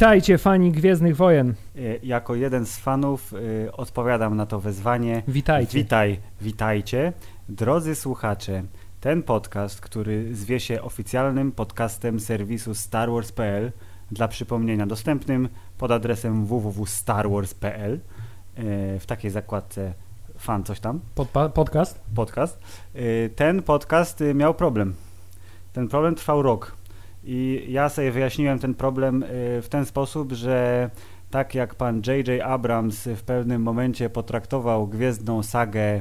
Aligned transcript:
Witajcie 0.00 0.38
fani 0.38 0.72
Gwiezdnych 0.72 1.16
Wojen. 1.16 1.54
Y, 1.76 2.00
Jako 2.02 2.34
jeden 2.34 2.66
z 2.66 2.76
fanów 2.78 3.32
y, 3.32 3.72
odpowiadam 3.72 4.36
na 4.36 4.46
to 4.46 4.60
wezwanie. 4.60 5.22
Witajcie. 5.28 5.78
Witaj, 5.78 6.18
witajcie. 6.40 7.12
Drodzy 7.48 7.94
słuchacze, 7.94 8.62
ten 9.00 9.22
podcast, 9.22 9.80
który 9.80 10.34
zwie 10.34 10.60
się 10.60 10.82
oficjalnym 10.82 11.52
podcastem 11.52 12.20
serwisu 12.20 12.74
StarWars.pl, 12.74 13.72
dla 14.10 14.28
przypomnienia 14.28 14.86
dostępnym 14.86 15.48
pod 15.78 15.90
adresem 15.90 16.46
www.starwars.pl 16.46 17.92
y, 17.94 18.00
w 19.00 19.06
takiej 19.06 19.30
zakładce 19.30 19.94
fan 20.38 20.64
coś 20.64 20.80
tam, 20.80 21.00
podcast. 21.54 22.00
podcast. 22.14 22.58
Y, 22.96 23.30
Ten 23.36 23.62
podcast 23.62 24.20
y, 24.20 24.34
miał 24.34 24.54
problem. 24.54 24.94
Ten 25.72 25.88
problem 25.88 26.14
trwał 26.14 26.42
rok. 26.42 26.79
I 27.32 27.66
ja 27.68 27.88
sobie 27.88 28.10
wyjaśniłem 28.10 28.58
ten 28.58 28.74
problem 28.74 29.22
y, 29.22 29.26
w 29.62 29.68
ten 29.68 29.86
sposób, 29.86 30.32
że 30.32 30.90
tak 31.30 31.54
jak 31.54 31.74
pan 31.74 32.02
J.J. 32.06 32.42
Abrams 32.42 33.04
w 33.04 33.22
pewnym 33.22 33.62
momencie 33.62 34.10
potraktował 34.10 34.86
gwiezdną 34.86 35.42
sagę 35.42 35.96
y, 35.96 36.00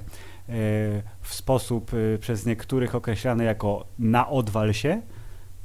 w 1.21 1.33
sposób 1.33 1.93
y, 1.93 2.17
przez 2.21 2.45
niektórych 2.45 2.95
określany 2.95 3.43
jako 3.43 3.85
na 3.99 4.29
odwal 4.29 4.73
się, 4.73 5.02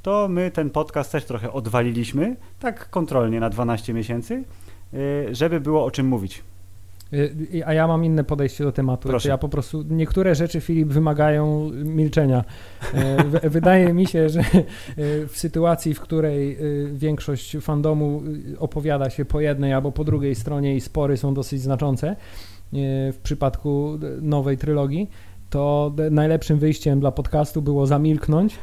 to 0.01 0.27
my 0.27 0.51
ten 0.51 0.69
podcast 0.69 1.11
też 1.11 1.25
trochę 1.25 1.51
odwaliliśmy, 1.51 2.35
tak 2.59 2.89
kontrolnie 2.89 3.39
na 3.39 3.49
12 3.49 3.93
miesięcy, 3.93 4.43
żeby 5.31 5.61
było 5.61 5.85
o 5.85 5.91
czym 5.91 6.07
mówić. 6.07 6.43
Y, 7.53 7.65
A 7.65 7.73
ja 7.73 7.87
mam 7.87 8.05
inne 8.05 8.23
podejście 8.23 8.63
do 8.63 8.71
tematu. 8.71 9.09
Proszę. 9.09 9.29
Ja 9.29 9.37
po 9.37 9.49
prostu 9.49 9.83
niektóre 9.89 10.35
rzeczy 10.35 10.61
Filip 10.61 10.87
wymagają 10.87 11.69
milczenia. 11.73 12.43
E, 12.93 13.49
Wydaje 13.49 13.93
mi 13.93 14.07
się, 14.07 14.29
że 14.29 14.39
e, 14.39 14.43
w 15.27 15.37
sytuacji, 15.37 15.93
w 15.93 16.01
której 16.01 16.53
e, 16.53 16.57
większość 16.93 17.57
fandomu 17.61 18.21
opowiada 18.59 19.09
się 19.09 19.25
po 19.25 19.39
jednej 19.39 19.73
albo 19.73 19.91
po 19.91 20.03
drugiej 20.03 20.35
stronie 20.35 20.75
i 20.75 20.81
spory 20.81 21.17
są 21.17 21.33
dosyć 21.33 21.61
znaczące 21.61 22.15
w 23.13 23.17
przypadku 23.23 23.99
nowej 24.21 24.57
trylogii, 24.57 25.09
to 25.49 25.93
najlepszym 26.11 26.59
wyjściem 26.59 26.99
dla 26.99 27.11
podcastu 27.11 27.61
było 27.61 27.87
zamilknąć, 27.87 28.55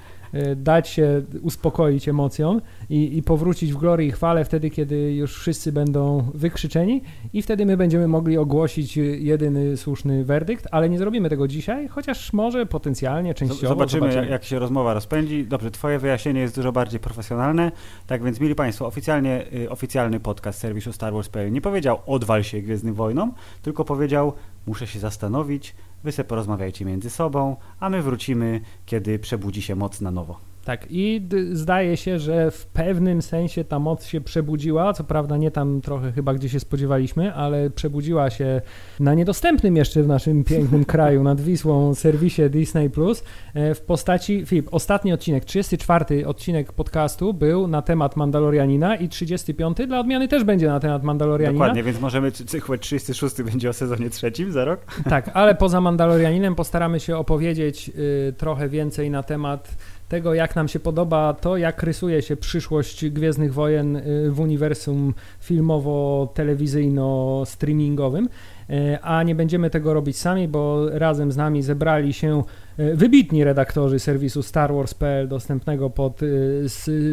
dać 0.56 0.88
się 0.88 1.22
uspokoić 1.42 2.08
emocjom 2.08 2.60
i, 2.90 3.18
i 3.18 3.22
powrócić 3.22 3.72
w 3.72 3.76
glorii 3.76 4.08
i 4.08 4.10
chwale 4.10 4.44
wtedy, 4.44 4.70
kiedy 4.70 5.12
już 5.12 5.34
wszyscy 5.34 5.72
będą 5.72 6.30
wykrzyczeni 6.34 7.02
i 7.32 7.42
wtedy 7.42 7.66
my 7.66 7.76
będziemy 7.76 8.08
mogli 8.08 8.38
ogłosić 8.38 8.96
jedyny 8.96 9.76
słuszny 9.76 10.24
werdykt, 10.24 10.68
ale 10.70 10.88
nie 10.88 10.98
zrobimy 10.98 11.30
tego 11.30 11.48
dzisiaj, 11.48 11.88
chociaż 11.88 12.32
może 12.32 12.66
potencjalnie, 12.66 13.34
częściowo 13.34 13.68
Zobaczymy, 13.68 14.14
Jak, 14.14 14.30
jak 14.30 14.44
się 14.44 14.58
rozmowa 14.58 14.94
rozpędzi. 14.94 15.44
Dobrze, 15.46 15.70
twoje 15.70 15.98
wyjaśnienie 15.98 16.40
jest 16.40 16.56
dużo 16.56 16.72
bardziej 16.72 17.00
profesjonalne. 17.00 17.72
Tak 18.06 18.24
więc, 18.24 18.40
mili 18.40 18.54
Państwo, 18.54 18.86
oficjalnie, 18.86 19.44
y, 19.54 19.70
oficjalny 19.70 20.20
podcast 20.20 20.58
serwisu 20.58 20.92
Star 20.92 21.12
Wars.pl 21.12 21.52
nie 21.52 21.60
powiedział 21.60 21.98
odwal 22.06 22.44
się 22.44 22.60
Gwiezdnym 22.60 22.94
Wojnom, 22.94 23.32
tylko 23.62 23.84
powiedział 23.84 24.32
muszę 24.66 24.86
się 24.86 24.98
zastanowić, 24.98 25.74
wy 26.04 26.12
se 26.12 26.24
porozmawiajcie 26.24 26.84
między 26.84 27.10
sobą, 27.10 27.56
a 27.80 27.90
my 27.90 28.02
wrócimy, 28.02 28.60
kiedy 28.86 29.18
przebudzi 29.18 29.62
się 29.62 29.76
moc 29.76 30.00
na 30.00 30.10
nowo. 30.10 30.51
Tak, 30.64 30.86
i 30.90 31.28
zdaje 31.52 31.96
się, 31.96 32.18
że 32.18 32.50
w 32.50 32.66
pewnym 32.66 33.22
sensie 33.22 33.64
ta 33.64 33.78
moc 33.78 34.06
się 34.06 34.20
przebudziła, 34.20 34.92
co 34.92 35.04
prawda 35.04 35.36
nie 35.36 35.50
tam 35.50 35.80
trochę 35.80 36.12
chyba, 36.12 36.34
gdzie 36.34 36.48
się 36.48 36.60
spodziewaliśmy, 36.60 37.34
ale 37.34 37.70
przebudziła 37.70 38.30
się 38.30 38.60
na 39.00 39.14
niedostępnym 39.14 39.76
jeszcze 39.76 40.02
w 40.02 40.06
naszym 40.06 40.44
pięknym 40.54 40.84
kraju, 40.84 41.22
nad 41.22 41.40
Wisłą, 41.40 41.94
serwisie 41.94 42.50
Disney+, 42.50 42.90
Plus 42.90 43.24
e, 43.54 43.74
w 43.74 43.80
postaci, 43.80 44.46
Filip, 44.46 44.68
ostatni 44.70 45.12
odcinek, 45.12 45.44
34 45.44 46.26
odcinek 46.26 46.72
podcastu 46.72 47.34
był 47.34 47.66
na 47.68 47.82
temat 47.82 48.16
Mandalorianina 48.16 48.96
i 48.96 49.08
35 49.08 49.76
dla 49.86 50.00
odmiany 50.00 50.28
też 50.28 50.44
będzie 50.44 50.66
na 50.66 50.80
temat 50.80 51.02
Mandalorianina. 51.02 51.58
Dokładnie, 51.58 51.82
więc 51.82 52.00
możemy 52.00 52.32
cykłać 52.32 52.80
36 52.80 53.42
będzie 53.42 53.68
o 53.68 53.72
sezonie 53.72 54.10
trzecim 54.10 54.52
za 54.52 54.64
rok. 54.64 54.80
Tak, 55.12 55.30
ale 55.34 55.54
poza 55.54 55.80
Mandalorianinem 55.80 56.54
postaramy 56.54 57.00
się 57.00 57.16
opowiedzieć 57.16 57.90
y, 58.28 58.32
trochę 58.32 58.68
więcej 58.68 59.10
na 59.10 59.22
temat 59.22 59.76
tego, 60.12 60.34
jak 60.34 60.51
nam 60.56 60.68
się 60.68 60.80
podoba 60.80 61.34
to, 61.34 61.56
jak 61.56 61.82
rysuje 61.82 62.22
się 62.22 62.36
przyszłość 62.36 63.10
Gwiezdnych 63.10 63.54
Wojen 63.54 63.96
y, 63.96 64.30
w 64.30 64.40
uniwersum 64.40 65.14
filmowo-telewizyjno-streamingowym. 65.40 68.28
Y, 68.70 68.98
A 69.02 69.22
nie 69.22 69.34
będziemy 69.34 69.70
tego 69.70 69.94
robić 69.94 70.18
sami, 70.18 70.48
bo 70.48 70.90
razem 70.90 71.32
z 71.32 71.36
nami 71.36 71.62
zebrali 71.62 72.12
się 72.12 72.42
y, 72.78 72.96
wybitni 72.96 73.44
redaktorzy 73.44 73.98
serwisu 73.98 74.42
StarWars.pl 74.42 75.28
dostępnego 75.28 75.90
pod 75.90 76.22
y, 76.22 76.66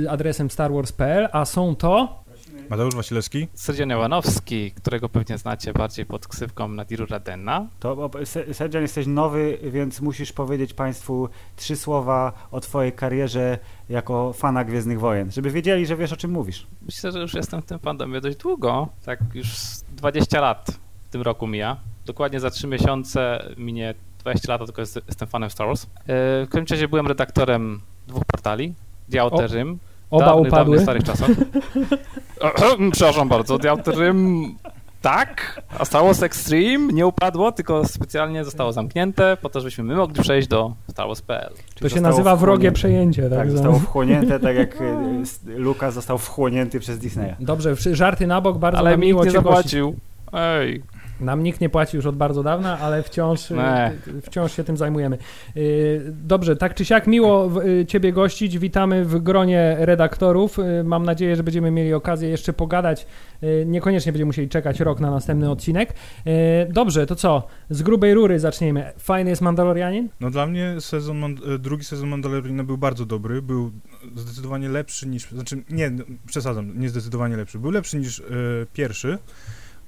adresem 0.09 0.49
starwars.pl, 0.49 1.27
a 1.31 1.45
są 1.45 1.75
to... 1.75 2.23
Mateusz 2.69 2.95
Wasilewski. 2.95 3.47
Sergian 3.53 3.89
Jawanowski, 3.89 4.71
którego 4.71 5.09
pewnie 5.09 5.37
znacie 5.37 5.73
bardziej 5.73 6.05
pod 6.05 6.27
ksywką 6.27 6.67
Nadiru 6.67 7.05
Radenna. 7.05 7.67
To 7.79 8.09
Sergian, 8.53 8.81
jesteś 8.81 9.07
nowy, 9.07 9.57
więc 9.63 10.01
musisz 10.01 10.33
powiedzieć 10.33 10.73
Państwu 10.73 11.29
trzy 11.55 11.75
słowa 11.75 12.33
o 12.51 12.59
Twojej 12.59 12.93
karierze 12.93 13.57
jako 13.89 14.33
fana 14.33 14.63
Gwiezdnych 14.63 14.99
Wojen, 14.99 15.31
żeby 15.31 15.51
wiedzieli, 15.51 15.85
że 15.85 15.95
wiesz 15.97 16.13
o 16.13 16.17
czym 16.17 16.31
mówisz. 16.31 16.67
Myślę, 16.81 17.11
że 17.11 17.19
już 17.19 17.33
jestem 17.33 17.61
w 17.61 17.65
tym 17.65 17.79
fandomie 17.79 18.21
dość 18.21 18.37
długo, 18.37 18.87
tak 19.05 19.19
już 19.33 19.57
z 19.57 19.83
20 19.83 20.41
lat 20.41 20.79
w 21.07 21.09
tym 21.09 21.21
roku 21.21 21.47
mija. 21.47 21.77
Dokładnie 22.05 22.39
za 22.39 22.49
3 22.49 22.67
miesiące 22.67 23.43
minie 23.57 23.93
20 24.19 24.51
lat, 24.51 24.65
tylko 24.65 24.81
jest, 24.81 24.99
jestem 25.07 25.27
fanem 25.27 25.49
Star 25.49 25.67
Wars. 25.67 25.83
E, 25.83 25.87
W 26.45 26.47
każdym 26.49 26.65
razie 26.75 26.87
byłem 26.87 27.07
redaktorem 27.07 27.81
dwóch 28.07 28.23
portali. 28.25 28.73
The 29.11 29.21
Outer 29.21 29.51
O, 29.51 29.55
Rim. 29.55 29.79
Oba 30.11 30.25
dawnych, 30.25 30.47
upadły. 30.47 30.77
Dawnych, 30.77 30.81
starych 30.81 31.03
czasach. 31.03 31.29
Przepraszam 32.93 33.29
bardzo, 33.29 33.57
Outer 33.69 33.95
Rim 33.97 34.55
tak, 35.01 35.61
a 35.79 35.85
Star 35.85 36.03
Wars 36.03 36.23
Extreme 36.23 36.93
nie 36.93 37.07
upadło, 37.07 37.51
tylko 37.51 37.87
specjalnie 37.87 38.45
zostało 38.45 38.71
zamknięte 38.73 39.37
po 39.41 39.49
to, 39.49 39.59
żebyśmy 39.59 39.83
my 39.83 39.95
mogli 39.95 40.21
przejść 40.21 40.47
do 40.47 40.73
Star 40.91 41.07
Wars.pl. 41.07 41.49
To 41.79 41.89
się 41.89 42.01
nazywa 42.01 42.35
wrogie 42.35 42.71
przejęcie. 42.71 43.29
Tak, 43.29 43.39
Tak, 43.39 43.51
zostało 43.51 43.79
wchłonięte, 43.79 44.39
tak 44.39 44.55
jak 44.55 44.77
s- 45.21 45.39
Lukas 45.45 45.93
został 45.93 46.17
wchłonięty 46.17 46.79
przez 46.79 46.99
Disneya. 46.99 47.33
Dobrze, 47.39 47.75
żarty 47.91 48.27
na 48.27 48.41
bok, 48.41 48.57
bardzo 48.57 48.79
Ale 48.79 48.97
mi 48.97 49.07
miło 49.07 49.25
nie 49.25 49.31
zapłacił. 49.31 49.95
Ej. 50.33 50.83
Nam 51.19 51.43
nikt 51.43 51.61
nie 51.61 51.69
płaci 51.69 51.97
już 51.97 52.05
od 52.05 52.15
bardzo 52.15 52.43
dawna, 52.43 52.79
ale 52.79 53.03
wciąż, 53.03 53.49
Ne. 53.49 53.91
y, 54.07 54.21
wciąż 54.21 54.51
się 54.55 54.63
tym 54.63 54.77
zajmujemy. 54.77 55.17
Y, 55.57 56.13
Dobrze, 56.23 56.55
tak 56.55 56.73
czy 56.75 56.85
siak 56.85 57.07
miło 57.07 57.63
y, 57.63 57.85
Ciebie 57.85 58.13
gościć. 58.13 58.59
Witamy 58.59 59.05
w 59.05 59.19
gronie 59.19 59.75
redaktorów. 59.79 60.57
Mam 60.83 61.03
nadzieję, 61.05 61.35
że 61.35 61.43
będziemy 61.43 61.71
mieli 61.71 61.93
okazję 61.93 62.29
jeszcze 62.29 62.53
pogadać. 62.53 63.07
Niekoniecznie 63.65 64.11
będziemy 64.11 64.27
musieli 64.27 64.49
czekać 64.49 64.79
rok 64.79 64.99
na 64.99 65.11
następny 65.11 65.51
odcinek. 65.51 65.93
Dobrze, 66.69 67.05
to 67.05 67.15
co? 67.15 67.47
Z 67.69 67.81
grubej 67.81 68.13
rury 68.13 68.39
zaczniemy. 68.39 68.91
Fajny 68.97 69.29
jest 69.29 69.41
Mandalorianin? 69.41 70.09
No 70.19 70.29
dla 70.31 70.45
mnie 70.45 70.75
sezon, 70.79 71.23
e, 71.23 71.59
drugi 71.59 71.83
sezon 71.83 72.09
Mandaloriana 72.09 72.63
był 72.63 72.77
bardzo 72.77 73.05
dobry, 73.05 73.41
był 73.41 73.71
zdecydowanie 74.15 74.69
lepszy 74.69 75.07
niż, 75.07 75.29
znaczy 75.31 75.63
nie, 75.69 75.89
no, 75.89 76.03
przesadzam, 76.27 76.79
nie 76.79 76.89
zdecydowanie 76.89 77.37
lepszy, 77.37 77.59
był 77.59 77.71
lepszy 77.71 77.97
niż 77.97 78.19
e, 78.19 78.23
pierwszy, 78.73 79.17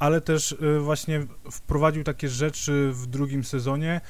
ale 0.01 0.21
też 0.21 0.55
e, 0.61 0.79
właśnie 0.79 1.25
wprowadził 1.51 2.03
takie 2.03 2.29
rzeczy 2.29 2.91
w 2.93 3.07
drugim 3.07 3.43
sezonie, 3.43 4.01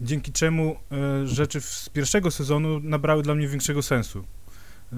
dzięki 0.00 0.32
czemu 0.32 0.76
e, 1.22 1.26
rzeczy 1.26 1.60
z 1.60 1.88
pierwszego 1.88 2.30
sezonu 2.30 2.80
nabrały 2.80 3.22
dla 3.22 3.34
mnie 3.34 3.48
większego 3.48 3.82
sensu. 3.82 4.24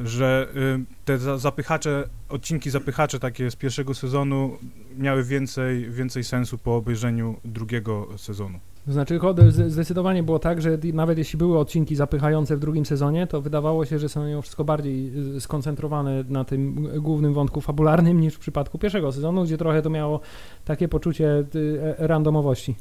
Że 0.04 0.48
e, 0.54 0.84
te 1.04 1.18
za- 1.18 1.38
zapychacze, 1.38 2.08
odcinki 2.28 2.70
zapychacze 2.70 3.18
takie 3.18 3.50
z 3.50 3.56
pierwszego 3.56 3.94
sezonu 3.94 4.58
miały 4.98 5.24
więcej, 5.24 5.90
więcej 5.90 6.24
sensu 6.24 6.58
po 6.58 6.76
obejrzeniu 6.76 7.40
drugiego 7.44 8.08
sezonu. 8.16 8.60
To 8.86 8.92
znaczy, 8.92 9.20
zdecydowanie 9.66 10.22
było 10.22 10.38
tak, 10.38 10.62
że 10.62 10.78
nawet 10.92 11.18
jeśli 11.18 11.38
były 11.38 11.58
odcinki 11.58 11.96
zapychające 11.96 12.56
w 12.56 12.60
drugim 12.60 12.86
sezonie, 12.86 13.26
to 13.26 13.40
wydawało 13.40 13.84
się, 13.84 13.98
że 13.98 14.08
są 14.08 14.26
mimo 14.26 14.42
wszystko 14.42 14.64
bardziej 14.64 15.12
y, 15.36 15.40
skoncentrowane 15.40 16.24
na 16.28 16.44
tym 16.44 16.88
głównym 17.02 17.34
wątku 17.34 17.60
fabularnym 17.60 18.20
niż 18.20 18.34
w 18.34 18.38
przypadku 18.38 18.78
pierwszego 18.78 19.12
sezonu, 19.12 19.44
gdzie 19.44 19.58
trochę 19.58 19.82
to 19.82 19.90
miało 19.90 20.20
takie 20.64 20.88
poczucie 20.88 21.44
y, 21.54 21.94
e, 21.98 22.06
randomowości. 22.06 22.76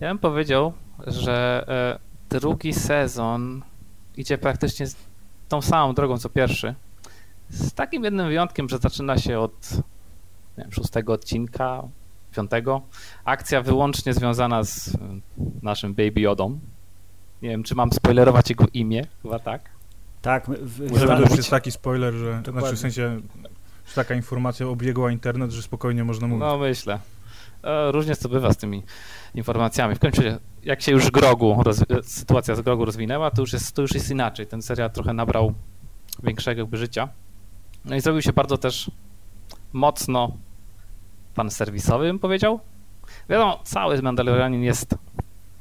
Ja 0.00 0.08
bym 0.08 0.18
powiedział, 0.18 0.72
że 1.06 1.64
e, 2.30 2.38
drugi 2.38 2.72
sezon 2.72 3.62
idzie 4.16 4.38
praktycznie 4.38 4.86
tą 5.48 5.62
samą 5.62 5.94
drogą 5.94 6.18
co 6.18 6.28
pierwszy. 6.28 6.74
Z 7.50 7.72
takim 7.72 8.04
jednym 8.04 8.26
wyjątkiem, 8.26 8.68
że 8.68 8.78
zaczyna 8.78 9.18
się 9.18 9.38
od 9.38 9.82
wiem, 10.58 10.72
szóstego 10.72 11.12
odcinka, 11.12 11.82
piątego. 12.36 12.82
Akcja 13.24 13.62
wyłącznie 13.62 14.14
związana 14.14 14.64
z 14.64 14.88
e, 14.88 14.98
naszym 15.62 15.94
Baby 15.94 16.20
Yodą. 16.20 16.58
Nie 17.42 17.48
wiem, 17.48 17.62
czy 17.62 17.74
mam 17.74 17.92
spoilerować 17.92 18.50
jego 18.50 18.64
imię, 18.74 19.06
chyba 19.22 19.38
tak. 19.38 19.70
Tak, 20.22 20.46
w, 20.50 20.90
Możemy 20.90 21.14
to 21.16 21.20
już 21.22 21.36
jest 21.36 21.50
taki 21.50 21.70
spoiler, 21.70 22.14
że 22.14 22.40
Dokładnie. 22.44 22.60
znaczy 22.60 22.76
w 22.76 22.78
sensie 22.78 23.20
że 23.86 23.94
taka 23.94 24.14
informacja 24.14 24.68
obiegła 24.68 25.12
internet, 25.12 25.50
że 25.50 25.62
spokojnie 25.62 26.04
można 26.04 26.26
mówić. 26.26 26.40
No 26.40 26.58
myślę. 26.58 26.98
E, 27.62 27.92
Różnie 27.92 28.16
to 28.16 28.28
bywa 28.28 28.52
z 28.52 28.56
tymi 28.56 28.82
informacjami. 29.34 29.94
W 29.94 29.98
końcu, 29.98 30.22
jak 30.62 30.82
się 30.82 30.92
już 30.92 31.10
Grogu, 31.10 31.62
rozwi- 31.62 32.02
sytuacja 32.02 32.54
z 32.54 32.60
Grogu 32.60 32.84
rozwinęła, 32.84 33.30
to 33.30 33.42
już, 33.42 33.52
jest, 33.52 33.72
to 33.72 33.82
już 33.82 33.94
jest 33.94 34.10
inaczej. 34.10 34.46
Ten 34.46 34.62
serial 34.62 34.90
trochę 34.90 35.12
nabrał 35.12 35.54
większego 36.22 36.60
jakby 36.60 36.76
życia. 36.76 37.08
No 37.84 37.96
i 37.96 38.00
zrobił 38.00 38.22
się 38.22 38.32
bardzo 38.32 38.58
też 38.58 38.90
mocno 39.72 40.32
pan 41.38 41.50
serwisowy, 41.50 42.06
bym 42.06 42.18
powiedział. 42.18 42.60
Wiadomo, 43.28 43.60
cały 43.64 44.02
Mandalorianin 44.02 44.62
jest 44.62 44.94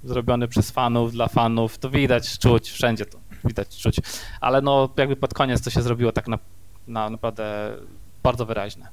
zrobiony 0.04 0.48
przez 0.48 0.72
fanów, 0.72 1.12
dla 1.12 1.28
fanów, 1.28 1.78
to 1.78 1.90
widać, 1.90 2.40
czuć, 2.40 2.70
wszędzie 2.70 3.06
to 3.06 3.18
widać, 3.46 3.78
czuć, 3.78 4.00
ale 4.42 4.62
no 4.62 4.90
jakby 4.98 5.16
pod 5.16 5.34
koniec 5.34 5.62
to 5.62 5.70
się 5.70 5.82
zrobiło 5.82 6.12
tak 6.12 6.28
na, 6.28 6.40
na 6.88 7.10
naprawdę 7.10 7.78
bardzo 8.24 8.46
wyraźne. 8.46 8.88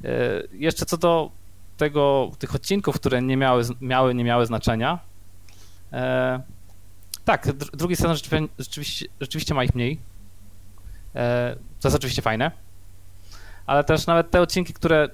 Yy, 0.00 0.10
jeszcze 0.52 0.86
co 0.86 0.96
do 0.96 1.30
tego, 1.76 2.30
tych 2.38 2.54
odcinków, 2.54 2.94
które 2.94 3.22
nie 3.22 3.36
miały, 3.36 3.62
miały, 3.80 4.14
nie 4.14 4.24
miały 4.24 4.46
znaczenia, 4.46 4.98
yy, 5.92 5.98
tak, 7.24 7.46
dr 7.46 7.76
drugi 7.76 7.96
sezon 7.96 8.16
rzeczywiście, 8.58 9.06
rzeczywiście 9.20 9.54
ma 9.54 9.64
ich 9.64 9.74
mniej, 9.74 9.90
yy, 9.90 10.00
to 11.80 11.88
jest 11.88 11.96
oczywiście 11.96 12.22
fajne, 12.22 12.50
ale 13.66 13.84
też 13.84 14.06
nawet 14.06 14.30
te 14.30 14.40
odcinki, 14.40 14.72
które 14.74 15.08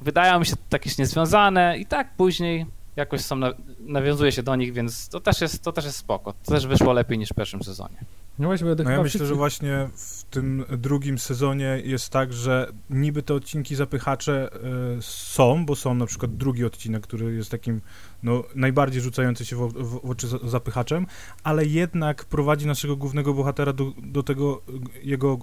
wydają 0.00 0.40
mi 0.40 0.46
się 0.46 0.56
jakieś 0.72 0.98
niezwiązane 0.98 1.78
i 1.78 1.86
tak 1.86 2.14
później 2.16 2.66
jakoś 2.96 3.20
są, 3.20 3.40
nawiązuje 3.80 4.32
się 4.32 4.42
do 4.42 4.56
nich, 4.56 4.72
więc 4.72 5.08
to 5.08 5.20
też 5.20 5.40
jest, 5.40 5.62
to 5.62 5.72
też 5.72 5.84
jest 5.84 5.96
spoko. 5.96 6.32
To 6.44 6.52
też 6.52 6.66
wyszło 6.66 6.92
lepiej 6.92 7.18
niż 7.18 7.28
w 7.28 7.34
pierwszym 7.34 7.62
sezonie. 7.62 7.96
No, 8.38 8.48
właśnie, 8.48 8.74
no 8.84 8.90
ja 8.90 9.02
myślę, 9.02 9.26
że 9.26 9.34
właśnie 9.34 9.88
w 9.96 10.24
tym 10.24 10.64
drugim 10.78 11.18
sezonie 11.18 11.82
jest 11.84 12.10
tak, 12.10 12.32
że 12.32 12.72
niby 12.90 13.22
te 13.22 13.34
odcinki 13.34 13.76
zapychacze 13.76 14.50
y, 14.98 15.02
są, 15.02 15.66
bo 15.66 15.76
są 15.76 15.94
na 15.94 16.06
przykład 16.06 16.36
drugi 16.36 16.64
odcinek, 16.64 17.02
który 17.02 17.34
jest 17.34 17.50
takim 17.50 17.80
no, 18.22 18.44
najbardziej 18.54 19.02
rzucający 19.02 19.44
się 19.44 19.56
w, 19.56 19.72
w, 19.72 20.00
w 20.06 20.10
oczy 20.10 20.26
zapychaczem, 20.44 21.06
ale 21.44 21.66
jednak 21.66 22.24
prowadzi 22.24 22.66
naszego 22.66 22.96
głównego 22.96 23.34
bohatera 23.34 23.72
do, 23.72 23.92
do 24.02 24.22
tego 24.22 24.62
jego 25.02 25.38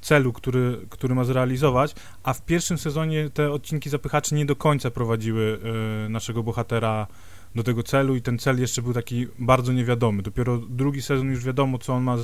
celu, 0.00 0.32
który, 0.32 0.86
który 0.90 1.14
ma 1.14 1.24
zrealizować, 1.24 1.94
a 2.22 2.32
w 2.32 2.44
pierwszym 2.44 2.78
sezonie 2.78 3.30
te 3.30 3.52
odcinki 3.52 3.90
zapychacze 3.90 4.36
nie 4.36 4.46
do 4.46 4.56
końca 4.56 4.90
prowadziły 4.90 5.58
y, 6.06 6.08
naszego 6.08 6.42
bohatera 6.42 7.06
do 7.54 7.62
tego 7.62 7.82
celu 7.82 8.16
i 8.16 8.22
ten 8.22 8.38
cel 8.38 8.60
jeszcze 8.60 8.82
był 8.82 8.92
taki 8.92 9.26
bardzo 9.38 9.72
niewiadomy. 9.72 10.22
Dopiero 10.22 10.58
drugi 10.58 11.02
sezon 11.02 11.30
już 11.30 11.44
wiadomo, 11.44 11.78
co 11.78 11.94
on 11.94 12.02
ma, 12.02 12.16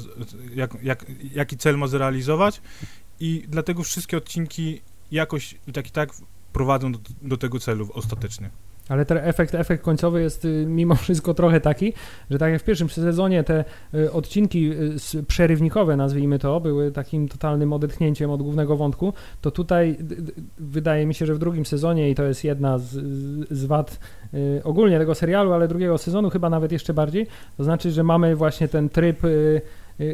jak, 0.54 0.76
jak, 0.82 1.06
jaki 1.32 1.56
cel 1.56 1.78
ma 1.78 1.86
zrealizować 1.86 2.62
i 3.20 3.44
dlatego 3.48 3.82
wszystkie 3.82 4.16
odcinki 4.16 4.80
jakoś 5.10 5.54
i 5.66 5.72
tak 5.72 5.88
i 5.88 5.90
tak 5.90 6.10
prowadzą 6.52 6.92
do, 6.92 6.98
do 7.22 7.36
tego 7.36 7.60
celu 7.60 7.88
ostatecznie. 7.94 8.50
Ale 8.88 9.04
ten 9.04 9.18
efekt, 9.18 9.54
efekt 9.54 9.84
końcowy 9.84 10.22
jest 10.22 10.44
y, 10.44 10.64
mimo 10.66 10.94
wszystko 11.04 11.34
trochę 11.34 11.60
taki, 11.60 11.92
że 12.30 12.38
tak 12.38 12.52
jak 12.52 12.62
w 12.62 12.64
pierwszym 12.64 12.88
sezonie 12.88 13.44
te 13.44 13.64
y, 13.94 14.12
odcinki 14.12 14.72
y, 15.14 15.22
przerywnikowe, 15.22 15.96
nazwijmy 15.96 16.38
to, 16.38 16.60
były 16.60 16.92
takim 16.92 17.28
totalnym 17.28 17.72
odetchnięciem 17.72 18.30
od 18.30 18.42
głównego 18.42 18.76
wątku, 18.76 19.12
to 19.40 19.50
tutaj 19.50 19.96
wydaje 20.58 21.06
mi 21.06 21.14
się, 21.14 21.26
że 21.26 21.34
w 21.34 21.38
drugim 21.38 21.66
sezonie, 21.66 22.10
i 22.10 22.14
to 22.14 22.24
jest 22.24 22.44
jedna 22.44 22.78
z, 22.78 22.90
z 23.50 23.64
wad 23.64 24.00
ogólnie 24.64 24.98
tego 24.98 25.14
serialu, 25.14 25.52
ale 25.52 25.68
drugiego 25.68 25.98
sezonu 25.98 26.30
chyba 26.30 26.50
nawet 26.50 26.72
jeszcze 26.72 26.94
bardziej, 26.94 27.26
to 27.56 27.64
znaczy, 27.64 27.90
że 27.90 28.02
mamy 28.02 28.36
właśnie 28.36 28.68
ten 28.68 28.88
tryb 28.88 29.18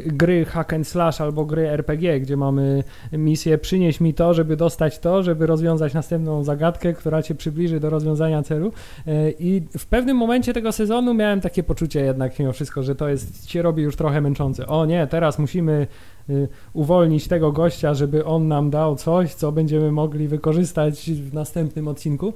gry 0.05 0.45
hack 0.45 0.73
and 0.73 0.87
slash 0.87 1.21
albo 1.21 1.45
gry 1.45 1.69
RPG, 1.69 2.19
gdzie 2.19 2.37
mamy 2.37 2.83
misję 3.11 3.57
przynieś 3.57 4.01
mi 4.01 4.13
to, 4.13 4.33
żeby 4.33 4.57
dostać 4.57 4.99
to, 4.99 5.23
żeby 5.23 5.47
rozwiązać 5.47 5.93
następną 5.93 6.43
zagadkę, 6.43 6.93
która 6.93 7.21
cię 7.21 7.35
przybliży 7.35 7.79
do 7.79 7.89
rozwiązania 7.89 8.43
celu 8.43 8.67
y, 8.67 9.33
i 9.39 9.61
w 9.77 9.85
pewnym 9.85 10.17
momencie 10.17 10.53
tego 10.53 10.71
sezonu 10.71 11.13
miałem 11.13 11.41
takie 11.41 11.63
poczucie 11.63 11.99
jednak 11.99 12.39
mimo 12.39 12.51
wszystko, 12.53 12.83
że 12.83 12.95
to 12.95 13.09
jest, 13.09 13.49
się 13.49 13.61
robi 13.61 13.83
już 13.83 13.95
trochę 13.95 14.21
męczące. 14.21 14.67
O 14.67 14.85
nie, 14.85 15.07
teraz 15.07 15.39
musimy 15.39 15.87
y, 16.29 16.47
uwolnić 16.73 17.27
tego 17.27 17.51
gościa, 17.51 17.93
żeby 17.93 18.25
on 18.25 18.47
nam 18.47 18.69
dał 18.69 18.95
coś, 18.95 19.33
co 19.33 19.51
będziemy 19.51 19.91
mogli 19.91 20.27
wykorzystać 20.27 21.11
w 21.11 21.33
następnym 21.33 21.87
odcinku. 21.87 22.33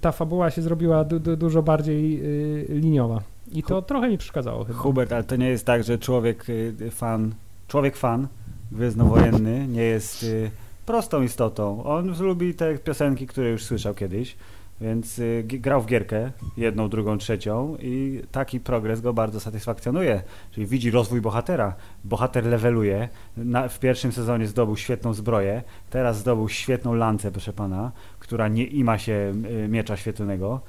Ta 0.00 0.12
fabuła 0.12 0.50
się 0.50 0.62
zrobiła 0.62 1.04
du 1.04 1.20
du 1.20 1.36
dużo 1.36 1.62
bardziej 1.62 2.22
liniowa. 2.68 3.35
I 3.52 3.62
to 3.62 3.82
trochę 3.82 4.08
mi 4.08 4.18
przeszkadzało 4.18 4.64
chyba. 4.64 4.78
Hubert, 4.78 5.12
ale 5.12 5.24
to 5.24 5.36
nie 5.36 5.48
jest 5.48 5.66
tak, 5.66 5.84
że 5.84 5.98
człowiek 5.98 6.48
y, 6.48 6.90
fan, 6.90 7.34
człowiek 7.68 7.96
fan 7.96 8.28
gwiezdnowojenny 8.72 9.68
nie 9.68 9.82
jest 9.82 10.22
y, 10.22 10.50
prostą 10.86 11.22
istotą. 11.22 11.84
On 11.84 12.14
lubi 12.20 12.54
te 12.54 12.78
piosenki, 12.78 13.26
które 13.26 13.50
już 13.50 13.64
słyszał 13.64 13.94
kiedyś, 13.94 14.36
więc 14.80 15.18
y, 15.18 15.44
grał 15.46 15.82
w 15.82 15.86
gierkę, 15.86 16.30
jedną, 16.56 16.88
drugą, 16.88 17.18
trzecią 17.18 17.76
i 17.80 18.22
taki 18.32 18.60
progres 18.60 19.00
go 19.00 19.12
bardzo 19.12 19.40
satysfakcjonuje. 19.40 20.22
Czyli 20.50 20.66
widzi 20.66 20.90
rozwój 20.90 21.20
bohatera. 21.20 21.74
Bohater 22.04 22.46
leveluje. 22.46 23.08
Na, 23.36 23.68
w 23.68 23.78
pierwszym 23.78 24.12
sezonie 24.12 24.46
zdobył 24.46 24.76
świetną 24.76 25.14
zbroję, 25.14 25.62
teraz 25.90 26.18
zdobył 26.18 26.48
świetną 26.48 26.94
lancę, 26.94 27.32
proszę 27.32 27.52
pana, 27.52 27.92
która 28.18 28.48
nie 28.48 28.64
ima 28.64 28.98
się 28.98 29.34
miecza 29.68 29.96
świetlnego. 29.96 30.60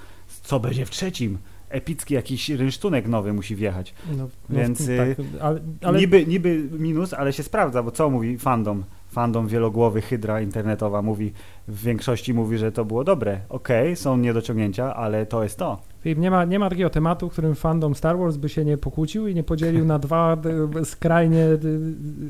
Co 0.44 0.60
będzie 0.60 0.86
w 0.86 0.90
trzecim? 0.90 1.38
Epicki 1.70 2.14
jakiś 2.14 2.50
rynsztunek 2.50 3.08
nowy 3.08 3.34
musi 3.34 3.56
wjechać. 3.56 3.94
No, 4.12 4.30
no 4.50 4.58
Więc 4.58 4.80
no, 4.80 4.86
tak, 4.98 5.26
ale, 5.42 5.60
ale... 5.82 6.00
Niby, 6.00 6.26
niby 6.26 6.64
minus, 6.72 7.14
ale 7.14 7.34
się 7.34 7.44
sprawdza, 7.44 7.84
bo 7.84 7.92
co 7.92 8.10
mówi 8.10 8.38
fandom? 8.38 8.84
Fandom 9.08 9.48
wielogłowy, 9.48 10.02
hydra 10.02 10.42
internetowa 10.42 11.02
mówi, 11.02 11.34
w 11.68 11.84
większości 11.84 12.34
mówi, 12.34 12.58
że 12.58 12.72
to 12.72 12.86
było 12.86 13.04
dobre. 13.04 13.40
Okej, 13.50 13.88
okay, 13.88 13.96
są 13.96 14.18
niedociągnięcia, 14.18 14.96
ale 14.96 15.26
to 15.26 15.44
jest 15.44 15.58
to. 15.58 15.82
Nie 16.16 16.32
ma, 16.32 16.46
nie 16.46 16.60
ma 16.60 16.70
takiego 16.70 16.90
tematu, 16.90 17.30
w 17.30 17.32
którym 17.32 17.56
fandom 17.56 17.96
Star 17.96 18.18
Wars 18.18 18.38
by 18.38 18.50
się 18.50 18.66
nie 18.66 18.78
pokłócił 18.78 19.28
i 19.28 19.36
nie 19.36 19.44
podzielił 19.44 19.86
na 19.86 20.00
dwa 20.00 20.38
skrajnie 20.84 21.46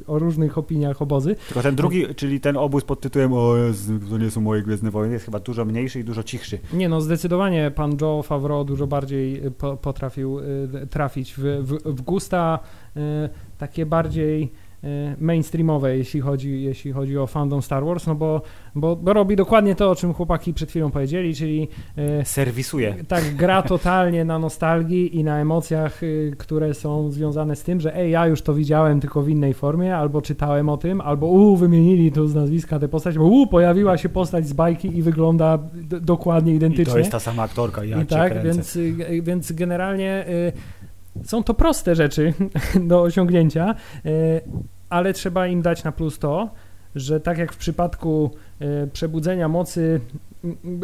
o 0.08 0.20
różnych 0.20 0.58
opiniach 0.58 1.02
obozy. 1.02 1.36
Tylko 1.48 1.64
ten 1.64 1.76
drugi, 1.76 2.16
czyli 2.16 2.40
ten 2.40 2.58
obóz 2.58 2.84
pod 2.84 3.02
tytułem 3.02 3.34
o 3.34 3.54
to 4.10 4.18
nie 4.18 4.32
są 4.32 4.42
moje 4.42 4.62
Gwiezdne 4.62 4.92
Wojny, 4.92 5.14
jest 5.14 5.26
chyba 5.26 5.40
dużo 5.40 5.66
mniejszy 5.66 6.00
i 6.00 6.04
dużo 6.04 6.24
cichszy. 6.24 6.60
Nie 6.74 6.90
no, 6.90 7.02
zdecydowanie 7.02 7.72
pan 7.76 7.98
Joe 8.02 8.24
Favreau 8.24 8.66
dużo 8.66 8.88
bardziej 8.88 9.42
potrafił 9.82 10.40
y, 10.40 10.88
trafić 10.90 11.34
w, 11.34 11.42
w, 11.42 11.96
w 11.96 12.02
gusta 12.02 12.60
takie 13.58 13.86
bardziej 13.86 14.52
mainstreamowe, 15.20 15.98
jeśli 15.98 16.22
chodzi, 16.22 16.62
jeśli 16.64 16.92
chodzi 16.92 17.18
o 17.18 17.28
fandom 17.28 17.62
Star 17.62 17.86
Wars, 17.86 18.08
no 18.08 18.16
bo, 18.16 18.42
bo, 18.76 18.96
bo 18.96 19.14
robi 19.14 19.36
dokładnie 19.36 19.76
to, 19.76 19.92
o 19.92 19.96
czym 19.96 20.14
chłopaki 20.14 20.54
przed 20.54 20.70
chwilą 20.70 20.92
powiedzieli, 20.92 21.36
czyli 21.36 21.68
y, 22.22 22.26
serwisuje. 22.26 22.96
Tak, 23.08 23.36
gra 23.36 23.62
totalnie 23.62 24.26
na 24.26 24.40
nostalgii 24.40 25.18
i 25.18 25.24
na 25.24 25.40
emocjach, 25.40 26.04
y, 26.04 26.36
które 26.38 26.74
są 26.74 27.12
związane 27.12 27.56
z 27.56 27.64
tym, 27.64 27.82
że 27.82 27.96
ej, 27.96 28.12
ja 28.12 28.28
już 28.28 28.42
to 28.42 28.54
widziałem 28.54 29.00
tylko 29.00 29.22
w 29.22 29.30
innej 29.30 29.54
formie, 29.54 29.98
albo 29.98 30.22
czytałem 30.22 30.70
o 30.70 30.78
tym, 30.78 31.02
albo 31.02 31.28
u, 31.28 31.56
wymienili 31.56 32.12
tu 32.12 32.28
z 32.28 32.36
nazwiska 32.36 32.80
tę 32.80 32.88
postać, 32.88 33.18
bo 33.18 33.26
u, 33.26 33.48
pojawiła 33.48 33.98
się 33.98 34.10
postać 34.10 34.48
z 34.48 34.54
bajki 34.54 34.98
i 34.98 35.02
wygląda 35.02 35.60
dokładnie 36.02 36.56
identycznie. 36.56 36.84
I 36.84 36.94
to 36.94 36.98
jest 36.98 37.12
ta 37.12 37.20
sama 37.20 37.44
aktorka, 37.44 37.84
ja 37.84 38.02
I 38.02 38.06
tak, 38.06 38.44
więc, 38.44 38.78
więc 39.22 39.52
generalnie 39.52 40.26
są 41.24 41.44
to 41.44 41.54
proste 41.54 41.96
rzeczy 41.96 42.34
do 42.90 43.02
osiągnięcia, 43.02 43.76
ale 44.90 45.14
trzeba 45.14 45.48
im 45.48 45.62
dać 45.62 45.84
na 45.84 45.92
plus 45.92 46.20
to, 46.20 46.50
że 46.96 47.20
tak 47.20 47.38
jak 47.38 47.54
w 47.54 47.58
przypadku 47.58 48.32
e, 48.60 48.88
przebudzenia 48.88 49.48
mocy 49.48 50.02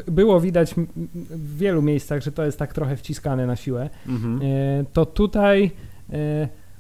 było 0.07 0.41
widać 0.41 0.75
w 1.15 1.57
wielu 1.57 1.81
miejscach, 1.81 2.23
że 2.23 2.31
to 2.31 2.45
jest 2.45 2.59
tak 2.59 2.73
trochę 2.73 2.95
wciskane 2.95 3.47
na 3.47 3.55
siłę, 3.55 3.89
mhm. 4.07 4.39
E, 4.43 4.85
to 4.93 5.05
tutaj 5.05 5.71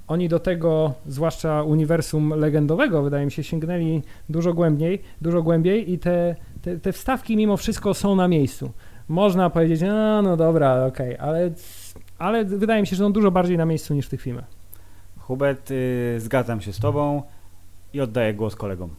oni 0.07 0.29
do 0.29 0.39
tego, 0.39 0.93
zwłaszcza 1.07 1.63
uniwersum 1.63 2.29
legendowego, 2.29 3.03
wydaje 3.03 3.25
mi 3.25 3.31
się, 3.31 3.43
sięgnęli 3.43 4.01
dużo 4.29 4.53
głębiej, 4.53 5.01
dużo 5.21 5.43
głębiej 5.43 5.91
i 5.91 5.99
te, 5.99 6.35
te, 6.61 6.79
te 6.79 6.91
wstawki 6.91 7.37
mimo 7.37 7.57
wszystko 7.57 7.93
są 7.93 8.15
na 8.15 8.27
miejscu. 8.27 8.71
Można 9.07 9.49
powiedzieć, 9.49 9.81
no, 9.81 10.21
no 10.21 10.37
dobra, 10.37 10.85
okej, 10.85 11.17
okay, 11.17 11.27
ale 11.27 11.51
ale 12.17 12.45
wydaje 12.45 12.81
mi 12.81 12.87
się, 12.87 12.95
że 12.95 13.03
są 13.03 13.13
dużo 13.13 13.31
bardziej 13.31 13.57
na 13.57 13.65
miejscu 13.65 13.93
niż 13.93 14.05
w 14.05 14.09
tych 14.09 14.21
filmach. 14.21 14.62
Hubert, 15.27 15.71
y, 15.71 16.15
zgadzam 16.19 16.61
się 16.61 16.73
z 16.73 16.79
tobą 16.79 17.23
i 17.93 18.01
oddaję 18.01 18.33
głos 18.33 18.55
kolegom. 18.55 18.89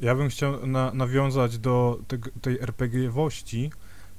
Ja 0.00 0.14
bym 0.14 0.28
chciał 0.28 0.66
na, 0.66 0.92
nawiązać 0.94 1.58
do 1.58 1.98
te, 2.08 2.18
tej 2.40 2.58
RPG-wości, 2.60 3.70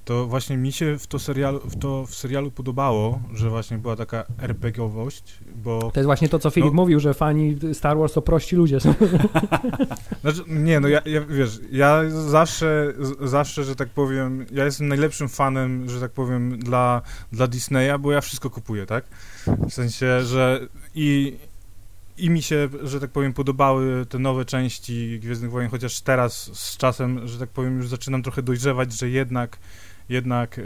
to 0.05 0.27
właśnie 0.27 0.57
mi 0.57 0.71
się 0.71 0.99
w 0.99 1.07
to, 1.07 1.19
serialu, 1.19 1.59
w 1.59 1.79
to 1.79 2.05
w 2.05 2.15
serialu 2.15 2.51
podobało, 2.51 3.21
że 3.33 3.49
właśnie 3.49 3.77
była 3.77 3.95
taka 3.95 4.25
RPGowość, 4.39 5.39
bo... 5.55 5.79
To 5.79 5.99
jest 5.99 6.05
właśnie 6.05 6.29
to, 6.29 6.39
co 6.39 6.49
Filip 6.49 6.69
no, 6.69 6.75
mówił, 6.75 6.99
że 6.99 7.13
fani 7.13 7.57
Star 7.73 7.97
Wars 7.97 8.13
to 8.13 8.21
prości 8.21 8.55
ludzie 8.55 8.79
są. 8.79 8.93
Znaczy, 10.21 10.43
nie, 10.47 10.79
no 10.79 10.87
ja, 10.87 11.01
ja, 11.05 11.21
wiesz, 11.21 11.59
ja 11.71 12.09
zawsze, 12.09 12.93
zawsze, 13.21 13.63
że 13.63 13.75
tak 13.75 13.89
powiem, 13.89 14.45
ja 14.51 14.65
jestem 14.65 14.87
najlepszym 14.87 15.29
fanem, 15.29 15.89
że 15.89 15.99
tak 15.99 16.11
powiem, 16.11 16.59
dla, 16.59 17.01
dla 17.31 17.47
Disneya, 17.47 17.99
bo 17.99 18.11
ja 18.11 18.21
wszystko 18.21 18.49
kupuję, 18.49 18.85
tak? 18.85 19.05
W 19.47 19.73
sensie, 19.73 20.23
że 20.23 20.67
i 20.95 21.37
i 22.17 22.29
mi 22.29 22.41
się, 22.41 22.69
że 22.83 22.99
tak 22.99 23.09
powiem, 23.09 23.33
podobały 23.33 24.05
te 24.05 24.19
nowe 24.19 24.45
części 24.45 25.19
Gwiezdnych 25.19 25.51
Wojen, 25.51 25.69
chociaż 25.69 26.01
teraz 26.01 26.59
z 26.59 26.77
czasem, 26.77 27.27
że 27.27 27.39
tak 27.39 27.49
powiem, 27.49 27.77
już 27.77 27.87
zaczynam 27.87 28.23
trochę 28.23 28.41
dojrzewać, 28.41 28.93
że 28.93 29.09
jednak 29.09 29.57
jednak 30.09 30.59
e, 30.59 30.63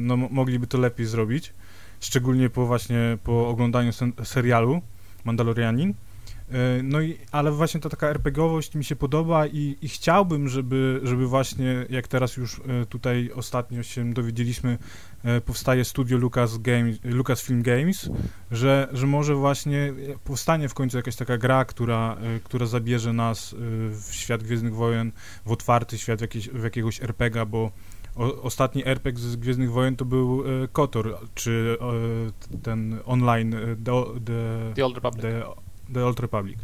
no, 0.00 0.16
mogliby 0.16 0.66
to 0.66 0.78
lepiej 0.78 1.06
zrobić, 1.06 1.52
szczególnie 2.00 2.50
po 2.50 2.66
właśnie 2.66 3.18
po 3.24 3.48
oglądaniu 3.48 3.92
serialu 4.24 4.82
Mandalorianin. 5.24 5.94
E, 6.52 6.82
no 6.82 7.00
i, 7.00 7.18
ale 7.32 7.52
właśnie 7.52 7.80
ta 7.80 7.88
taka 7.88 8.08
RPGowość 8.08 8.74
mi 8.74 8.84
się 8.84 8.96
podoba 8.96 9.46
i, 9.46 9.76
i 9.82 9.88
chciałbym, 9.88 10.48
żeby, 10.48 11.00
żeby 11.02 11.26
właśnie, 11.26 11.86
jak 11.90 12.08
teraz 12.08 12.36
już 12.36 12.58
e, 12.58 12.86
tutaj 12.86 13.30
ostatnio 13.34 13.82
się 13.82 14.12
dowiedzieliśmy, 14.12 14.78
powstaje 15.46 15.84
studio 15.84 16.18
Lucas, 16.18 16.58
Games, 16.58 16.98
Lucasfilm 17.04 17.62
Games, 17.62 18.10
że, 18.50 18.88
że 18.92 19.06
może 19.06 19.34
właśnie 19.34 19.92
powstanie 20.24 20.68
w 20.68 20.74
końcu 20.74 20.96
jakaś 20.96 21.16
taka 21.16 21.38
gra, 21.38 21.64
która, 21.64 22.16
która 22.44 22.66
zabierze 22.66 23.12
nas 23.12 23.54
w 23.90 24.08
świat 24.10 24.42
Gwiezdnych 24.42 24.74
Wojen, 24.74 25.12
w 25.46 25.52
otwarty 25.52 25.98
świat, 25.98 26.18
w, 26.18 26.22
jakieś, 26.22 26.48
w 26.48 26.64
jakiegoś 26.64 27.02
RPGa, 27.02 27.46
bo 27.46 27.70
o, 28.16 28.42
ostatni 28.42 28.86
RPG 28.86 29.22
z 29.22 29.36
Gwiezdnych 29.36 29.72
Wojen 29.72 29.96
to 29.96 30.04
był 30.04 30.44
e, 30.64 30.68
KOTOR, 30.68 31.18
czy 31.34 31.78
e, 32.52 32.58
ten 32.58 32.98
online 33.04 33.54
e, 33.54 33.58
The, 33.84 34.04
the, 34.24 34.74
the 34.74 34.84
Old 34.84 34.94
Republic. 34.94 35.22
The, 35.22 35.44
the 35.94 36.06
Old 36.06 36.20
Republic. 36.20 36.58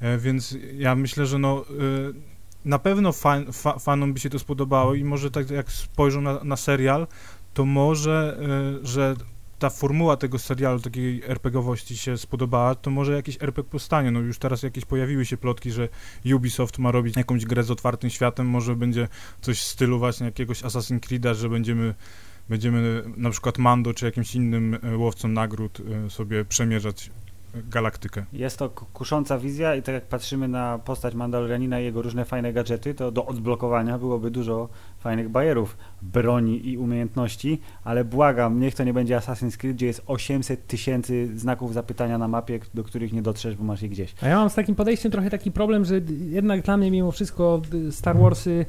E, 0.00 0.18
więc 0.18 0.56
ja 0.74 0.94
myślę, 0.94 1.26
że 1.26 1.38
no 1.38 1.64
e, 1.70 2.38
na 2.64 2.78
pewno 2.78 3.12
fan, 3.12 3.52
fa, 3.52 3.78
fanom 3.78 4.12
by 4.12 4.20
się 4.20 4.30
to 4.30 4.38
spodobało 4.38 4.94
i 4.94 5.04
może 5.04 5.30
tak 5.30 5.50
jak 5.50 5.72
spojrzą 5.72 6.20
na, 6.20 6.44
na 6.44 6.56
serial, 6.56 7.06
to 7.54 7.64
może, 7.64 8.38
e, 8.82 8.86
że 8.86 9.16
ta 9.58 9.70
formuła 9.70 10.16
tego 10.16 10.38
serialu, 10.38 10.80
takiej 10.80 11.22
RPGowości 11.24 11.96
się 11.96 12.18
spodobała, 12.18 12.74
to 12.74 12.90
może 12.90 13.12
jakiś 13.12 13.36
RPG 13.42 13.70
powstanie. 13.70 14.10
No 14.10 14.20
już 14.20 14.38
teraz 14.38 14.62
jakieś 14.62 14.84
pojawiły 14.84 15.26
się 15.26 15.36
plotki, 15.36 15.70
że 15.70 15.88
Ubisoft 16.34 16.78
ma 16.78 16.90
robić 16.90 17.16
jakąś 17.16 17.44
grę 17.44 17.62
z 17.62 17.70
otwartym 17.70 18.10
światem, 18.10 18.46
może 18.46 18.76
będzie 18.76 19.08
coś 19.40 19.60
w 19.60 19.64
stylu 19.64 19.98
właśnie 19.98 20.26
jakiegoś 20.26 20.62
Assassin's 20.62 21.00
Creed'a, 21.00 21.34
że 21.34 21.48
będziemy 21.48 21.94
będziemy 22.48 23.02
na 23.16 23.30
przykład 23.30 23.58
Mando 23.58 23.94
czy 23.94 24.04
jakimś 24.04 24.34
innym 24.34 24.78
e, 24.82 24.96
łowcą 24.96 25.28
nagród 25.28 25.78
e, 26.06 26.10
sobie 26.10 26.44
przemierzać 26.44 27.10
galaktykę. 27.54 28.24
Jest 28.32 28.58
to 28.58 28.70
kusząca 28.70 29.38
wizja 29.38 29.74
i 29.74 29.82
tak 29.82 29.94
jak 29.94 30.06
patrzymy 30.06 30.48
na 30.48 30.78
postać 30.78 31.14
Mandalorianina 31.14 31.80
i 31.80 31.84
jego 31.84 32.02
różne 32.02 32.24
fajne 32.24 32.52
gadżety, 32.52 32.94
to 32.94 33.10
do 33.10 33.26
odblokowania 33.26 33.98
byłoby 33.98 34.30
dużo 34.30 34.68
fajnych 35.08 35.28
bajerów, 35.28 35.76
broni 36.02 36.68
i 36.68 36.78
umiejętności, 36.78 37.60
ale 37.84 38.04
błagam, 38.04 38.60
niech 38.60 38.74
to 38.74 38.84
nie 38.84 38.92
będzie 38.92 39.16
Assassin's 39.16 39.56
Creed, 39.56 39.76
gdzie 39.76 39.86
jest 39.86 40.02
800 40.06 40.66
tysięcy 40.66 41.38
znaków 41.38 41.74
zapytania 41.74 42.18
na 42.18 42.28
mapie, 42.28 42.60
do 42.74 42.84
których 42.84 43.12
nie 43.12 43.22
dotrzesz, 43.22 43.56
bo 43.56 43.64
masz 43.64 43.82
je 43.82 43.88
gdzieś. 43.88 44.14
A 44.22 44.28
ja 44.28 44.36
mam 44.36 44.50
z 44.50 44.54
takim 44.54 44.74
podejściem 44.74 45.12
trochę 45.12 45.30
taki 45.30 45.52
problem, 45.52 45.84
że 45.84 46.00
jednak 46.30 46.62
dla 46.62 46.76
mnie 46.76 46.90
mimo 46.90 47.12
wszystko 47.12 47.62
Star 47.90 48.18
Warsy 48.18 48.66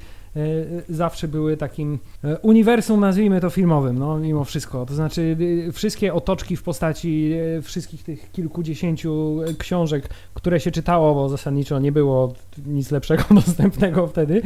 zawsze 0.90 1.28
były 1.28 1.58
takim 1.58 2.00
e, 2.24 2.38
uniwersum, 2.38 3.00
nazwijmy 3.00 3.42
to 3.42 3.50
filmowym, 3.50 4.00
no 4.00 4.20
mimo 4.20 4.44
wszystko. 4.44 4.86
To 4.86 4.94
znaczy 4.94 5.38
e, 5.68 5.72
wszystkie 5.72 6.14
otoczki 6.14 6.56
w 6.56 6.64
postaci 6.64 7.34
wszystkich 7.62 8.04
tych 8.04 8.32
kilkudziesięciu 8.32 9.40
książek, 9.58 10.10
które 10.34 10.60
się 10.60 10.72
czytało, 10.72 11.14
bo 11.14 11.30
zasadniczo 11.30 11.80
nie 11.80 11.92
było 11.92 12.34
nic 12.66 12.92
lepszego 12.92 13.24
dostępnego 13.46 14.08
wtedy. 14.08 14.42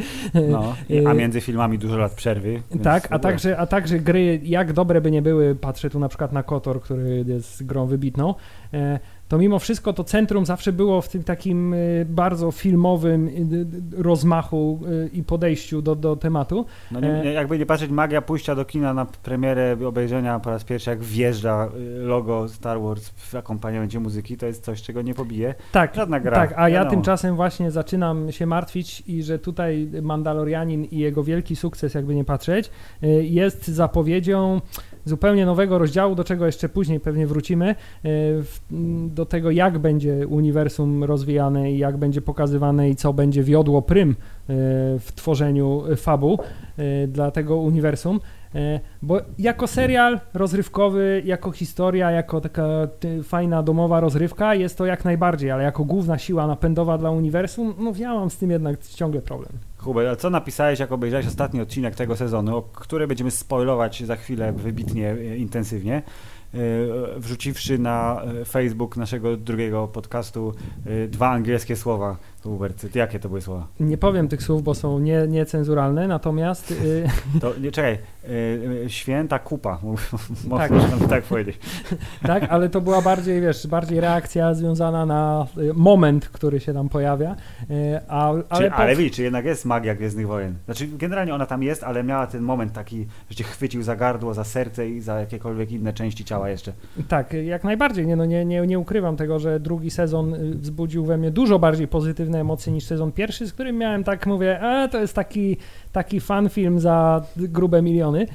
No, 0.48 0.74
a 1.06 1.14
między 1.14 1.40
filmami 1.40 1.78
dużo 1.78 1.96
lat 1.96 2.12
przerwy. 2.12 2.62
Tak, 2.82 3.08
a 3.10 3.18
także, 3.18 3.58
a 3.58 3.66
także 3.66 3.98
gry, 3.98 4.40
jak 4.42 4.72
dobre 4.72 5.00
by 5.00 5.10
nie 5.10 5.22
były, 5.22 5.54
patrzę 5.54 5.90
tu 5.90 5.98
na 5.98 6.08
przykład 6.08 6.32
na 6.32 6.42
Kotor, 6.42 6.80
który 6.80 7.24
jest 7.28 7.66
grą 7.66 7.86
wybitną, 7.86 8.34
to 9.34 9.38
mimo 9.38 9.58
wszystko 9.58 9.92
to 9.92 10.04
centrum 10.04 10.46
zawsze 10.46 10.72
było 10.72 11.00
w 11.00 11.08
tym 11.08 11.24
takim 11.24 11.74
y, 11.74 12.06
bardzo 12.08 12.50
filmowym 12.50 13.28
y, 13.28 14.02
rozmachu 14.02 14.80
y, 15.06 15.10
i 15.12 15.22
podejściu 15.22 15.82
do, 15.82 15.94
do 15.94 16.16
tematu. 16.16 16.66
No 16.90 17.00
nie, 17.00 17.08
e, 17.08 17.32
jakby 17.32 17.58
nie 17.58 17.66
patrzeć, 17.66 17.90
magia 17.90 18.22
pójścia 18.22 18.54
do 18.54 18.64
kina 18.64 18.94
na 18.94 19.04
premierę 19.04 19.76
obejrzenia 19.86 20.40
po 20.40 20.50
raz 20.50 20.64
pierwszy, 20.64 20.90
jak 20.90 21.02
wjeżdża 21.02 21.68
logo 21.96 22.48
Star 22.48 22.80
Wars 22.80 23.08
w 23.08 23.34
akompaniamencie 23.34 24.00
muzyki, 24.00 24.36
to 24.36 24.46
jest 24.46 24.64
coś, 24.64 24.82
czego 24.82 25.02
nie 25.02 25.14
pobije 25.14 25.54
tak, 25.72 25.94
żadna 25.94 26.20
gra. 26.20 26.36
Tak, 26.36 26.54
a 26.56 26.68
ja 26.68 26.84
tymczasem 26.84 27.36
właśnie 27.36 27.70
zaczynam 27.70 28.32
się 28.32 28.46
martwić 28.46 29.02
i 29.06 29.22
że 29.22 29.38
tutaj 29.38 29.88
Mandalorianin 30.02 30.84
i 30.84 30.98
jego 30.98 31.24
wielki 31.24 31.56
sukces, 31.56 31.94
jakby 31.94 32.14
nie 32.14 32.24
patrzeć, 32.24 32.70
jest 33.20 33.68
zapowiedzią 33.68 34.60
zupełnie 35.04 35.46
nowego 35.46 35.78
rozdziału, 35.78 36.14
do 36.14 36.24
czego 36.24 36.46
jeszcze 36.46 36.68
później 36.68 37.00
pewnie 37.00 37.26
wrócimy, 37.26 37.74
e, 38.04 38.08
do 39.08 39.26
tego 39.26 39.50
jak 39.50 39.78
będzie 39.78 40.26
uniwersum 40.26 41.04
rozwijane 41.04 41.72
i 41.72 41.78
jak 41.78 41.96
będzie 41.96 42.20
pokazywane 42.20 42.90
i 42.90 42.96
co 42.96 43.12
będzie 43.12 43.42
wiodło 43.42 43.82
prym 43.82 44.10
e, 44.10 44.14
w 44.98 45.12
tworzeniu 45.14 45.82
fabuł 45.96 46.38
e, 46.78 47.06
dla 47.06 47.30
tego 47.30 47.56
uniwersum. 47.56 48.20
Bo 49.02 49.20
jako 49.38 49.66
serial 49.66 50.20
rozrywkowy, 50.34 51.22
jako 51.24 51.50
historia, 51.50 52.10
jako 52.10 52.40
taka 52.40 52.68
fajna 53.22 53.62
domowa 53.62 54.00
rozrywka 54.00 54.54
jest 54.54 54.78
to 54.78 54.86
jak 54.86 55.04
najbardziej, 55.04 55.50
ale 55.50 55.62
jako 55.64 55.84
główna 55.84 56.18
siła 56.18 56.46
napędowa 56.46 56.98
dla 56.98 57.10
uniwersum, 57.10 57.74
no 57.78 57.92
ja 57.98 58.14
mam 58.14 58.30
z 58.30 58.36
tym 58.36 58.50
jednak 58.50 58.86
ciągle 58.86 59.22
problem. 59.22 59.52
Hubert, 59.84 60.08
a 60.08 60.16
co 60.16 60.30
napisałeś, 60.30 60.78
jak 60.78 60.92
obejrzałeś 60.92 61.26
ostatni 61.26 61.60
odcinek 61.60 61.94
tego 61.94 62.16
sezonu, 62.16 62.62
który 62.62 63.06
będziemy 63.06 63.30
spoilować 63.30 64.04
za 64.04 64.16
chwilę 64.16 64.52
wybitnie, 64.52 65.10
e, 65.10 65.36
intensywnie, 65.36 65.96
e, 66.54 66.58
wrzuciwszy 67.16 67.78
na 67.78 68.22
e, 68.22 68.44
Facebook 68.44 68.96
naszego 68.96 69.36
drugiego 69.36 69.88
podcastu 69.88 70.54
dwa 71.08 71.30
angielskie 71.30 71.76
słowa, 71.76 72.16
Hubert, 72.44 72.92
ty 72.92 72.98
jakie 72.98 73.18
to 73.18 73.28
były 73.28 73.40
słowa? 73.40 73.66
Nie 73.80 73.98
powiem 73.98 74.28
tych 74.28 74.42
słów, 74.42 74.62
bo 74.62 74.74
są 74.74 74.98
nie, 74.98 75.26
niecenzuralne, 75.28 76.08
natomiast... 76.08 76.70
Y, 76.70 77.08
to, 77.40 77.52
nie, 77.60 77.72
czekaj, 77.72 77.98
y, 78.28 78.84
święta 78.88 79.38
kupa, 79.38 79.78
tak. 80.58 80.70
można 80.70 81.08
tak 81.08 81.24
powiedzieć. 81.24 81.58
tak, 82.26 82.46
ale 82.50 82.68
to 82.68 82.80
była 82.80 83.02
bardziej, 83.02 83.40
wiesz, 83.40 83.66
bardziej 83.66 84.00
reakcja 84.00 84.54
związana 84.54 85.06
na 85.06 85.46
y, 85.58 85.74
moment, 85.74 86.28
który 86.28 86.60
się 86.60 86.74
tam 86.74 86.88
pojawia. 86.88 87.36
A, 88.08 88.28
ale, 88.28 88.42
czy, 88.70 88.72
ale 88.72 88.96
widzisz, 88.96 89.12
czy 89.16 89.22
jednak 89.22 89.44
jest 89.44 89.64
magia 89.64 89.94
Gwiezdnych 89.94 90.26
Wojen? 90.26 90.54
Znaczy, 90.64 90.86
generalnie 90.86 91.34
ona 91.34 91.46
tam 91.46 91.62
jest, 91.62 91.84
ale 91.84 92.04
miała 92.04 92.26
ten 92.26 92.42
moment 92.42 92.72
taki, 92.72 93.06
że 93.30 93.36
cię 93.36 93.44
chwycił 93.44 93.82
za 93.82 93.96
gardło, 93.96 94.34
za 94.34 94.44
serce 94.44 94.88
i 94.90 95.00
za 95.00 95.20
jakiekolwiek 95.20 95.70
inne 95.72 95.92
części 95.92 96.24
ciała 96.24 96.48
jeszcze. 96.48 96.72
Tak, 97.08 97.32
jak 97.32 97.64
najbardziej. 97.64 98.06
Nie, 98.06 98.16
no, 98.16 98.24
nie, 98.24 98.44
nie, 98.44 98.66
nie 98.66 98.78
ukrywam 98.78 99.16
tego, 99.16 99.38
że 99.38 99.60
drugi 99.60 99.90
sezon 99.90 100.34
wzbudził 100.54 101.04
we 101.04 101.18
mnie 101.18 101.30
dużo 101.30 101.58
bardziej 101.58 101.88
pozytywne 101.88 102.33
pozytywne 102.34 102.40
emocje 102.40 102.72
niż 102.72 102.84
sezon 102.84 103.12
pierwszy, 103.12 103.46
z 103.46 103.52
którym 103.52 103.76
miałem 103.78 104.04
tak, 104.04 104.26
mówię, 104.26 104.60
to 104.90 105.00
jest 105.00 105.14
taki, 105.14 105.56
taki 105.92 106.20
fan 106.20 106.48
film 106.48 106.80
za 106.80 107.22
grube 107.36 107.82
miliony 107.82 108.26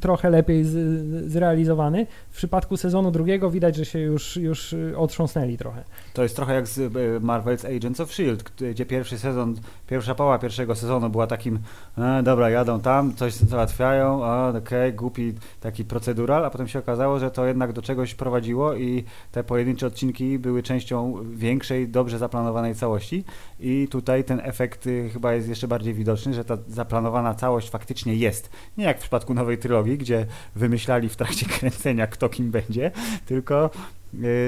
trochę 0.00 0.30
lepiej 0.30 0.64
z, 0.64 1.30
zrealizowany. 1.30 2.06
W 2.30 2.36
przypadku 2.36 2.76
sezonu 2.76 3.10
drugiego 3.10 3.50
widać, 3.50 3.76
że 3.76 3.84
się 3.84 3.98
już, 3.98 4.36
już 4.36 4.74
otrząsnęli 4.96 5.56
trochę. 5.56 5.84
To 6.12 6.22
jest 6.22 6.36
trochę 6.36 6.54
jak 6.54 6.68
z 6.68 6.78
e, 6.78 6.90
Marvel's 7.20 7.76
Agents 7.76 8.00
of 8.00 8.10
S.H.I.E.L.D., 8.10 8.70
gdzie 8.70 8.86
pierwszy 8.86 9.18
sezon, 9.18 9.56
pierwsza 9.86 10.14
połowa 10.14 10.38
pierwszego 10.38 10.74
sezonu 10.74 11.10
była 11.10 11.26
takim 11.26 11.58
e, 11.98 12.22
dobra, 12.22 12.50
jadą 12.50 12.80
tam, 12.80 13.14
coś 13.14 13.32
załatwiają, 13.34 14.24
okej, 14.48 14.58
okay, 14.58 14.92
głupi 14.92 15.34
taki 15.60 15.84
procedural, 15.84 16.44
a 16.44 16.50
potem 16.50 16.68
się 16.68 16.78
okazało, 16.78 17.18
że 17.18 17.30
to 17.30 17.46
jednak 17.46 17.72
do 17.72 17.82
czegoś 17.82 18.14
prowadziło 18.14 18.74
i 18.74 19.04
te 19.32 19.44
pojedyncze 19.44 19.86
odcinki 19.86 20.38
były 20.38 20.62
częścią 20.62 21.14
większej, 21.32 21.88
dobrze 21.88 22.18
zaplanowanej 22.18 22.74
całości 22.74 23.24
i 23.60 23.88
tutaj 23.90 24.24
ten 24.24 24.40
efekt 24.44 24.86
y, 24.86 25.10
chyba 25.12 25.34
jest 25.34 25.48
jeszcze 25.48 25.68
bardziej 25.68 25.94
widoczny, 25.94 26.34
że 26.34 26.44
ta 26.44 26.56
zaplanowana 26.68 27.34
całość 27.34 27.70
faktycznie 27.70 28.14
jest. 28.14 28.50
Nie 28.76 28.84
jak 28.84 28.96
w 28.98 29.00
przypadku 29.00 29.34
nowej 29.34 29.58
trylogii, 29.58 29.98
gdzie 29.98 30.26
wymyślali 30.54 31.08
w 31.08 31.16
trakcie 31.16 31.46
kręcenia, 31.58 32.06
kto 32.06 32.28
kim 32.28 32.50
będzie, 32.50 32.90
tylko 33.26 33.70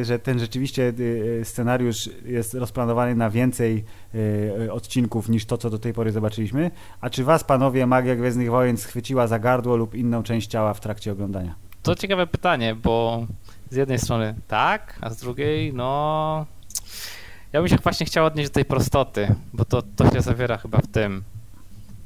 że 0.03 0.19
ten 0.19 0.39
rzeczywiście 0.39 0.93
y, 1.01 1.41
scenariusz 1.45 2.11
jest 2.25 2.55
rozplanowany 2.55 3.15
na 3.15 3.31
więcej 3.31 3.85
odcinków 4.71 5.29
niż 5.29 5.45
to, 5.45 5.59
co 5.59 5.71
do 5.71 5.79
tej 5.79 5.93
pory 5.93 6.13
zobaczyliśmy. 6.13 6.71
A 7.01 7.11
czy 7.11 7.25
was, 7.25 7.45
panowie, 7.45 7.87
magia 7.87 8.17
Gwiezdnych 8.17 8.51
Wojen 8.51 8.77
schwyciła 8.77 9.27
za 9.27 9.39
gardło 9.39 9.77
lub 9.77 9.95
inną 9.95 10.23
część 10.23 10.51
ciała 10.51 10.75
w 10.75 10.81
trakcie 10.81 11.13
oglądania? 11.13 11.55
To 11.83 11.95
ciekawe 11.95 12.27
pytanie, 12.27 12.75
bo 12.75 13.27
z 13.71 13.77
jednej 13.77 13.99
strony 13.99 14.35
tak, 14.49 14.99
a 15.01 15.11
z 15.11 15.17
drugiej 15.17 15.75
no 15.75 16.47
ja 17.53 17.61
bym 17.61 17.69
się 17.69 17.77
właśnie 17.77 18.07
chciał 18.07 18.27
odnieść 18.27 18.51
do 18.51 18.55
tej 18.55 18.65
prostoty, 18.65 19.35
bo 19.53 19.65
to, 19.65 19.83
to 19.97 20.11
się 20.11 20.21
zawiera 20.21 20.57
chyba 20.57 20.79
w 20.79 20.87
tym. 20.87 21.25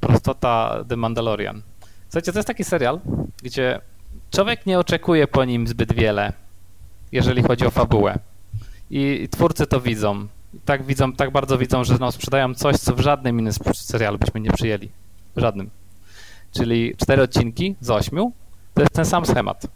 Prostota 0.01 0.85
The 0.89 0.97
Mandalorian. 0.97 1.63
Słuchajcie, 2.09 2.33
to 2.33 2.39
jest 2.39 2.47
taki 2.47 2.65
serial, 2.65 3.01
gdzie 3.43 3.81
człowiek 4.31 4.67
nie 4.67 4.79
oczekuje 4.79 5.27
po 5.27 5.45
nim 5.45 5.67
zbyt 5.67 5.93
wiele, 5.93 6.33
jeżeli 7.17 7.43
chodzi 7.43 7.67
o 7.67 7.71
fabułę. 7.71 8.19
I 8.91 9.29
twórcy 9.31 9.67
to 9.67 9.81
widzą. 9.81 10.27
Tak 10.65 10.83
widzą, 10.83 11.13
tak 11.13 11.31
bardzo 11.31 11.59
widzą, 11.59 11.85
że 11.85 11.97
no, 12.01 12.13
sprzedają 12.13 12.55
coś, 12.55 12.77
co 12.77 12.95
w 12.95 13.01
żadnym 13.01 13.39
innym 13.39 13.53
serialu 13.75 14.19
byśmy 14.19 14.41
nie 14.41 14.51
przyjęli. 14.51 14.89
W 15.37 15.41
żadnym. 15.41 15.71
Czyli 16.53 16.97
cztery 16.97 17.23
odcinki 17.23 17.77
z 17.81 17.91
ośmiu 17.91 18.33
to 18.75 18.81
jest 18.81 18.93
ten 18.93 19.05
sam 19.05 19.27
schemat. 19.27 19.67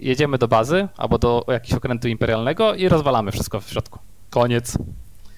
Jedziemy 0.00 0.38
do 0.38 0.48
bazy 0.48 0.88
albo 0.96 1.18
do 1.18 1.44
jakiegoś 1.48 1.78
okrętu 1.78 2.08
imperialnego 2.08 2.74
i 2.74 2.88
rozwalamy 2.88 3.32
wszystko 3.32 3.60
w 3.60 3.68
środku. 3.68 3.98
Koniec. 4.30 4.78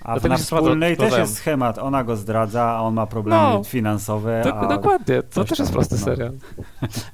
A 0.05 0.13
Dlatego 0.13 0.29
na 0.29 0.39
się 0.39 0.45
wspólnej 0.45 0.97
też 0.97 1.19
jest 1.19 1.37
schemat. 1.37 1.79
Ona 1.79 2.05
go 2.05 2.17
zdradza, 2.17 2.65
a 2.65 2.81
on 2.81 2.95
ma 2.95 3.07
problemy 3.07 3.43
No. 3.43 3.65
finansowe. 3.65 4.43
Dok- 4.45 4.65
a... 4.65 4.67
Dokładnie, 4.67 5.23
to 5.23 5.45
też 5.45 5.59
jest 5.59 5.73
prosty 5.73 5.95
no. 5.99 6.05
serial. 6.05 6.33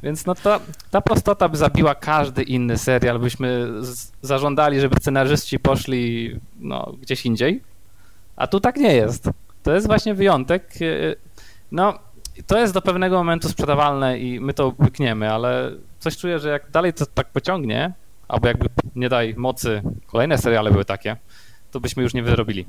Więc 0.02 0.26
no 0.26 0.34
ta, 0.34 0.60
ta 0.90 1.00
prostota 1.00 1.48
by 1.48 1.56
zabiła 1.56 1.94
każdy 1.94 2.42
inny 2.42 2.78
serial, 2.78 3.18
byśmy 3.18 3.68
zażądali, 4.22 4.80
żeby 4.80 4.96
scenarzyści 5.00 5.58
poszli 5.58 6.36
no, 6.60 6.92
gdzieś 7.00 7.26
indziej, 7.26 7.60
a 8.36 8.46
tu 8.46 8.60
tak 8.60 8.76
nie 8.76 8.94
jest. 8.94 9.30
To 9.62 9.74
jest 9.74 9.86
właśnie 9.86 10.14
wyjątek. 10.14 10.80
Yy, 10.80 11.16
No, 11.72 11.94
to 12.46 12.58
jest 12.58 12.74
do 12.74 12.82
pewnego 12.82 13.16
momentu 13.18 13.48
sprzedawalne 13.48 14.18
i 14.18 14.40
my 14.40 14.54
to 14.54 14.72
łykniemy, 14.82 15.32
ale 15.32 15.70
coś 15.98 16.16
czuję, 16.16 16.38
że 16.38 16.48
jak 16.48 16.70
dalej 16.70 16.92
to 16.92 17.06
tak 17.06 17.26
pociągnie, 17.30 17.92
albo 18.28 18.48
jakby 18.48 18.66
nie 18.96 19.08
daj 19.08 19.34
mocy, 19.36 19.82
kolejne 20.06 20.38
seriale 20.38 20.70
były 20.70 20.84
takie, 20.84 21.16
to 21.74 21.80
byśmy 21.80 22.02
już 22.02 22.14
nie 22.14 22.22
wyrobili. 22.22 22.64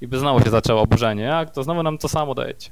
I 0.00 0.06
by 0.08 0.18
znowu 0.18 0.44
się 0.44 0.50
zaczęło 0.50 0.80
oburzenie, 0.82 1.22
jak 1.22 1.50
to 1.50 1.62
znowu 1.62 1.82
nam 1.82 1.98
to 1.98 2.08
samo 2.08 2.34
dajecie. 2.34 2.70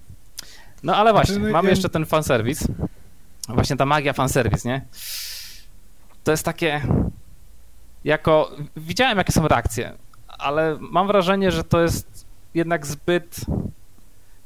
No 0.83 0.97
ale 0.97 1.13
właśnie, 1.13 1.35
Znaczy, 1.35 1.47
no, 1.47 1.53
mamy 1.53 1.67
ja- 1.69 1.71
jeszcze 1.71 1.89
ten 1.89 2.07
fanserwis. 2.07 2.67
Właśnie 3.49 3.77
ta 3.77 3.87
magia 3.87 4.13
fanserwis, 4.13 4.65
nie? 4.65 4.83
To 6.25 6.31
jest 6.31 6.45
takie... 6.45 6.83
Jako... 8.05 8.51
Widziałem, 8.77 9.19
jakie 9.19 9.33
są 9.33 9.49
reakcje, 9.49 9.93
ale 10.29 10.77
mam 10.81 11.07
wrażenie, 11.07 11.53
że 11.53 11.65
to 11.65 11.81
jest 11.81 12.27
jednak 12.55 12.87
zbyt... 12.87 13.37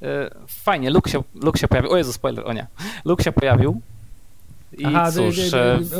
e, 0.03 0.31
Fajnie, 0.49 0.91
Luke 0.91 1.11
się, 1.11 1.23
Luke 1.35 1.59
się 1.59 1.69
pojawił. 1.69 1.91
O 1.93 1.97
Jezu, 1.97 2.13
spoiler, 2.13 2.47
o 2.49 2.53
nie. 2.53 2.67
Luke 3.05 3.25
się 3.25 3.33
pojawił. 3.33 3.81
I 4.79 4.85
Aha, 4.85 5.13
cóż, 5.13 5.41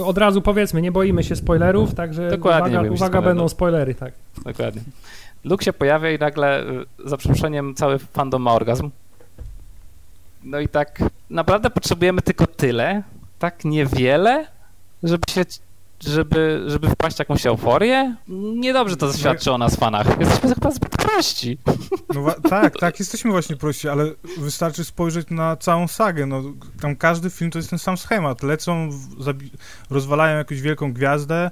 od 0.05 0.19
razu 0.19 0.43
powiedzmy, 0.43 0.83
nie 0.83 0.93
boimy 0.93 1.25
się 1.25 1.37
spoilerów, 1.37 1.95
także 1.95 2.31
Dokładnie, 2.31 2.71
nie 2.71 2.79
uwaga, 2.79 2.95
uwaga 2.95 3.23
będą 3.23 3.49
spoilery, 3.49 3.95
tak. 3.95 4.13
Dokładnie. 4.45 4.83
Luke 5.45 5.65
się 5.65 5.73
pojawia 5.73 6.11
i 6.11 6.19
nagle, 6.19 6.63
y, 6.63 6.85
za 7.05 7.17
przeproszeniem, 7.17 7.75
cały 7.75 7.99
fandom 7.99 8.43
ma 8.43 8.53
orgazm. 8.53 8.91
No 10.45 10.61
i 10.61 10.69
tak 10.69 11.03
naprawdę 11.31 11.71
potrzebujemy 11.71 12.23
tylko 12.23 12.47
tyle, 12.47 13.03
tak 13.39 13.65
niewiele, 13.65 14.47
żeby 15.03 15.23
się, 15.31 15.45
żeby, 16.07 16.65
żeby 16.67 16.89
wpaść 16.91 17.17
w 17.17 17.19
jakąś 17.19 17.47
euforię. 17.47 18.15
Niedobrze 18.55 18.97
to 18.97 19.13
świadczy 19.13 19.53
o 19.53 19.59
nas 19.59 19.77
fanach. 19.77 20.21
Jesteśmy 20.21 20.55
chyba 20.55 20.71
zbyt 20.71 20.97
prości. 20.97 21.59
No 22.15 22.35
tak, 22.51 22.79
tak, 22.79 22.99
jesteśmy 22.99 23.31
właśnie 23.31 23.57
prości, 23.57 23.89
ale 23.89 24.11
wystarczy 24.39 24.85
spojrzeć 24.85 25.31
na 25.31 25.57
całą 25.57 25.89
sagę. 25.89 26.27
No, 26.27 26.43
tam 26.81 26.97
każdy 26.97 27.31
film 27.31 27.51
to 27.51 27.59
jest 27.59 27.71
ten 27.71 27.79
sam 27.79 27.97
schemat. 27.97 28.43
Lecą, 28.43 28.91
rozwalają 29.91 30.39
jakąś 30.39 30.61
wielką 30.61 30.93
gwiazdę. 30.93 31.51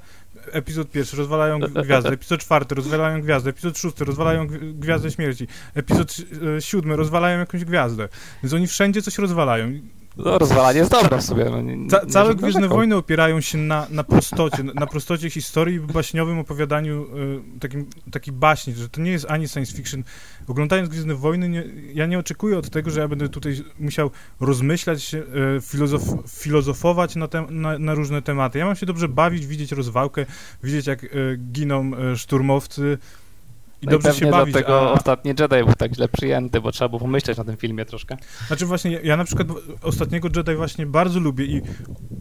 Epizod 0.52 0.90
pierwszy 0.90 1.16
rozwalają 1.16 1.58
gwi- 1.58 1.82
gwiazdę, 1.84 2.10
epizod 2.10 2.40
czwarty 2.40 2.74
rozwalają 2.74 3.20
gwiazdę, 3.22 3.50
epizod 3.50 3.78
szósty 3.78 4.04
rozwalają 4.04 4.46
gwi- 4.46 4.72
gwiazdę 4.74 5.10
śmierci, 5.10 5.46
epizod 5.74 6.16
e, 6.56 6.62
siódmy 6.62 6.96
rozwalają 6.96 7.38
jakąś 7.38 7.64
gwiazdę. 7.64 8.08
Więc 8.42 8.52
oni 8.54 8.66
wszędzie 8.66 9.02
coś 9.02 9.18
rozwalają. 9.18 9.72
No, 10.16 10.38
rozwalanie 10.38 10.78
jest 10.78 10.90
dobre 10.90 11.18
w 11.18 11.22
sobie. 11.22 11.44
No, 11.44 11.60
nie, 11.62 11.90
Ca- 11.90 12.06
całe 12.06 12.34
Gwiezdne. 12.34 12.68
Wojny 12.68 12.96
opierają 12.96 13.40
się 13.40 13.58
na, 13.58 13.86
na 13.90 14.04
prostocie, 14.04 14.62
na 14.62 14.86
prostocie 14.86 15.30
historii 15.30 15.76
i 15.76 15.80
baśniowym 15.80 16.38
opowiadaniu, 16.38 17.06
y, 17.56 17.60
takim, 17.60 17.86
takiej 18.10 18.34
baśni, 18.34 18.74
że 18.74 18.88
to 18.88 19.00
nie 19.00 19.10
jest 19.10 19.26
ani 19.28 19.48
science 19.48 19.76
fiction. 19.76 20.04
Oglądając 20.48 20.88
Gwiezdne 20.88 21.14
Wojny, 21.14 21.48
nie, 21.48 21.64
ja 21.94 22.06
nie 22.06 22.18
oczekuję 22.18 22.58
od 22.58 22.70
tego, 22.70 22.90
że 22.90 23.00
ja 23.00 23.08
będę 23.08 23.28
tutaj 23.28 23.64
musiał 23.80 24.10
rozmyślać, 24.40 25.14
y, 25.14 25.20
filozof, 25.62 26.02
filozofować 26.28 27.16
na, 27.16 27.28
tem, 27.28 27.60
na, 27.60 27.78
na 27.78 27.94
różne 27.94 28.22
tematy. 28.22 28.58
Ja 28.58 28.66
mam 28.66 28.76
się 28.76 28.86
dobrze 28.86 29.08
bawić, 29.08 29.46
widzieć 29.46 29.72
rozwałkę, 29.72 30.26
widzieć 30.62 30.86
jak 30.86 31.04
y, 31.04 31.38
giną 31.52 31.90
y, 32.12 32.16
szturmowcy 32.18 32.98
i 33.82 33.86
No 33.86 33.90
dobrze 33.92 34.08
pewnie 34.08 34.26
się 34.26 34.30
bawić. 34.30 34.52
dlatego 34.52 34.80
a- 34.80 34.92
ostatni 34.92 35.28
Jedi 35.28 35.64
był 35.64 35.74
tak 35.78 35.94
źle 35.94 36.08
przyjęty, 36.08 36.60
bo 36.60 36.72
trzeba 36.72 36.88
było 36.88 37.00
pomyśleć 37.00 37.38
na 37.38 37.44
tym 37.44 37.56
filmie 37.56 37.84
troszkę. 37.84 38.16
Znaczy 38.46 38.66
właśnie, 38.66 38.90
ja, 38.92 39.00
ja 39.02 39.16
na 39.16 39.24
przykład 39.24 39.48
ostatniego 39.82 40.28
Jedi 40.36 40.54
właśnie 40.54 40.86
bardzo 40.86 41.20
lubię 41.20 41.44
i 41.44 41.62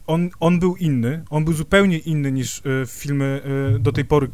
on, 0.07 0.29
on 0.39 0.59
był 0.59 0.75
inny, 0.75 1.23
on 1.29 1.45
był 1.45 1.53
zupełnie 1.53 1.97
inny 1.97 2.31
niż 2.31 2.59
e, 2.59 2.61
filmy 2.87 3.41
e, 3.75 3.79
do 3.79 3.91
tej 3.91 4.05
pory, 4.05 4.27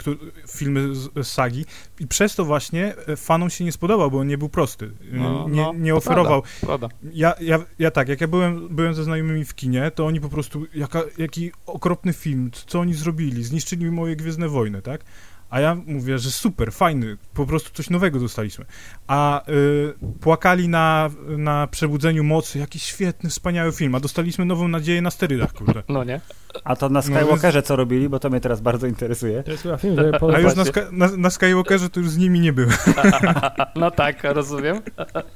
filmy 0.50 0.96
z, 0.96 1.10
z 1.16 1.28
sagi 1.28 1.66
i 2.00 2.08
przez 2.08 2.36
to 2.36 2.46
właśnie 2.46 2.94
e, 3.08 3.16
fanom 3.16 3.50
się 3.50 3.64
nie 3.64 3.72
spodobał, 3.72 4.12
bo 4.12 4.20
on 4.20 4.28
nie 4.28 4.38
był 4.38 4.50
prosty, 4.50 4.92
No, 5.12 5.50
nie, 5.50 5.62
no, 5.62 5.74
nie 5.78 5.96
oferował. 5.96 6.44
Prawda? 6.62 6.90
Ja, 7.14 7.34
ja, 7.42 7.60
ja 7.80 7.92
tak, 7.92 8.10
jak 8.10 8.22
ja 8.22 8.28
byłem, 8.28 8.68
byłem 8.76 8.94
ze 8.94 9.04
znajomymi 9.04 9.46
w 9.46 9.56
kinie, 9.56 9.92
to 9.96 10.06
oni 10.06 10.22
po 10.22 10.30
prostu, 10.30 10.66
jaka, 10.76 11.04
jaki 11.18 11.52
okropny 11.66 12.14
film, 12.14 12.52
co 12.66 12.80
oni 12.80 12.94
zrobili, 12.94 13.44
zniszczyli 13.44 13.92
moje 13.92 14.16
Gwiezdne 14.16 14.50
Wojny, 14.50 14.82
tak? 14.82 15.02
A 15.50 15.60
ja 15.60 15.78
mówię, 15.88 16.20
że 16.20 16.32
super, 16.32 16.72
fajny, 16.74 17.18
po 17.34 17.46
prostu 17.46 17.70
coś 17.74 17.90
nowego 17.90 18.20
dostaliśmy. 18.20 18.66
A 19.08 19.50
y, 19.50 19.94
płakali 20.22 20.70
na, 20.70 21.10
na 21.38 21.68
Przebudzeniu 21.68 22.24
Mocy, 22.24 22.60
jaki 22.60 22.80
świetny, 22.80 23.30
wspaniały 23.30 23.72
film, 23.72 23.96
a 23.96 24.00
dostaliśmy 24.00 24.46
nową 24.46 24.68
nadzieję 24.68 25.02
na 25.02 25.12
sterydach, 25.12 25.54
kurde. 25.54 25.84
No 25.90 26.04
nie? 26.04 26.22
A 26.64 26.76
to 26.76 26.90
na 26.90 26.94
No, 26.94 27.02
Skywalkerze 27.02 27.64
co 27.64 27.76
robili, 27.76 28.10
bo 28.10 28.20
to 28.20 28.30
mnie 28.30 28.40
teraz 28.42 28.62
bardzo 28.62 28.88
interesuje. 28.88 29.44
To 29.44 29.52
jest 29.52 29.64
chyba 29.64 29.78
film, 29.78 29.96
że 29.96 30.12
A 30.36 30.40
już 30.40 30.56
na, 30.56 30.64
na, 30.92 31.18
na 31.18 31.30
Skywalkerze 31.30 31.90
to 31.90 32.00
już 32.00 32.10
z 32.10 32.18
nimi 32.18 32.40
nie 32.40 32.54
byłem, 32.54 32.72
No 33.76 33.92
tak, 33.92 34.24
rozumiem. 34.24 34.82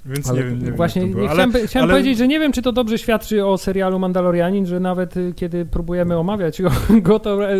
więc 0.05 0.29
Ale 0.29 0.39
nie 0.39 0.45
wiem, 0.45 0.59
nie 0.59 0.65
wiem 0.65 0.75
właśnie 0.75 1.05
było. 1.05 1.23
nie 1.23 1.29
Ale, 1.29 1.47
chciałem, 1.47 1.67
chciałem 1.67 1.83
ale- 1.89 1.93
powiedzieć, 1.93 2.17
że 2.17 2.27
nie 2.27 2.39
wiem, 2.39 2.51
czy 2.51 2.61
to 2.61 2.71
dobrze 2.71 2.97
świadczy 2.97 3.45
o 3.45 3.57
serialu 3.57 3.99
Mandalorianin, 3.99 4.65
że 4.65 4.79
nawet 4.79 5.17
y, 5.17 5.33
kiedy 5.35 5.65
próbujemy 5.65 6.17
omawiać 6.17 6.61
go, 6.61 6.69
go 7.01 7.19
to 7.19 7.49
e, 7.51 7.55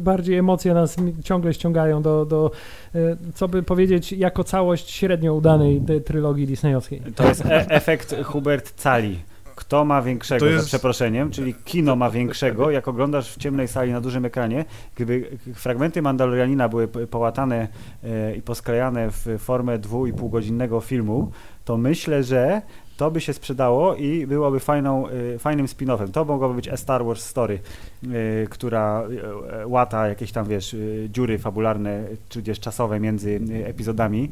bardziej 0.00 0.36
emocje 0.36 0.74
nas 0.74 0.96
ciągle 1.24 1.54
ściągają 1.54 1.87
do, 2.02 2.24
do 2.26 2.50
e, 2.94 2.98
co 3.34 3.48
by 3.48 3.62
powiedzieć, 3.62 4.12
jako 4.12 4.44
całość 4.44 4.90
średnio 4.90 5.34
udanej 5.34 5.80
tej 5.80 6.02
trylogii 6.02 6.46
disneyowskiej. 6.46 7.02
To 7.16 7.28
jest 7.28 7.46
e 7.46 7.70
efekt 7.70 8.14
Hubert 8.24 8.70
Cali. 8.76 9.18
Kto 9.54 9.84
ma 9.84 10.02
większego, 10.02 10.40
To 10.40 10.46
jest- 10.46 10.62
za 10.64 10.68
przeproszeniem, 10.68 11.30
czyli 11.30 11.54
kino 11.54 11.96
ma 11.96 12.10
większego, 12.10 12.70
jak 12.70 12.88
oglądasz 12.88 13.32
w 13.32 13.36
ciemnej 13.38 13.68
sali 13.68 13.92
na 13.92 14.00
dużym 14.00 14.24
ekranie, 14.24 14.64
gdyby 14.94 15.38
fragmenty 15.54 16.02
Mandalorianina 16.02 16.68
były 16.68 16.88
po- 16.88 17.06
połatane 17.06 17.68
e, 18.04 18.36
i 18.36 18.42
posklejane 18.42 19.10
w 19.10 19.26
formę 19.38 19.78
dwu 19.78 20.06
i 20.06 20.12
pół 20.12 20.28
godzinnego 20.28 20.80
filmu, 20.80 21.30
to 21.64 21.76
myślę, 21.76 22.22
że 22.24 22.62
to 22.98 23.10
by 23.10 23.20
się 23.20 23.32
sprzedało 23.32 23.94
i 23.94 24.26
byłoby 24.26 24.60
fajną, 24.60 25.08
e, 25.08 25.38
fajnym 25.38 25.66
spin-offem. 25.66 26.10
To 26.10 26.24
mogłoby 26.24 26.54
być 26.54 26.68
A 26.68 26.76
Star 26.76 27.04
Wars 27.04 27.24
Story, 27.24 27.58
e, 28.04 28.08
która 28.46 29.02
e, 29.62 29.66
łata 29.66 30.08
jakieś 30.08 30.32
tam, 30.32 30.46
wiesz, 30.48 30.76
dziury 31.08 31.38
fabularne, 31.38 32.04
czy 32.28 32.42
gdzieś 32.42 32.60
czasowe 32.60 33.00
między 33.00 33.40
epizodami. 33.64 34.30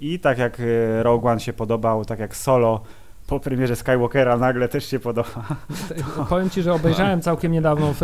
I 0.00 0.18
tak 0.18 0.38
jak 0.38 0.62
Rogue 1.02 1.28
One 1.28 1.40
się 1.40 1.52
podobał, 1.52 2.04
tak 2.04 2.18
jak 2.18 2.36
Solo 2.36 2.80
po 3.26 3.40
premierze 3.40 3.76
Skywalkera 3.76 4.36
nagle 4.36 4.68
też 4.68 4.86
się 4.86 4.98
podoba. 5.00 5.28
Powiem 6.28 6.50
ci, 6.50 6.62
że 6.62 6.72
obejrzałem 6.74 7.20
całkiem 7.20 7.52
niedawno 7.52 7.94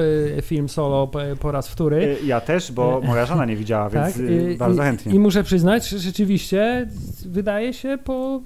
film 0.42 0.68
Solo 0.68 1.11
po, 1.40 1.52
raz 1.52 1.68
wtóry. 1.68 2.16
Ja 2.24 2.40
też, 2.40 2.72
bo 2.72 3.00
moja 3.05 3.26
żona 3.26 3.44
nie 3.44 3.57
widziała, 3.57 3.90
więc 3.90 4.14
Tak, 4.14 4.22
e, 4.24 4.52
i- 4.52 4.57
bardzo 4.57 4.83
i- 4.83 4.85
chętnie. 4.85 5.14
I 5.14 5.18
muszę 5.18 5.42
przyznać, 5.42 5.88
że 5.88 5.98
rzeczywiście 5.98 6.88
wydaje 7.26 7.72
się 7.72 7.98
po, 8.05 8.40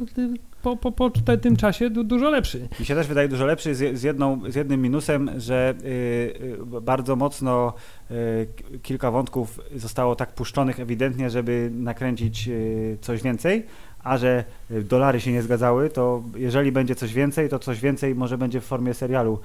po, 0.62 0.77
po, 0.77 0.92
po 0.92 1.11
tym 1.42 1.57
czasie 1.57 1.90
du, 1.90 2.05
dużo 2.05 2.31
lepszy. 2.31 2.68
Mi 2.81 2.87
się 2.87 2.94
też 2.94 3.07
wydaje 3.07 3.29
dużo 3.29 3.46
lepszy 3.46 3.75
z, 3.75 3.99
z, 3.99 4.03
jedną, 4.03 4.40
z 4.51 4.55
jednym 4.55 4.83
minusem, 4.83 5.31
że 5.37 5.75
y, 5.83 5.87
y, 5.87 6.81
bardzo 6.81 7.16
mocno 7.16 7.73
y, 8.11 8.49
kilka 8.83 9.11
wątków 9.11 9.61
zostało 9.77 10.16
tak 10.16 10.33
puszczonych 10.33 10.81
ewidentnie, 10.81 11.31
żeby 11.31 11.70
nakręcić 11.75 12.49
y, 12.49 12.99
coś 13.01 13.23
więcej, 13.23 13.66
a 14.05 14.18
że 14.18 14.44
dolary 14.70 15.20
się 15.20 15.33
nie 15.33 15.42
zgadzały, 15.42 15.90
to 15.90 16.23
jeżeli 16.37 16.73
będzie 16.73 16.94
coś 16.94 17.12
więcej, 17.14 17.49
to 17.49 17.59
coś 17.59 17.81
więcej 17.81 18.14
może 18.14 18.38
będzie 18.38 18.61
w 18.61 18.64
formie 18.64 18.94
serialu 18.94 19.40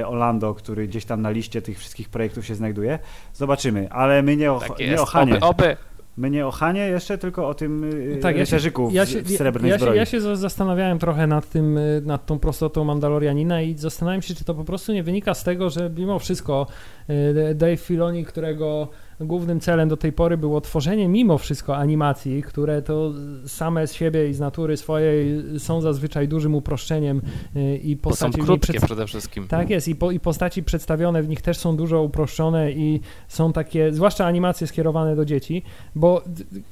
y, 0.00 0.06
Orlando, 0.06 0.54
który 0.54 0.88
gdzieś 0.88 1.04
tam 1.04 1.22
na 1.22 1.30
liście 1.30 1.62
tych 1.62 1.78
wszystkich 1.78 2.08
projektów 2.08 2.46
się 2.46 2.54
znajduje. 2.54 2.98
Zobaczymy, 3.34 3.90
ale 3.90 4.22
my 4.22 4.36
nie 4.36 4.52
o, 4.52 4.60
Tak 4.60 4.78
nie 4.78 4.86
jest. 4.86 5.02
o 5.02 5.06
Hanie. 5.06 5.36
Oby, 5.36 5.46
oby. 5.46 5.76
My 6.18 6.30
nie 6.30 6.46
o 6.46 6.50
Hanie 6.50 6.80
jeszcze, 6.88 7.18
tylko 7.18 7.48
o 7.48 7.54
tym 7.54 7.84
y, 7.84 8.16
Tak, 8.22 8.36
ja 8.36 8.46
się- 8.46 8.56
rycerzyku 8.56 8.90
Ja 8.92 9.04
w, 9.04 9.08
się, 9.08 9.22
w 9.22 9.30
srebrnej 9.30 9.70
ja, 9.70 9.76
się, 9.76 9.80
zbroi. 9.80 9.96
ja 9.96 10.04
się 10.04 10.20
za- 10.20 10.36
zastanawiałem 10.36 10.98
trochę 10.98 11.26
nad 11.26 11.50
tym, 11.50 11.78
y, 11.78 12.02
nad 12.04 12.26
tą 12.26 12.38
prostotą 12.38 12.84
Mandalorianina 12.84 13.62
i 13.62 13.74
zastanawiam 13.74 14.22
się, 14.22 14.34
czy 14.34 14.44
to 14.44 14.54
po 14.54 14.64
prostu 14.64 14.92
nie 14.92 15.02
wynika 15.02 15.34
z 15.34 15.44
tego, 15.44 15.70
że 15.70 15.90
mimo 15.96 16.18
wszystko 16.18 16.66
y, 17.50 17.54
Dave 17.54 17.76
Filoni, 17.76 18.24
którego 18.24 18.88
głównym 19.20 19.60
celem 19.60 19.88
do 19.88 19.96
tej 19.96 20.12
pory 20.12 20.36
było 20.36 20.60
tworzenie 20.60 21.08
mimo 21.08 21.38
wszystko 21.38 21.76
animacji, 21.76 22.42
które 22.42 22.82
to 22.82 23.12
same 23.46 23.86
z 23.86 23.92
siebie 23.92 24.28
i 24.28 24.34
z 24.34 24.40
natury 24.40 24.76
swojej 24.76 25.42
są 25.58 25.80
zazwyczaj 25.80 26.28
dużym 26.28 26.54
uproszczeniem 26.54 27.22
y, 27.56 27.76
i 27.76 27.96
Bo 27.96 28.02
są 28.02 28.08
postaci 28.10 28.32
w 28.32 28.36
nich 28.36 28.46
krótkie 28.46 28.80
przede 28.80 29.06
wszystkim. 29.06 29.48
tak 29.48 29.70
jest 29.70 29.88
I, 29.88 29.94
po, 29.94 30.10
i 30.10 30.20
postaci 30.20 30.62
przedstawione 30.62 31.22
w 31.22 31.28
nich 31.28 31.42
też 31.42 31.58
są 31.58 31.76
dużo 31.76 32.02
uproszczone 32.02 32.72
i 32.72 33.00
są 33.28 33.52
takie, 33.52 33.92
zwłaszcza 33.92 34.26
animacje 34.26 34.66
skierowane 34.66 35.16
do 35.16 35.24
dzieci, 35.24 35.62
bo 35.94 36.22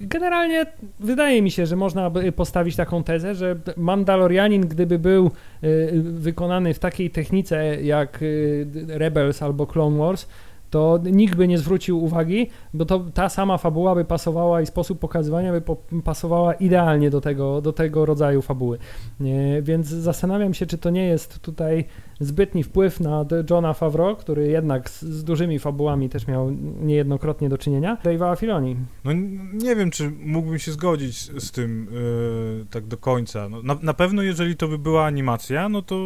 generalnie 0.00 0.66
wydaje 1.00 1.42
mi 1.42 1.50
się, 1.50 1.66
że 1.66 1.76
można 1.76 2.11
by 2.11 2.32
postawić 2.32 2.76
taką 2.76 3.02
tezę, 3.02 3.35
że 3.35 3.56
Mandalorianin, 3.76 4.68
gdyby 4.68 4.98
był 4.98 5.30
y, 5.64 6.02
wykonany 6.02 6.74
w 6.74 6.78
takiej 6.78 7.11
technice 7.11 7.82
jak 7.82 8.22
y, 8.22 8.66
Rebels 8.88 9.42
albo 9.42 9.66
Clone 9.66 9.98
Wars, 9.98 10.26
to 10.70 10.98
nikt 11.12 11.35
by 11.35 11.48
nie 11.48 11.59
zwrócił 11.59 12.05
uwagi, 12.05 12.50
bo 12.74 12.85
to 12.85 13.05
ta 13.14 13.29
sama 13.29 13.59
fabuła 13.59 13.94
by 13.94 14.05
pasowała 14.05 14.61
i 14.61 14.66
sposób 14.66 14.98
pokazywania 14.98 15.52
by 15.52 15.61
po, 15.61 15.76
pasowała 16.05 16.55
idealnie 16.55 17.11
do 17.11 17.20
tego, 17.20 17.61
do 17.61 17.72
tego 17.72 18.07
rodzaju 18.07 18.42
fabuły. 18.42 18.79
Nie, 19.20 19.62
więc 19.62 19.87
zastanawiam 19.87 20.55
się, 20.55 20.66
czy 20.66 20.79
to 20.79 20.90
nie 20.90 21.07
jest 21.07 21.38
tutaj 21.38 21.85
zbytni 22.20 22.62
wpływ 22.62 23.00
na 23.00 23.24
Johna 23.50 23.72
Favreau, 23.72 24.16
który 24.16 24.48
jednak 24.48 24.90
z, 24.90 25.02
z 25.02 25.24
dużymi 25.24 25.59
fabułami 25.59 26.09
też 26.09 26.26
miał 26.26 26.50
niejednokrotnie 26.81 27.48
do 27.48 27.59
czynienia, 27.59 27.96
Dave'a 28.05 28.37
Filoni. 28.37 28.76
No 29.05 29.12
nie 29.52 29.76
wiem, 29.76 29.90
czy 29.90 30.11
mógłbym 30.24 30.59
się 30.59 30.72
zgodzić 30.72 31.16
z 31.18 31.50
tym 31.50 31.88
yy, 31.92 32.66
tak 32.70 32.87
do 32.87 32.96
końca. 32.96 33.48
No, 33.48 33.62
na, 33.62 33.76
na 33.83 33.94
pewno 33.94 34.22
jeżeli 34.22 34.57
to 34.57 34.68
by 34.68 34.79
była 34.79 35.05
animacja, 35.05 35.68
no 35.68 35.83
to 35.83 35.96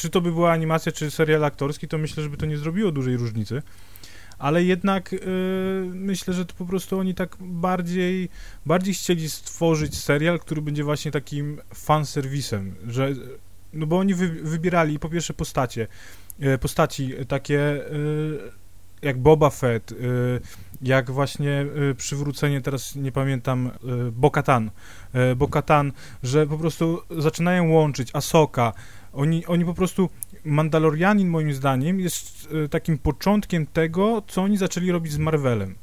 czy 0.00 0.10
to 0.10 0.20
by 0.20 0.32
była 0.32 0.52
animacja, 0.52 0.92
czy 0.92 1.10
serial 1.10 1.44
aktorski, 1.44 1.88
to 1.88 1.98
myślę, 1.98 2.22
żeby 2.22 2.36
to 2.36 2.46
nie 2.46 2.58
zrobiło 2.58 2.92
dużej 2.92 3.16
różnicy. 3.16 3.62
Ale 4.38 4.64
jednak 4.64 5.12
yy, 5.12 5.20
myślę, 5.94 6.34
że 6.34 6.46
to 6.46 6.54
po 6.54 6.64
prostu 6.64 6.98
oni 6.98 7.14
tak 7.14 7.36
bardziej, 7.40 8.28
bardziej 8.66 8.94
chcieli 8.94 9.30
stworzyć 9.30 9.98
serial, 9.98 10.38
który 10.38 10.62
będzie 10.62 10.84
właśnie 10.84 11.10
takim 11.10 11.60
fanserwisem, 11.74 12.74
że 12.86 13.12
no 13.72 13.86
bo 13.86 13.98
oni 13.98 14.14
wy, 14.14 14.28
wybierali 14.28 14.98
po 14.98 15.08
pierwsze 15.08 15.34
postacie, 15.34 15.86
yy, 16.38 16.58
postaci 16.58 17.14
takie 17.28 17.84
yy, 17.92 18.60
jak 19.02 19.18
Boba 19.18 19.50
Fett, 19.50 19.94
jak 20.82 21.10
właśnie 21.10 21.66
przywrócenie, 21.96 22.60
teraz 22.60 22.96
nie 22.96 23.12
pamiętam, 23.12 23.70
Bokatan, 24.12 24.70
Bokatan, 25.36 25.92
że 26.22 26.46
po 26.46 26.58
prostu 26.58 27.02
zaczynają 27.10 27.70
łączyć 27.70 28.10
Asoka, 28.12 28.72
oni, 29.12 29.46
oni 29.46 29.64
po 29.64 29.74
prostu, 29.74 30.10
Mandalorianin 30.44 31.28
moim 31.28 31.54
zdaniem 31.54 32.00
jest 32.00 32.48
e, 32.64 32.68
takim 32.68 32.98
początkiem 32.98 33.66
tego, 33.66 34.22
co 34.26 34.42
oni 34.42 34.56
zaczęli 34.56 34.90
robić 34.90 35.12
z 35.12 35.18
Marvelem. 35.18 35.74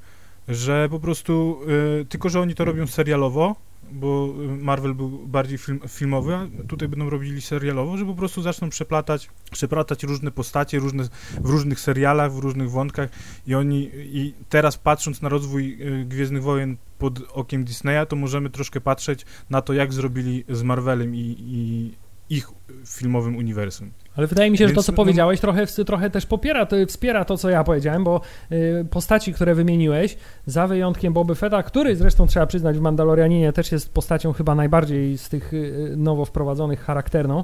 Że 0.47 0.87
po 0.89 0.99
prostu, 0.99 1.59
e, 2.01 2.05
tylko 2.05 2.29
że 2.29 2.41
oni 2.41 2.55
to 2.55 2.65
robią 2.65 2.87
serialowo, 2.87 3.55
bo 3.91 4.33
Marvel 4.61 4.95
był 4.95 5.09
bardziej 5.09 5.57
film, 5.57 5.79
filmowy, 5.87 6.35
a 6.35 6.47
tutaj 6.67 6.87
będą 6.87 7.09
robili 7.09 7.41
serialowo, 7.41 7.97
że 7.97 8.05
po 8.05 8.13
prostu 8.13 8.41
zaczną 8.41 8.69
przeplatać, 8.69 9.29
przeplatać 9.51 10.03
różne 10.03 10.31
postacie 10.31 10.79
różne, 10.79 11.03
w 11.41 11.49
różnych 11.49 11.79
serialach, 11.79 12.33
w 12.33 12.37
różnych 12.37 12.71
wątkach 12.71 13.09
i 13.47 13.55
oni, 13.55 13.89
i 13.93 14.33
teraz 14.49 14.77
patrząc 14.77 15.21
na 15.21 15.29
rozwój 15.29 15.77
e, 15.81 16.05
Gwiezdnych 16.05 16.43
Wojen 16.43 16.77
pod 16.99 17.19
okiem 17.33 17.63
Disneya, 17.63 18.05
to 18.07 18.15
możemy 18.15 18.49
troszkę 18.49 18.81
patrzeć 18.81 19.25
na 19.49 19.61
to, 19.61 19.73
jak 19.73 19.93
zrobili 19.93 20.43
z 20.49 20.63
Marvelem 20.63 21.15
i, 21.15 21.35
i 21.39 21.91
ich 22.29 22.47
filmowym 22.85 23.35
uniwersum. 23.35 23.91
Ale 24.15 24.27
wydaje 24.27 24.51
mi 24.51 24.57
się, 24.57 24.63
Więc, 24.63 24.71
że 24.71 24.75
to, 24.75 24.83
co 24.83 24.91
no... 24.91 24.95
powiedziałeś, 24.95 25.39
trochę, 25.39 25.67
trochę 25.67 26.09
też 26.09 26.25
popiera, 26.25 26.65
to, 26.65 26.75
wspiera 26.87 27.25
to, 27.25 27.37
co 27.37 27.49
ja 27.49 27.63
powiedziałem, 27.63 28.03
bo 28.03 28.21
y, 28.51 28.85
postaci, 28.89 29.33
które 29.33 29.55
wymieniłeś, 29.55 30.17
za 30.45 30.67
wyjątkiem 30.67 31.13
Boby 31.13 31.35
Fetta, 31.35 31.63
który 31.63 31.95
zresztą 31.95 32.27
trzeba 32.27 32.45
przyznać 32.45 32.77
w 32.77 32.81
Mandalorianinie 32.81 33.53
też 33.53 33.71
jest 33.71 33.93
postacią 33.93 34.33
chyba 34.33 34.55
najbardziej 34.55 35.17
z 35.17 35.29
tych 35.29 35.53
y, 35.53 35.93
nowo 35.97 36.25
wprowadzonych 36.25 36.79
charakterną, 36.79 37.43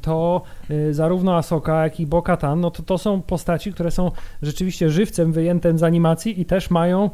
to 0.00 0.42
e, 0.70 0.94
zarówno 0.94 1.36
Asoka, 1.36 1.84
jak 1.84 2.00
i 2.00 2.06
Bo-Katan, 2.06 2.60
no 2.60 2.70
to, 2.70 2.82
to 2.82 2.98
są 2.98 3.22
postaci, 3.22 3.72
które 3.72 3.90
są 3.90 4.10
rzeczywiście 4.42 4.90
żywcem 4.90 5.32
wyjętym 5.32 5.78
z 5.78 5.82
animacji 5.82 6.40
i 6.40 6.44
też 6.44 6.70
mają 6.70 7.10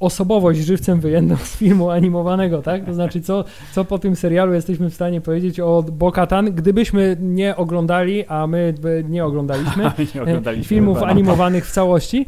osobowość 0.00 0.60
żywcem 0.60 1.00
wyjętą 1.00 1.36
z 1.36 1.56
filmu 1.56 1.90
animowanego, 1.90 2.62
tak? 2.62 2.84
To 2.84 2.94
znaczy, 2.94 3.20
co, 3.20 3.44
co 3.72 3.84
po 3.84 3.98
tym 3.98 4.16
serialu 4.16 4.54
jesteśmy 4.54 4.90
w 4.90 4.94
stanie 4.94 5.20
powiedzieć 5.20 5.60
o 5.60 5.84
Bo-Katan, 5.92 6.52
gdybyśmy 6.52 7.16
nie 7.20 7.56
oglądali, 7.56 8.26
a 8.26 8.46
my 8.46 8.74
nie 9.08 9.24
oglądaliśmy, 9.24 9.84
nie 10.14 10.20
e, 10.20 10.22
oglądaliśmy 10.22 10.68
filmów 10.68 10.98
chyba. 10.98 11.10
animowanych 11.10 11.66
w 11.66 11.70
całości, 11.70 12.26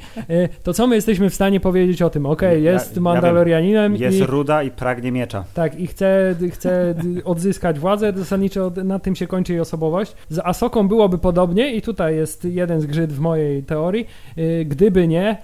to 0.63 0.75
co 0.75 0.87
my 0.87 0.95
jesteśmy 0.95 1.31
w 1.31 1.35
stanie 1.35 1.61
powiedzieć 1.61 2.03
o 2.03 2.11
tym? 2.11 2.27
Okej, 2.27 2.49
okay, 2.49 2.61
jest 2.61 2.97
ja, 2.97 3.03
Mandalorianinem. 3.03 3.97
Ja 3.97 4.07
jest 4.07 4.19
i, 4.19 4.25
ruda 4.25 4.63
i 4.63 4.71
pragnie 4.71 5.13
miecza. 5.13 5.45
Tak, 5.55 5.81
i 5.81 5.87
chce, 5.87 6.35
chce 6.51 6.95
odzyskać 7.25 7.79
władzę, 7.79 8.13
zasadniczo 8.17 8.73
na 8.85 8.99
tym 8.99 9.17
się 9.17 9.27
kończy 9.27 9.54
jej 9.55 9.61
osobowość. 9.61 10.15
Z 10.29 10.39
Asoką 10.39 10.89
byłoby 10.89 11.19
podobnie 11.19 11.75
i 11.75 11.83
tutaj 11.83 12.17
jest 12.17 12.45
jeden 12.45 12.81
z 12.81 12.87
grzyd 12.87 13.13
w 13.13 13.21
mojej 13.21 13.63
teorii. 13.63 14.07
Y, 14.39 14.65
gdyby 14.69 15.09
nie, 15.09 15.37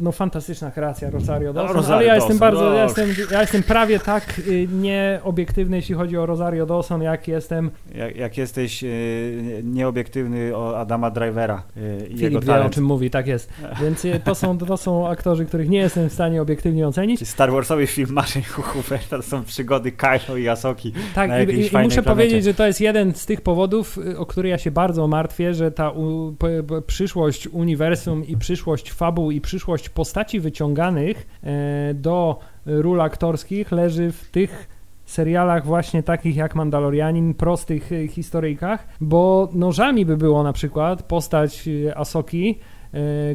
no 0.00 0.12
fantastyczna 0.12 0.70
kreacja 0.70 1.10
Rosario 1.10 1.52
Dawson, 1.52 1.82
no, 1.88 1.94
ale 1.94 2.04
ja 2.04 2.14
jestem 2.14 2.38
bardzo, 2.38 2.74
ja 2.74 2.84
jestem, 2.84 3.08
ja 3.30 3.40
jestem 3.40 3.62
prawie 3.62 3.98
tak 3.98 4.38
y, 4.38 4.68
nieobiektywny, 4.72 5.76
jeśli 5.76 5.94
chodzi 5.94 6.16
o 6.16 6.26
Rosario 6.26 6.66
Dawson, 6.66 7.02
jak 7.02 7.28
jestem... 7.28 7.70
Jak, 7.94 8.16
jak 8.16 8.38
jesteś 8.38 8.84
y, 8.84 9.62
nieobiektywny 9.64 10.56
o 10.56 10.78
Adama 10.78 11.10
Drivera 11.10 11.62
y, 11.76 12.06
i 12.06 12.08
Filip 12.08 12.20
jego 12.20 12.40
wie, 12.40 12.64
o 12.64 12.70
czym 12.70 12.84
mówi, 12.84 13.10
tak 13.10 13.26
jest. 13.26 13.52
Więc 13.82 14.06
to 14.24 14.34
są, 14.34 14.58
to 14.58 14.76
są 14.76 15.08
aktorzy, 15.08 15.46
których 15.46 15.68
nie 15.68 15.78
jestem 15.78 16.08
w 16.08 16.12
stanie 16.12 16.42
obiektywnie 16.42 16.88
ocenić. 16.88 17.28
Star 17.28 17.52
Warsowy 17.52 17.86
film 17.86 18.12
Marzeń 18.12 18.42
Huberta 18.42 19.16
to 19.16 19.22
są 19.22 19.44
przygody 19.44 19.92
Kylo 19.92 20.36
i 20.36 20.48
Asoki 20.48 20.92
Tak, 21.14 21.30
i, 21.48 21.52
i 21.52 21.56
muszę 21.56 21.70
planecie. 21.70 22.02
powiedzieć, 22.02 22.44
że 22.44 22.54
to 22.54 22.66
jest 22.66 22.80
jeden 22.80 23.14
z 23.14 23.26
tych 23.26 23.40
powodów, 23.40 23.98
o 24.16 24.26
który 24.26 24.48
ja 24.48 24.58
się 24.58 24.70
bardzo 24.70 25.06
martwię, 25.08 25.54
że 25.54 25.70
ta 25.70 25.90
u, 25.90 26.34
p, 26.38 26.62
p, 26.62 26.82
przyszłość 26.82 27.48
uniwersum 27.48 28.26
i 28.26 28.36
przyszłość 28.36 28.92
fabuł 28.92 29.30
i 29.30 29.39
przyszłość 29.40 29.88
postaci 29.88 30.40
wyciąganych 30.40 31.26
e, 31.42 31.94
do 31.94 32.38
ról 32.66 33.00
aktorskich 33.00 33.72
leży 33.72 34.12
w 34.12 34.30
tych 34.30 34.68
serialach 35.04 35.66
właśnie 35.66 36.02
takich 36.02 36.36
jak 36.36 36.54
Mandalorianin, 36.54 37.34
prostych 37.34 37.92
e, 37.92 38.08
historyjkach, 38.08 38.88
bo 39.00 39.48
nożami 39.52 40.06
by 40.06 40.16
było 40.16 40.42
na 40.42 40.52
przykład 40.52 41.02
postać 41.02 41.68
e, 41.68 41.98
Asoki, 41.98 42.58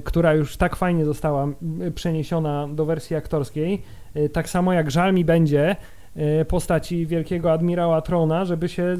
która 0.04 0.34
już 0.34 0.58
tak 0.58 0.76
fajnie 0.76 1.06
została 1.06 1.48
przeniesiona 1.96 2.68
do 2.68 2.86
wersji 2.86 3.16
aktorskiej, 3.16 3.82
tak 4.34 4.50
samo 4.50 4.74
jak 4.74 4.92
żal 4.92 5.14
mi 5.14 5.26
będzie, 5.26 5.76
postaci 6.48 7.06
wielkiego 7.06 7.52
admirała 7.52 8.02
Trona, 8.02 8.46
żeby 8.46 8.70
się 8.70 8.98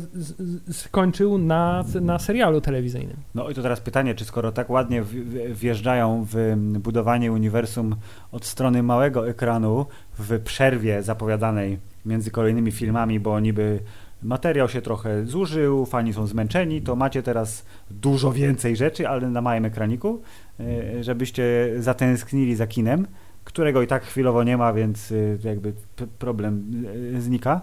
skończył 0.72 1.38
na, 1.38 1.84
na 2.02 2.20
serialu 2.20 2.62
telewizyjnym. 2.62 3.18
No 3.36 3.50
i 3.50 3.54
to 3.54 3.62
teraz 3.62 3.82
pytanie, 3.82 4.16
czy 4.16 4.26
skoro 4.26 4.52
tak 4.52 4.70
ładnie 4.70 5.04
wjeżdżają 5.50 6.26
w 6.32 6.56
budowanie 6.80 7.32
uniwersum 7.32 7.96
od 8.32 8.46
strony 8.46 8.84
małego 8.84 9.30
ekranu 9.30 9.86
w 10.20 10.40
przerwie 10.40 11.04
zapowiadanej 11.04 11.80
między 12.06 12.32
kolejnymi 12.32 12.72
filmami, 12.72 13.20
bo 13.20 13.40
niby 13.40 13.80
materiał 14.24 14.70
się 14.70 14.82
trochę 14.82 15.26
zużył, 15.26 15.86
fani 15.86 16.14
są 16.14 16.28
zmęczeni, 16.28 16.82
to 16.82 16.96
macie 16.96 17.24
teraz 17.24 17.66
dużo 17.92 18.32
więcej 18.32 18.76
rzeczy, 18.76 19.08
ale 19.08 19.30
na 19.30 19.42
małym 19.42 19.66
ekraniku, 19.66 20.22
e, 20.60 21.04
żebyście 21.04 21.74
zatęsknili 21.80 22.56
za 22.56 22.68
kinem 22.68 23.08
którego 23.46 23.82
i 23.82 23.88
tak 23.88 24.04
chwilowo 24.04 24.44
nie 24.44 24.58
ma, 24.58 24.74
więc 24.74 25.12
y, 25.12 25.38
jakby 25.44 25.74
problem 26.20 26.72
y, 27.16 27.22
znika. 27.22 27.62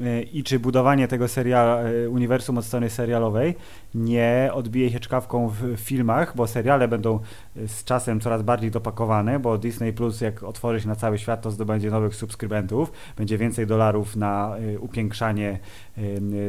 Y, 0.00 0.22
I 0.22 0.44
czy 0.44 0.58
budowanie 0.58 1.08
tego 1.08 1.28
serial, 1.28 1.84
uniwersum 2.08 2.58
od 2.58 2.64
strony 2.64 2.90
serialowej 2.90 3.54
nie 3.94 4.50
odbije 4.52 4.90
się 4.90 5.00
czkawką 5.00 5.48
w 5.48 5.76
filmach, 5.76 6.36
bo 6.36 6.46
seriale 6.46 6.88
będą 6.88 7.20
z 7.66 7.84
czasem 7.84 8.20
coraz 8.20 8.42
bardziej 8.42 8.70
dopakowane, 8.70 9.38
bo 9.38 9.58
Disney 9.58 9.92
Plus 9.92 10.20
jak 10.20 10.42
otworzy 10.42 10.80
się 10.80 10.88
na 10.88 10.96
cały 10.96 11.18
świat, 11.18 11.42
to 11.42 11.50
zdobędzie 11.50 11.90
nowych 11.90 12.14
subskrybentów, 12.14 12.92
będzie 13.16 13.38
więcej 13.38 13.66
dolarów 13.66 14.16
na 14.16 14.56
upiększanie 14.80 15.58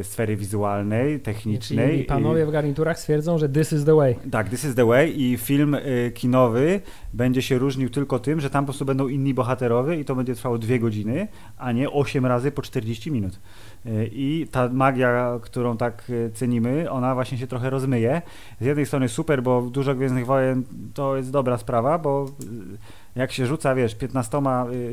sfery 0.02 0.36
wizualnej, 0.36 1.20
technicznej. 1.20 2.00
I 2.00 2.04
panowie 2.04 2.46
w 2.46 2.50
garniturach 2.50 2.98
stwierdzą, 2.98 3.38
że 3.38 3.48
this 3.48 3.72
is 3.72 3.84
the 3.84 3.94
way. 3.94 4.16
Tak, 4.30 4.48
this 4.48 4.64
is 4.64 4.74
the 4.74 4.86
way 4.86 5.22
i 5.22 5.36
film 5.36 5.76
kinowy 6.14 6.80
będzie 7.12 7.42
się 7.42 7.58
różnił 7.58 7.90
tylko 7.90 8.18
tym, 8.18 8.40
że 8.40 8.50
tam 8.50 8.64
po 8.64 8.66
prostu 8.66 8.84
będą 8.84 9.08
inni 9.08 9.34
bohaterowie 9.34 10.00
i 10.00 10.04
to 10.04 10.14
będzie 10.14 10.34
trwało 10.34 10.58
dwie 10.58 10.78
godziny, 10.78 11.28
a 11.58 11.72
nie 11.72 11.90
8 11.90 12.26
razy 12.26 12.50
po 12.50 12.62
40 12.62 13.10
minut. 13.10 13.40
Y, 13.86 14.10
I 14.12 14.46
ta 14.50 14.68
magia, 14.68 15.38
którą 15.42 15.76
tak 15.76 16.10
y, 16.10 16.30
cenimy, 16.34 16.90
ona 16.90 17.14
właśnie 17.14 17.38
się 17.38 17.46
trochę 17.46 17.70
rozmyje. 17.70 18.22
Z 18.60 18.64
jednej 18.64 18.86
strony 18.86 19.08
super, 19.08 19.42
bo 19.42 19.62
dużo 19.62 19.94
Gwiezdnych 19.94 20.26
Wojen 20.26 20.62
to 20.94 21.16
jest 21.16 21.30
dobra 21.30 21.58
sprawa, 21.58 21.98
bo 21.98 22.26
y, 22.26 23.18
jak 23.18 23.32
się 23.32 23.46
rzuca, 23.46 23.74
wiesz, 23.74 23.94
15 23.94 24.42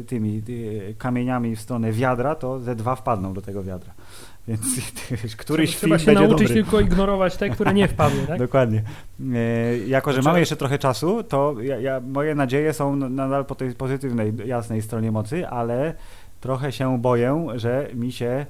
tymi 0.08 0.42
kamieniami 0.98 1.56
w 1.56 1.62
stronę 1.62 1.92
wiadra, 1.92 2.36
to 2.36 2.60
ze 2.60 2.76
dwa 2.76 2.96
wpadną 2.96 3.34
do 3.34 3.42
tego 3.42 3.64
wiadra. 3.64 3.94
Więc 4.48 4.62
wiesz, 5.24 5.36
któryś 5.36 5.76
Trzeba 5.76 5.98
film 5.98 6.00
się 6.00 6.12
nauczyć 6.12 6.48
dobry. 6.48 6.54
tylko 6.54 6.80
ignorować 6.80 7.38
te, 7.38 7.50
które 7.50 7.74
nie 7.74 7.88
wpadły, 7.88 8.28
tak? 8.28 8.40
Dokładnie. 8.48 8.84
E, 9.34 9.78
jako, 9.78 10.12
że 10.12 10.16
znaczy... 10.16 10.28
mamy 10.28 10.40
jeszcze 10.40 10.56
trochę 10.56 10.80
czasu, 10.80 11.24
to 11.24 11.56
ja, 11.62 11.80
ja, 11.80 12.00
moje 12.00 12.36
nadzieje 12.36 12.74
są 12.74 12.96
nadal 12.96 13.46
po 13.46 13.56
tej 13.56 13.74
pozytywnej, 13.74 14.34
jasnej 14.46 14.82
stronie 14.82 15.12
mocy, 15.12 15.48
ale 15.48 15.94
trochę 16.42 16.72
się 16.72 17.02
boję, 17.02 17.48
że 17.56 17.88
mi 17.94 18.12
się, 18.12 18.46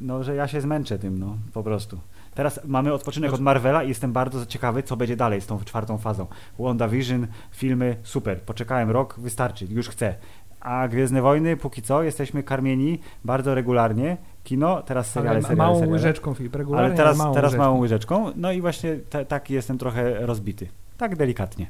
no, 0.00 0.22
że 0.22 0.34
ja 0.34 0.48
się 0.48 0.60
zmęczę 0.60 0.98
tym, 0.98 1.18
no, 1.18 1.36
po 1.52 1.62
prostu. 1.62 1.98
Teraz 2.34 2.60
mamy 2.64 2.92
odpoczynek 2.92 3.32
od 3.32 3.40
Marvela 3.40 3.82
i 3.84 3.88
jestem 3.88 4.12
bardzo 4.12 4.46
ciekawy, 4.46 4.82
co 4.82 4.96
będzie 4.96 5.16
dalej 5.16 5.40
z 5.40 5.46
tą 5.46 5.64
czwartą 5.64 5.98
fazą. 5.98 6.26
WandaVision, 6.58 7.26
filmy, 7.50 7.96
super. 8.02 8.40
Poczekałem 8.40 8.90
rok, 8.90 9.14
wystarczy, 9.18 9.66
już 9.70 9.88
chcę. 9.88 10.14
A 10.60 10.88
Gwiezdne 10.88 11.22
Wojny, 11.22 11.56
póki 11.56 11.82
co, 11.82 12.02
jesteśmy 12.02 12.42
karmieni 12.42 12.98
bardzo 13.24 13.54
regularnie. 13.54 14.16
Kino, 14.44 14.82
teraz 14.82 15.10
seriale, 15.10 15.42
seriale, 15.42 15.56
małą 15.56 15.74
seriale. 15.74 15.92
łyżeczką, 15.92 16.34
Filip, 16.34 16.54
regularnie, 16.54 16.86
ale 16.86 16.96
teraz, 16.96 17.18
małą 17.18 17.34
teraz 17.34 17.52
łyżeczką. 17.52 17.64
małą 17.64 17.78
łyżeczką. 17.80 18.32
No 18.36 18.52
i 18.52 18.60
właśnie 18.60 18.96
taki 19.28 19.54
jestem 19.54 19.78
trochę 19.78 20.26
rozbity. 20.26 20.68
Tak 20.96 21.16
delikatnie. 21.16 21.66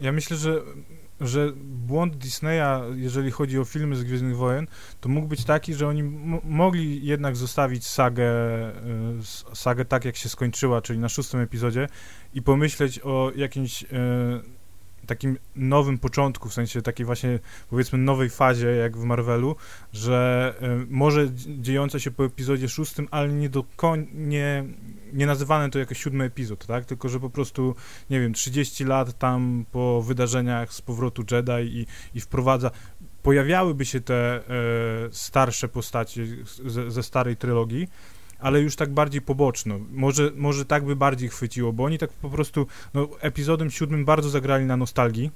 Ja 0.00 0.12
myślę, 0.12 0.36
że, 0.36 0.60
że 1.20 1.52
błąd 1.64 2.16
Disneya, 2.16 2.82
jeżeli 2.94 3.30
chodzi 3.30 3.58
o 3.58 3.64
filmy 3.64 3.96
z 3.96 4.04
Gwiezdnych 4.04 4.36
Wojen, 4.36 4.66
to 5.00 5.08
mógł 5.08 5.28
być 5.28 5.44
taki, 5.44 5.74
że 5.74 5.88
oni 5.88 6.02
mogli 6.44 7.06
jednak 7.06 7.36
zostawić 7.36 7.86
sagę, 7.86 8.32
y, 9.52 9.56
sagę 9.56 9.84
tak, 9.84 10.04
jak 10.04 10.16
się 10.16 10.28
skończyła, 10.28 10.82
czyli 10.82 10.98
na 10.98 11.08
szóstym 11.08 11.40
epizodzie 11.40 11.88
i 12.34 12.42
pomyśleć 12.42 13.00
o 13.00 13.32
jakimś 13.36 13.82
y, 13.82 13.86
takim 15.06 15.38
nowym 15.56 15.98
początku, 15.98 16.48
w 16.48 16.54
sensie 16.54 16.82
takiej 16.82 17.06
właśnie 17.06 17.38
powiedzmy 17.70 17.98
nowej 17.98 18.30
fazie, 18.30 18.68
jak 18.68 18.96
w 18.96 19.04
Marvelu, 19.04 19.56
że 19.92 20.54
y, 20.82 20.86
może 20.90 21.28
dziejące 21.46 22.00
się 22.00 22.10
po 22.10 22.24
epizodzie 22.24 22.68
szóstym, 22.68 23.08
ale 23.10 23.28
nie 23.28 23.48
do 23.48 23.64
koń, 23.76 24.06
nie, 24.14 24.64
nie 25.16 25.26
nazywane 25.26 25.70
to 25.70 25.78
jako 25.78 25.94
siódmy 25.94 26.24
epizod, 26.24 26.66
tak? 26.66 26.84
Tylko, 26.84 27.08
że 27.08 27.20
po 27.20 27.30
prostu, 27.30 27.74
nie 28.10 28.20
wiem, 28.20 28.32
30 28.32 28.84
lat 28.84 29.18
tam 29.18 29.64
po 29.72 30.02
wydarzeniach 30.02 30.72
z 30.72 30.82
powrotu 30.82 31.24
Jedi 31.30 31.78
i, 31.80 31.86
i 32.14 32.20
wprowadza 32.20 32.70
pojawiałyby 33.22 33.84
się 33.84 34.00
te 34.00 34.14
e, 34.14 34.42
starsze 35.10 35.68
postacie 35.68 36.26
ze, 36.66 36.90
ze 36.90 37.02
starej 37.02 37.36
trylogii, 37.36 37.88
ale 38.38 38.60
już 38.60 38.76
tak 38.76 38.92
bardziej 38.92 39.22
poboczno. 39.22 39.78
Może, 39.90 40.30
może 40.36 40.64
tak 40.64 40.84
by 40.84 40.96
bardziej 40.96 41.28
chwyciło, 41.28 41.72
bo 41.72 41.84
oni 41.84 41.98
tak 41.98 42.10
po 42.10 42.30
prostu 42.30 42.66
no, 42.94 43.08
epizodem 43.20 43.70
siódmym 43.70 44.04
bardzo 44.04 44.30
zagrali 44.30 44.64
na 44.64 44.76
nostalgii. 44.76 45.30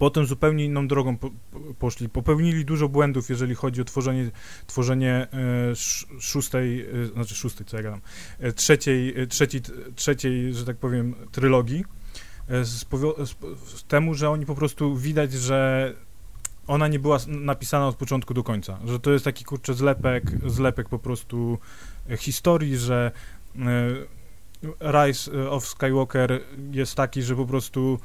Potem 0.00 0.26
zupełnie 0.26 0.64
inną 0.64 0.88
drogą 0.88 1.16
po, 1.16 1.30
poszli. 1.78 2.08
Popełnili 2.08 2.64
dużo 2.64 2.88
błędów, 2.88 3.30
jeżeli 3.30 3.54
chodzi 3.54 3.80
o 3.80 3.84
tworzenie, 3.84 4.30
tworzenie 4.66 5.12
e, 5.12 5.28
szóstej, 6.20 6.80
e, 6.80 7.06
znaczy 7.06 7.34
szóstej, 7.34 7.66
co 7.66 7.76
ja 7.76 7.82
gadam, 7.82 8.00
e, 8.38 8.52
trzeciej, 8.52 9.14
trzeciej, 9.28 9.60
trzeciej, 9.94 10.54
że 10.54 10.64
tak 10.64 10.76
powiem, 10.76 11.14
trylogii. 11.32 11.84
Z, 12.62 12.86
z, 13.28 13.34
z 13.78 13.84
temu, 13.84 14.14
że 14.14 14.30
oni 14.30 14.46
po 14.46 14.54
prostu 14.54 14.96
widać, 14.96 15.32
że 15.32 15.94
ona 16.66 16.88
nie 16.88 16.98
była 16.98 17.18
napisana 17.28 17.88
od 17.88 17.96
początku 17.96 18.34
do 18.34 18.42
końca, 18.42 18.78
że 18.86 19.00
to 19.00 19.12
jest 19.12 19.24
taki 19.24 19.44
kurczę 19.44 19.74
zlepek, 19.74 20.24
zlepek 20.46 20.88
po 20.88 20.98
prostu 20.98 21.58
historii, 22.18 22.76
że 22.76 23.12
Rise 24.80 25.50
of 25.50 25.66
Skywalker 25.66 26.40
jest 26.72 26.94
taki, 26.94 27.22
że 27.22 27.36
po 27.36 27.46
prostu 27.46 27.98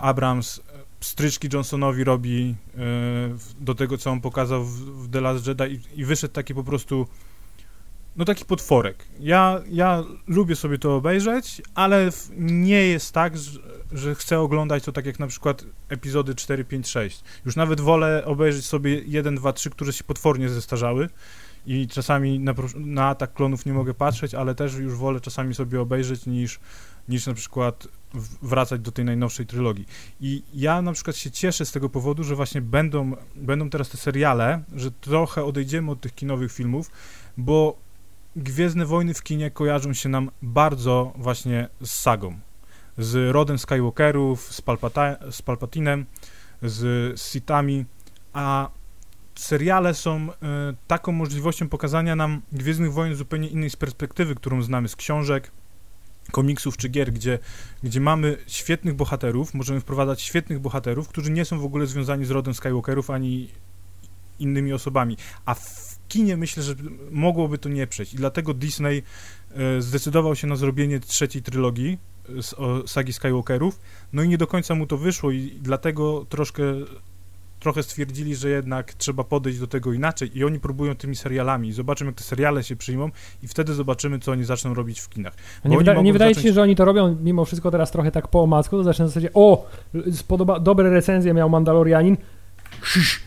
Abrams 0.00 0.60
stryczki 1.04 1.48
Johnsonowi 1.52 2.04
robi 2.04 2.54
e, 2.74 2.78
do 3.60 3.74
tego, 3.74 3.98
co 3.98 4.10
on 4.10 4.20
pokazał 4.20 4.64
w, 4.64 5.10
The 5.10 5.20
Last 5.20 5.46
Jedi 5.46 5.64
i, 5.64 6.00
i 6.00 6.04
wyszedł 6.04 6.34
taki 6.34 6.54
po 6.54 6.64
prostu 6.64 7.06
no 8.16 8.24
taki 8.24 8.44
potworek. 8.44 9.06
Ja, 9.20 9.60
ja 9.70 10.04
lubię 10.26 10.56
sobie 10.56 10.78
to 10.78 10.96
obejrzeć, 10.96 11.62
ale 11.74 12.10
nie 12.38 12.86
jest 12.86 13.12
tak, 13.12 13.38
że, 13.38 13.60
że, 13.92 14.14
chcę 14.14 14.40
oglądać 14.40 14.84
to 14.84 14.92
tak 14.92 15.06
jak 15.06 15.18
na 15.18 15.26
przykład 15.26 15.64
epizody 15.88 16.34
4, 16.34 16.64
5, 16.64 16.88
6. 16.88 17.22
Już 17.44 17.56
nawet 17.56 17.80
wolę 17.80 18.22
obejrzeć 18.24 18.66
sobie 18.66 19.02
1, 19.06 19.34
2, 19.34 19.52
3, 19.52 19.70
które 19.70 19.92
się 19.92 20.04
potwornie 20.04 20.48
zestarzały, 20.48 21.08
i 21.66 21.88
czasami 21.88 22.38
na, 22.38 22.54
na 22.74 23.08
atak 23.08 23.32
klonów 23.32 23.66
nie 23.66 23.72
mogę 23.72 23.94
patrzeć, 23.94 24.34
ale 24.34 24.54
też 24.54 24.74
już 24.74 24.94
wolę 24.94 25.20
czasami 25.20 25.54
sobie 25.54 25.80
obejrzeć 25.80 26.26
niż, 26.26 26.60
niż 27.08 27.26
na 27.26 27.34
przykład 27.34 27.88
wracać 28.42 28.80
do 28.80 28.92
tej 28.92 29.04
najnowszej 29.04 29.46
trylogii. 29.46 29.86
I 30.20 30.42
ja 30.54 30.82
na 30.82 30.92
przykład 30.92 31.16
się 31.16 31.30
cieszę 31.30 31.66
z 31.66 31.72
tego 31.72 31.88
powodu, 31.88 32.24
że 32.24 32.36
właśnie 32.36 32.60
będą, 32.60 33.12
będą 33.36 33.70
teraz 33.70 33.88
te 33.88 33.96
seriale, 33.96 34.62
że 34.74 34.90
trochę 34.90 35.44
odejdziemy 35.44 35.90
od 35.90 36.00
tych 36.00 36.14
kinowych 36.14 36.52
filmów, 36.52 36.90
bo 37.36 37.84
Gwiezdne 38.36 38.86
Wojny 38.86 39.14
w 39.14 39.22
kinie 39.22 39.50
kojarzą 39.50 39.92
się 39.92 40.08
nam 40.08 40.30
bardzo 40.42 41.12
właśnie 41.16 41.68
z 41.80 41.90
sagą. 41.90 42.38
Z 42.98 43.32
rodem 43.32 43.58
Skywalkerów, 43.58 44.52
z, 44.52 44.60
Palpata 44.62 45.16
z 45.30 45.42
Palpatinem, 45.42 46.06
z 46.62 47.20
Sithami, 47.20 47.84
a 48.32 48.70
seriale 49.34 49.94
są 49.94 50.28
e, 50.32 50.36
taką 50.86 51.12
możliwością 51.12 51.68
pokazania 51.68 52.16
nam 52.16 52.42
Gwiezdnych 52.52 52.92
Wojen 52.92 53.14
zupełnie 53.14 53.48
innej 53.48 53.70
z 53.70 53.76
perspektywy, 53.76 54.34
którą 54.34 54.62
znamy 54.62 54.88
z 54.88 54.96
książek, 54.96 55.50
komiksów 56.32 56.76
czy 56.76 56.88
gier, 56.88 57.12
gdzie, 57.12 57.38
gdzie 57.82 58.00
mamy 58.00 58.36
świetnych 58.46 58.94
bohaterów, 58.94 59.54
możemy 59.54 59.80
wprowadzać 59.80 60.22
świetnych 60.22 60.60
bohaterów, 60.60 61.08
którzy 61.08 61.30
nie 61.30 61.44
są 61.44 61.58
w 61.58 61.64
ogóle 61.64 61.86
związani 61.86 62.24
z 62.24 62.30
rodem 62.30 62.54
Skywalkerów 62.54 63.10
ani 63.10 63.48
innymi 64.38 64.72
osobami. 64.72 65.16
A 65.44 65.54
w 65.54 65.98
kinie 66.08 66.36
myślę, 66.36 66.62
że 66.62 66.74
mogłoby 67.10 67.58
to 67.58 67.68
nie 67.68 67.86
przejść. 67.86 68.14
I 68.14 68.16
dlatego 68.16 68.54
Disney 68.54 69.02
e, 69.54 69.82
zdecydował 69.82 70.36
się 70.36 70.46
na 70.46 70.56
zrobienie 70.56 71.00
trzeciej 71.00 71.42
trylogii 71.42 71.98
z, 72.42 72.54
o, 72.54 72.88
sagi 72.88 73.12
Skywalkerów. 73.12 73.80
No 74.12 74.22
i 74.22 74.28
nie 74.28 74.38
do 74.38 74.46
końca 74.46 74.74
mu 74.74 74.86
to 74.86 74.96
wyszło 74.96 75.30
i 75.30 75.58
dlatego 75.62 76.26
troszkę 76.28 76.62
trochę 77.64 77.82
stwierdzili, 77.82 78.34
że 78.34 78.48
jednak 78.50 78.94
trzeba 78.94 79.24
podejść 79.24 79.58
do 79.58 79.66
tego 79.66 79.92
inaczej 79.92 80.38
i 80.38 80.44
oni 80.44 80.60
próbują 80.60 80.94
tymi 80.94 81.16
serialami. 81.16 81.72
Zobaczymy, 81.72 82.08
jak 82.08 82.16
te 82.16 82.24
seriale 82.24 82.62
się 82.62 82.76
przyjmą 82.76 83.10
i 83.42 83.48
wtedy 83.48 83.74
zobaczymy, 83.74 84.18
co 84.18 84.32
oni 84.32 84.44
zaczą 84.44 84.74
robić 84.74 85.00
w 85.00 85.08
kinach. 85.08 85.34
nie, 85.64 85.78
wyda 85.78 86.02
nie 86.02 86.12
wydaje 86.12 86.34
zacząć... 86.34 86.46
się, 86.46 86.52
że 86.52 86.62
oni 86.62 86.76
to 86.76 86.84
robią 86.84 87.16
mimo 87.22 87.44
wszystko 87.44 87.70
teraz 87.70 87.90
trochę 87.90 88.10
tak 88.10 88.28
po 88.28 88.42
omacku, 88.42 88.76
to 88.76 88.84
zaczyna 88.84 89.06
w 89.06 89.08
zasadzie, 89.08 89.30
o, 89.34 89.66
spodoba, 90.12 90.60
dobre 90.60 90.90
recenzje 90.90 91.34
miał 91.34 91.50
Mandalorianin, 91.50 92.16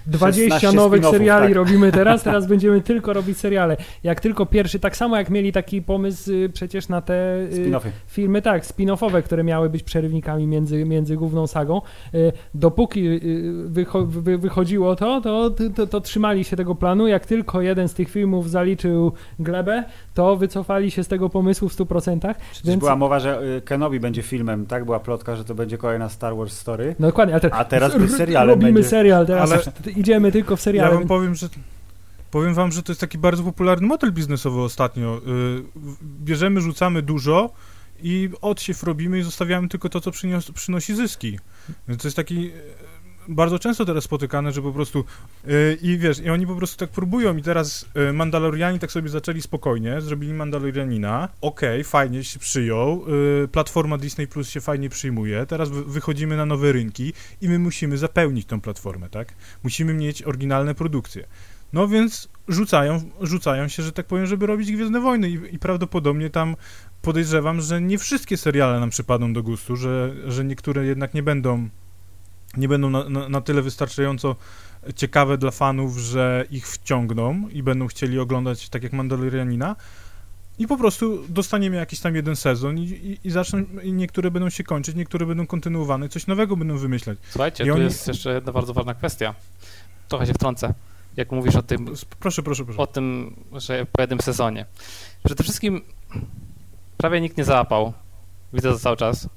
20 0.08 0.72
nowych 0.72 1.06
seriali 1.06 1.48
tak. 1.48 1.56
robimy 1.56 1.92
teraz, 1.92 2.24
teraz 2.24 2.48
będziemy 2.54 2.82
tylko 2.82 3.14
robić 3.14 3.38
seriale. 3.38 3.78
Jak 4.04 4.20
tylko 4.20 4.46
pierwszy, 4.46 4.80
tak 4.80 4.98
samo 4.98 5.18
jak 5.18 5.30
mieli 5.30 5.52
taki 5.52 5.82
pomysł 5.82 6.32
y, 6.32 6.50
przecież 6.50 6.90
na 6.90 7.02
te 7.02 7.40
y, 7.40 7.72
filmy, 8.08 8.42
tak, 8.42 8.66
spin-offowe, 8.66 9.24
które 9.24 9.44
miały 9.44 9.70
być 9.70 9.84
przerywnikami 9.84 10.48
między, 10.48 10.86
między 10.86 11.16
główną 11.18 11.48
sagą. 11.48 11.82
Y, 12.14 12.32
dopóki 12.54 13.20
wycho 13.66 14.06
wychodziło 14.38 14.96
to 14.96 15.22
to, 15.22 15.52
to, 15.76 15.88
to, 15.88 16.02
trzymali 16.02 16.44
się 16.44 16.56
tego 16.56 16.76
planu. 16.76 17.08
Jak 17.08 17.26
tylko 17.26 17.62
jeden 17.62 17.88
z 17.88 17.94
tych 17.94 18.10
filmów 18.10 18.50
zaliczył 18.50 19.12
glebę, 19.40 19.84
to 20.14 20.36
wycofali 20.36 20.92
się 20.92 21.04
z 21.04 21.08
tego 21.08 21.30
pomysłu 21.30 21.70
w 21.70 21.76
100%. 21.76 22.36
Więc... 22.66 22.80
była 22.80 22.96
mowa, 22.96 23.20
że 23.20 23.42
Kenobi 23.66 24.00
będzie 24.00 24.22
filmem, 24.22 24.66
tak? 24.66 24.86
Była 24.86 25.00
plotka, 25.00 25.36
że 25.36 25.46
to 25.46 25.56
będzie 25.56 25.78
kolejna 25.78 26.10
Star 26.10 26.36
Wars 26.36 26.54
story. 26.54 26.96
No 27.00 27.08
dokładnie, 27.08 27.36
a, 27.36 27.40
te... 27.40 27.54
a 27.54 27.66
teraz 27.66 27.94
seriale 28.18 28.48
robimy 28.54 28.74
będzie... 28.74 28.90
serial 28.90 29.26
teraz 29.28 29.47
ale 29.52 29.92
idziemy 29.96 30.32
tylko 30.32 30.56
w 30.56 30.62
seriale. 30.62 30.90
Ja 30.90 31.00
wam 31.00 31.08
powiem, 31.08 31.36
że 31.36 31.50
powiem 32.32 32.54
wam, 32.54 32.72
że 32.72 32.84
to 32.84 32.92
jest 32.92 33.02
taki 33.02 33.18
bardzo 33.18 33.44
popularny 33.44 33.88
model 33.88 34.12
biznesowy 34.12 34.62
ostatnio. 34.62 35.22
Y, 35.28 35.64
bierzemy, 36.04 36.62
rzucamy 36.62 37.02
dużo 37.02 37.54
i 38.02 38.30
odsiew 38.42 38.84
robimy 38.84 39.20
i 39.20 39.24
zostawiamy 39.24 39.68
tylko 39.68 39.90
to, 39.90 40.02
co 40.02 40.12
przynios, 40.12 40.52
przynosi 40.52 40.96
zyski. 40.96 41.40
To 42.00 42.08
jest 42.08 42.16
taki 42.16 42.52
bardzo 43.28 43.60
często 43.60 43.86
teraz 43.86 44.04
spotykane, 44.04 44.52
że 44.52 44.62
po 44.62 44.72
prostu 44.72 45.06
yy, 45.48 45.78
i 45.82 45.98
wiesz, 45.98 46.20
i 46.20 46.30
oni 46.30 46.48
po 46.48 46.56
prostu 46.56 46.78
tak 46.78 46.90
próbują 46.90 47.38
i 47.38 47.42
teraz 47.42 47.86
yy, 47.96 48.14
Mandaloriani 48.14 48.80
tak 48.80 48.92
sobie 48.92 49.10
zaczęli 49.10 49.42
spokojnie, 49.42 50.02
zrobili 50.02 50.34
Mandalorianina, 50.34 51.30
okej, 51.42 51.70
okay, 51.70 51.84
fajnie 51.84 52.24
się 52.24 52.40
przyjął, 52.40 53.06
yy, 53.08 53.48
platforma 53.48 53.98
Disney 53.98 54.28
Plus 54.28 54.50
się 54.50 54.62
fajnie 54.62 54.90
przyjmuje, 54.90 55.46
teraz 55.46 55.70
wychodzimy 55.70 56.38
na 56.38 56.46
nowe 56.46 56.72
rynki 56.72 57.14
i 57.42 57.50
my 57.50 57.60
musimy 57.60 57.98
zapełnić 57.98 58.48
tą 58.48 58.62
platformę, 58.62 59.10
tak? 59.10 59.34
Musimy 59.64 59.94
mieć 59.94 60.24
oryginalne 60.24 60.76
produkcje. 60.76 61.28
No 61.74 61.88
więc 61.88 62.30
rzucają, 62.48 63.02
rzucają 63.22 63.68
się, 63.68 63.84
że 63.84 63.92
tak 63.92 64.06
powiem, 64.06 64.26
żeby 64.26 64.46
robić 64.46 64.72
Gwiezdne 64.72 65.00
Wojny 65.00 65.30
i, 65.30 65.56
i 65.56 65.60
prawdopodobnie 65.60 66.30
tam 66.30 66.56
podejrzewam, 67.02 67.62
że 67.62 67.82
nie 67.82 67.98
wszystkie 67.98 68.38
seriale 68.38 68.80
nam 68.80 68.90
przypadną 68.90 69.34
do 69.34 69.44
gustu, 69.44 69.76
że, 69.76 70.16
że 70.28 70.46
niektóre 70.46 70.86
jednak 70.86 71.14
nie 71.14 71.24
będą 71.24 71.70
nie 72.58 72.68
będą 72.68 72.90
na, 72.90 73.10
na, 73.10 73.30
na, 73.30 73.42
tyle 73.42 73.62
wystarczająco 73.62 74.36
ciekawe 74.96 75.38
dla 75.38 75.52
fanów, 75.52 75.98
że 75.98 76.46
ich 76.52 76.68
wciągną 76.68 77.48
i 77.50 77.64
będą 77.64 77.88
chcieli 77.88 78.20
oglądać 78.20 78.70
tak 78.70 78.84
jak 78.84 78.94
Mandalorianina. 78.94 79.76
I 80.60 80.68
po 80.68 80.78
prostu 80.78 81.24
dostaniemy 81.30 81.76
jakiś 81.76 82.00
tam 82.00 82.16
jeden 82.16 82.36
sezon 82.36 82.78
i, 82.78 82.82
i, 82.82 83.20
i 83.24 83.32
zaczną, 83.32 83.64
i 83.84 83.94
niektóre 83.94 84.32
będą 84.32 84.50
się 84.50 84.64
kończyć, 84.64 84.96
niektóre 84.96 85.26
będą 85.26 85.48
kontynuowane, 85.48 86.10
coś 86.10 86.28
nowego 86.28 86.58
będą 86.58 86.78
wymyślać. 86.78 87.18
Słuchajcie, 87.30 87.64
I 87.64 87.68
tu 87.68 87.74
oni... 87.74 87.84
jest 87.84 88.08
jeszcze 88.08 88.34
jedna 88.34 88.52
bardzo 88.52 88.74
ważna 88.74 88.94
kwestia. 88.94 89.36
Trochę 90.08 90.26
się 90.26 90.34
wtrącę. 90.34 90.74
Jak 91.18 91.32
mówisz 91.32 91.56
o 91.56 91.64
tym. 91.64 91.86
Proszę, 92.20 92.44
proszę, 92.44 92.66
proszę. 92.66 92.80
O 92.80 92.88
tym, 92.88 93.36
że 93.54 93.86
po 93.92 94.02
jednym 94.02 94.22
sezonie. 94.22 94.66
Przede 95.26 95.44
wszystkim 95.44 95.82
prawie 96.98 97.22
nikt 97.22 97.38
nie 97.38 97.44
załapał, 97.44 97.94
widzę 98.54 98.72
to 98.72 98.80
cały 98.80 98.98
czas, 98.98 99.30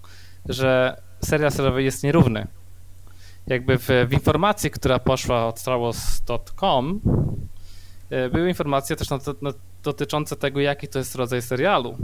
że 0.49 1.01
serial 1.25 1.53
serowy 1.53 1.83
jest 1.83 2.03
nierówny 2.03 2.47
jakby 3.51 3.79
w, 3.79 3.89
w 4.09 4.13
informacji, 4.13 4.71
która 4.71 4.99
poszła 4.99 5.47
od 5.47 5.59
starwars.com 5.59 7.01
e, 8.11 8.29
były 8.29 8.49
informacje 8.49 8.97
też 8.97 9.09
dotyczące 9.83 10.37
tego, 10.37 10.61
jaki 10.61 10.89
to 10.89 10.99
jest 10.99 11.15
rodzaj 11.15 11.43
serialu. 11.43 11.97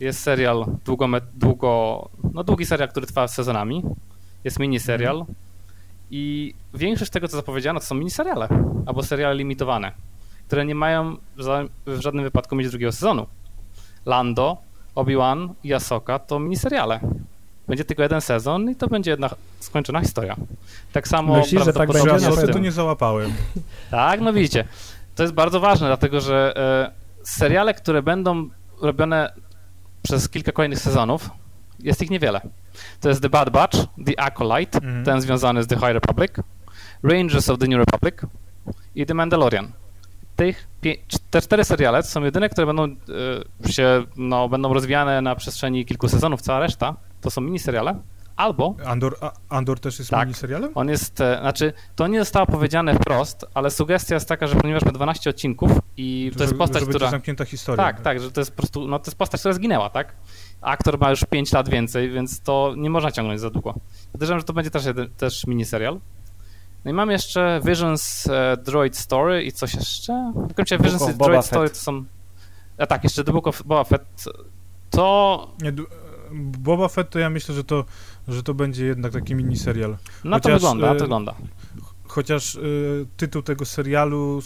Jest 0.00 0.20
serial 0.22 0.66
długo, 0.84 1.08
długo, 1.34 2.08
no 2.34 2.44
długi 2.44 2.66
serial, 2.66 2.88
który 2.88 3.06
trwa 3.06 3.28
sezonami, 3.28 3.82
jest 4.44 4.58
miniserial 4.58 5.16
mhm. 5.16 5.34
i 6.10 6.54
większość 6.74 7.10
tego, 7.10 7.28
co 7.28 7.36
zapowiedziano, 7.36 7.80
to 7.80 7.86
są 7.86 7.94
miniseriale 7.94 8.48
albo 8.86 9.02
seriale 9.02 9.34
limitowane, 9.34 9.92
które 10.46 10.64
nie 10.64 10.74
mają 10.74 11.16
w 11.86 12.00
żadnym 12.00 12.24
wypadku 12.24 12.56
mieć 12.56 12.70
drugiego 12.70 12.92
sezonu. 12.92 13.26
Lando, 14.06 14.56
Obi-Wan 14.94 15.54
i 15.64 15.74
Ahsoka 15.74 16.18
to 16.18 16.38
miniseriale 16.38 17.00
będzie 17.70 17.84
tylko 17.84 18.02
jeden 18.02 18.20
sezon 18.20 18.70
i 18.70 18.76
to 18.76 18.86
będzie 18.88 19.10
jedna 19.10 19.30
skończona 19.60 20.00
historia. 20.00 20.36
Tak 20.92 21.08
samo 21.08 21.36
Myślisz, 21.36 21.64
że 21.64 21.72
tak 21.72 21.92
będzie? 21.92 22.10
Ja 22.10 22.46
tym. 22.52 22.62
nie 22.62 22.72
załapałem. 22.72 23.32
Tak, 23.90 24.20
no 24.20 24.32
widzicie. 24.32 24.64
To 25.14 25.22
jest 25.22 25.34
bardzo 25.34 25.60
ważne, 25.60 25.86
dlatego 25.86 26.20
że 26.20 26.52
e, 26.56 26.90
seriale, 27.22 27.74
które 27.74 28.02
będą 28.02 28.48
robione 28.82 29.32
przez 30.02 30.28
kilka 30.28 30.52
kolejnych 30.52 30.78
sezonów, 30.78 31.30
jest 31.78 32.02
ich 32.02 32.10
niewiele. 32.10 32.40
To 33.00 33.08
jest 33.08 33.22
The 33.22 33.28
Bad 33.28 33.50
Batch, 33.50 33.78
The 34.06 34.20
Acolyte, 34.20 34.78
Mhm. 34.78 35.04
ten 35.04 35.20
związany 35.20 35.62
z 35.62 35.66
The 35.66 35.76
High 35.76 35.92
Republic, 35.92 36.32
Rangers 37.02 37.48
of 37.48 37.58
the 37.58 37.66
New 37.66 37.78
Republic 37.78 38.14
i 38.94 39.06
The 39.06 39.14
Mandalorian. 39.14 39.72
Tych 40.36 40.66
te 41.30 41.40
cztery 41.42 41.64
seriale 41.64 42.02
to 42.02 42.08
są 42.08 42.24
jedyne, 42.24 42.48
które 42.48 42.66
będą 42.66 42.84
e, 42.84 43.72
się, 43.72 44.04
no, 44.16 44.48
będą 44.48 44.72
rozwijane 44.74 45.20
na 45.20 45.34
przestrzeni 45.36 45.86
kilku 45.86 46.08
sezonów, 46.08 46.42
cała 46.42 46.60
reszta 46.60 46.94
to 47.20 47.30
są 47.30 47.40
miniseriale, 47.40 47.94
albo 48.40 48.74
Andor, 48.86 49.16
a, 49.20 49.32
Andor 49.48 49.80
też 49.80 49.98
jest 49.98 50.10
Tak. 50.10 50.28
miniserialem? 50.28 50.70
on 50.74 50.88
jest, 50.88 51.20
e, 51.20 51.38
znaczy, 51.40 51.72
to 51.96 52.06
nie 52.06 52.18
zostało 52.18 52.46
powiedziane 52.46 52.94
wprost, 52.94 53.46
ale 53.54 53.70
sugestia 53.70 54.14
jest 54.14 54.28
taka, 54.28 54.46
że 54.46 54.56
ponieważ 54.56 54.84
ma 54.84 54.92
12 54.92 55.30
odcinków 55.30 55.70
i 55.96 56.30
to 56.36 56.42
jest 56.42 56.52
że, 56.52 56.58
postać, 56.58 56.84
która... 56.84 57.10
zamknięta 57.10 57.44
historia. 57.44 57.84
Tak, 57.84 58.00
tak, 58.00 58.20
że 58.20 58.32
to 58.32 58.40
jest 58.40 58.50
po 58.50 58.56
prostu, 58.56 58.88
no 58.88 58.98
to 58.98 59.04
jest 59.06 59.18
postać, 59.18 59.40
która 59.40 59.54
zginęła, 59.54 59.90
tak? 59.90 60.16
Aktor 60.60 60.98
ma 60.98 61.10
już 61.10 61.24
5 61.24 61.52
lat 61.52 61.68
więcej, 61.68 62.10
więc 62.10 62.40
to 62.40 62.74
nie 62.76 62.90
można 62.90 63.10
ciągnąć 63.10 63.40
za 63.40 63.50
długo. 63.50 63.74
Podejrzewam, 64.12 64.40
że 64.40 64.44
to 64.44 64.52
będzie 64.52 64.70
też, 64.70 64.84
jeden, 64.84 65.10
też 65.10 65.46
miniserial. 65.46 66.00
No 66.84 66.90
i 66.90 66.94
mam 66.94 67.10
jeszcze 67.10 67.60
Visions 67.64 68.26
e, 68.26 68.56
Droid 68.56 68.96
Story 68.96 69.44
i 69.44 69.52
coś 69.52 69.74
jeszcze? 69.74 70.32
Razie 70.56 70.78
Book 70.78 70.92
Visions 70.92 71.16
Boba 71.16 71.24
Droid 71.24 71.40
Fett. 71.40 71.46
Story 71.46 71.70
to 71.70 71.76
są... 71.76 72.04
A 72.78 72.86
tak, 72.86 73.04
jeszcze 73.04 73.24
The 73.24 73.32
Book 73.32 73.46
of 73.46 73.62
Boba 73.62 73.84
Fett. 73.84 74.24
To 74.90 75.48
Nie, 75.62 75.72
Boba 76.34 76.88
Fett 76.88 77.10
to 77.10 77.18
ja 77.18 77.30
myślę, 77.30 77.54
że 77.54 77.64
to, 77.64 77.84
że 78.28 78.42
to 78.42 78.54
będzie 78.54 78.86
jednak 78.86 79.12
taki 79.12 79.34
miniserial. 79.34 79.96
no 80.24 80.40
to 80.40 80.48
Chociaż, 80.48 80.60
wygląda, 80.60 80.86
e, 80.92 80.96
to 80.96 81.04
wygląda. 81.04 81.34
Chociaż 82.04 82.54
y, 82.54 83.06
tytuł 83.16 83.42
tego 83.42 83.64
serialu 83.64 84.42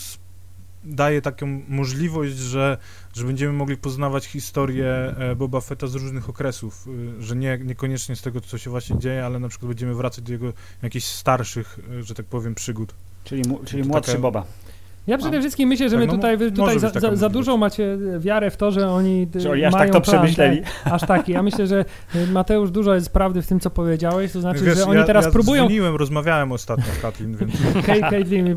daje 0.84 1.22
taką 1.22 1.62
możliwość, 1.68 2.36
że, 2.36 2.78
że 3.14 3.24
będziemy 3.24 3.52
mogli 3.52 3.76
poznawać 3.76 4.26
historię 4.26 4.86
e, 5.18 5.36
Boba 5.36 5.60
Fetta 5.60 5.86
z 5.86 5.94
różnych 5.94 6.28
okresów, 6.28 6.88
że 7.18 7.36
nie, 7.36 7.58
niekoniecznie 7.64 8.16
z 8.16 8.22
tego, 8.22 8.40
co 8.40 8.58
się 8.58 8.70
właśnie 8.70 8.98
dzieje, 8.98 9.26
ale 9.26 9.38
na 9.38 9.48
przykład 9.48 9.68
będziemy 9.68 9.94
wracać 9.94 10.24
do 10.24 10.32
jego 10.32 10.52
jakichś 10.82 11.06
starszych, 11.06 11.78
że 12.02 12.14
tak 12.14 12.26
powiem, 12.26 12.54
przygód. 12.54 12.94
Czyli, 13.24 13.48
mu, 13.48 13.60
czyli 13.64 13.82
To 13.82 13.88
młodszy 13.88 14.10
taka- 14.10 14.22
Boba. 14.22 14.44
Ja 15.06 15.18
przede 15.18 15.40
wszystkim 15.40 15.68
myślę, 15.68 15.88
że 15.88 15.96
Tak, 15.96 16.00
my 16.00 16.06
no, 16.06 16.12
tutaj, 16.12 16.36
wy 16.36 16.52
tutaj 16.52 16.78
za, 16.78 16.88
za, 16.90 17.16
za 17.16 17.28
dużą 17.28 17.56
macie 17.56 17.98
wiarę 18.18 18.50
w 18.50 18.56
to, 18.56 18.70
że 18.70 18.90
oni 18.90 19.26
y, 19.36 19.40
Że 19.40 19.50
oni 19.50 19.64
aż 19.64 19.72
mają 19.72 19.84
tak 19.84 19.92
to 19.92 20.00
przemyśleli. 20.00 20.62
tak, 20.62 20.92
aż 20.92 21.02
taki. 21.02 21.32
Ja 21.32 21.42
myślę, 21.42 21.66
że 21.66 21.84
y, 22.14 22.26
Mateusz, 22.26 22.70
dużo 22.70 22.94
jest 22.94 23.12
prawdy 23.12 23.42
w 23.42 23.46
tym, 23.46 23.60
co 23.60 23.70
powiedziałeś, 23.70 24.32
to 24.32 24.40
znaczy, 24.40 24.64
Wiesz, 24.64 24.78
że 24.78 24.84
oni 24.86 24.98
ja, 24.98 25.04
teraz 25.04 25.24
ja 25.24 25.30
próbują... 25.30 25.62
dzwoniłem, 25.62 25.96
rozmawiałem 25.96 26.52
ostatnio 26.52 26.84
z 26.98 27.02
Katlin, 27.02 27.36
więc 27.36 27.52
Kate, 27.86 28.00
Caitlin, 28.10 28.46
y, 28.46 28.56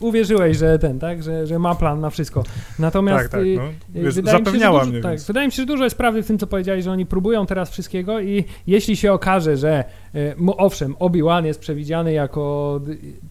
uwierzyłeś, 0.00 0.56
że 0.56 0.78
ten, 0.78 0.98
tak, 0.98 1.22
że, 1.22 1.46
że 1.46 1.58
ma 1.58 1.74
plan 1.74 2.00
na 2.00 2.10
wszystko. 2.10 2.42
Natomiast 2.78 3.22
tak, 3.22 3.30
tak, 3.30 3.40
y, 3.40 3.56
no. 3.56 3.62
y, 4.00 4.02
Wiesz, 4.02 4.14
wydaje 4.14 4.38
mi 4.38 4.44
się, 4.44 4.44
że 4.44 4.44
zapewniała 4.44 4.80
dużo, 4.80 4.92
mnie, 4.92 5.00
tak, 5.00 5.12
więc... 5.12 5.26
wydaje 5.26 5.46
mi 5.46 5.52
się, 5.52 5.62
że 5.62 5.66
dużo 5.66 5.84
jest 5.84 5.96
prawdy 5.96 6.22
w 6.22 6.26
tym, 6.26 6.38
co 6.38 6.46
powiedziałeś, 6.46 6.84
że 6.84 6.90
oni 6.90 7.06
próbują 7.06 7.46
teraz 7.46 7.70
wszystkiego 7.70 8.20
i 8.20 8.44
jeśli 8.66 8.96
się 8.96 9.12
okaże, 9.12 9.56
że 9.56 9.84
y, 10.14 10.34
owszem, 10.56 10.94
Obi-Wan 10.98 11.44
jest 11.44 11.60
przewidziany 11.60 12.12
jako 12.12 12.80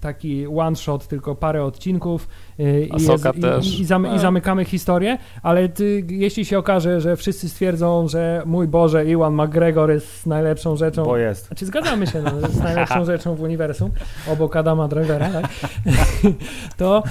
taki 0.01 0.47
one-shot, 0.47 1.07
tylko 1.07 1.35
parę 1.35 1.63
odcinków 1.63 2.27
y, 2.59 2.89
i, 2.99 3.03
jest, 3.03 3.23
też. 3.41 3.79
i, 3.79 3.81
i, 3.81 3.85
zamy, 3.85 4.15
i 4.15 4.19
zamykamy 4.19 4.65
historię, 4.65 5.17
ale 5.43 5.69
ty, 5.69 6.03
jeśli 6.09 6.45
się 6.45 6.57
okaże, 6.57 7.01
że 7.01 7.15
wszyscy 7.15 7.49
stwierdzą, 7.49 8.07
że 8.07 8.41
mój 8.45 8.67
Boże, 8.67 9.05
Iwan 9.05 9.33
McGregor 9.33 9.91
jest 9.91 10.25
najlepszą 10.25 10.75
rzeczą 10.75 11.03
Bo 11.03 11.17
jest. 11.17 11.47
znaczy 11.47 11.65
zgadzamy 11.65 12.07
się, 12.07 12.21
no, 12.21 12.39
jest 12.39 12.63
najlepszą 12.63 13.05
rzeczą 13.15 13.35
w 13.35 13.41
uniwersum, 13.41 13.91
obok 14.31 14.55
Adama 14.55 14.87
Drivera, 14.87 15.29
tak? 15.29 15.49
to, 16.77 17.03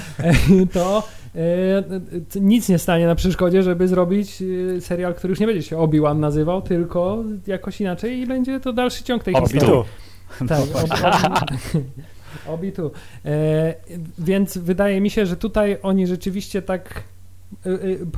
to 0.72 1.02
e, 1.35 1.83
nic 2.40 2.68
nie 2.68 2.78
stanie 2.78 3.07
na 3.07 3.14
przeszkodzie, 3.14 3.62
żeby 3.62 3.88
zrobić 3.88 4.42
e, 4.76 4.80
serial, 4.80 5.14
który 5.14 5.30
już 5.30 5.40
nie 5.40 5.46
będzie 5.46 5.62
się 5.62 5.76
Obi-Wan 5.76 6.20
nazywał, 6.20 6.62
tylko 6.62 7.24
jakoś 7.46 7.80
inaczej 7.80 8.18
i 8.18 8.26
będzie 8.26 8.61
to 8.61 8.72
dalszy 8.72 9.04
ciąg 9.04 9.24
tej 9.24 9.35
historii. 9.35 9.68
Obi-Tu. 9.68 9.85
Tak, 10.48 10.61
obi, 10.61 10.90
obi 12.46 12.72
tu. 12.72 12.90
E, 13.24 13.74
więc 14.18 14.59
wydaje 14.59 15.00
mi 15.00 15.11
się, 15.11 15.26
że 15.26 15.37
tutaj 15.37 15.78
oni 15.83 16.07
rzeczywiście 16.07 16.62
tak 16.62 17.02
e, 17.66 17.70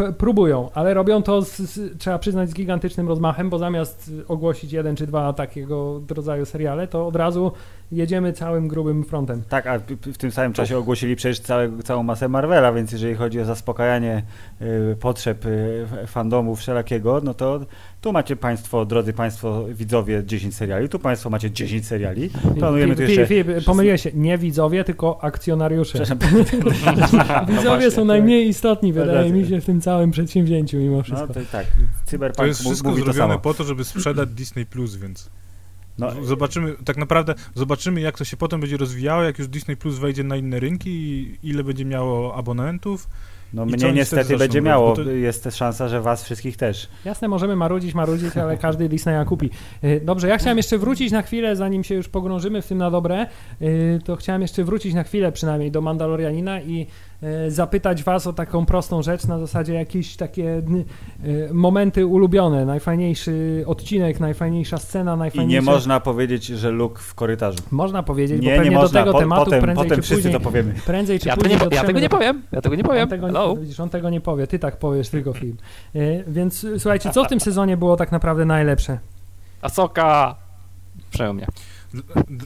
e, 0.06 0.12
próbują, 0.12 0.70
ale 0.74 0.94
robią 0.94 1.22
to, 1.22 1.42
z, 1.42 1.56
z, 1.56 1.98
trzeba 1.98 2.18
przyznać, 2.18 2.50
z 2.50 2.54
gigantycznym 2.54 3.08
rozmachem, 3.08 3.50
bo 3.50 3.58
zamiast 3.58 4.10
ogłosić 4.28 4.72
jeden 4.72 4.96
czy 4.96 5.06
dwa 5.06 5.32
takiego 5.32 6.00
rodzaju 6.10 6.46
seriale, 6.46 6.88
to 6.88 7.06
od 7.06 7.16
razu 7.16 7.52
jedziemy 7.92 8.32
całym 8.32 8.68
grubym 8.68 9.04
frontem. 9.04 9.42
Tak, 9.48 9.66
a 9.66 9.78
w 10.02 10.16
tym 10.18 10.30
samym 10.30 10.52
czasie 10.52 10.78
ogłosili 10.78 11.16
przecież 11.16 11.40
całe, 11.40 11.82
całą 11.84 12.02
masę 12.02 12.28
Marvela, 12.28 12.72
więc 12.72 12.92
jeżeli 12.92 13.14
chodzi 13.14 13.40
o 13.40 13.44
zaspokajanie 13.44 14.22
y, 14.92 14.96
potrzeb 15.00 15.46
y, 15.46 15.86
fandomu 16.06 16.56
wszelakiego, 16.56 17.20
no 17.24 17.34
to 17.34 17.60
tu 18.00 18.12
macie 18.12 18.36
Państwo, 18.36 18.84
drodzy 18.86 19.12
Państwo 19.12 19.64
widzowie, 19.68 20.22
10 20.26 20.54
seriali, 20.56 20.88
tu 20.88 20.98
Państwo 20.98 21.30
macie 21.30 21.50
10 21.50 21.86
seriali. 21.86 22.30
Planujemy 22.58 22.94
tu 22.96 23.02
Filip, 23.02 23.18
jeszcze... 23.18 23.26
Filip, 23.44 23.64
pomyliłeś 23.64 24.02
się, 24.02 24.10
nie 24.14 24.38
widzowie, 24.38 24.84
tylko 24.84 25.24
akcjonariusze. 25.24 26.00
Przepraszam. 26.04 26.18
Widzowie 26.44 27.54
No 27.56 27.62
właśnie, 27.62 27.90
są 27.90 27.96
to- 27.96 28.04
najmniej 28.04 28.48
istotni, 28.48 28.92
to 28.92 29.00
wydaje 29.00 29.32
mi 29.32 29.46
się, 29.48 29.60
w 29.60 29.64
tym 29.64 29.80
całym 29.80 30.10
przedsięwzięciu 30.10 30.76
mimo 30.76 30.96
No 30.96 31.02
wszystko. 31.02 31.34
to 31.34 31.40
tak, 31.52 31.66
Cyberpunk 32.06 32.36
To 32.36 32.46
jest 32.46 32.60
wszystko 32.60 32.88
mówi 32.88 33.02
to 33.02 33.04
zrobione 33.06 33.32
samo. 33.34 33.40
po 33.40 33.54
to, 33.54 33.64
żeby 33.64 33.84
sprzedać 33.84 34.28
Disney 34.28 34.66
Plus, 34.66 34.96
więc 34.96 35.30
No, 35.98 36.24
zobaczymy, 36.24 36.74
tak 36.84 36.96
naprawdę 36.96 37.34
zobaczymy, 37.54 38.00
jak 38.00 38.18
to 38.18 38.24
się 38.24 38.36
potem 38.36 38.60
będzie 38.60 38.76
rozwijało, 38.76 39.22
jak 39.22 39.38
już 39.38 39.48
Disney 39.48 39.76
Plus 39.76 39.98
wejdzie 39.98 40.24
na 40.24 40.36
inne 40.36 40.60
rynki 40.60 40.90
i 40.90 41.38
ile 41.42 41.64
będzie 41.64 41.84
miało 41.84 42.34
abonentów. 42.34 43.08
no 43.52 43.64
I 43.66 43.70
co 43.76 43.86
mnie 43.86 43.94
niestety 43.94 44.36
będzie 44.36 44.60
miało, 44.62 44.96
to- 44.96 45.02
jest 45.10 45.44
też 45.44 45.54
szansa, 45.54 45.88
że 45.88 46.00
Was 46.00 46.24
wszystkich 46.24 46.56
też. 46.56 46.88
Jasne, 47.04 47.28
możemy 47.28 47.56
marudzić, 47.56 47.94
marudzić, 47.94 48.36
ale 48.36 48.56
każdy 48.66 48.88
Disneya 48.88 49.24
kupi. 49.26 49.50
Y, 49.84 50.00
Dobrze, 50.04 50.28
ja 50.28 50.38
chciałem 50.38 50.56
jeszcze 50.56 50.78
wrócić 50.78 51.12
na 51.12 51.22
chwilę, 51.22 51.56
zanim 51.56 51.84
się 51.84 51.94
już 51.94 52.08
pogrążymy 52.08 52.62
w 52.62 52.66
tym 52.66 52.78
na 52.78 52.90
dobre, 52.90 53.26
y, 53.62 53.98
to 54.04 54.16
chciałem 54.16 54.42
jeszcze 54.42 54.64
wrócić 54.64 54.94
na 54.94 55.02
chwilę 55.04 55.32
przynajmniej 55.32 55.70
do 55.70 55.80
Mandalorianina 55.80 56.60
i 56.60 56.86
zapytać 57.48 58.02
was 58.02 58.26
o 58.26 58.32
taką 58.32 58.66
prostą 58.66 59.02
rzecz 59.02 59.26
na 59.26 59.38
zasadzie 59.38 59.74
jakieś 59.74 60.16
takie 60.16 60.62
y, 61.24 61.48
momenty 61.52 62.06
ulubione, 62.06 62.64
najfajniejszy 62.64 63.64
odcinek, 63.66 64.20
najfajniejsza 64.20 64.78
scena, 64.78 65.14
I 65.14 65.18
najfajniejsze... 65.18 65.54
nie 65.66 65.72
można 65.72 66.00
powiedzieć, 66.00 66.44
że 66.46 66.70
Luke 66.70 67.00
w 67.00 67.14
korytarzu. 67.14 67.58
Można 67.70 68.02
powiedzieć, 68.02 68.38
bo 68.40 68.44
Nie, 68.46 68.56
pewnie 68.56 68.70
nie 68.70 68.76
można. 68.76 69.00
do 69.00 69.04
tego 69.04 69.12
Po, 69.12 69.18
tematu 69.18 69.44
potem 69.44 69.60
prędzej 69.62 69.84
potem 69.84 69.96
czy 69.96 70.02
wszyscy 70.02 70.22
później... 70.22 70.34
to 70.34 70.40
powiemy. 70.40 70.74
Prędzej 70.86 71.20
czy 71.20 71.28
Ja, 71.28 71.34
to 71.36 71.40
później 71.40 71.60
nie, 71.70 71.76
ja 71.76 71.84
tego 71.84 72.00
nie 72.00 72.08
powiem, 72.08 72.42
ja 72.52 72.60
tego 72.60 72.76
nie 72.76 72.84
powiem. 72.84 73.02
On 73.02 73.08
tego 73.08 73.26
Hello. 73.26 73.56
widzisz, 73.56 73.80
on 73.80 73.88
tego 73.88 74.10
nie 74.10 74.20
powie, 74.20 74.46
ty 74.46 74.58
tak 74.58 74.76
powiesz 74.78 75.08
tylko 75.08 75.32
film. 75.32 75.56
Y, 75.96 76.24
Więc 76.28 76.66
słuchajcie, 76.78 77.10
co 77.10 77.24
w 77.24 77.28
tym 77.28 77.40
sezonie 77.40 77.76
było 77.76 77.96
tak 77.96 78.12
naprawdę 78.12 78.44
najlepsze? 78.44 78.98
Asoka! 79.62 80.34
Przejął 81.10 81.34
mnie. 81.34 81.46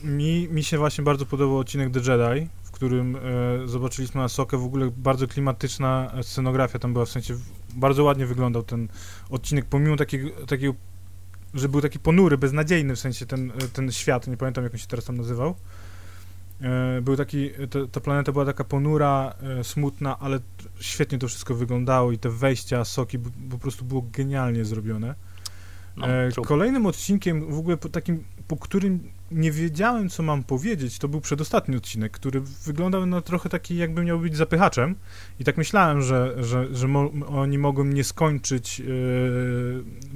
Mi, 0.05 0.49
mi 0.51 0.65
się 0.65 0.79
właśnie 0.79 1.05
bardzo 1.05 1.27
podobał 1.27 1.59
odcinek 1.59 1.93
The 1.93 1.99
Jedi, 2.13 2.49
w 2.63 2.71
którym 2.71 3.17
e, 3.17 3.21
zobaczyliśmy 3.69 4.23
Asokę, 4.23 4.59
w 4.59 4.65
ogóle 4.65 4.91
bardzo 4.97 5.27
klimatyczna 5.29 6.13
scenografia 6.23 6.79
tam 6.79 6.93
była, 6.93 7.05
w 7.05 7.09
sensie 7.11 7.35
bardzo 7.75 8.05
ładnie 8.05 8.27
wyglądał 8.27 8.63
ten 8.63 8.89
odcinek, 9.31 9.65
pomimo 9.65 9.97
takiego, 9.97 10.47
takiego 10.47 10.75
że 11.55 11.69
był 11.69 11.81
taki 11.81 11.99
ponury, 11.99 12.39
beznadziejny, 12.39 12.97
w 12.97 13.01
sensie 13.01 13.27
ten, 13.27 13.51
e, 13.51 13.55
ten 13.73 13.93
świat, 13.93 14.27
nie 14.27 14.37
pamiętam 14.37 14.65
jak 14.65 14.73
on 14.73 14.79
się 14.79 14.87
teraz 14.87 15.05
tam 15.05 15.17
nazywał. 15.17 15.55
E, 16.61 17.01
był 17.03 17.17
taki, 17.17 17.51
ta, 17.71 17.79
ta 17.93 18.01
planeta 18.01 18.33
była 18.33 18.45
taka 18.45 18.65
ponura, 18.65 19.35
e, 19.61 19.65
smutna, 19.65 20.19
ale 20.19 20.41
świetnie 20.81 21.19
to 21.19 21.29
wszystko 21.29 21.55
wyglądało 21.55 22.13
i 22.13 22.19
te 22.19 22.31
wejścia 22.31 22.79
Asoki 22.79 23.19
b- 23.19 23.31
po 23.51 23.59
prostu 23.59 23.85
było 23.85 24.05
genialnie 24.13 24.65
zrobione. 24.65 25.15
No, 25.97 26.07
E, 26.09 26.31
kolejnym 26.47 26.87
odcinkiem, 26.87 27.53
w 27.53 27.59
ogóle 27.59 27.77
po 27.77 27.89
takim, 27.89 28.25
po 28.51 28.57
którym 28.57 29.01
nie 29.31 29.53
wiedziałem, 29.53 30.09
co 30.09 30.23
mam 30.23 30.45
powiedzieć, 30.45 30.99
to 30.99 31.09
był 31.09 31.21
przedostatni 31.21 31.77
odcinek, 31.77 32.13
który 32.13 32.41
wyglądał 32.41 33.07
na 33.07 33.21
trochę 33.21 33.49
taki, 33.49 33.77
jakby 33.77 34.05
miał 34.05 34.21
być 34.21 34.37
zapychaczem. 34.37 34.95
I 35.39 35.45
tak 35.45 35.57
myślałem, 35.57 36.03
że, 36.03 36.45
że, 36.45 36.75
że 36.75 36.89
mo, 36.89 37.11
oni 37.29 37.59
mogą 37.59 37.85
nie 37.85 38.05
skończyć, 38.05 38.81
e, 38.81 38.85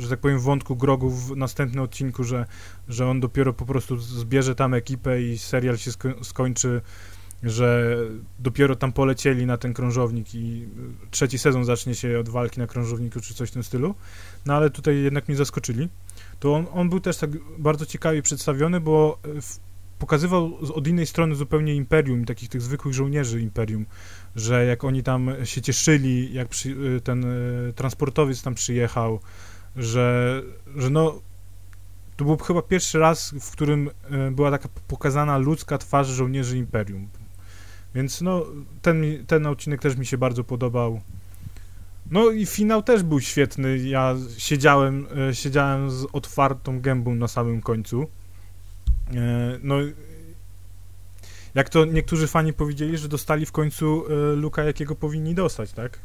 że 0.02 0.08
tak 0.08 0.20
powiem, 0.20 0.38
wątku 0.38 0.76
Grogu 0.76 1.10
w 1.10 1.36
następnym 1.36 1.84
odcinku, 1.84 2.24
że, 2.24 2.46
że 2.88 3.06
on 3.06 3.20
dopiero 3.20 3.52
po 3.52 3.66
prostu 3.66 3.96
zbierze 3.98 4.54
tam 4.54 4.74
ekipę 4.74 5.22
i 5.22 5.38
serial 5.38 5.78
się 5.78 5.90
sko- 5.90 6.24
skończy 6.24 6.80
że 7.44 7.96
dopiero 8.38 8.76
tam 8.76 8.92
polecieli 8.92 9.46
na 9.46 9.56
ten 9.56 9.74
krążownik 9.74 10.34
i 10.34 10.68
y, 11.04 11.10
trzeci 11.10 11.38
sezon 11.38 11.64
zacznie 11.64 11.94
się 11.94 12.18
od 12.18 12.28
walki 12.28 12.60
na 12.60 12.66
krążowniku 12.66 13.20
czy 13.20 13.34
coś 13.34 13.50
w 13.50 13.52
tym 13.52 13.62
stylu. 13.62 13.94
No 14.46 14.54
ale 14.54 14.70
tutaj 14.70 15.02
jednak 15.02 15.28
mnie 15.28 15.36
zaskoczyli. 15.36 15.88
To 16.44 16.54
on, 16.54 16.66
on 16.72 16.88
był 16.88 17.00
też 17.00 17.16
tak 17.16 17.30
bardzo 17.58 17.86
ciekawie 17.86 18.22
przedstawiony, 18.22 18.80
bo 18.80 19.18
y, 19.26 19.42
w, 19.42 19.60
pokazywał 19.98 20.58
od 20.74 20.88
innej 20.88 21.06
strony 21.06 21.34
zupełnie 21.34 21.74
imperium, 21.74 22.24
takich 22.24 22.48
tych 22.48 22.62
zwykłych 22.62 22.94
żołnierzy 22.94 23.40
imperium, 23.40 23.86
że 24.36 24.66
jak 24.66 24.84
oni 24.84 25.02
tam 25.02 25.30
się 25.44 25.62
cieszyli, 25.62 26.34
jak 26.34 26.48
przy, 26.48 26.70
y, 26.70 27.00
ten 27.00 27.24
y, 27.24 27.72
transportowiec 27.72 28.42
tam 28.42 28.54
przyjechał, 28.54 29.20
że, 29.76 30.42
że 30.76 30.90
no 30.90 31.20
to 32.16 32.24
był 32.24 32.36
chyba 32.36 32.62
pierwszy 32.62 32.98
raz, 32.98 33.34
w 33.40 33.50
którym 33.50 33.90
e, 34.10 34.30
była 34.30 34.50
taka 34.50 34.68
pokazana 34.88 35.38
ludzka 35.38 35.78
twarz 35.78 36.08
żołnierzy 36.08 36.58
Imperium. 36.58 37.08
Więc 37.94 38.20
no, 38.20 38.46
ten, 38.82 39.02
ten 39.26 39.46
odcinek 39.46 39.80
też 39.80 39.96
mi 39.96 40.06
się 40.06 40.18
bardzo 40.18 40.44
podobał. 40.44 41.00
No 42.10 42.30
i 42.30 42.46
finał 42.46 42.82
też 42.82 43.02
był 43.02 43.20
świetny. 43.20 43.78
Ja 43.78 44.14
siedziałem, 44.38 45.06
e, 45.30 45.34
siedziałem 45.34 45.90
z 45.90 46.06
otwartą 46.12 46.80
gębą 46.80 47.14
na 47.14 47.28
samym 47.28 47.60
końcu. 47.60 48.06
E, 49.14 49.58
No, 49.62 49.74
jak 51.54 51.68
to 51.68 51.84
niektórzy 51.84 52.26
fani 52.26 52.52
powiedzieli, 52.52 52.98
że 52.98 53.08
dostali 53.08 53.46
w 53.46 53.52
końcu 53.52 54.04
e, 54.06 54.36
Luka, 54.36 54.64
jakiego 54.64 54.94
powinni 54.94 55.34
dostać, 55.34 55.72
tak? 55.72 56.00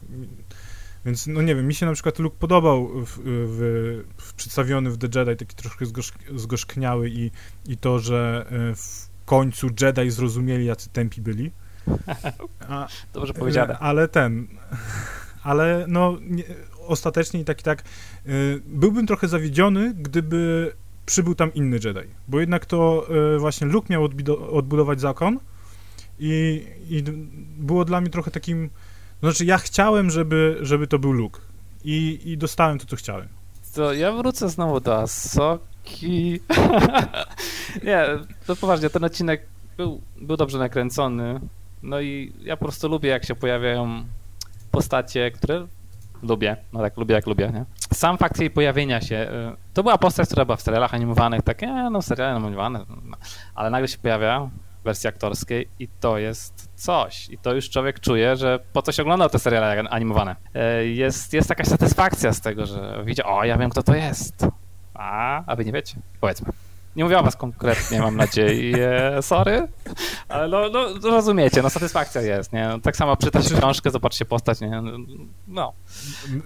Więc, 1.05 1.27
no 1.27 1.41
nie 1.41 1.55
wiem, 1.55 1.67
mi 1.67 1.73
się 1.75 1.85
na 1.85 1.93
przykład 1.93 2.19
Luke 2.19 2.37
podobał 2.39 2.87
w, 3.05 3.19
w, 3.25 4.03
w 4.17 4.33
przedstawiony 4.33 4.91
w 4.91 4.97
The 4.97 5.19
Jedi, 5.19 5.37
taki 5.37 5.55
troszkę 5.55 5.85
zgorzk, 5.85 6.15
zgorzkniały 6.35 7.09
i, 7.09 7.31
i 7.67 7.77
to, 7.77 7.99
że 7.99 8.45
w 8.75 9.09
końcu 9.25 9.67
Jedi 9.81 10.11
zrozumieli, 10.11 10.65
jacy 10.65 10.89
tępi 10.89 11.21
byli. 11.21 11.51
A, 12.69 12.87
Dobrze 13.13 13.33
powiedziane. 13.33 13.77
ale 13.79 14.07
ten, 14.07 14.47
ale 15.43 15.85
no 15.87 16.17
nie, 16.21 16.43
ostatecznie 16.87 17.39
i 17.39 17.45
tak 17.45 17.59
i 17.59 17.63
tak 17.63 17.83
y, 18.27 18.61
byłbym 18.65 19.07
trochę 19.07 19.27
zawiedziony, 19.27 19.93
gdyby 19.93 20.71
przybył 21.05 21.35
tam 21.35 21.53
inny 21.53 21.79
Jedi, 21.83 22.09
bo 22.27 22.39
jednak 22.39 22.65
to 22.65 23.07
y, 23.35 23.39
właśnie 23.39 23.67
Luke 23.67 23.87
miał 23.89 24.03
odbudować 24.51 25.01
zakon 25.01 25.39
i, 26.19 26.65
i 26.89 27.03
było 27.57 27.85
dla 27.85 28.01
mnie 28.01 28.09
trochę 28.09 28.31
takim, 28.31 28.69
znaczy 29.19 29.45
ja 29.45 29.57
chciałem, 29.57 30.09
żeby, 30.09 30.57
żeby 30.61 30.87
to 30.87 30.99
był 30.99 31.11
Luke 31.11 31.39
i, 31.83 32.19
i 32.25 32.37
dostałem 32.37 32.79
to, 32.79 32.85
co 32.85 32.95
chciałem. 32.95 33.27
To 33.75 33.93
ja 33.93 34.11
wrócę 34.11 34.49
znowu 34.49 34.79
do 34.79 34.97
Asoki. 34.97 36.39
nie, 37.83 38.05
to 38.45 38.55
poważnie, 38.55 38.89
ten 38.89 39.03
odcinek 39.03 39.45
był, 39.77 40.01
był 40.21 40.37
dobrze 40.37 40.57
nakręcony. 40.57 41.39
No 41.83 42.01
i 42.01 42.33
ja 42.41 42.57
po 42.57 42.65
prostu 42.65 42.89
lubię, 42.89 43.09
jak 43.09 43.25
się 43.25 43.35
pojawiają 43.35 44.05
postacie, 44.71 45.31
które 45.31 45.67
lubię. 46.23 46.57
No 46.73 46.79
tak, 46.79 46.97
lubię 46.97 47.15
jak 47.15 47.27
lubię, 47.27 47.51
nie? 47.53 47.65
Sam 47.93 48.17
fakt 48.17 48.39
jej 48.39 48.49
pojawienia 48.49 49.01
się. 49.01 49.15
y, 49.15 49.73
To 49.73 49.83
była 49.83 49.97
postać, 49.97 50.27
która 50.27 50.45
była 50.45 50.55
w 50.55 50.61
serialach 50.61 50.93
animowanych, 50.93 51.41
takie, 51.41 51.67
e, 51.67 51.89
no 51.89 52.01
seriale 52.01 52.35
animowane, 52.35 52.85
no. 53.03 53.17
ale 53.55 53.69
nagle 53.69 53.87
się 53.87 53.97
pojawia 53.97 54.49
w 54.81 54.83
wersji 54.83 55.09
aktorskiej 55.09 55.67
i 55.79 55.87
to 55.99 56.17
jest 56.17 56.69
coś. 56.75 57.29
I 57.29 57.37
to 57.37 57.53
już 57.53 57.69
człowiek 57.69 57.99
czuje, 57.99 58.35
że 58.35 58.59
po 58.73 58.81
coś 58.81 58.99
oglądał 58.99 59.29
te 59.29 59.39
seriale 59.39 59.83
animowane. 59.89 60.35
E, 60.53 60.85
Jest, 60.85 61.33
jest 61.33 61.49
jakaś 61.49 61.67
satysfakcja 61.67 62.33
z 62.33 62.41
tego, 62.41 62.65
że 62.65 63.03
widzi, 63.05 63.23
o, 63.23 63.43
ja 63.43 63.57
wiem, 63.57 63.69
kto 63.69 63.83
to 63.83 63.95
jest. 63.95 64.45
A, 64.93 65.43
a 65.45 65.55
wy 65.55 65.65
nie 65.65 65.71
wiecie? 65.71 65.95
Powiedzmy. 66.21 66.51
Nie 66.95 67.03
mówię 67.03 67.19
o 67.19 67.23
was 67.23 67.35
konkretnie, 67.35 67.99
mam 67.99 68.15
nadzieję, 68.17 69.01
sorry, 69.21 69.67
ale 70.29 70.47
no, 70.47 70.69
no 71.03 71.09
rozumiecie, 71.09 71.61
no 71.61 71.69
satysfakcja 71.69 72.21
jest, 72.21 72.53
nie? 72.53 72.69
Tak 72.83 72.97
samo 72.97 73.17
czytać 73.17 73.43
Znaczy- 73.43 73.61
książkę, 73.61 73.91
zobaczcie 73.91 74.25
postać, 74.25 74.61
nie? 74.61 74.81
No, 75.47 75.73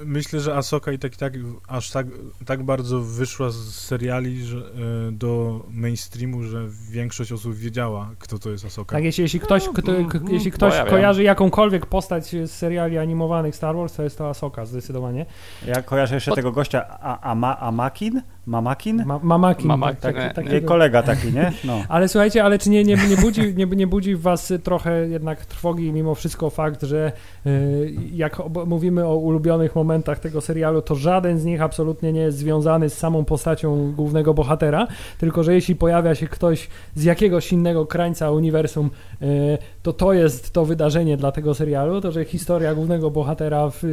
Myślę, 0.06 0.39
że 0.39 0.56
Asoka 0.56 0.91
i 0.91 1.00
tak 1.00 1.14
i 1.14 1.18
tak 1.18 1.34
aż 1.68 1.91
tak, 1.91 2.08
tak 2.46 2.64
bardzo 2.64 3.00
wyszła 3.00 3.50
z 3.50 3.56
seriali 3.76 4.46
że, 4.46 4.58
y, 4.58 5.12
do 5.12 5.62
mainstreamu, 5.70 6.44
że 6.44 6.68
większość 6.89 7.32
osób 7.32 7.56
wiedziała, 7.56 8.10
kto 8.20 8.39
to 8.39 8.50
jest 8.50 8.66
Asoka. 8.66 8.96
Tak, 8.96 9.04
jeśli, 9.04 9.22
jeśli 9.22 9.39
ktoś, 9.39 9.70
kto, 9.76 9.91
mm, 9.91 10.10
k- 10.10 10.18
mm, 10.18 10.34
jeśli 10.34 10.52
ktoś 10.52 10.74
wiem. 10.74 10.88
kojarzy 10.88 11.24
jakąkolwiek 11.24 11.86
postać 11.86 12.26
z 12.46 12.52
seriali 12.52 12.98
animowanych 12.98 13.56
Star 13.56 13.76
Wars, 13.76 13.94
to 13.94 14.04
jest 14.04 14.18
to 14.18 14.30
Asoka 14.30 14.66
zdecydowanie. 14.66 15.26
Ja 15.68 15.82
kojarzę 15.82 16.16
jeszcze 16.16 16.32
Od- 16.32 16.36
tego 16.36 16.52
gościa 16.52 16.86
A- 17.02 17.20
Ama, 17.32 17.60
Amakin? 17.60 18.22
Mamakin? 18.46 19.04
Ma, 19.06 19.20
Mamakin. 19.24 19.68
Mamakin, 19.68 20.02
tak, 20.02 20.16
nie, 20.16 20.30
tak, 20.30 20.46
nie. 20.46 20.52
Jej 20.52 20.64
kolega 20.64 21.04
taki, 21.04 21.34
nie? 21.34 21.52
No. 21.64 21.84
Ale 21.89 22.08
słuchajcie, 22.08 22.44
ale 22.44 22.60
czy 22.60 22.70
nie, 22.70 22.84
nie, 22.84 22.96
nie, 23.10 23.18
budzi, 23.18 23.56
nie, 23.56 23.66
nie 23.66 23.88
budzi 23.88 24.16
w 24.16 24.22
was 24.22 24.54
trochę 24.64 25.08
jednak 25.08 25.46
trwogi 25.46 25.91
mimo 25.94 26.16
wszystko 26.16 26.50
fakt, 26.50 26.84
że 26.84 27.12
y, 27.46 27.94
jak 28.14 28.41
mówimy 28.66 29.06
o 29.06 29.16
ulubionych 29.16 29.76
momentach 29.76 30.20
tego 30.20 30.41
serialu, 30.41 30.82
to 30.82 30.96
żaden 30.96 31.39
z 31.39 31.46
nich 31.46 31.62
absolutnie 31.62 32.14
nie 32.14 32.22
jest 32.22 32.38
związany 32.38 32.89
z 32.89 32.98
samą 32.98 33.26
postacią 33.26 33.91
głównego 33.91 34.34
bohatera, 34.34 34.88
tylko 35.18 35.44
że 35.44 35.54
jeśli 35.54 35.76
pojawia 35.76 36.16
się 36.16 36.28
ktoś 36.28 36.68
z 36.96 37.04
jakiegoś 37.04 37.52
innego 37.52 37.86
krańca 37.86 38.32
uniwersum, 38.32 38.89
y, 39.22 39.58
to 39.84 39.94
to 39.94 40.14
jest 40.14 40.54
to 40.54 40.66
wydarzenie 40.66 41.18
dla 41.18 41.32
tego 41.32 41.54
serialu, 41.54 42.02
to 42.02 42.12
że 42.12 42.26
historia 42.26 42.76
głównego 42.76 43.12
bohatera 43.12 43.70
w, 43.70 43.84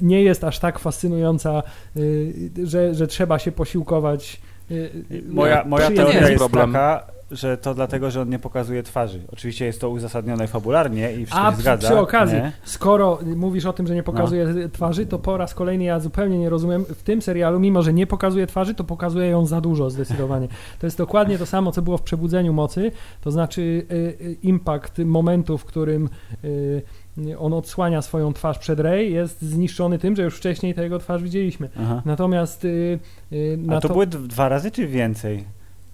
nie 0.00 0.22
jest 0.22 0.44
aż 0.44 0.58
tak 0.58 0.78
fascynująca, 0.78 1.62
y, 1.96 2.50
że, 2.64 2.94
że 2.94 3.06
trzeba 3.06 3.38
się 3.38 3.52
posiłkować 3.52 4.40
y, 4.70 5.04
Moja, 5.28 5.64
moja 5.64 5.84
przyjemnie. 5.86 6.12
teoria 6.12 6.20
jest 6.20 6.30
jest 6.30 6.52
problem. 6.52 6.72
taka, 6.72 7.06
że 7.30 7.56
to 7.56 7.74
dlatego, 7.74 8.10
że 8.10 8.22
on 8.22 8.28
nie 8.28 8.38
pokazuje 8.38 8.82
twarzy. 8.82 9.20
Oczywiście 9.32 9.64
jest 9.64 9.80
to 9.80 9.90
uzasadnione 9.90 10.46
fabularnie 10.46 11.12
i 11.12 11.26
wszystko 11.26 11.46
A 11.46 11.50
się 11.50 11.52
przy, 11.52 11.62
zgadza. 11.62 11.88
przy 11.88 11.98
okazji, 11.98 12.36
nie? 12.38 12.52
skoro 12.64 13.18
mówisz 13.36 13.66
o 13.66 13.72
tym, 13.72 13.86
że 13.86 13.94
nie 13.94 14.02
pokazuje 14.02 14.68
twarzy, 14.72 15.06
to 15.06 15.18
po 15.18 15.36
raz 15.36 15.54
kolejny 15.54 15.84
ja 15.84 16.00
zupełnie 16.00 16.38
nie 16.38 16.50
rozumiem. 16.50 16.84
W 16.84 17.02
tym 17.02 17.22
serialu, 17.22 17.60
mimo 17.60 17.82
że 17.82 17.92
nie 17.92 18.06
pokazuje 18.06 18.46
twarzy, 18.46 18.74
to 18.74 18.84
pokazuje 18.84 19.28
ją 19.28 19.46
za 19.46 19.60
dużo 19.60 19.90
zdecydowanie. 19.90 20.48
To 20.78 20.86
jest 20.86 20.98
dokładnie 20.98 21.38
to 21.38 21.46
samo, 21.46 21.72
co 21.72 21.82
było 21.82 21.98
w 21.98 22.02
Przebudzeniu 22.02 22.52
Mocy, 22.52 22.90
to 23.20 23.30
znaczy 23.30 23.62
y, 23.62 23.94
y, 23.94 24.36
impact 24.42 24.98
momentu, 24.98 25.58
w 25.58 25.64
którym 25.64 26.08
y, 26.44 26.82
on 27.38 27.52
odsłania 27.52 28.02
swoją 28.02 28.32
twarz 28.32 28.58
przed 28.58 28.80
Rey, 28.80 29.12
jest 29.12 29.42
zniszczony 29.42 29.98
tym, 29.98 30.16
że 30.16 30.22
już 30.22 30.36
wcześniej 30.36 30.74
tę 30.74 30.82
jego 30.82 30.98
twarz 30.98 31.22
widzieliśmy. 31.22 31.68
Aha. 31.80 32.02
Natomiast 32.04 32.66
na 33.58 33.76
A 33.76 33.80
to 33.80 33.88
to, 33.88 33.94
były 33.94 34.06
dwa 34.06 34.48
razy 34.48 34.70
czy 34.70 34.86
więcej? 34.86 35.44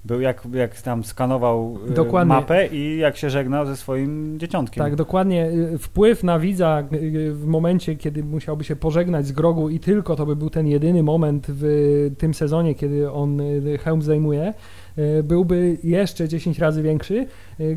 Był 0.04 0.20
jak, 0.20 0.42
jak 0.52 0.82
tam 0.82 1.04
skanował 1.04 1.78
e, 1.90 1.94
Dokładnie. 1.94 2.34
mapę 2.34 2.66
i 2.66 2.98
jak 2.98 3.16
się 3.16 3.30
żegnał 3.30 3.66
ze 3.66 3.76
swoim 3.76 4.38
dzieciątkiem. 4.38 4.84
Tak, 4.84 4.96
dokładnie. 4.96 5.46
Y, 5.74 5.78
Wpływ 5.78 6.24
na 6.24 6.38
widza 6.38 6.82
y, 6.92 7.32
w 7.32 7.46
momencie, 7.46 7.96
kiedy 7.96 8.24
musiałby 8.24 8.64
się 8.64 8.76
pożegnać 8.76 9.26
z 9.26 9.32
Grogu 9.32 9.68
i 9.68 9.80
tylko 9.80 10.16
to 10.16 10.26
by 10.26 10.36
był 10.36 10.50
ten 10.50 10.66
jedyny 10.66 11.02
moment 11.02 11.46
w 11.48 12.10
tym 12.18 12.34
sezonie, 12.34 12.74
kiedy 12.74 13.10
on 13.12 13.40
y, 13.40 13.78
hełm 13.78 14.02
zajmuje, 14.02 14.54
y, 14.98 15.22
byłby 15.22 15.78
jeszcze 15.84 16.28
10 16.28 16.58
razy 16.58 16.82
większy, 16.82 17.14
y, 17.14 17.26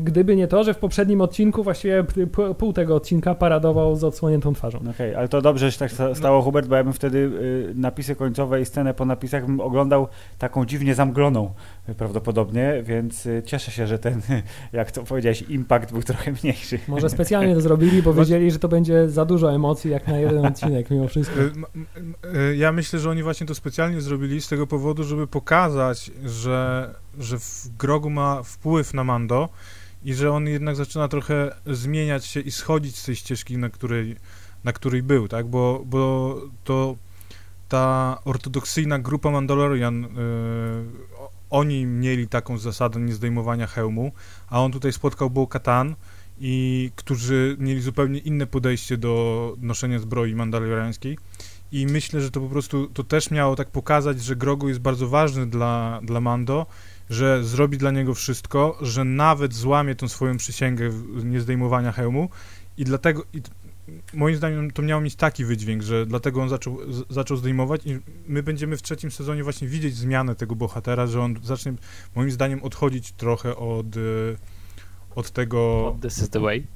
gdyby 0.00 0.36
nie 0.36 0.48
to, 0.48 0.64
że 0.64 0.74
w 0.74 0.78
poprzednim 0.78 1.20
odcinku 1.20 1.62
właściwie 1.64 2.04
pół 2.58 2.72
tego 2.72 2.96
odcinka 2.96 3.34
paradował 3.34 3.96
z 3.96 4.04
odsłoniętą 4.04 4.54
twarzą. 4.54 4.80
Okej, 4.90 5.14
ale 5.14 5.28
to 5.28 5.42
dobrze, 5.42 5.66
że 5.66 5.72
się 5.72 5.78
tak 5.78 5.92
sta- 5.92 6.14
stało, 6.14 6.42
Hubert, 6.42 6.68
bo 6.68 6.76
ja 6.76 6.84
bym 6.84 6.92
wtedy 6.92 7.18
y, 7.18 7.72
napisy 7.74 8.16
końcowe 8.16 8.60
i 8.60 8.64
scenę 8.64 8.94
po 8.94 9.04
napisach 9.04 9.46
bym 9.46 9.60
oglądał 9.60 10.08
taką 10.38 10.66
dziwnie 10.66 10.94
zamgloną 10.94 11.50
y, 11.88 11.94
prawdopodobnie, 11.94 12.82
więc 12.82 13.26
y, 13.26 13.42
cieszę 13.46 13.70
się, 13.70 13.86
że 13.86 13.98
ten, 13.98 14.20
jak 14.72 14.90
to 14.90 15.02
powiedziałeś, 15.02 15.42
impact 15.42 15.92
był 15.92 16.02
trochę 16.02 16.32
mniejszy. 16.42 16.78
Może 16.88 17.10
specjalnie 17.16 17.54
to 17.54 17.60
zrobili, 17.60 18.02
bo 18.02 18.14
wiedzieli, 18.14 18.50
że 18.50 18.58
to 18.58 18.68
będzie 18.68 19.08
za 19.08 19.24
dużo 19.24 19.52
emocji 19.52 19.90
jak 19.90 20.08
na 20.08 20.18
jeden 20.18 20.46
odcinek 20.46 20.90
mimo 20.90 21.08
wszystko. 21.08 21.40
Ja 22.56 22.72
myślę, 22.72 22.98
że 22.98 23.10
oni 23.10 23.22
właśnie 23.22 23.46
to 23.46 23.54
specjalnie 23.54 24.00
zrobili 24.00 24.40
z 24.40 24.48
tego 24.48 24.66
powodu, 24.66 25.04
żeby 25.04 25.26
pokazać, 25.26 26.10
że, 26.24 26.94
że 27.18 27.38
w 27.38 27.68
Grogu 27.78 28.10
ma 28.10 28.42
wpływ 28.42 28.94
na 28.94 29.04
Mando 29.04 29.48
i 30.04 30.14
że 30.14 30.32
on 30.32 30.46
jednak 30.48 30.76
zaczyna 30.76 31.08
trochę 31.08 31.54
zmieniać 31.66 32.26
się 32.26 32.40
i 32.40 32.50
schodzić 32.50 32.96
z 32.98 33.04
tej 33.04 33.16
ścieżki, 33.16 33.58
na 33.58 33.70
której, 33.70 34.16
na 34.64 34.72
której 34.72 35.02
był, 35.02 35.28
tak? 35.28 35.46
Bo, 35.46 35.82
bo 35.86 36.40
to 36.64 36.96
ta 37.68 38.18
ortodoksyjna 38.24 38.98
grupa 38.98 39.30
Mandalorian, 39.30 40.04
y, 40.04 40.08
o- 41.18 41.30
oni 41.50 41.86
mieli 41.86 42.28
taką 42.28 42.58
zasadę 42.58 43.00
niezdejmowania 43.00 43.66
hełmu, 43.66 44.12
a 44.48 44.60
on 44.60 44.72
tutaj 44.72 44.92
spotkał 44.92 45.30
Bo-Katan 45.30 45.94
i 46.40 46.90
którzy 46.96 47.56
mieli 47.58 47.80
zupełnie 47.80 48.18
inne 48.18 48.46
podejście 48.46 48.96
do 48.96 49.54
noszenia 49.60 49.98
zbroi 49.98 50.34
mandaloriańskiej 50.34 51.18
i 51.72 51.86
myślę, 51.86 52.20
że 52.20 52.30
to 52.30 52.40
po 52.40 52.48
prostu 52.48 52.86
to 52.86 53.04
też 53.04 53.30
miało 53.30 53.56
tak 53.56 53.70
pokazać, 53.70 54.22
że 54.22 54.36
Grogu 54.36 54.68
jest 54.68 54.80
bardzo 54.80 55.08
ważny 55.08 55.46
dla, 55.46 56.00
dla 56.02 56.20
Mando, 56.20 56.66
że 57.10 57.44
zrobi 57.44 57.78
dla 57.78 57.90
niego 57.90 58.14
wszystko, 58.14 58.78
że 58.80 59.04
nawet 59.04 59.54
złamie 59.54 59.94
tą 59.94 60.08
swoją 60.08 60.36
przysięgę 60.36 60.90
niezdejmowania 61.24 61.92
hełmu 61.92 62.28
i 62.76 62.84
dlatego 62.84 63.24
i 63.32 63.42
moim 64.14 64.36
zdaniem 64.36 64.70
to 64.70 64.82
miało 64.82 65.00
mieć 65.00 65.14
taki 65.16 65.44
wydźwięk, 65.44 65.82
że 65.82 66.06
dlatego 66.06 66.42
on 66.42 66.48
zaczął, 66.48 66.78
zaczął 67.10 67.36
zdejmować 67.36 67.86
i 67.86 67.98
my 68.26 68.42
będziemy 68.42 68.76
w 68.76 68.82
trzecim 68.82 69.10
sezonie 69.10 69.44
właśnie 69.44 69.68
widzieć 69.68 69.96
zmianę 69.96 70.34
tego 70.34 70.56
bohatera, 70.56 71.06
że 71.06 71.20
on 71.20 71.34
zacznie 71.42 71.72
moim 72.14 72.30
zdaniem 72.30 72.62
odchodzić 72.62 73.12
trochę 73.12 73.56
od, 73.56 73.96
y, 73.96 74.36
od 75.14 75.30
tego 75.30 75.96
this 76.02 76.18
is 76.18 76.30
the 76.30 76.40
way. 76.40 76.66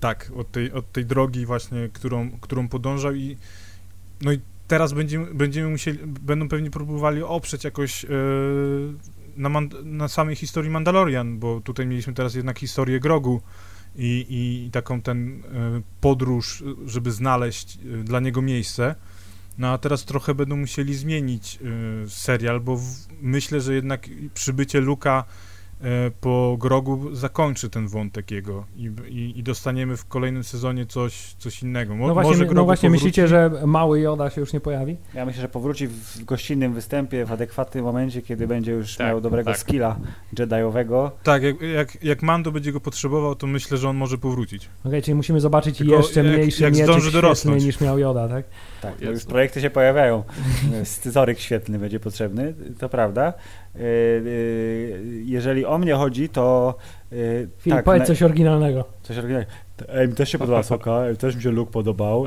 tak, 0.00 0.32
od 0.36 0.52
tej, 0.52 0.72
od 0.72 0.92
tej 0.92 1.06
drogi 1.06 1.46
właśnie, 1.46 1.88
którą, 1.92 2.30
którą 2.30 2.68
podążał 2.68 3.14
i 3.14 3.36
no 4.22 4.32
i 4.32 4.40
teraz 4.68 4.92
będziemy, 4.92 5.34
będziemy 5.34 5.68
musieli, 5.70 5.98
będą 6.06 6.48
pewnie 6.48 6.70
próbowali 6.70 7.22
oprzeć 7.22 7.64
jakoś 7.64 8.04
e, 8.04 8.08
na, 9.36 9.48
na 9.84 10.08
samej 10.08 10.36
historii 10.36 10.70
Mandalorian, 10.70 11.38
bo 11.38 11.60
tutaj 11.60 11.86
mieliśmy 11.86 12.14
teraz 12.14 12.34
jednak 12.34 12.58
historię 12.58 13.00
Grogu 13.00 13.40
i, 13.96 14.26
i 14.28 14.70
taką 14.70 15.00
ten 15.00 15.42
e, 15.44 15.82
podróż, 16.00 16.64
żeby 16.86 17.12
znaleźć 17.12 17.76
e, 17.76 18.04
dla 18.04 18.20
niego 18.20 18.42
miejsce. 18.42 18.94
No 19.58 19.68
a 19.72 19.78
teraz 19.78 20.04
trochę 20.04 20.34
będą 20.34 20.56
musieli 20.56 20.94
zmienić 20.94 21.58
y, 22.06 22.10
serial, 22.10 22.60
bo 22.60 22.76
w, 22.76 22.84
myślę, 23.20 23.60
że 23.60 23.74
jednak 23.74 24.08
przybycie 24.34 24.80
Luka 24.80 25.24
po 26.20 26.56
Grogu 26.60 27.14
zakończy 27.14 27.70
ten 27.70 27.88
wątek 27.88 28.30
jego 28.30 28.64
i, 28.76 28.90
i, 29.08 29.38
i 29.38 29.42
dostaniemy 29.42 29.96
w 29.96 30.06
kolejnym 30.06 30.44
sezonie 30.44 30.86
coś, 30.86 31.34
coś 31.38 31.62
innego. 31.62 31.94
Mo, 31.96 32.06
No 32.08 32.14
właśnie, 32.14 32.30
może 32.30 32.44
Grogu 32.44 32.54
no 32.60 32.64
właśnie 32.64 32.88
powróci. 32.88 33.04
myślicie, 33.04 33.28
że 33.28 33.50
mały 33.66 34.00
Joda 34.00 34.30
się 34.30 34.40
już 34.40 34.52
nie 34.52 34.60
pojawi? 34.60 34.96
Ja 35.14 35.24
myślę, 35.26 35.42
że 35.42 35.48
powróci 35.48 35.86
w 35.88 36.24
gościnnym 36.24 36.74
występie 36.74 37.24
w 37.24 37.32
adekwatnym 37.32 37.84
momencie, 37.84 38.22
kiedy 38.22 38.46
będzie 38.46 38.72
już 38.72 38.96
Tak, 38.96 39.06
miał 39.06 39.20
dobrego 39.20 39.50
tak. 39.50 39.58
skilla 39.60 39.96
Jediowego. 40.38 41.12
Tak, 41.22 41.42
jak, 41.42 41.60
jak, 41.60 42.04
jak 42.04 42.22
Mando 42.22 42.52
będzie 42.52 42.72
go 42.72 42.80
potrzebował, 42.80 43.34
to 43.34 43.46
myślę, 43.46 43.76
że 43.78 43.88
on 43.88 43.96
może 43.96 44.18
powrócić. 44.18 44.68
Okej, 44.84 45.02
czyli 45.02 45.14
musimy 45.14 45.40
zobaczyć 45.40 45.78
Tylko 45.78 45.94
jeszcze 45.94 46.24
jak- 46.24 46.34
mniejszy 46.36 46.62
jak 46.62 46.74
świetlny 46.74 47.10
dorosnąć. 47.10 47.64
niż 47.64 47.80
miał 47.80 47.98
Joda, 47.98 48.28
tak? 48.28 48.44
Tak, 48.82 48.94
no 49.02 49.10
już 49.10 49.24
projekty 49.24 49.60
się 49.60 49.70
pojawiają. 49.70 50.22
Scyzoryk 50.84 51.38
świetny 51.38 51.78
będzie 51.78 52.00
potrzebny, 52.00 52.54
to 52.78 52.88
prawda. 52.88 53.32
Yy, 53.74 53.80
yy, 54.24 55.22
Jeżeli 55.24 55.66
o 55.66 55.78
mnie 55.78 55.94
chodzi, 55.94 56.28
to 56.28 56.74
yy, 57.12 57.48
Filip, 57.58 57.76
tak, 57.76 57.84
powiedz 57.84 58.00
na- 58.00 58.06
coś 58.06 58.22
oryginalnego. 58.22 58.84
coś 59.02 59.18
oryginalnego. 59.18 59.52
Ej, 59.88 60.08
mi 60.08 60.14
też 60.14 60.28
się 60.28 60.38
podoba 60.38 60.62
Soka, 60.62 61.00
też 61.18 61.36
mi 61.36 61.42
się 61.42 61.50
look 61.52 61.70
podobał. 61.70 62.24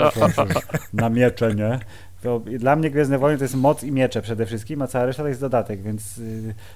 Na 0.93 1.09
miecze, 1.09 1.55
nie? 1.55 1.79
To 2.21 2.39
dla 2.39 2.75
mnie 2.75 2.89
Gwiezdne 2.91 3.17
Wojny 3.17 3.37
to 3.37 3.43
jest 3.43 3.55
moc 3.55 3.83
i 3.83 3.91
miecze 3.91 4.21
przede 4.21 4.45
wszystkim, 4.45 4.81
a 4.81 4.87
cała 4.87 5.05
reszta 5.05 5.23
to 5.23 5.29
jest 5.29 5.41
dodatek, 5.41 5.81
więc 5.81 6.21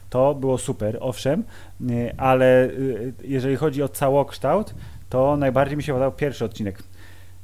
to 0.09 0.35
było 0.35 0.57
super, 0.57 0.97
owszem, 0.99 1.43
ale 2.17 2.69
jeżeli 3.23 3.55
chodzi 3.55 3.83
o 3.83 3.89
całokształt, 3.89 4.75
to 5.09 5.37
najbardziej 5.37 5.77
mi 5.77 5.83
się 5.83 5.93
podobał 5.93 6.11
pierwszy 6.11 6.45
odcinek. 6.45 6.83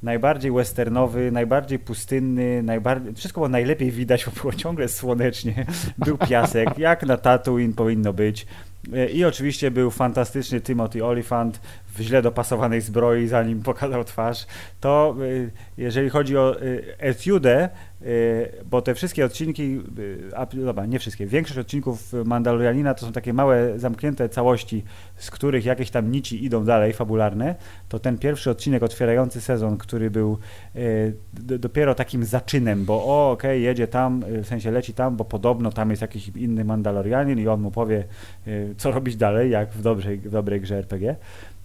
Najbardziej 0.03 0.51
westernowy, 0.51 1.31
najbardziej 1.31 1.79
pustynny, 1.79 2.63
najbardziej, 2.63 3.13
wszystko 3.13 3.39
było 3.39 3.49
najlepiej 3.49 3.91
widać, 3.91 4.25
bo 4.25 4.31
było 4.41 4.53
ciągle 4.53 4.87
słonecznie, 4.87 5.65
był 5.97 6.17
piasek, 6.17 6.77
jak 6.77 7.03
na 7.03 7.17
Tatooine 7.17 7.73
powinno 7.73 8.13
być. 8.13 8.47
I 9.13 9.25
oczywiście 9.25 9.71
był 9.71 9.91
fantastyczny 9.91 10.61
Timothy 10.61 11.05
Olyphant 11.05 11.61
w 11.95 12.01
źle 12.01 12.21
dopasowanej 12.21 12.81
zbroi, 12.81 13.27
zanim 13.27 13.63
pokazał 13.63 14.03
twarz. 14.03 14.45
To 14.79 15.15
y, 15.21 15.51
jeżeli 15.77 16.09
chodzi 16.09 16.37
o 16.37 16.61
y, 16.61 16.95
etiudę, 16.97 17.69
bo 18.65 18.81
te 18.81 18.95
wszystkie 18.95 19.25
odcinki, 19.25 19.81
y, 19.99 20.29
a, 20.35 20.45
dobra, 20.45 20.85
nie 20.85 20.99
wszystkie, 20.99 21.25
większość 21.25 21.59
odcinków 21.59 22.13
Mandalorianina 22.25 22.93
to 22.93 23.05
są 23.05 23.11
takie 23.11 23.33
małe, 23.33 23.79
zamknięte 23.79 24.29
całości, 24.29 24.83
z 25.15 25.31
których 25.31 25.65
jakieś 25.65 25.89
tam 25.89 26.11
nici 26.11 26.45
idą 26.45 26.65
dalej, 26.65 26.93
fabularne, 26.93 27.55
to 27.89 27.99
ten 27.99 28.17
pierwszy 28.17 28.49
odcinek 28.49 28.83
otwierający 28.83 29.41
sezon, 29.41 29.77
który 29.77 30.11
był 30.11 30.37
y, 30.75 31.13
dopiero 31.59 31.95
takim 31.95 32.25
zaczynem, 32.25 32.85
bo 32.85 33.05
o, 33.05 33.31
okej, 33.31 33.63
jedzie 33.63 33.87
tam, 33.87 34.23
y, 34.23 34.43
w 34.43 34.47
sensie 34.47 34.71
leci 34.71 34.93
tam, 34.93 35.15
bo 35.15 35.25
podobno 35.25 35.71
tam 35.71 35.89
jest 35.89 36.01
jakiś 36.01 36.27
inny 36.27 36.65
Mandalorianin 36.65 37.39
i 37.39 37.47
on 37.47 37.61
mu 37.61 37.71
powie, 37.71 38.03
y, 38.47 38.75
co 38.77 38.91
robić 38.91 39.15
dalej, 39.15 39.51
jak 39.51 39.71
w 39.71 39.81
dobrej, 39.81 40.17
w 40.17 40.29
dobrej 40.29 40.61
grze 40.61 40.75
RPG. 40.77 41.15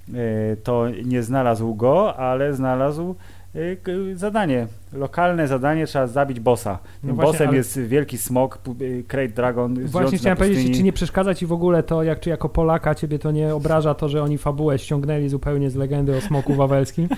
Y, 0.09 0.57
To 0.63 0.91
nie 1.05 1.23
znalazł 1.23 1.75
go, 1.75 2.17
ale 2.17 2.55
znalazł 2.55 3.15
y, 3.57 4.17
zadanie, 4.17 4.67
lokalne 4.93 5.49
zadanie, 5.49 5.87
trzeba 5.87 6.07
zabić 6.07 6.41
bossa. 6.41 6.79
Tym 7.01 7.11
No 7.11 7.15
właśnie, 7.15 7.33
bossem 7.33 7.49
ale- 7.49 7.57
jest 7.57 7.81
wielki 7.81 8.19
smok, 8.19 8.59
y, 8.81 9.05
Great 9.09 9.33
Dragon, 9.33 9.87
Właśnie 9.87 10.19
chciałem 10.19 10.39
powiedzieć, 10.39 10.77
czy 10.77 10.83
nie 10.83 10.93
przeszkadza 10.93 11.35
ci 11.35 11.47
w 11.47 11.53
ogóle 11.53 11.83
to, 11.83 12.03
jak 12.03 12.21
czy 12.21 12.31
jako 12.31 12.49
Polaka 12.49 12.95
ciebie 12.95 13.19
to 13.19 13.31
nie 13.31 13.55
obraża 13.55 13.95
to, 13.95 14.09
że 14.09 14.23
oni 14.23 14.39
fabułę 14.39 14.79
ściągnęli 14.79 15.29
zupełnie 15.29 15.71
z 15.71 15.77
legendy 15.77 16.17
o 16.17 16.21
smoku 16.21 16.55
wawelskim? 16.55 17.09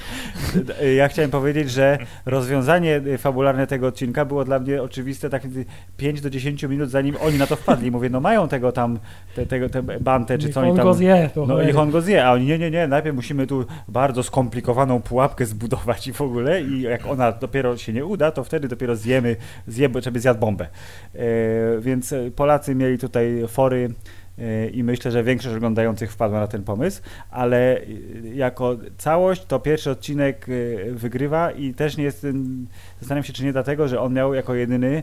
Ja 0.97 1.09
chciałem 1.09 1.31
powiedzieć, 1.31 1.71
że 1.71 1.99
rozwiązanie 2.27 2.97
y, 3.07 3.19
fabularne 3.19 3.67
tego 3.67 3.87
odcinka 3.87 4.25
było 4.25 4.45
dla 4.45 4.59
mnie 4.59 4.83
oczywiste 4.83 5.31
tak 5.31 5.45
y, 5.45 5.65
5 5.97 6.21
do 6.21 6.31
10 6.31 6.63
minut 6.63 6.91
zanim 6.91 7.17
oni 7.21 7.39
na 7.39 7.47
to 7.47 7.57
wpadli. 7.57 7.91
Mówię, 7.91 8.11
no 8.11 8.21
mają 8.21 8.49
tego 8.49 8.73
tam, 8.73 8.99
te, 9.35 9.47
tego, 9.47 9.69
te 9.69 9.83
bantę, 9.83 10.39
czy 10.39 10.47
Niech 10.47 10.55
co 10.55 10.61
oni 10.61 10.71
on 10.71 10.77
tam... 10.77 10.87
go 10.87 10.95
zje. 10.95 11.31
To 11.35 11.47
No 11.47 11.63
niech 11.63 11.79
on 11.79 11.91
go 11.91 12.01
zje, 12.01 12.27
a 12.27 12.33
oni 12.33 12.47
nie, 12.47 12.59
nie, 12.59 12.71
nie, 12.71 12.89
najpierw 12.89 13.17
musimy 13.17 13.47
tu 13.47 13.65
bardzo 13.89 14.23
skomplikowaną 14.23 15.03
pułapkę 15.03 15.47
zbudować 15.47 16.07
i 16.07 16.13
w 16.13 16.21
ogóle 16.21 16.63
i 16.63 16.81
jak 16.81 17.07
ona 17.07 17.33
dopiero 17.33 17.64
się 17.77 17.93
nie 17.93 18.05
uda, 18.05 18.31
to 18.31 18.45
wtedy 18.45 18.69
dopiero 18.69 18.97
zjemy, 18.97 19.37
zje, 19.67 19.89
żeby 20.03 20.21
zjadł 20.21 20.41
bombę. 20.41 20.65
E, 21.15 21.19
więc 21.81 22.13
e, 22.13 22.31
Polacy 22.31 22.75
mieli 22.75 22.99
tutaj 22.99 23.45
fory 23.49 23.91
e, 24.39 24.69
i 24.69 24.83
myślę, 24.83 25.11
że 25.11 25.25
większość 25.25 25.57
oglądających 25.57 26.13
wpadła 26.13 26.41
na 26.41 26.47
ten 26.47 26.63
pomysł, 26.63 27.03
ale 27.31 27.81
jako 28.35 28.77
całość 28.99 29.45
to 29.45 29.61
pierwszy 29.61 29.91
odcinek 29.91 30.47
wygrywa 30.91 31.51
i 31.51 31.75
też 31.75 31.97
nie 31.97 32.05
jest, 32.05 32.27
zastanawiam 33.01 33.25
się, 33.25 33.33
czy 33.33 33.45
nie 33.45 33.53
dlatego, 33.53 33.89
że 33.89 34.01
on 34.01 34.15
miał 34.15 34.35
jako 34.35 34.55
jedyny 34.55 35.03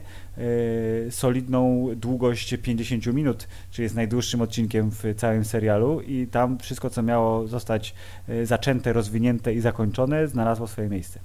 solidną 1.10 1.90
długość 1.96 2.56
50 2.64 3.06
minut, 3.06 3.48
czyli 3.72 3.84
jest 3.84 3.96
najdłuższym 3.96 4.42
odcinkiem 4.42 4.92
w 4.92 5.04
całym 5.18 5.46
serialu 5.46 6.02
i 6.02 6.28
tam 6.28 6.58
wszystko, 6.60 6.90
co 6.90 7.04
miało 7.04 7.48
zostać 7.48 7.96
zaczęte, 8.44 8.94
rozwinięte 8.94 9.54
i 9.54 9.60
zakończone, 9.60 10.28
znalazło 10.28 10.68
swoje 10.68 10.90
miejsce. 10.90 11.20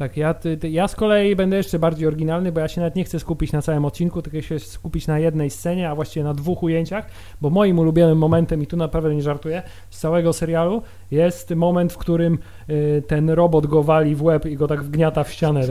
Tak, 0.00 0.16
ja, 0.16 0.34
ty, 0.34 0.56
ty, 0.56 0.70
ja 0.70 0.88
z 0.88 0.94
kolei 0.96 1.36
będę 1.36 1.56
jeszcze 1.56 1.78
bardziej 1.78 2.06
oryginalny, 2.08 2.52
bo 2.52 2.60
ja 2.60 2.68
się 2.68 2.80
nawet 2.80 2.96
nie 2.96 3.04
chcę 3.04 3.20
skupić 3.20 3.52
na 3.52 3.62
całym 3.62 3.84
odcinku, 3.84 4.22
tylko 4.22 4.40
się 4.40 4.58
skupić 4.58 5.06
na 5.06 5.18
jednej 5.18 5.50
scenie, 5.50 5.90
a 5.90 5.94
właściwie 5.94 6.24
na 6.24 6.34
dwóch 6.34 6.62
ujęciach, 6.62 7.06
bo 7.40 7.50
moim 7.50 7.78
ulubionym 7.78 8.18
momentem, 8.18 8.62
i 8.62 8.66
tu 8.66 8.76
naprawdę 8.76 9.14
nie 9.14 9.22
żartuję, 9.22 9.62
z 9.90 9.98
całego 9.98 10.32
serialu 10.32 10.82
jest 11.10 11.50
moment, 11.50 11.92
w 11.92 11.98
którym 11.98 12.38
y, 12.70 13.02
ten 13.06 13.30
robot 13.30 13.66
go 13.66 13.82
wali 13.82 14.14
w 14.14 14.22
łeb 14.22 14.46
i 14.46 14.56
go 14.56 14.68
tak 14.68 14.82
wgniata 14.84 15.24
w 15.24 15.32
ścianę. 15.32 15.60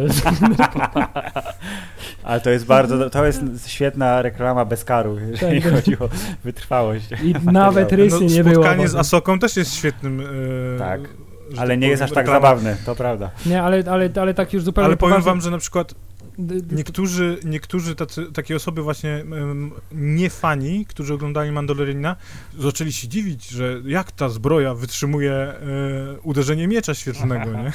Ale 2.23 2.41
to 2.41 2.49
jest 2.49 2.65
bardzo, 2.65 3.09
to 3.09 3.25
jest 3.25 3.69
świetna 3.69 4.21
reklama 4.21 4.65
bez 4.65 4.83
karu, 4.85 5.17
jeżeli 5.31 5.61
Tak. 5.61 5.73
chodzi 5.73 5.99
o 5.99 6.09
wytrwałość. 6.43 7.09
I 7.23 7.33
nawet 7.51 7.91
rysy 7.91 8.25
nie 8.25 8.43
było. 8.43 8.55
spotkanie 8.55 8.87
z 8.87 8.95
Asoką 8.95 9.39
też 9.39 9.57
jest 9.57 9.73
świetnym. 9.75 10.21
e, 10.75 10.79
Tak, 10.79 11.01
Ale 11.57 11.69
tak 11.73 11.79
nie 11.79 11.87
jest 11.87 12.01
aż 12.01 12.09
tak 12.09 12.17
reklama. 12.17 12.39
zabawne, 12.39 12.77
to 12.85 12.95
prawda. 12.95 13.31
Nie, 13.45 13.61
ale, 13.63 13.83
ale, 13.91 14.09
ale 14.21 14.33
tak 14.33 14.53
już 14.53 14.63
zupełnie 14.63 14.85
Ale 14.85 14.97
powiem 14.97 15.15
poważnie- 15.15 15.31
wam, 15.31 15.41
że 15.41 15.51
na 15.51 15.57
przykład 15.57 15.93
niektórzy, 16.71 17.37
niektórzy 17.43 17.95
tacy, 17.95 18.25
takie 18.33 18.55
osoby 18.55 18.81
właśnie 18.81 19.23
nie 19.91 20.29
fani, 20.29 20.85
którzy 20.85 21.13
oglądali 21.13 21.51
Mandalorianina, 21.51 22.15
zaczęli 22.59 22.93
się 22.93 23.07
dziwić, 23.07 23.49
że 23.49 23.81
jak 23.85 24.11
ta 24.11 24.29
zbroja 24.29 24.73
wytrzymuje 24.73 25.31
e, 25.33 25.55
uderzenie 26.23 26.67
miecza 26.67 26.93
świetlnego, 26.93 27.51
nie? 27.63 27.71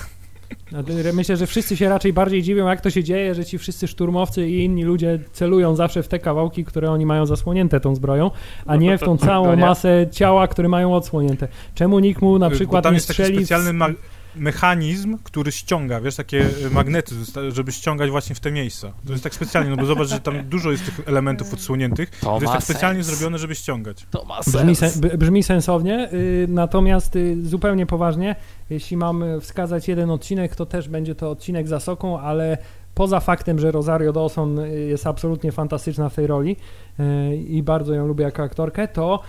No, 0.72 0.78
Myślę, 1.12 1.36
że 1.36 1.46
wszyscy 1.46 1.76
się 1.76 1.88
raczej 1.88 2.12
bardziej 2.12 2.42
dziwią, 2.42 2.66
jak 2.68 2.80
to 2.80 2.90
się 2.90 3.04
dzieje, 3.04 3.34
że 3.34 3.44
ci 3.44 3.58
wszyscy 3.58 3.88
szturmowcy 3.88 4.48
i 4.48 4.64
inni 4.64 4.84
ludzie 4.84 5.18
celują 5.32 5.76
zawsze 5.76 6.02
w 6.02 6.08
te 6.08 6.18
kawałki, 6.18 6.64
które 6.64 6.90
oni 6.90 7.06
mają 7.06 7.26
zasłonięte 7.26 7.80
tą 7.80 7.94
zbroją, 7.94 8.30
a 8.66 8.76
nie 8.76 8.98
w 8.98 9.00
tą 9.00 9.16
całą 9.28 9.46
No 9.46 9.54
nie. 9.54 9.60
masę 9.60 10.06
ciała, 10.10 10.48
które 10.48 10.68
mają 10.68 10.94
odsłonięte. 10.94 11.48
Czemu 11.74 11.98
nikt 11.98 12.22
mu 12.22 12.38
na 12.38 12.50
Bo 12.50 12.54
przykład 12.56 12.84
tam 12.84 12.92
nie 12.92 12.96
jest 12.96 13.08
taki 13.08 13.22
strzeli... 13.22 13.38
specjalny 13.38 13.72
ma- 13.72 13.88
mechanizm, 14.36 15.18
który 15.22 15.52
ściąga, 15.52 16.00
wiesz, 16.00 16.16
takie 16.16 16.46
e, 16.66 16.70
magnety, 16.70 17.14
żeby 17.48 17.72
ściągać 17.72 18.10
właśnie 18.10 18.34
w 18.34 18.40
te 18.40 18.50
miejsca. 18.52 18.92
To 19.06 19.12
jest 19.12 19.24
tak 19.24 19.34
specjalnie, 19.34 19.70
no 19.70 19.76
bo 19.76 19.86
zobacz, 19.86 20.08
że 20.08 20.20
tam 20.20 20.48
dużo 20.48 20.70
jest 20.70 20.84
tych 20.84 21.08
elementów 21.08 21.54
odsłoniętych, 21.54 22.10
To 22.10 22.26
to 22.26 22.40
jest 22.40 22.52
tak 22.52 22.62
specjalnie 22.62 23.04
sens. 23.04 23.16
zrobione, 23.16 23.38
żeby 23.38 23.54
ściągać. 23.54 24.06
To 24.10 24.24
ma 24.24 24.40
Brzmi, 24.46 24.76
sens. 24.76 24.92
sen, 24.92 25.00
b- 25.02 25.18
brzmi 25.18 25.42
sensownie, 25.42 26.08
y, 26.12 26.46
natomiast 26.48 27.16
y, 27.16 27.36
zupełnie 27.46 27.86
poważnie, 27.86 28.36
jeśli 28.70 28.96
mam 28.96 29.22
y, 29.22 29.40
wskazać 29.40 29.88
jeden 29.88 30.10
odcinek, 30.10 30.56
to 30.56 30.66
też 30.66 30.88
będzie 30.88 31.14
to 31.14 31.30
odcinek 31.30 31.68
za 31.68 31.80
Soką, 31.80 32.20
ale 32.20 32.58
poza 32.94 33.20
faktem, 33.20 33.58
że 33.58 33.70
Rosario 33.70 34.12
Dawson 34.12 34.60
jest 34.88 35.06
absolutnie 35.06 35.52
fantastyczna 35.52 36.08
w 36.08 36.14
tej 36.14 36.26
roli 36.26 36.56
y, 37.00 37.36
i 37.36 37.62
bardzo 37.62 37.94
ją 37.94 38.06
lubię 38.06 38.24
jako 38.24 38.42
aktorkę, 38.42 38.88
to 38.88 39.20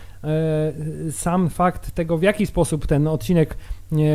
y, 1.07 1.11
sam 1.11 1.49
fakt 1.49 1.91
tego, 1.91 2.18
w 2.18 2.22
jaki 2.22 2.45
sposób 2.45 2.88
ten 2.88 3.07
odcinek 3.07 3.57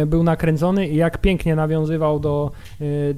y, 0.03 0.07
był 0.07 0.23
nakręcony 0.23 0.89
i 0.89 0.97
jak 0.97 1.19
pięknie 1.19 1.57
nawiązywał 1.57 2.21
do 2.21 2.51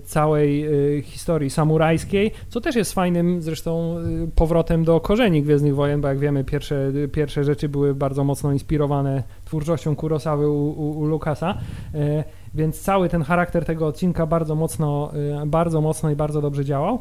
całej 0.04 0.66
historii 1.02 1.50
samurajskiej, 1.50 2.30
co 2.48 2.60
też 2.60 2.76
jest 2.76 2.92
fajnym 2.92 3.42
zresztą 3.42 3.96
powrotem 4.34 4.84
do 4.84 5.00
korzeni 5.00 5.42
Gwiezdnych 5.42 5.74
Wojen, 5.74 6.00
bo 6.00 6.08
jak 6.08 6.18
wiemy, 6.18 6.44
pierwsze, 6.44 6.92
pierwsze 7.12 7.44
rzeczy 7.44 7.68
były 7.68 7.94
bardzo 7.94 8.24
mocno 8.24 8.52
inspirowane 8.52 9.22
twórczością 9.44 9.96
Kurosawy 9.96 10.48
u, 10.48 10.70
u, 10.70 10.98
u 10.98 11.04
Lucasa, 11.04 11.58
y, 11.94 12.24
więc 12.54 12.80
cały 12.80 13.08
ten 13.08 13.22
charakter 13.22 13.64
tego 13.64 13.86
odcinka 13.86 14.26
bardzo 14.26 14.54
mocno, 14.54 15.12
y, 15.42 15.46
bardzo 15.46 15.80
mocno 15.80 16.10
i 16.10 16.16
bardzo 16.16 16.40
dobrze 16.40 16.64
działał. 16.64 16.98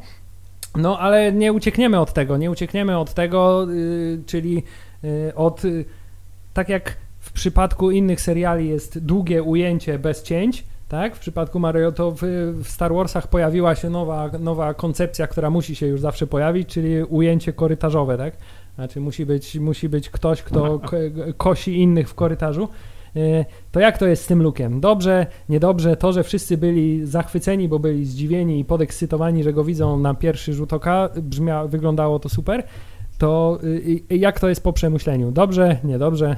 No, 0.76 1.00
ale 1.00 1.32
nie 1.32 1.54
uciekniemy 1.54 2.00
od 2.00 2.14
tego, 2.14 2.38
nie 2.38 2.52
uciekniemy 2.52 2.98
od 2.98 3.14
tego, 3.14 3.68
y, 3.72 4.22
czyli 4.26 4.64
y, 5.04 5.36
od, 5.36 5.62
tak 6.54 6.70
jak 6.70 6.98
w 7.20 7.32
przypadku 7.32 7.92
innych 7.92 8.22
seriali 8.22 8.70
jest 8.70 9.00
długie 9.00 9.44
ujęcie 9.44 10.00
bez 10.00 10.24
cięć, 10.24 10.64
tak? 10.88 11.16
W 11.16 11.20
przypadku 11.20 11.60
Mario 11.60 11.92
to 11.92 12.12
w, 12.12 12.20
w 12.64 12.68
Star 12.68 12.94
Warsach 12.94 13.28
pojawiła 13.28 13.76
się 13.76 13.90
nowa, 13.90 14.30
nowa 14.40 14.74
koncepcja, 14.74 15.28
która 15.28 15.50
musi 15.50 15.76
się 15.76 15.88
już 15.88 16.02
zawsze 16.02 16.28
pojawić, 16.28 16.70
czyli 16.70 17.04
ujęcie 17.04 17.54
korytarzowe, 17.54 18.18
tak? 18.18 18.34
Znaczy 18.76 19.00
musi 19.00 19.26
być, 19.26 19.56
musi 19.56 19.90
być 19.90 20.10
ktoś, 20.10 20.42
kto 20.42 20.80
ko- 20.90 20.98
kosi 21.38 21.82
innych 21.82 22.10
w 22.10 22.14
korytarzu. 22.14 22.68
E, 23.16 23.46
to 23.72 23.80
jak 23.80 23.98
to 23.98 24.08
jest 24.08 24.24
z 24.24 24.28
tym 24.28 24.44
lukiem? 24.44 24.82
Dobrze, 24.82 25.28
niedobrze? 25.50 25.98
To, 25.98 26.14
że 26.14 26.24
wszyscy 26.24 26.58
byli 26.58 27.06
zachwyceni, 27.06 27.68
bo 27.68 27.80
byli 27.80 28.06
zdziwieni 28.06 28.60
i 28.60 28.66
podekscytowani, 28.66 29.44
że 29.44 29.54
go 29.54 29.64
widzą 29.64 30.00
na 30.00 30.14
pierwszy 30.14 30.54
rzut 30.54 30.74
oka, 30.74 31.10
brzmia, 31.16 31.66
wyglądało 31.68 32.20
to 32.20 32.30
super, 32.30 32.64
to 33.18 33.60
y, 33.64 34.02
y, 34.12 34.18
jak 34.18 34.40
to 34.40 34.50
jest 34.50 34.64
po 34.64 34.74
przemyśleniu? 34.74 35.32
Dobrze, 35.32 35.80
niedobrze? 35.84 36.36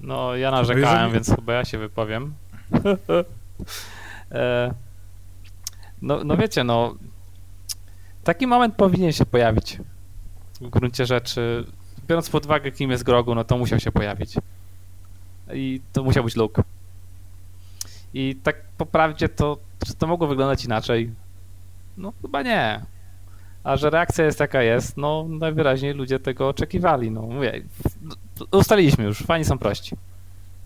No, 0.00 0.36
ja 0.36 0.50
narzekałem, 0.50 1.12
więc 1.12 1.30
chyba 1.36 1.52
ja 1.52 1.64
się 1.64 1.78
wypowiem. 1.78 2.34
e, 4.32 4.74
no, 6.02 6.24
no 6.24 6.36
wiecie, 6.36 6.64
no 6.64 6.94
taki 8.24 8.46
moment 8.46 8.74
powinien 8.74 9.12
się 9.12 9.26
pojawić 9.26 9.78
w 10.60 10.68
gruncie 10.70 11.06
rzeczy. 11.06 11.64
Biorąc 12.12 12.30
pod 12.30 12.44
uwagę, 12.44 12.70
kim 12.70 12.90
jest 12.90 13.02
Grogu, 13.02 13.34
no 13.34 13.44
to 13.44 13.58
musiał 13.58 13.80
się 13.80 13.92
pojawić. 13.92 14.34
I 15.52 15.80
to 15.92 16.02
musiał 16.02 16.24
być 16.24 16.36
Luke. 16.36 16.62
I 18.14 18.36
tak 18.42 18.56
po 18.78 18.86
prawdzie 18.86 19.28
to, 19.28 19.58
czy 19.86 19.94
to 19.94 20.06
mogło 20.06 20.26
wyglądać 20.26 20.64
inaczej? 20.64 21.10
No 21.96 22.12
chyba 22.22 22.42
nie. 22.42 22.80
A 23.64 23.76
że 23.76 23.90
reakcja 23.90 24.24
jest 24.24 24.40
jaka 24.40 24.62
jest, 24.62 24.96
no 24.96 25.26
najwyraźniej 25.28 25.94
ludzie 25.94 26.18
tego 26.18 26.48
oczekiwali. 26.48 27.10
No 27.10 27.22
mówię, 27.22 27.62
ustaliliśmy 28.50 29.04
już, 29.04 29.18
fani 29.18 29.44
są 29.44 29.58
prości. 29.58 29.96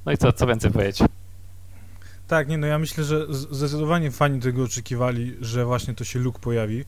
No 0.07 0.13
i 0.13 0.19
co, 0.19 0.33
co 0.33 0.47
więcej 0.47 0.71
powiedzieć? 0.71 1.09
Tak, 2.29 2.49
nie, 2.49 2.59
no 2.59 2.67
ja 2.67 2.79
myślę, 2.79 3.05
że 3.05 3.27
zdecydowanie 3.31 4.11
fani 4.11 4.41
tego 4.41 4.65
oczekiwali, 4.65 5.37
że 5.41 5.65
właśnie 5.65 5.95
to 5.95 6.05
się 6.05 6.19
Luke 6.19 6.39
pojawi. 6.39 6.85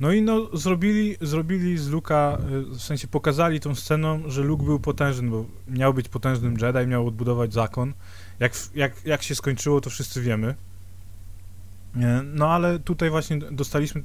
No 0.00 0.12
i 0.12 0.22
no, 0.22 0.48
zrobili, 0.52 1.16
zrobili 1.20 1.78
z 1.78 1.88
Luka, 1.88 2.38
y, 2.52 2.62
w 2.62 2.82
sensie 2.82 3.08
pokazali 3.08 3.60
tą 3.60 3.74
sceną, 3.74 4.22
że 4.26 4.42
Luke 4.42 4.64
był 4.64 4.80
potężny, 4.80 5.30
bo 5.30 5.44
miał 5.68 5.94
być 5.94 6.08
potężnym 6.08 6.56
Jedi, 6.62 6.86
miał 6.86 7.06
odbudować 7.06 7.52
zakon. 7.52 7.94
Jak, 8.40 8.52
jak, 8.74 9.04
jak 9.04 9.22
się 9.22 9.34
skończyło, 9.34 9.80
to 9.80 9.90
wszyscy 9.90 10.22
wiemy. 10.22 10.54
No 12.24 12.48
ale 12.48 12.78
tutaj 12.78 13.10
właśnie 13.10 13.38
dostaliśmy, 13.38 14.02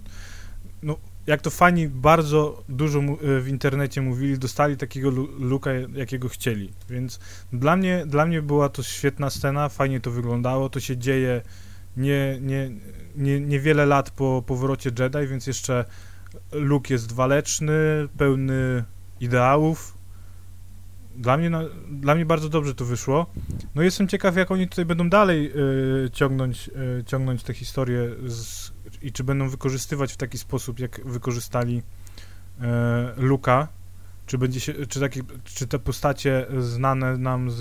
no 0.84 0.98
jak 1.28 1.42
to 1.42 1.50
fani 1.50 1.88
bardzo 1.88 2.64
dużo 2.70 3.00
y, 3.00 3.42
w 3.42 3.48
internecie 3.48 4.02
mówili, 4.02 4.40
dostali 4.40 4.78
takiego 4.78 5.10
Luka, 5.40 5.72
jakiego 5.74 6.30
chcieli. 6.30 6.72
Więc 6.90 7.20
dla 7.54 7.76
mnie, 7.76 8.04
dla 8.06 8.26
mnie 8.26 8.42
była 8.42 8.70
to 8.70 8.84
świetna 8.84 9.30
scena, 9.30 9.70
fajnie 9.70 10.00
to 10.00 10.12
wyglądało, 10.12 10.70
to 10.70 10.80
się 10.80 10.98
dzieje 10.98 11.42
nie, 12.00 12.38
nie, 12.42 12.72
nie, 13.16 13.40
niewiele 13.40 13.86
lat 13.86 14.10
po 14.12 14.44
powrocie 14.48 14.92
Jedi, 15.00 15.28
więc 15.28 15.48
jeszcze 15.48 15.86
Luke 16.52 16.94
jest 16.94 17.12
waleczny, 17.12 17.74
pełny 18.18 18.84
ideałów. 19.20 19.98
Dla 21.16 21.38
mnie, 21.38 21.50
no, 21.50 21.62
dla 21.92 22.16
mnie 22.16 22.26
bardzo 22.26 22.50
dobrze 22.50 22.76
to 22.76 22.86
wyszło. 22.86 23.26
No 23.76 23.82
jestem 23.82 24.08
ciekaw, 24.08 24.36
jak 24.36 24.52
oni 24.52 24.68
tutaj 24.68 24.86
będą 24.86 25.10
dalej 25.10 25.52
y, 26.06 26.10
ciągnąć, 26.12 26.70
y, 27.00 27.04
ciągnąć 27.04 27.44
tę 27.44 27.54
historię 27.54 28.10
z, 28.28 28.72
i 29.02 29.12
czy 29.12 29.24
będą 29.24 29.50
wykorzystywać 29.50 30.14
w 30.14 30.18
taki 30.18 30.38
sposób, 30.38 30.80
jak 30.80 31.06
wykorzystali 31.06 31.78
y, 31.78 32.64
Luka. 33.18 33.68
Czy, 34.26 34.38
będzie 34.38 34.60
się, 34.60 34.74
czy, 34.88 35.00
takie, 35.00 35.22
czy 35.44 35.68
te 35.68 35.80
postacie 35.80 36.46
znane 36.60 37.18
nam 37.18 37.52
z, 37.52 37.58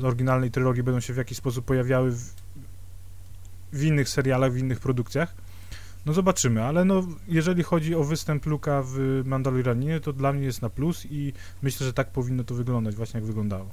z 0.00 0.04
oryginalnej 0.04 0.50
trylogii 0.50 0.82
będą 0.82 1.00
się 1.00 1.14
w 1.14 1.16
jakiś 1.16 1.38
sposób 1.38 1.64
pojawiały 1.64 2.10
w, 2.10 2.34
w 3.74 3.82
innych 3.82 4.08
serialach, 4.08 4.52
w 4.52 4.58
innych 4.58 4.80
produkcjach. 4.80 5.34
No 6.06 6.12
zobaczymy, 6.12 6.62
ale 6.62 6.84
no, 6.84 7.02
jeżeli 7.28 7.62
chodzi 7.62 7.94
o 7.94 8.04
występ 8.04 8.46
Luka 8.46 8.82
w 8.86 9.22
Mandalorianie, 9.24 10.00
to 10.00 10.12
dla 10.12 10.32
mnie 10.32 10.44
jest 10.44 10.62
na 10.62 10.70
plus 10.70 11.06
i 11.10 11.32
myślę, 11.62 11.86
że 11.86 11.92
tak 11.92 12.10
powinno 12.10 12.44
to 12.44 12.54
wyglądać, 12.54 12.94
właśnie 12.94 13.20
jak 13.20 13.26
wyglądało. 13.26 13.66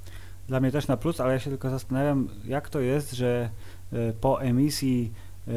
Dla 0.48 0.60
mnie 0.60 0.72
też 0.72 0.88
na 0.88 0.98
plus, 0.98 1.20
ale 1.20 1.34
ja 1.34 1.40
się 1.40 1.50
tylko 1.50 1.70
zastanawiam, 1.70 2.28
jak 2.46 2.70
to 2.70 2.80
jest, 2.80 3.12
że 3.12 3.50
e, 3.94 4.14
po 4.14 4.42
emisji, 4.42 5.12
e, 5.48 5.52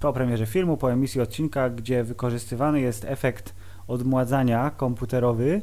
po 0.00 0.12
premierze 0.12 0.46
filmu, 0.46 0.76
po 0.76 0.92
emisji 0.92 1.20
odcinka, 1.20 1.70
gdzie 1.70 2.04
wykorzystywany 2.04 2.80
jest 2.80 3.04
efekt 3.04 3.54
odmładzania 3.88 4.70
komputerowy, 4.70 5.62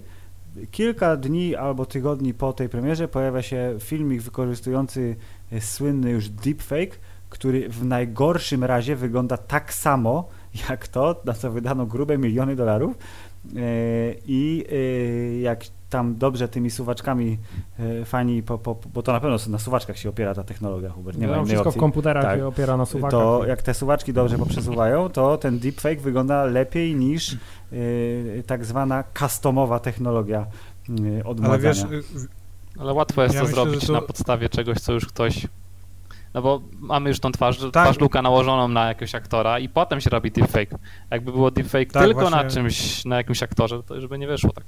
kilka 0.72 1.18
dni 1.18 1.56
albo 1.56 1.86
tygodni 1.86 2.34
po 2.34 2.54
tej 2.54 2.70
premierze 2.70 3.08
pojawia 3.08 3.42
się 3.42 3.76
filmik 3.80 4.22
wykorzystujący 4.22 5.16
e, 5.52 5.62
słynny 5.62 6.12
już 6.12 6.30
deepfake, 6.30 7.00
który 7.32 7.70
w 7.70 7.86
najgorszym 7.86 8.64
razie 8.64 8.96
wygląda 8.96 9.38
tak 9.38 9.74
samo 9.74 10.30
jak 10.70 10.88
to, 10.88 11.22
na 11.26 11.34
co 11.34 11.52
wydano 11.52 11.86
grube 11.86 12.18
miliony 12.18 12.56
dolarów. 12.56 12.98
E, 12.98 13.60
I 14.26 14.66
e, 14.72 15.40
jak 15.42 15.64
tam 15.90 16.16
dobrze 16.16 16.48
tymi 16.48 16.72
suwaczkami 16.72 17.38
e, 17.80 18.06
fani, 18.06 18.44
po, 18.44 18.58
po, 18.58 18.78
bo 18.94 19.04
to 19.04 19.12
na 19.12 19.20
pewno 19.20 19.38
na 19.50 19.58
suwaczkach 19.58 19.98
się 19.98 20.10
opiera 20.10 20.36
ta 20.36 20.44
technologia, 20.44 20.90
Hubert, 20.90 21.18
nie 21.18 21.28
no, 21.28 21.34
ma 21.34 21.38
innej 21.38 21.48
wszystko 21.48 21.70
opcji. 21.70 21.80
w 21.80 21.82
komputerach 21.82 22.24
tak. 22.24 22.40
się 22.40 22.48
opiera 22.48 22.78
na 22.78 22.86
suwaczkach. 22.86 23.22
To 23.22 23.46
jak 23.48 23.62
te 23.62 23.74
suwaczki 23.74 24.14
dobrze 24.14 24.38
poprzesuwają, 24.38 25.10
to 25.10 25.38
ten 25.38 25.60
deepfake 25.60 26.02
wygląda 26.02 26.46
lepiej 26.46 26.96
niż 26.96 27.38
tak 28.48 28.66
zwana 28.66 29.04
customowa 29.20 29.80
technologia 29.80 30.46
odmładzania. 31.26 31.84
Ale, 31.84 32.02
wiesz, 32.02 32.26
ale 32.80 32.94
łatwo 32.94 33.24
jest 33.24 33.36
ja 33.36 33.42
to 33.42 33.48
myślę, 33.48 33.64
zrobić 33.64 33.88
to... 33.88 33.94
na 33.94 34.02
podstawie 34.02 34.50
czegoś, 34.50 34.78
co 34.78 34.94
już 34.94 35.06
ktoś 35.06 35.48
no 36.34 36.42
bo 36.42 36.62
mamy 36.80 37.10
już 37.10 37.20
tą 37.20 37.32
twarz, 37.32 37.58
tak. 37.58 37.72
twarz 37.72 38.00
Luka 38.00 38.22
nałożoną 38.22 38.68
na 38.68 38.88
jakiegoś 38.88 39.16
aktora 39.16 39.60
i 39.60 39.70
potem 39.70 40.02
się 40.02 40.10
robi 40.10 40.32
deepfake. 40.32 40.76
Jakby 41.12 41.32
było 41.32 41.52
deepfake 41.52 41.92
tak, 41.92 42.04
tylko 42.04 42.22
właśnie... 42.22 42.38
na 42.38 42.50
czymś, 42.50 43.06
na 43.06 43.18
jakimś 43.18 43.44
aktorze, 43.44 43.84
to 43.84 43.96
już 43.96 44.08
by 44.08 44.18
nie 44.18 44.28
wyszło 44.28 44.52
tak. 44.52 44.64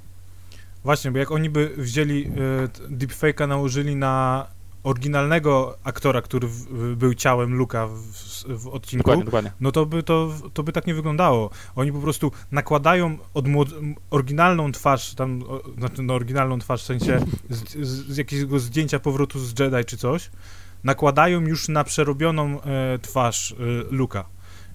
Właśnie, 0.84 1.10
bo 1.10 1.18
jak 1.18 1.32
oni 1.32 1.50
by 1.50 1.70
wzięli 1.76 2.26
y, 2.26 2.96
deepfake'a, 2.96 3.48
nałożyli 3.48 3.96
na 3.96 4.46
oryginalnego 4.84 5.78
aktora, 5.84 6.22
który 6.22 6.48
w, 6.48 6.96
był 6.96 7.14
ciałem 7.14 7.54
Luka 7.54 7.86
w, 7.86 8.02
w 8.48 8.68
odcinku, 8.68 9.02
dokładnie, 9.02 9.24
dokładnie. 9.24 9.52
no 9.60 9.72
to 9.72 9.86
by, 9.86 10.02
to, 10.02 10.32
to 10.52 10.62
by 10.62 10.72
tak 10.72 10.86
nie 10.86 10.94
wyglądało. 10.94 11.50
Oni 11.76 11.92
po 11.92 11.98
prostu 11.98 12.32
nakładają 12.52 13.18
oryginalną 14.10 14.72
twarz, 14.72 15.14
tam, 15.14 15.44
znaczy 15.78 16.02
no, 16.02 16.14
oryginalną 16.14 16.58
twarz 16.58 16.82
w 16.82 16.86
sensie 16.86 17.20
z, 17.50 17.70
z, 17.70 18.06
z 18.06 18.16
jakiegoś 18.16 18.60
zdjęcia 18.62 18.98
powrotu 18.98 19.38
z 19.38 19.60
Jedi 19.60 19.84
czy 19.86 19.96
coś, 19.96 20.30
nakładają 20.84 21.40
już 21.40 21.68
na 21.68 21.84
przerobioną 21.84 22.60
e, 22.62 22.98
twarz 22.98 23.52
e, 23.52 23.54
Luka. 23.90 24.24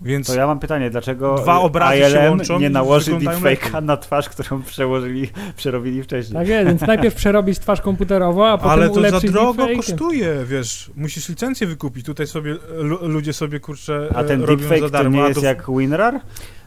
Więc 0.01 0.27
to 0.27 0.35
ja 0.35 0.47
mam 0.47 0.59
pytanie, 0.59 0.89
dlaczego 0.89 1.35
dwa 1.35 1.59
obrazy 1.59 1.97
ILM 1.97 2.11
się 2.11 2.29
łączą 2.29 2.59
nie 2.59 2.69
nałoży 2.69 3.11
deepfake'a 3.11 3.83
na 3.83 3.97
twarz, 3.97 4.29
którą 4.29 4.61
przełożyli, 4.61 5.29
przerobili 5.55 6.03
wcześniej. 6.03 6.33
Tak 6.33 6.47
jest, 6.47 6.67
więc 6.67 6.81
najpierw 6.81 7.15
przerobić 7.15 7.59
twarz 7.59 7.81
komputerowo, 7.81 8.49
a 8.49 8.57
potem 8.57 8.71
Ale 8.71 8.89
to 8.89 9.09
za 9.09 9.19
drogo 9.19 9.67
kosztuje, 9.75 10.45
wiesz, 10.45 10.91
musisz 10.95 11.29
licencję 11.29 11.67
wykupić, 11.67 12.05
tutaj 12.05 12.27
sobie 12.27 12.55
ludzie 13.01 13.33
sobie, 13.33 13.59
kurczę, 13.59 14.09
A 14.15 14.23
ten 14.23 14.45
deepfake 14.45 14.91
to 14.91 15.09
nie 15.09 15.19
jest 15.19 15.39
to... 15.39 15.45
jak 15.45 15.65
WinRAR? 15.77 16.19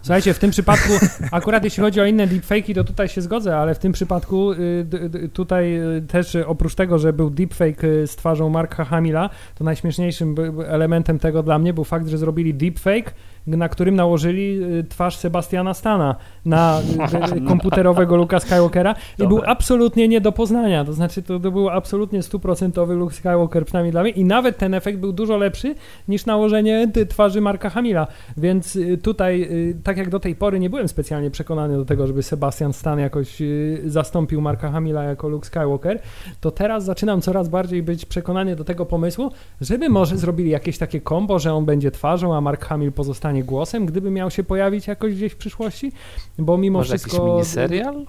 Słuchajcie, 0.02 0.34
w 0.34 0.38
tym 0.38 0.50
przypadku, 0.50 0.92
akurat 1.30 1.64
jeśli 1.64 1.82
chodzi 1.82 2.00
o 2.00 2.04
inne 2.04 2.26
deepfake'i, 2.26 2.74
to 2.74 2.84
tutaj 2.84 3.08
się 3.08 3.22
zgodzę, 3.22 3.56
ale 3.56 3.74
w 3.74 3.78
tym 3.78 3.92
przypadku 3.92 4.52
y, 4.52 5.28
tutaj 5.32 5.96
y, 5.96 6.02
też 6.02 6.36
oprócz 6.36 6.74
tego, 6.74 6.98
że 6.98 7.12
był 7.12 7.30
deepfake 7.30 7.84
y, 7.84 8.06
z 8.06 8.16
twarzą 8.16 8.48
Marka 8.48 8.84
Hamila, 8.84 9.30
to 9.54 9.64
najśmieszniejszym 9.64 10.34
elementem 10.66 11.18
tego 11.18 11.42
dla 11.42 11.58
mnie 11.58 11.74
był 11.74 11.84
fakt, 11.84 12.08
że 12.08 12.18
zrobili 12.18 12.54
deepfake 12.54 13.14
na 13.46 13.68
którym 13.68 13.94
nałożyli 13.94 14.62
y, 14.62 14.84
twarz 14.84 15.16
Sebastiana 15.16 15.74
Stana 15.74 16.16
na 16.44 16.80
y, 16.80 17.36
y, 17.36 17.40
komputerowego 17.48 18.16
Luka 18.16 18.40
Skywalkera 18.40 18.94
i 19.18 19.28
był 19.28 19.42
absolutnie 19.46 20.08
nie 20.08 20.20
do 20.20 20.32
poznania. 20.32 20.84
To 20.84 20.92
znaczy, 20.92 21.22
to, 21.22 21.40
to 21.40 21.50
był 21.50 21.68
absolutnie 21.68 22.22
stuprocentowy 22.22 22.94
Luke 22.94 23.14
Skywalker, 23.14 23.64
przynajmniej 23.64 23.92
dla 23.92 24.02
mnie. 24.02 24.10
I 24.10 24.24
nawet 24.24 24.58
ten 24.58 24.74
efekt 24.74 24.98
był 24.98 25.12
dużo 25.12 25.36
lepszy 25.36 25.74
niż 26.08 26.26
nałożenie 26.26 26.88
twarzy 27.08 27.40
Marka 27.40 27.70
Hamila. 27.70 28.06
Więc 28.36 28.78
tutaj, 29.02 29.48
tak 29.84 29.96
jak 29.96 30.10
do 30.10 30.20
tej 30.20 30.34
pory, 30.34 30.60
nie 30.60 30.70
byłem 30.70 30.88
specjalnie 30.88 31.30
przekonany 31.30 31.76
do 31.76 31.84
tego, 31.84 32.06
żeby 32.06 32.22
Sebastian 32.22 32.72
Stan 32.72 32.98
jakoś 32.98 33.42
zastąpił 33.86 34.40
Marka 34.40 34.70
Hamila 34.70 35.04
jako 35.04 35.28
Luke 35.28 35.46
Skywalker, 35.46 36.00
to 36.40 36.50
teraz 36.50 36.84
zaczynam 36.84 37.20
coraz 37.20 37.48
bardziej 37.48 37.82
być 37.82 38.06
przekonany 38.06 38.56
do 38.56 38.64
tego 38.64 38.86
pomysłu, 38.86 39.30
żeby 39.60 39.88
może 39.88 40.16
zrobili 40.16 40.50
jakieś 40.50 40.78
takie 40.78 41.00
kombo, 41.00 41.38
że 41.38 41.54
on 41.54 41.64
będzie 41.64 41.90
twarzą, 41.90 42.36
a 42.36 42.40
Mark 42.40 42.64
Hamill 42.64 42.92
pozostanie 42.92 43.31
zostanie 43.32 43.44
głosem, 43.44 43.86
gdyby 43.86 44.10
miał 44.10 44.30
się 44.30 44.44
pojawić 44.44 44.86
jakoś 44.86 45.14
gdzieś 45.14 45.32
w 45.32 45.36
przyszłości, 45.36 45.92
bo 46.38 46.58
mimo 46.58 46.78
Może 46.78 46.88
wszystko... 46.88 47.16
Jakiś 47.16 47.28
miniserial? 47.28 48.06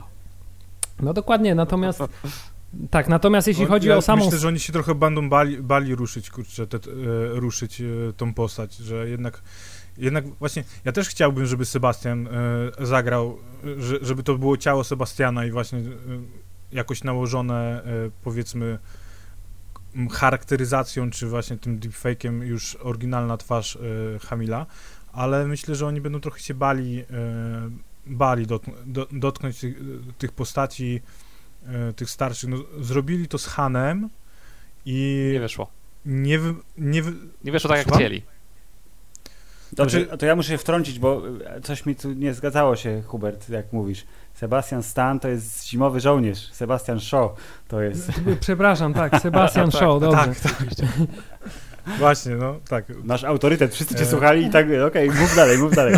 No 1.00 1.14
dokładnie, 1.14 1.56
natomiast... 1.56 2.04
Tak, 2.90 3.08
natomiast 3.08 3.48
jeśli 3.48 3.66
chodzi 3.66 3.88
ja 3.88 3.98
o 3.98 4.02
samą... 4.02 4.26
Myślę, 4.26 4.40
że 4.40 4.48
oni 4.48 4.60
się 4.60 4.74
trochę 4.74 4.96
będą 4.96 5.30
bali, 5.30 5.58
bali 5.58 5.96
ruszyć, 5.96 6.30
kurczę, 6.30 6.68
te, 6.68 6.78
e, 6.78 6.80
ruszyć 7.40 7.82
e, 7.82 7.86
tą 8.18 8.34
postać, 8.34 8.76
że 8.76 9.10
jednak 9.10 9.42
jednak 9.98 10.26
właśnie 10.40 10.64
ja 10.86 10.92
też 10.92 11.10
chciałbym, 11.10 11.46
żeby 11.46 11.66
Sebastian 11.66 12.28
e, 12.28 12.86
zagrał, 12.86 13.38
że, 13.78 13.98
żeby 14.02 14.24
to 14.24 14.38
było 14.38 14.58
ciało 14.58 14.84
Sebastiana 14.84 15.46
i 15.46 15.52
właśnie 15.52 15.80
e, 15.80 15.84
jakoś 16.72 17.04
nałożone, 17.04 17.84
e, 17.84 18.10
powiedzmy, 18.24 18.80
charakteryzacją, 20.12 21.10
czy 21.10 21.28
właśnie 21.28 21.58
tym 21.58 21.80
deepfake'iem 21.80 22.42
już 22.42 22.76
oryginalna 22.76 23.38
twarz 23.38 23.76
e, 23.76 23.80
Hamila, 24.20 24.66
ale 25.14 25.48
myślę, 25.48 25.76
że 25.76 25.88
oni 25.88 26.02
będą 26.02 26.20
trochę 26.20 26.40
się 26.40 26.54
bali, 26.54 27.00
e, 27.00 27.06
bali 28.06 28.48
dot, 28.48 28.64
do, 28.86 29.08
dotknąć 29.12 29.60
tych, 29.60 29.76
tych 30.18 30.32
postaci 30.32 31.02
e, 31.66 31.94
tych 31.94 32.10
starszych. 32.10 32.50
No, 32.50 32.58
zrobili 32.80 33.28
to 33.28 33.38
z 33.38 33.46
Hanem 33.46 34.10
i 34.86 35.30
Nie 35.34 35.40
wyszło. 35.40 35.68
nie, 36.06 36.40
wy, 36.40 36.54
nie, 36.78 37.02
wy, 37.04 37.14
Nie 37.44 37.52
wyszło 37.52 37.68
tak, 37.68 37.78
jak 37.78 37.84
Słucham? 37.88 38.00
chcieli. 38.02 38.24
Dobrze, 39.74 40.00
Znaczy- 40.04 40.18
to 40.18 40.26
ja 40.26 40.36
muszę 40.36 40.50
się 40.50 40.58
wtrącić, 40.58 41.00
bo 41.00 41.22
e, 41.46 41.62
coś 41.62 41.86
mi 41.86 41.96
tu 41.96 42.14
nie 42.14 42.34
zgadzało 42.34 42.76
się, 42.76 43.02
Hubert, 43.08 43.50
jak 43.50 43.74
mówisz. 43.74 44.06
Sebastian 44.34 44.84
Stan 44.84 45.20
to 45.20 45.28
jest 45.28 45.68
zimowy 45.68 46.00
żołnierz. 46.00 46.52
Sebastian 46.52 47.00
Shaw 47.00 47.32
to 47.68 47.82
jest. 47.82 48.12
Przepraszam, 48.40 48.94
tak, 48.94 49.20
Sebastian 49.22 49.72
Tak, 49.72 49.80
Shaw, 49.80 50.00
dobrze. 50.02 50.34
Właśnie, 51.98 52.36
no 52.36 52.56
tak. 52.70 52.86
Nasz 53.04 53.24
autorytet, 53.24 53.74
wszyscy 53.74 53.96
cię 53.96 54.02
E. 54.02 54.06
słuchali 54.06 54.46
i 54.46 54.50
tak, 54.50 54.68
okej, 54.88 55.10
mów 55.10 55.36
dalej, 55.36 55.58
mów 55.58 55.76
dalej. 55.76 55.96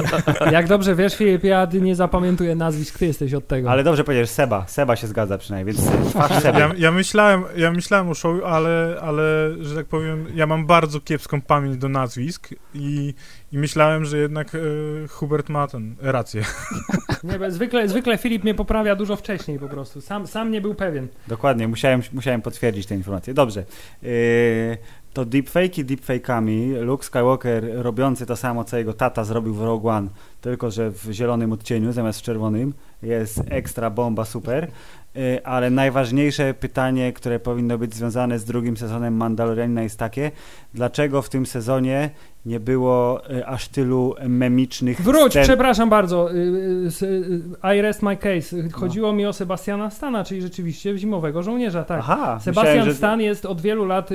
Jak 0.51 0.67
dobrze 0.67 0.95
wiesz, 0.95 1.15
Filip, 1.15 1.43
ja 1.43 1.67
nie 1.81 1.95
zapamiętuję 1.95 2.55
nazwisk, 2.55 2.99
ty 2.99 3.05
jesteś 3.05 3.33
od 3.33 3.47
tego. 3.47 3.71
Ale 3.71 3.83
dobrze 3.83 4.03
powiedziesz, 4.03 4.29
Seba. 4.29 4.65
Seba 4.67 4.95
się 4.95 5.07
zgadza 5.07 5.37
przynajmniej, 5.37 5.75
więc 5.75 6.09
twarz 6.09 6.43
Seba. 6.43 6.59
Ja, 6.59 6.71
ja, 6.77 6.91
myślałem, 6.91 7.43
ja 7.57 7.71
myślałem 7.71 8.09
o 8.09 8.13
show, 8.13 8.43
ale, 8.45 8.97
ale, 9.01 9.51
że 9.59 9.75
tak 9.75 9.85
powiem, 9.85 10.25
ja 10.35 10.47
mam 10.47 10.65
bardzo 10.65 10.99
kiepską 10.99 11.41
pamięć 11.41 11.77
do 11.77 11.89
nazwisk 11.89 12.49
i, 12.73 13.13
i 13.51 13.57
myślałem, 13.57 14.05
że 14.05 14.17
jednak 14.17 14.55
e, 14.55 14.59
Hubert 15.07 15.49
ma 15.49 15.67
ten, 15.67 15.95
rację. 16.01 16.43
Nie, 17.23 17.39
bo 17.39 17.51
zwykle, 17.51 17.87
zwykle 17.87 18.17
Filip 18.17 18.43
mnie 18.43 18.53
poprawia 18.53 18.95
dużo 18.95 19.15
wcześniej 19.15 19.59
po 19.59 19.69
prostu. 19.69 20.01
Sam, 20.01 20.27
sam 20.27 20.51
nie 20.51 20.61
był 20.61 20.75
pewien. 20.75 21.07
Dokładnie, 21.27 21.67
musiałem, 21.67 22.01
musiałem 22.13 22.41
potwierdzić 22.41 22.85
tę 22.85 22.95
informację. 22.95 23.33
Dobrze. 23.33 23.65
Yy, 24.01 24.09
to 25.15 25.25
deepfake'i 25.25 25.85
deepfake'ami. 25.85 26.81
Luke 26.81 27.05
Skywalker 27.05 27.63
robiący 27.73 28.25
to 28.25 28.35
samo, 28.35 28.63
co 28.63 28.77
jego 28.77 28.93
tata 28.93 29.23
zrobił 29.23 29.53
w 29.53 29.61
Rogue 29.61 29.89
One, 29.89 30.09
tylko 30.41 30.71
że 30.71 30.91
w 30.91 31.07
zielonym 31.11 31.51
odcieniu 31.53 31.91
zamiast 31.91 32.19
w 32.19 32.23
czerwonym. 32.23 32.73
Jest 33.01 33.41
ekstra 33.49 33.89
bomba, 33.89 34.25
super. 34.25 34.67
Yy, 35.15 35.45
ale 35.45 35.69
najważniejsze 35.69 36.53
pytanie, 36.53 37.13
które 37.13 37.39
powinno 37.39 37.77
być 37.77 37.95
związane 37.95 38.39
z 38.39 38.45
drugim 38.45 38.77
sezonem 38.77 39.17
Mandalorianina 39.17 39.83
jest 39.83 39.99
takie, 39.99 40.31
dlaczego 40.73 41.21
w 41.21 41.29
tym 41.29 41.45
sezonie 41.45 42.09
nie 42.45 42.59
było 42.59 43.21
yy, 43.29 43.47
aż 43.47 43.67
tylu 43.67 44.15
memicznych 44.27 45.01
Wróć, 45.01 45.31
scen? 45.31 45.43
przepraszam 45.43 45.89
bardzo. 45.89 46.33
y, 46.33 46.37
y, 47.01 47.05
y, 47.05 47.75
I 47.77 47.81
rest 47.81 48.01
my 48.03 48.17
case. 48.17 48.69
Chodziło 48.73 49.13
mi 49.13 49.25
o 49.25 49.33
Sebastiana 49.33 49.89
Stana, 49.89 50.23
czyli 50.23 50.41
rzeczywiście 50.41 50.97
zimowego 50.97 51.43
żołnierza, 51.43 51.83
tak. 51.83 51.99
Aha, 51.99 52.39
Sebastian 52.41 52.65
myślałem, 52.73 52.85
że... 52.85 52.95
Stan 52.97 53.21
jest 53.21 53.45
od 53.45 53.61
wielu 53.61 53.85
lat 53.85 54.09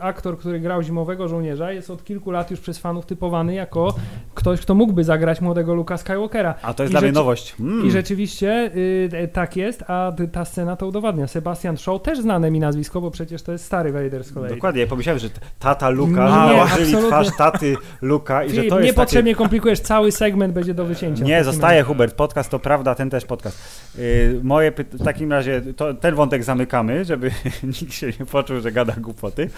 aktor, 0.00 0.38
który 0.38 0.60
grał 0.60 0.82
zimowego 0.82 1.28
żołnierza. 1.28 1.72
Jest 1.72 1.90
od 1.90 2.04
kilku 2.04 2.30
lat 2.30 2.50
już 2.50 2.60
przez 2.60 2.78
fanów 2.78 3.06
typowany 3.06 3.54
jako 3.54 3.94
ktoś, 4.34 4.60
kto 4.60 4.74
mógłby 4.74 5.04
zagrać 5.04 5.40
młodego 5.40 5.74
Luka 5.74 5.96
Skywalkera. 5.96 6.54
A 6.62 6.74
to 6.74 6.82
jest 6.82 6.90
I 6.90 6.92
dla 6.92 7.00
mnie 7.00 7.08
rzeczy- 7.08 7.14
nowość. 7.14 7.54
Mm. 7.60 7.86
I 7.86 7.90
rzeczywiście 7.90 8.70
y, 8.76 9.08
e, 9.12 9.28
tak 9.28 9.56
jest, 9.56 9.84
a 9.88 10.12
ta 10.32 10.44
scena 10.44 10.76
to 10.76 10.86
udowadnia. 10.86 11.26
Sebastian 11.26 11.76
Shaw 11.76 12.02
też 12.02 12.20
znane 12.20 12.50
mi 12.50 12.60
nazwisko, 12.60 13.00
bo 13.00 13.10
przecież 13.10 13.42
to 13.42 13.52
jest 13.52 13.64
stary 13.64 13.92
Vader 13.92 14.24
z 14.24 14.32
kolei. 14.32 14.54
Dokładnie, 14.54 14.80
ja 14.80 14.86
pomyślałem, 14.86 15.18
że 15.18 15.28
tata 15.58 15.88
Luka, 15.90 16.28
nałożyli 16.28 16.82
absolutnie. 16.82 17.08
twarz 17.08 17.36
taty 17.36 17.61
Luka 18.02 18.44
i 18.44 18.48
że 18.48 18.54
Filip, 18.54 18.70
to 18.70 18.80
jest 18.80 18.86
niepotrzebnie 18.86 19.34
komplikujesz, 19.34 19.80
cały 19.80 20.12
segment 20.12 20.54
będzie 20.54 20.74
do 20.74 20.84
wycięcia. 20.84 21.24
Nie, 21.24 21.44
zostaje. 21.44 21.82
Hubert, 21.82 22.14
podcast 22.14 22.50
to 22.50 22.58
prawda, 22.58 22.94
ten 22.94 23.10
też 23.10 23.24
podcast. 23.24 23.58
Yy, 23.98 24.40
moje 24.42 24.72
py... 24.72 24.84
w 24.84 25.04
takim 25.04 25.32
razie 25.32 25.62
to, 25.76 25.94
ten 25.94 26.14
wątek 26.14 26.44
zamykamy, 26.44 27.04
żeby 27.04 27.30
nikt 27.82 27.94
się 27.94 28.06
nie 28.20 28.26
poczuł, 28.26 28.60
że 28.60 28.72
gada 28.72 28.94
głupoty. 28.98 29.50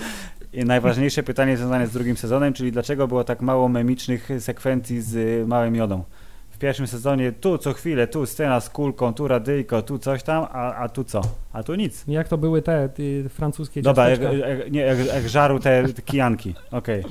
I 0.53 0.65
najważniejsze 0.65 1.23
pytanie 1.23 1.57
związane 1.57 1.87
z 1.87 1.93
drugim 1.93 2.17
sezonem, 2.17 2.53
czyli 2.53 2.73
dlaczego 2.73 3.09
było 3.09 3.25
tak 3.25 3.41
mało 3.41 3.69
memicznych 3.69 4.29
sekwencji 4.39 5.03
z 5.03 5.15
y, 5.15 5.47
Małym 5.47 5.77
Jodą. 5.77 6.05
W 6.51 6.59
pierwszym 6.59 6.87
sezonie 6.87 7.33
tu 7.33 7.59
co 7.59 7.73
chwilę, 7.73 8.07
tu 8.07 8.27
scena 8.27 8.61
z 8.61 8.71
kulką, 8.71 9.15
tu 9.15 9.29
radyjko, 9.29 9.83
tu 9.83 9.99
coś 9.99 10.23
tam, 10.23 10.47
a, 10.53 10.75
a 10.75 10.89
tu 10.89 11.05
co? 11.05 11.23
A 11.53 11.63
tu 11.63 11.75
nic. 11.75 12.05
Jak 12.09 12.29
to 12.29 12.39
były 12.39 12.63
te 12.63 12.89
y, 12.99 13.29
francuskie 13.29 13.83
Dobra, 13.83 14.09
jak, 14.09 14.21
jak, 14.21 14.71
nie, 14.71 14.81
jak, 14.81 15.07
jak 15.07 15.29
żarł 15.29 15.59
te, 15.59 15.89
te 15.89 16.03
kijanki. 16.03 16.55
Okej. 16.71 17.05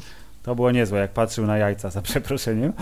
To 0.43 0.55
było 0.55 0.71
niezłe, 0.71 0.99
jak 0.99 1.11
patrzył 1.11 1.45
na 1.45 1.57
jajca, 1.57 1.89
za 1.89 2.01
przeproszeniem. 2.01 2.73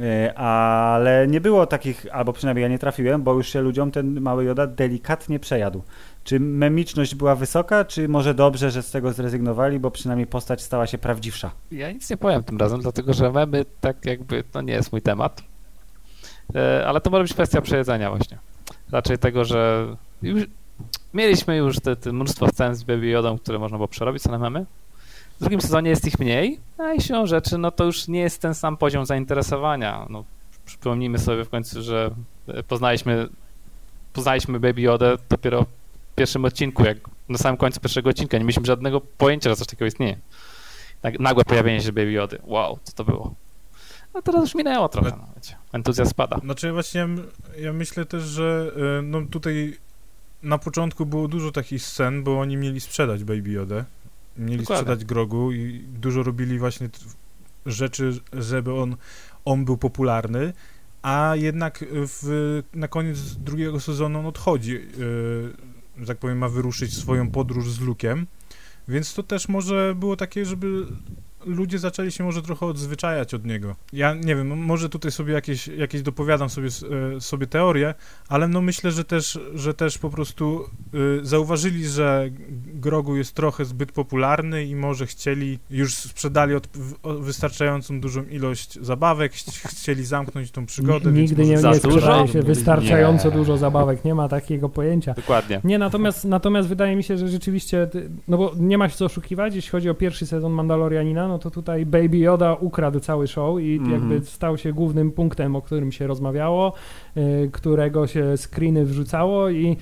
E, 0.00 0.34
Ale 0.38 1.26
nie 1.28 1.40
było 1.40 1.66
takich, 1.66 2.06
albo 2.12 2.32
przynajmniej 2.32 2.62
ja 2.62 2.68
nie 2.68 2.78
trafiłem, 2.78 3.22
bo 3.22 3.34
już 3.34 3.48
się 3.48 3.60
ludziom 3.60 3.90
ten 3.90 4.20
mały 4.20 4.44
Joda 4.44 4.66
delikatnie 4.66 5.38
przejadł. 5.40 5.82
Czy 6.24 6.40
memiczność 6.40 7.14
była 7.14 7.34
wysoka, 7.34 7.84
czy 7.84 8.08
może 8.08 8.34
dobrze, 8.34 8.70
że 8.70 8.82
z 8.82 8.90
tego 8.90 9.12
zrezygnowali, 9.12 9.78
bo 9.80 9.90
przynajmniej 9.90 10.26
postać 10.26 10.62
stała 10.62 10.86
się 10.86 10.98
prawdziwsza? 10.98 11.50
Ja 11.72 11.92
nic 11.92 12.10
nie 12.10 12.16
powiem 12.16 12.42
tym 12.44 12.58
razem, 12.58 12.80
dlatego 12.80 13.12
że 13.14 13.32
memy 13.32 13.64
tak 13.80 14.04
jakby 14.04 14.44
to 14.44 14.60
nie 14.60 14.72
jest 14.72 14.92
mój 14.92 15.02
temat. 15.02 15.42
E, 16.54 16.86
Ale 16.86 17.00
to 17.00 17.10
może 17.10 17.22
być 17.22 17.34
kwestia 17.34 17.60
przejedzenia 17.60 18.10
właśnie. 18.10 18.38
Raczej 18.92 19.18
tego, 19.18 19.44
że 19.44 19.86
już 20.22 20.42
mieliśmy 21.14 21.56
już 21.56 21.80
te, 21.80 21.96
te 21.96 22.12
mnóstwo 22.12 22.48
scen 22.48 22.74
z 22.74 22.84
Baby 22.84 23.06
Yodą, 23.06 23.38
które 23.38 23.58
można 23.58 23.76
było 23.76 23.88
przerobić 23.88 24.24
na 24.24 24.38
memy. 24.38 24.66
W 25.40 25.42
drugim 25.42 25.60
sezonie 25.60 25.90
jest 25.90 26.06
ich 26.06 26.18
mniej, 26.18 26.60
a 26.78 26.92
i 26.92 27.00
siłą 27.00 27.26
rzeczy, 27.26 27.58
no 27.58 27.70
to 27.70 27.84
już 27.84 28.08
nie 28.08 28.20
jest 28.20 28.42
ten 28.42 28.54
sam 28.54 28.76
poziom 28.76 29.06
zainteresowania. 29.06 30.06
No, 30.10 30.24
przypomnijmy 30.64 31.18
sobie 31.18 31.44
w 31.44 31.48
końcu, 31.48 31.82
że 31.82 32.10
e, 32.48 32.62
poznaliśmy, 32.62 33.28
poznaliśmy 34.12 34.60
Baby 34.60 34.80
Yodę 34.80 35.16
dopiero 35.28 35.62
w 35.62 36.14
pierwszym 36.14 36.44
odcinku, 36.44 36.84
jak 36.84 36.98
na 37.28 37.38
samym 37.38 37.56
końcu 37.56 37.80
pierwszego 37.80 38.10
odcinka. 38.10 38.38
Nie 38.38 38.44
mieliśmy 38.44 38.66
żadnego 38.66 39.00
pojęcia, 39.00 39.50
że 39.50 39.56
coś 39.56 39.66
takiego 39.66 39.86
istnieje. 39.86 40.16
Tak, 41.00 41.20
nagłe 41.20 41.44
pojawienie 41.44 41.80
się 41.80 41.92
Baby 41.92 42.12
Jody. 42.12 42.38
Wow, 42.44 42.78
co 42.84 42.92
to 42.92 43.04
było? 43.04 43.34
A 44.14 44.22
teraz 44.22 44.40
już 44.40 44.54
minęło 44.54 44.88
trochę, 44.88 45.10
no, 45.10 45.26
wiecie. 45.36 45.56
Entuzjazm 45.72 46.10
spada. 46.10 46.38
Znaczy 46.38 46.72
właśnie 46.72 47.08
ja 47.58 47.72
myślę 47.72 48.04
też, 48.04 48.22
że 48.22 48.72
e, 48.98 49.02
no 49.02 49.22
tutaj 49.30 49.76
na 50.42 50.58
początku 50.58 51.06
było 51.06 51.28
dużo 51.28 51.52
takich 51.52 51.82
scen, 51.82 52.24
bo 52.24 52.40
oni 52.40 52.56
mieli 52.56 52.80
sprzedać 52.80 53.24
Baby 53.24 53.50
Yodę. 53.50 53.84
Mieli 54.40 54.58
Dokładnie. 54.58 54.82
sprzedać 54.82 55.04
Grogu 55.04 55.52
i 55.52 55.84
dużo 55.88 56.22
robili 56.22 56.58
właśnie 56.58 56.88
rzeczy, 57.66 58.20
żeby 58.32 58.74
on, 58.74 58.96
on 59.44 59.64
był 59.64 59.76
popularny, 59.76 60.52
a 61.02 61.32
jednak 61.36 61.84
w, 61.90 62.62
na 62.74 62.88
koniec 62.88 63.36
drugiego 63.36 63.80
sezonu 63.80 64.18
on 64.18 64.26
odchodzi, 64.26 64.76
e, 64.76 64.80
że 66.00 66.06
tak 66.06 66.18
powiem, 66.18 66.38
ma 66.38 66.48
wyruszyć 66.48 66.96
swoją 66.96 67.30
podróż 67.30 67.70
z 67.70 67.80
Lukiem, 67.80 68.26
więc 68.88 69.14
to 69.14 69.22
też 69.22 69.48
może 69.48 69.94
było 69.98 70.16
takie, 70.16 70.44
żeby 70.44 70.86
ludzie 71.46 71.78
zaczęli 71.78 72.12
się 72.12 72.24
może 72.24 72.42
trochę 72.42 72.66
odzwyczajać 72.66 73.34
od 73.34 73.44
niego. 73.44 73.76
Ja 73.92 74.14
nie 74.14 74.36
wiem, 74.36 74.58
może 74.58 74.88
tutaj 74.88 75.12
sobie 75.12 75.32
jakieś, 75.32 75.68
jakieś 75.68 76.02
dopowiadam 76.02 76.50
sobie, 76.50 76.68
e, 77.16 77.20
sobie 77.20 77.46
teorie, 77.46 77.94
ale 78.28 78.48
no 78.48 78.60
myślę, 78.60 78.90
że 78.90 79.04
też, 79.04 79.38
że 79.54 79.74
też 79.74 79.98
po 79.98 80.10
prostu 80.10 80.64
y, 80.94 81.26
zauważyli, 81.26 81.88
że 81.88 82.30
Grogu 82.74 83.16
jest 83.16 83.34
trochę 83.34 83.64
zbyt 83.64 83.92
popularny 83.92 84.64
i 84.64 84.76
może 84.76 85.06
chcieli, 85.06 85.58
już 85.70 85.94
sprzedali 85.94 86.54
od, 86.54 86.68
wystarczającą 87.20 88.00
dużą 88.00 88.24
ilość 88.24 88.78
zabawek, 88.82 89.32
chci- 89.32 89.68
chcieli 89.68 90.04
zamknąć 90.04 90.50
tą 90.50 90.66
przygodę. 90.66 91.12
Nigdy 91.12 91.44
nie, 91.44 91.54
nie 91.54 91.74
sprzedaje 91.74 92.28
się 92.28 92.42
wystarczająco 92.42 93.28
Nie. 93.28 93.34
dużo 93.34 93.56
zabawek, 93.56 94.04
nie 94.04 94.14
ma 94.14 94.28
takiego 94.28 94.68
pojęcia. 94.68 95.14
Dokładnie. 95.14 95.60
Nie, 95.64 95.78
natomiast, 95.78 96.24
natomiast 96.24 96.68
wydaje 96.68 96.96
mi 96.96 97.02
się, 97.02 97.18
że 97.18 97.28
rzeczywiście, 97.28 97.88
no 98.28 98.38
bo 98.38 98.52
nie 98.56 98.78
ma 98.78 98.88
się 98.88 98.96
co 98.96 99.04
oszukiwać, 99.04 99.54
jeśli 99.54 99.70
chodzi 99.70 99.90
o 99.90 99.94
pierwszy 99.94 100.26
sezon 100.26 100.52
Mandalorianina, 100.52 101.28
no 101.30 101.38
to 101.38 101.50
tutaj 101.50 101.86
Baby 101.86 102.18
Yoda 102.18 102.54
ukradł 102.54 103.00
cały 103.00 103.28
show 103.28 103.60
i 103.60 103.76
Mhm. 103.76 103.92
jakby 103.92 104.26
stał 104.26 104.58
się 104.58 104.72
głównym 104.72 105.12
punktem, 105.12 105.56
o 105.56 105.62
którym 105.62 105.92
się 105.92 106.06
rozmawiało, 106.06 106.72
y, 107.16 107.50
którego 107.52 108.06
się 108.06 108.36
screeny 108.36 108.84
wrzucało 108.84 109.48
i 109.50 109.76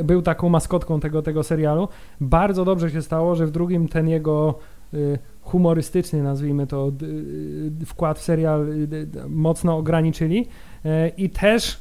y, 0.00 0.04
był 0.04 0.22
taką 0.22 0.48
maskotką 0.48 1.00
tego, 1.00 1.22
tego 1.22 1.42
serialu. 1.42 1.88
Bardzo 2.20 2.64
dobrze 2.64 2.90
się 2.90 3.02
stało, 3.02 3.34
że 3.34 3.46
w 3.46 3.50
drugim 3.50 3.88
ten 3.88 4.08
jego 4.08 4.54
y, 4.94 5.18
humorystyczny, 5.42 6.22
nazwijmy 6.22 6.66
to, 6.66 6.92
wkład 7.86 8.18
w 8.18 8.22
serial 8.22 8.66
mocno 9.28 9.76
ograniczyli 9.76 10.46
i 11.16 11.30
też 11.30 11.80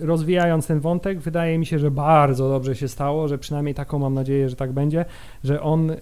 rozwijając 0.00 0.66
ten 0.66 0.80
wątek, 0.80 1.20
wydaje 1.20 1.58
mi 1.58 1.66
się, 1.66 1.78
że 1.78 1.90
bardzo 1.90 2.48
dobrze 2.48 2.76
się 2.76 2.88
stało, 2.88 3.28
że 3.28 3.38
przynajmniej 3.38 3.74
taką 3.74 3.98
mam 3.98 4.14
nadzieję, 4.14 4.48
że 4.48 4.56
tak 4.56 4.72
będzie, 4.72 5.04
że 5.44 5.62
on 5.62 5.92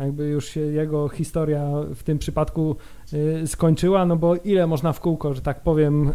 jakby 0.00 0.28
już 0.28 0.48
się 0.48 0.60
jego 0.60 1.08
historia 1.08 1.70
w 1.94 2.02
tym 2.02 2.18
przypadku 2.18 2.76
y, 3.12 3.46
skończyła, 3.46 4.06
no 4.06 4.16
bo 4.16 4.36
ile 4.36 4.66
można 4.66 4.92
w 4.92 5.00
kółko, 5.00 5.34
że 5.34 5.40
tak 5.40 5.62
powiem, 5.62 6.08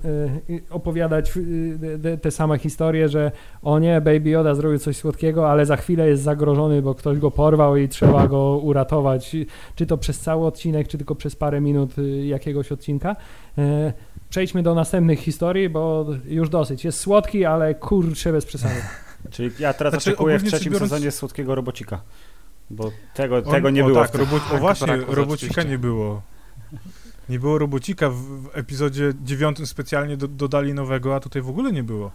y, 0.49 0.61
opowiadać 0.69 1.37
y, 1.37 2.17
te, 2.21 2.31
same 2.31 2.59
historie, 2.59 3.09
że 3.09 3.31
o 3.61 3.79
nie, 3.79 4.01
Baby 4.01 4.29
Yoda 4.29 4.55
zrobił 4.55 4.79
coś 4.79 4.97
słodkiego, 4.97 5.51
ale 5.51 5.65
za 5.65 5.77
chwilę 5.77 6.07
jest 6.07 6.23
zagrożony, 6.23 6.81
bo 6.81 6.95
ktoś 6.95 7.19
go 7.19 7.31
porwał 7.31 7.77
i 7.77 7.89
trzeba 7.89 8.27
go 8.27 8.57
uratować, 8.57 9.35
czy 9.75 9.85
to 9.85 9.97
przez 9.97 10.19
cały 10.19 10.45
odcinek, 10.45 10.87
czy 10.87 10.97
tylko 10.97 11.15
przez 11.15 11.35
parę 11.35 11.61
minut 11.61 11.91
jakiegoś 12.23 12.71
odcinka. 12.71 13.15
Przejdźmy 14.29 14.63
do 14.63 14.75
następnych 14.75 15.19
historii, 15.19 15.69
bo 15.69 16.05
już 16.27 16.49
dosyć. 16.49 16.85
Jest 16.85 16.99
słodki, 16.99 17.45
ale 17.45 17.75
kurczę 17.75 18.31
bez 18.31 18.45
przesady. 18.45 18.75
Czyli 19.31 19.51
ja 19.59 19.73
teraz 19.73 19.93
Znaczy, 19.93 20.09
oczekuję 20.09 20.39
w 20.39 20.43
trzecim 20.43 20.73
biorąc- 20.73 20.89
sezonie 20.89 21.11
słodkiego 21.11 21.55
robocika. 21.55 22.01
Bo 22.69 22.91
tego, 23.13 23.37
On- 23.37 23.43
tego 23.43 23.69
nie 23.69 23.83
o, 23.83 23.87
było. 23.87 24.01
Tak, 24.01 24.11
w 24.11 24.15
robo, 24.15 24.35
o 24.51 24.57
właśnie, 24.57 24.97
robocika 25.07 25.63
nie 25.63 25.77
było. 25.77 26.21
Nie 27.29 27.39
było 27.39 27.57
robocika, 27.57 28.09
w, 28.09 28.15
w 28.15 28.49
epizodzie 28.53 29.13
dziewiątym 29.23 29.65
specjalnie 29.67 30.17
do, 30.17 30.27
dodali 30.27 30.73
nowego, 30.73 31.15
a 31.15 31.19
tutaj 31.19 31.41
w 31.41 31.49
ogóle 31.49 31.71
nie 31.71 31.83
było. 31.83 32.11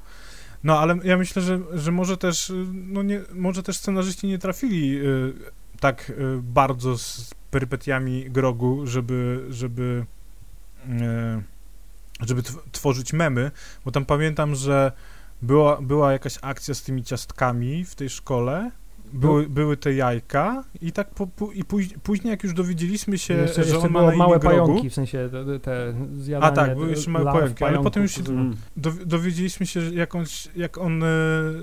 No, 0.64 0.78
ale 0.78 0.96
ja 1.04 1.16
myślę, 1.16 1.42
że, 1.42 1.60
że 1.74 1.92
może 1.92 2.16
też, 2.16 2.52
no 2.72 3.02
nie, 3.02 3.20
może 3.32 3.62
też 3.62 3.76
scenarzyści 3.76 4.26
nie 4.26 4.38
trafili 4.38 4.98
y, 4.98 5.32
tak 5.80 6.10
y, 6.10 6.14
bardzo 6.42 6.98
z 6.98 7.34
perypetiami 7.50 8.30
Grogu, 8.30 8.86
żeby, 8.86 9.46
żeby, 9.50 10.06
y, 10.86 12.26
żeby 12.26 12.42
tworzyć 12.72 13.12
memy, 13.12 13.50
bo 13.84 13.90
tam 13.90 14.04
pamiętam, 14.04 14.54
że 14.54 14.92
była, 15.42 15.80
była 15.80 16.12
jakaś 16.12 16.38
akcja 16.42 16.74
z 16.74 16.82
tymi 16.82 17.04
ciastkami 17.04 17.84
w 17.84 17.94
tej 17.94 18.10
szkole 18.10 18.70
były, 19.12 19.48
były 19.48 19.76
te 19.76 19.94
jajka 19.94 20.64
i 20.80 20.92
tak 20.92 21.10
po, 21.10 21.26
po, 21.26 21.52
i 21.52 21.64
później, 21.64 21.98
później 22.02 22.30
jak 22.30 22.44
już 22.44 22.52
dowiedzieliśmy 22.52 23.18
się, 23.18 23.34
jeszcze, 23.34 23.64
że 23.64 23.70
jeszcze 23.70 23.86
on 23.86 23.92
ma 23.92 24.02
na 24.02 24.16
małe 24.16 24.38
grogu, 24.38 24.66
pająki, 24.66 24.90
w 24.90 24.94
sensie 24.94 25.28
te, 25.32 25.60
te 25.60 25.94
zjadanie 26.14 26.52
A 26.52 26.56
tak, 26.56 26.74
były 26.74 26.90
jeszcze 26.90 27.10
małe 27.10 27.32
pająki, 27.32 27.64
ale 27.64 27.82
potem 27.82 28.02
już 28.02 28.12
się 28.12 28.22
mm. 28.28 28.56
dowiedzieliśmy 29.06 29.66
się, 29.66 29.80
jak 29.80 30.14
on, 30.14 30.24
jak 30.56 30.78
on 30.78 31.02
e, 31.02 31.06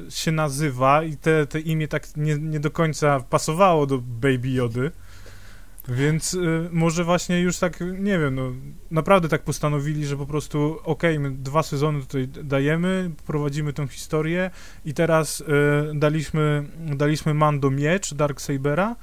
się 0.10 0.32
nazywa 0.32 1.04
i 1.04 1.18
te, 1.18 1.48
te 1.48 1.60
imię 1.60 1.88
tak 1.88 2.18
nie, 2.18 2.38
nie 2.38 2.60
do 2.60 2.72
końca 2.72 3.20
pasowało 3.20 3.86
do 3.86 3.98
Baby 3.98 4.50
Jody. 4.50 4.92
Więc 5.88 6.34
y, 6.34 6.70
może 6.72 7.04
właśnie 7.04 7.42
już 7.42 7.58
tak, 7.58 7.80
nie 8.00 8.20
wiem, 8.20 8.36
no, 8.36 8.52
naprawdę 8.92 9.30
tak 9.30 9.44
postanowili, 9.44 10.06
że 10.06 10.18
po 10.18 10.26
prostu 10.26 10.80
okej, 10.84 11.18
okay, 11.18 11.32
dwa 11.32 11.64
sezony 11.64 12.02
tutaj 12.02 12.28
dajemy, 12.28 13.12
prowadzimy 13.26 13.74
tą 13.74 13.88
historię 13.88 14.52
i 14.86 14.94
teraz 14.94 15.42
y, 15.42 15.46
daliśmy, 15.94 16.66
daliśmy 16.96 17.34
Mando 17.34 17.72
miecz 17.72 18.14
Dark 18.14 18.42
Sabera, 18.42 18.96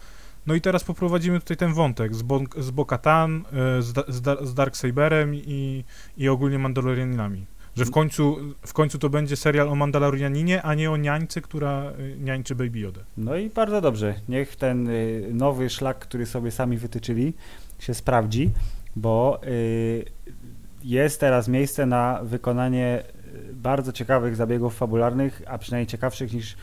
no 0.47 0.55
i 0.55 0.61
teraz 0.61 0.85
poprowadzimy 0.85 1.41
tutaj 1.41 1.57
ten 1.57 1.73
wątek 1.73 2.15
z, 2.15 2.23
Bo 2.23 2.41
z 2.59 2.71
Bokatan, 2.71 3.45
y, 3.79 3.83
z, 3.83 3.95
z, 4.09 4.49
z 4.49 4.55
Dark 4.55 4.77
Saberem 4.77 5.35
i, 5.35 5.85
i 6.17 6.29
ogólnie 6.29 6.59
Mandalorianami. 6.59 7.47
Że 7.77 7.85
w 7.85 7.91
końcu, 7.91 8.37
w 8.67 8.73
końcu 8.73 8.99
to 8.99 9.11
będzie 9.11 9.37
serial 9.37 9.69
o 9.69 9.75
Mandalorianinie, 9.75 10.63
a 10.63 10.75
nie 10.75 10.91
o 10.91 10.97
niańce, 10.97 11.41
która 11.41 11.93
y, 11.99 12.17
niańczy 12.21 12.55
Baby 12.55 12.79
Yoda. 12.79 13.01
No 13.17 13.37
i 13.37 13.51
bardzo 13.51 13.81
dobrze. 13.81 14.15
Niech 14.29 14.57
ten 14.57 14.89
y, 14.89 15.29
nowy 15.33 15.71
szlak, 15.71 15.99
który 15.99 16.27
sobie 16.27 16.51
sami 16.51 16.77
wytyczyli, 16.77 17.35
się 17.79 17.95
sprawdzi, 17.95 18.51
bo 18.97 19.41
y, 19.47 20.05
jest 20.85 21.21
teraz 21.21 21.49
miejsce 21.49 21.87
na 21.87 22.21
wykonanie 22.23 23.03
bardzo 23.53 23.93
ciekawych 23.93 24.37
zabiegów 24.37 24.77
fabularnych, 24.77 25.43
a 25.47 25.59
przynajmniej 25.59 25.87
ciekawszych 25.87 26.33
niż 26.33 26.57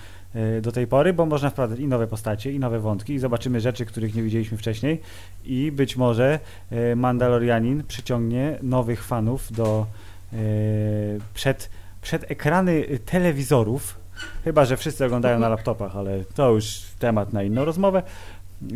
do 0.62 0.72
tej 0.72 0.88
pory, 0.88 1.14
bo 1.14 1.26
można 1.26 1.50
wprowadzać 1.50 1.80
i 1.80 1.88
nowe 1.88 2.08
postacie, 2.08 2.52
i 2.52 2.60
nowe 2.60 2.80
wątki, 2.80 3.14
i 3.14 3.20
zobaczymy 3.20 3.60
rzeczy, 3.60 3.86
których 3.86 4.16
nie 4.16 4.24
widzieliśmy 4.24 4.58
wcześniej 4.58 5.02
i 5.46 5.72
być 5.72 5.98
może 5.98 6.40
Mandalorianin 6.96 7.84
przyciągnie 7.88 8.60
nowych 8.62 9.04
fanów 9.04 9.52
do 9.52 9.86
przed, 11.34 11.70
przed 12.02 12.32
ekrany 12.32 12.84
telewizorów, 13.06 14.00
chyba 14.44 14.66
że 14.66 14.78
wszyscy 14.78 15.06
oglądają 15.06 15.40
na 15.40 15.50
laptopach, 15.50 15.96
ale 15.96 16.24
to 16.36 16.52
już 16.52 16.82
temat 17.00 17.34
na 17.34 17.44
inną 17.44 17.66
rozmowę. 17.66 18.04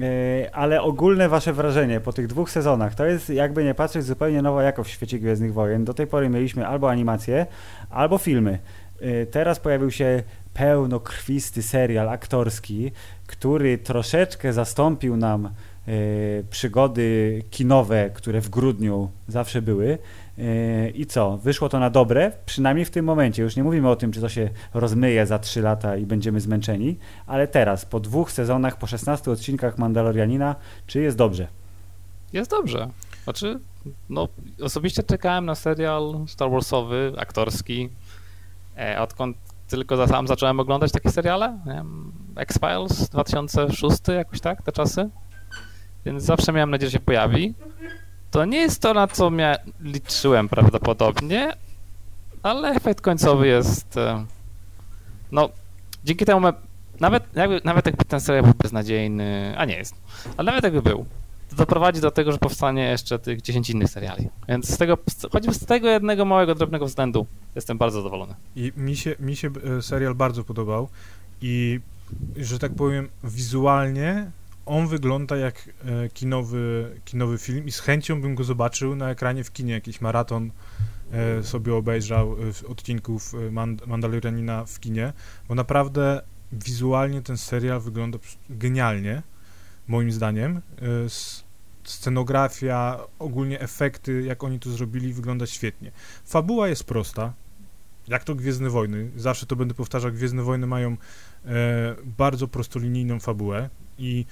E, 0.02 0.56
ale 0.56 0.82
ogólne 0.82 1.30
wasze 1.30 1.54
wrażenie 1.54 2.00
po 2.00 2.14
tych 2.14 2.28
dwóch 2.28 2.52
sezonach, 2.52 2.96
to 2.96 3.06
jest 3.06 3.30
jakby 3.30 3.64
nie 3.64 3.74
patrzeć 3.74 4.04
zupełnie 4.04 4.42
nowa 4.42 4.64
jakość 4.64 4.90
w 4.90 4.94
świecie 4.94 5.20
Gwiezdnych 5.20 5.54
Wojen. 5.54 5.86
Do 5.86 5.94
tej 5.94 6.08
pory 6.08 6.30
mieliśmy 6.30 6.68
albo 6.68 6.90
animacje, 6.90 7.46
albo 7.90 8.18
filmy. 8.18 8.60
E, 9.02 9.26
teraz 9.26 9.60
pojawił 9.60 9.92
się 9.92 10.24
pełnokrwisty 10.54 11.64
serial 11.64 12.10
aktorski, 12.10 12.92
który 13.28 13.78
troszeczkę 13.78 14.54
zastąpił 14.54 15.18
nam 15.18 15.50
przygody 16.50 17.44
kinowe, 17.50 18.10
które 18.10 18.42
w 18.42 18.50
grudniu 18.50 19.12
zawsze 19.28 19.62
były. 19.62 19.98
Yy, 20.38 20.90
I 20.90 21.06
co? 21.06 21.38
Wyszło 21.38 21.70
to 21.70 21.80
na 21.80 21.90
dobre, 21.90 22.32
przynajmniej 22.46 22.86
w 22.86 22.92
tym 22.92 23.06
momencie. 23.06 23.44
Już 23.44 23.56
nie 23.56 23.64
mówimy 23.64 23.90
o 23.90 23.96
tym, 23.96 24.12
czy 24.12 24.22
to 24.22 24.30
się 24.30 24.50
rozmyje 24.74 25.26
za 25.26 25.40
3 25.40 25.62
lata 25.62 25.98
i 25.98 26.06
będziemy 26.06 26.42
zmęczeni, 26.42 26.98
ale 27.28 27.48
teraz, 27.48 27.86
po 27.86 28.00
dwóch 28.00 28.32
sezonach, 28.32 28.78
po 28.78 28.88
16 28.88 29.32
odcinkach 29.32 29.78
Mandalorianina, 29.78 30.56
czy 30.88 31.02
jest 31.02 31.18
dobrze? 31.18 31.48
Jest 32.34 32.52
dobrze. 32.52 32.90
Znaczy, 33.24 33.60
no, 34.10 34.28
osobiście 34.62 35.04
czekałem 35.04 35.46
na 35.46 35.56
serial 35.56 36.20
Star 36.28 36.52
Warsowy, 36.52 37.14
aktorski, 37.18 37.90
e, 38.78 39.02
odkąd 39.02 39.38
tylko 39.68 40.08
sam 40.08 40.28
zacząłem 40.28 40.60
oglądać 40.60 40.92
takie 40.92 41.12
seriale. 41.12 41.60
X-Files 42.36 43.10
2006, 43.10 44.08
jakoś 44.08 44.40
tak, 44.40 44.62
te 44.62 44.72
czasy. 44.72 45.10
Więc 46.06 46.24
zawsze 46.24 46.52
miałem 46.52 46.72
nadzieję, 46.72 46.90
że 46.90 46.98
się 46.98 47.04
pojawi. 47.04 47.54
To 48.36 48.46
nie 48.46 48.58
jest 48.58 48.82
to, 48.82 48.94
na 48.94 49.08
co 49.08 49.32
ja 49.32 49.56
liczyłem 49.82 50.50
prawdopodobnie, 50.50 51.54
ale 52.44 52.70
efekt 52.70 53.02
końcowy 53.02 53.48
jest. 53.48 53.98
E, 53.98 54.26
no, 55.32 55.50
dzięki 56.04 56.26
temu. 56.26 56.48
Nawet 57.00 57.24
jakby, 57.36 57.62
nawet 57.64 57.86
jakby 57.86 58.06
ten 58.06 58.20
serial 58.20 58.44
był 58.44 58.54
beznadziejny, 58.54 59.54
a 59.58 59.66
nie 59.66 59.76
jest, 59.76 59.96
ale 60.38 60.46
nawet 60.46 60.64
jakby 60.64 60.82
był, 60.82 61.06
to 61.50 61.56
doprowadzi 61.56 62.02
do 62.02 62.12
tego, 62.12 62.32
że 62.32 62.38
powstanie 62.38 62.84
jeszcze 62.84 63.20
tych 63.20 63.42
10 63.42 63.70
innych 63.70 63.90
seriali. 63.90 64.30
Więc 64.48 64.70
z 64.70 64.78
tego, 64.78 64.98
choćby 65.32 65.54
z 65.54 65.66
tego 65.66 65.90
jednego 65.90 66.26
małego, 66.26 66.56
drobnego 66.56 66.86
względu 66.86 67.26
jestem 67.56 67.78
bardzo 67.78 68.02
zadowolony. 68.02 68.36
I 68.56 68.72
mi 68.78 68.96
się, 68.96 69.16
mi 69.20 69.36
się 69.36 69.50
e, 69.78 69.82
serial 69.82 70.16
bardzo 70.16 70.44
podobał 70.44 70.90
i, 71.42 71.80
że 72.38 72.60
tak 72.60 72.76
powiem, 72.76 73.10
wizualnie 73.24 74.32
on 74.66 74.88
wygląda 74.88 75.38
jak 75.38 75.70
e, 75.86 76.10
kinowy, 76.10 76.96
kinowy 77.06 77.38
film 77.38 77.68
i 77.68 77.72
z 77.72 77.80
chęcią 77.80 78.22
bym 78.22 78.36
go 78.36 78.44
zobaczył 78.44 78.96
na 78.96 79.10
ekranie 79.10 79.44
w 79.44 79.52
kinie, 79.52 79.74
jakiś 79.74 80.02
maraton 80.02 80.52
e, 81.12 81.44
sobie 81.44 81.76
obejrzał 81.76 82.34
e, 82.34 82.68
odcinków 82.68 83.34
Mandalorianina 83.88 84.66
w 84.66 84.80
kinie, 84.80 85.14
bo 85.48 85.56
naprawdę 85.56 86.22
wizualnie 86.52 87.22
ten 87.22 87.38
serial 87.38 87.82
wygląda 87.82 88.20
genialnie, 88.50 89.24
moim 89.88 90.12
zdaniem. 90.12 90.62
Scenografia, 91.84 93.00
ogólnie 93.20 93.60
efekty, 93.60 94.24
jak 94.24 94.44
oni 94.44 94.60
to 94.60 94.70
zrobili, 94.70 95.14
wygląda 95.14 95.46
świetnie. 95.46 95.92
Fabuła 96.26 96.68
jest 96.68 96.84
prosta, 96.84 97.34
jak 98.08 98.24
to 98.24 98.36
Gwiezdne 98.36 98.70
Wojny. 98.70 99.12
Zawsze 99.16 99.46
to 99.46 99.56
będę 99.56 99.74
powtarzał, 99.74 100.12
Gwiezdne 100.12 100.44
Wojny 100.44 100.68
mają 100.68 100.98
bardzo 102.18 102.48
prostolinijną 102.48 103.20
fabułę 103.20 103.70
i 103.98 104.26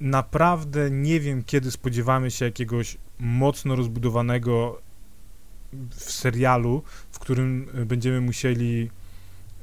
naprawdę 0.00 0.90
nie 0.90 1.20
wiem, 1.20 1.44
kiedy 1.44 1.70
spodziewamy 1.70 2.30
się 2.30 2.44
jakiegoś 2.44 2.98
mocno 3.18 3.76
rozbudowanego 3.76 4.82
w 5.90 6.12
serialu, 6.12 6.82
w 7.12 7.18
którym 7.18 7.68
e, 7.74 7.84
będziemy 7.84 8.20
musieli 8.20 8.90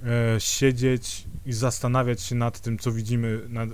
e, 0.04 0.40
siedzieć 0.40 1.26
i 1.46 1.54
zastanawiać 1.54 2.22
się 2.22 2.36
nad 2.36 2.60
tym, 2.60 2.78
co 2.78 2.92
widzimy 2.92 3.42
na, 3.50 3.64
e, 3.64 3.68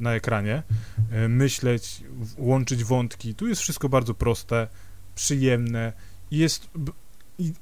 na 0.00 0.14
ekranie, 0.14 0.62
e, 1.10 1.28
myśleć, 1.28 2.04
łączyć 2.38 2.84
wątki. 2.84 3.34
Tu 3.34 3.48
jest 3.48 3.62
wszystko 3.62 3.88
bardzo 3.88 4.14
proste, 4.14 4.68
przyjemne 5.14 5.92
i 6.30 6.38
jest 6.38 6.70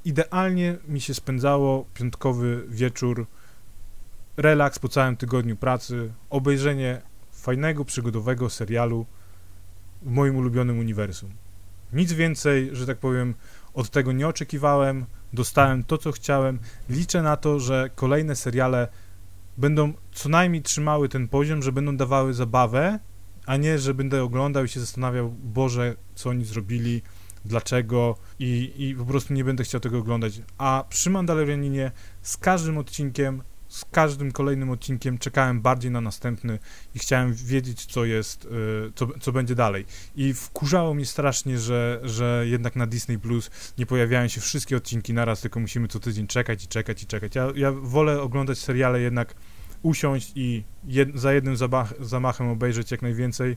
idealnie 0.05 0.77
mi 0.89 1.01
się 1.01 1.15
spędzało 1.15 1.87
piątkowy 1.95 2.65
wieczór, 2.69 3.27
relaks 4.37 4.79
po 4.79 4.89
całym 4.89 5.17
tygodniu 5.17 5.57
pracy, 5.57 6.13
obejrzenie 6.31 7.03
fajnego, 7.41 7.85
przygodowego 7.85 8.51
serialu 8.51 9.07
w 10.03 10.11
moim 10.11 10.37
ulubionym 10.37 10.79
uniwersum. 10.79 11.31
Nic 11.93 12.13
więcej, 12.13 12.71
że 12.73 12.87
tak 12.87 12.99
powiem, 12.99 13.35
od 13.75 13.91
tego 13.91 14.13
nie 14.13 14.29
oczekiwałem, 14.29 15.07
dostałem 15.33 15.85
to, 15.85 15.99
co 15.99 16.13
chciałem. 16.13 16.59
Liczę 16.89 17.23
na 17.23 17.37
to, 17.37 17.61
że 17.61 17.91
kolejne 17.95 18.37
seriale 18.37 18.89
będą 19.59 19.93
co 20.13 20.29
najmniej 20.29 20.63
trzymały 20.63 21.09
ten 21.09 21.29
poziom, 21.29 21.63
że 21.63 21.73
będą 21.73 21.97
dawały 21.97 22.35
zabawę, 22.35 22.99
a 23.47 23.57
nie, 23.57 23.79
że 23.79 23.95
będę 23.95 24.23
oglądał 24.23 24.65
i 24.65 24.69
się 24.69 24.81
zastanawiał, 24.81 25.31
Boże, 25.31 25.95
co 26.15 26.31
oni 26.31 26.45
zrobili, 26.45 27.03
dlaczego 27.45 28.17
i, 28.39 28.73
i 28.77 28.95
po 28.95 29.05
prostu 29.05 29.35
nie 29.35 29.45
będę 29.45 29.65
chciał 29.65 29.81
tego 29.81 29.99
oglądać. 29.99 30.43
A 30.59 30.85
przy 30.89 31.11
Mandalorianinie 31.11 31.93
z 32.23 32.37
każdym 32.37 32.79
odcinkiem 32.79 33.43
z 33.69 33.85
każdym 33.85 34.33
kolejnym 34.33 34.71
odcinkiem 34.71 35.19
czekałem 35.19 35.61
bardziej 35.61 35.91
na 35.91 36.01
następny 36.01 36.59
i 36.95 36.99
chciałem 36.99 37.35
wiedzieć, 37.35 37.87
co 37.87 38.05
jest, 38.05 38.45
y, 38.45 38.49
co, 38.95 39.09
co 39.21 39.33
będzie 39.33 39.55
dalej. 39.55 39.87
I 40.17 40.35
wkurzało 40.35 40.95
mnie 40.95 41.07
strasznie, 41.07 41.59
że, 41.59 42.01
że 42.03 42.45
jednak 42.47 42.77
na 42.77 42.87
Disney 42.87 43.19
Plus 43.19 43.51
nie 43.79 43.87
pojawiają 43.87 44.29
się 44.29 44.41
wszystkie 44.41 44.77
odcinki 44.77 45.13
naraz, 45.13 45.41
tylko 45.41 45.61
musimy 45.61 45.89
co 45.89 46.01
tydzień 46.01 46.27
czekać 46.27 46.65
i 46.65 46.69
czekać 46.69 47.03
i 47.03 47.07
czekać. 47.07 47.35
Ja, 47.35 47.47
ja 47.55 47.73
wolę 47.73 48.23
oglądać 48.23 48.59
seriale 48.59 49.01
jednak 49.01 49.35
usiąść 49.83 50.33
i 50.35 50.65
jed, 50.85 51.21
za 51.21 51.33
jednym 51.33 51.57
zamach, 51.57 51.95
zamachem 52.01 52.49
obejrzeć 52.49 52.91
jak 52.91 53.03
najwięcej, 53.03 53.57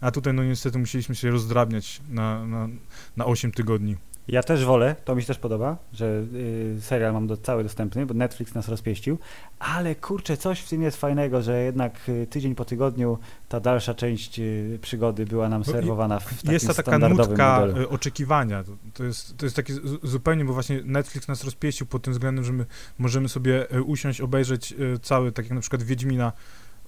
a 0.00 0.10
tutaj 0.10 0.34
no 0.34 0.44
niestety 0.44 0.78
musieliśmy 0.78 1.14
się 1.14 1.30
rozdrabniać 1.30 2.00
na, 2.08 2.46
na, 2.46 2.68
na 3.16 3.24
8 3.24 3.52
tygodni 3.52 3.96
Ja 4.28 4.42
też 4.42 4.64
wolę, 4.64 4.96
to 5.04 5.14
mi 5.14 5.22
się 5.22 5.26
też 5.26 5.38
podoba, 5.38 5.76
że 5.92 6.22
y, 6.34 6.76
serial 6.80 7.12
mam 7.12 7.26
do, 7.26 7.36
cały 7.36 7.62
dostępny, 7.62 8.06
bo 8.06 8.14
Netflix 8.14 8.54
nas 8.54 8.68
rozpieścił, 8.68 9.18
ale 9.58 9.94
kurczę, 9.94 10.36
coś 10.36 10.60
w 10.60 10.68
tym 10.68 10.82
jest 10.82 10.96
fajnego, 10.96 11.42
że 11.42 11.62
jednak 11.62 12.08
y, 12.08 12.26
tydzień 12.26 12.54
po 12.54 12.64
tygodniu 12.64 13.18
ta 13.48 13.60
dalsza 13.60 13.94
część 13.94 14.38
y, 14.40 14.78
przygody 14.82 15.26
była 15.26 15.48
nam 15.48 15.62
No 15.66 15.72
serwowana 15.72 16.18
w 16.20 16.34
takim 16.34 16.52
Jest 16.52 16.66
ta 16.66 16.74
taka 16.74 16.98
nutka 16.98 17.60
modelu. 17.60 17.82
y, 17.82 17.88
oczekiwania. 17.88 18.64
To, 18.94 19.04
jest, 19.04 19.36
to 19.36 19.46
jest 19.46 19.56
takie 19.56 19.74
zu- 19.74 19.98
zupełnie, 20.02 20.44
bo 20.44 20.52
właśnie 20.52 20.80
Netflix 20.84 21.28
nas 21.28 21.44
rozpieścił 21.44 21.86
pod 21.86 22.02
tym 22.02 22.12
względem, 22.12 22.44
że 22.44 22.52
my 22.52 22.66
możemy 22.98 23.28
sobie 23.28 23.72
y, 23.76 23.82
usiąść, 23.82 24.20
obejrzeć 24.20 24.74
cały, 25.02 25.32
tak 25.32 25.44
jak 25.44 25.54
na 25.54 25.60
przykład 25.60 25.82
Wiedźmina. 25.82 26.32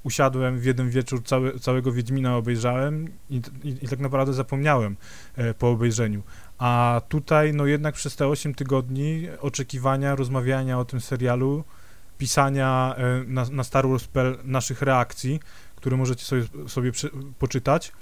Usiadłem 0.03 0.59
w 0.59 0.65
jeden 0.65 0.91
wieczór, 0.91 1.23
cały, 1.25 1.59
całego 1.59 1.93
Wiedźmina 1.93 2.37
obejrzałem 2.37 3.09
i, 3.31 3.41
i, 3.65 3.69
i 3.83 3.89
tak 3.89 3.99
naprawdę 3.99 4.33
zapomniałem 4.33 4.97
po 5.59 5.71
obejrzeniu. 5.71 6.23
A 6.59 7.01
tutaj, 7.09 7.53
no 7.53 7.67
jednak 7.67 7.95
przez 7.95 8.17
te 8.17 8.29
8 8.29 8.55
tygodni 8.55 9.29
oczekiwania, 9.41 10.15
rozmawiania 10.15 10.79
o 10.79 10.85
tym 10.85 11.01
serialu, 11.01 11.65
pisania 12.19 12.95
e, 12.99 13.25
na, 13.27 13.45
na 13.51 13.65
Star 13.65 13.89
Wars 13.89 14.03
Spell 14.03 14.39
naszych 14.45 14.83
reakcji, 14.83 15.41
które 15.77 15.97
możecie 15.97 16.25
sobie, 16.25 16.43
sobie 16.69 16.93
przy, 16.93 17.11
poczytać. 17.39 17.93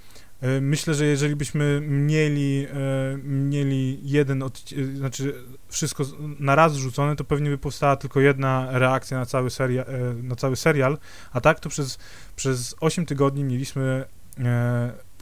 E, 0.40 0.61
Myślę, 0.61 0.94
że 0.94 1.07
jeżeli 1.07 1.36
byśmy 1.36 1.80
mieli, 1.88 2.66
e, 2.70 3.18
mieli 3.24 4.00
jeden, 4.02 4.40
odci- 4.40 4.96
znaczy 4.96 5.34
wszystko 5.68 6.05
na 6.38 6.55
raz 6.55 6.74
rzucone, 6.74 7.16
to 7.16 7.24
pewnie 7.24 7.50
by 7.50 7.59
powstała 7.59 7.96
tylko 7.96 8.20
jedna 8.20 8.68
reakcja 8.70 9.18
na 9.18 9.26
cały, 9.26 9.50
seria, 9.50 9.84
na 10.22 10.36
cały 10.36 10.57
serial, 10.57 10.98
a 11.32 11.40
tak 11.40 11.61
to 11.61 11.68
przez, 11.68 11.98
przez 12.36 12.74
8 12.80 13.07
tygodni 13.07 13.44
mieliśmy 13.44 14.05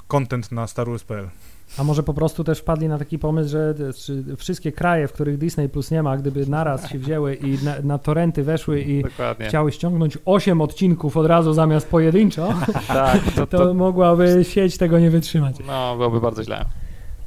content 0.09 0.53
na 0.53 0.67
Star 0.67 0.89
Wars.pl. 0.89 1.29
A 1.79 1.85
może 1.85 2.03
po 2.03 2.15
prostu 2.15 2.45
też 2.45 2.59
wpadli 2.59 2.89
na 2.89 2.99
taki 2.99 3.19
pomysł, 3.19 3.51
że 3.51 3.75
wszystkie 4.37 4.73
kraje, 4.73 5.09
w 5.09 5.13
których 5.13 5.39
Disney 5.39 5.69
Plus 5.69 5.91
nie 5.91 6.03
ma, 6.03 6.17
gdyby 6.17 6.47
naraz 6.47 6.89
się 6.89 6.99
wzięły 6.99 7.35
i 7.35 7.65
na, 7.65 7.75
na 7.83 7.99
torenty 7.99 8.43
weszły 8.43 8.81
i 8.81 9.03
Dokładnie. 9.03 9.47
chciały 9.47 9.73
ściągnąć 9.73 10.19
8 10.25 10.61
odcinków 10.61 11.17
od 11.17 11.27
razu 11.27 11.53
zamiast 11.53 11.89
pojedynczo, 11.89 12.55
Tak, 12.89 13.21
to, 13.37 13.47
to 13.47 13.59
to, 13.59 13.75
mogłaby 13.75 14.45
sieć 14.45 14.79
tego 14.79 14.99
nie 14.99 15.11
wytrzymać. 15.11 15.57
no, 15.67 15.97
byłoby 15.97 16.21
bardzo 16.21 16.45
źle. 16.45 16.65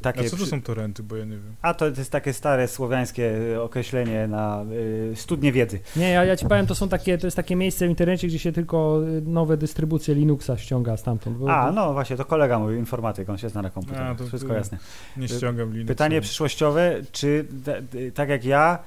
A 0.10 0.14
Takie 0.14 0.30
co 0.30 0.38
to 0.38 0.45
są 0.45 0.62
torenty, 0.62 1.03
bo 1.03 1.16
ja 1.16 1.26
nie 1.26 1.32
wiem. 1.32 1.56
A 1.62 1.74
to 1.74 1.86
jest 1.88 2.12
takie 2.12 2.34
stare 2.34 2.68
słowiańskie 2.68 3.38
y, 3.53 3.62
określenie 3.62 4.28
na 4.28 4.66
y, 5.12 5.16
studnie 5.16 5.51
wiedzy. 5.51 5.80
Nie, 5.95 6.10
ja, 6.10 6.24
ja 6.26 6.36
ci 6.38 6.45
powiem, 6.45 6.68
to 6.68 6.76
są 6.76 6.89
takie, 6.89 7.18
to 7.18 7.28
jest 7.28 7.38
takie 7.38 7.56
miejsce 7.56 7.88
w 7.88 7.89
internecie, 7.89 8.28
gdzie 8.28 8.39
się 8.39 8.51
tylko 8.51 9.01
y, 9.18 9.22
nowe 9.22 9.58
dystrybucje 9.58 10.16
Linuxa 10.16 10.58
ściąga 10.58 10.97
stamtąd. 10.97 11.38
Bo, 11.38 11.51
A, 11.51 11.72
no 11.72 11.93
właśnie, 11.93 12.16
to 12.16 12.26
kolega 12.26 12.60
mój, 12.60 12.78
informatyk, 12.78 13.30
on 13.30 13.38
się 13.38 13.49
zna 13.49 13.62
na 13.62 13.70
komputerze, 13.70 14.06
A, 14.06 14.16
to- 14.16 14.28
wszystko 14.28 14.49
to- 14.49 14.56
jasne. 14.56 14.78
Nie 15.18 15.28
ściągam 15.28 15.72
Linuxa. 15.74 15.88
Pytanie 15.88 16.22
przyszłościowe, 16.22 17.01
czy 17.12 17.45
d- 17.51 17.82
d- 17.82 18.12
tak 18.12 18.30
jak 18.30 18.45
ja, 18.45 18.80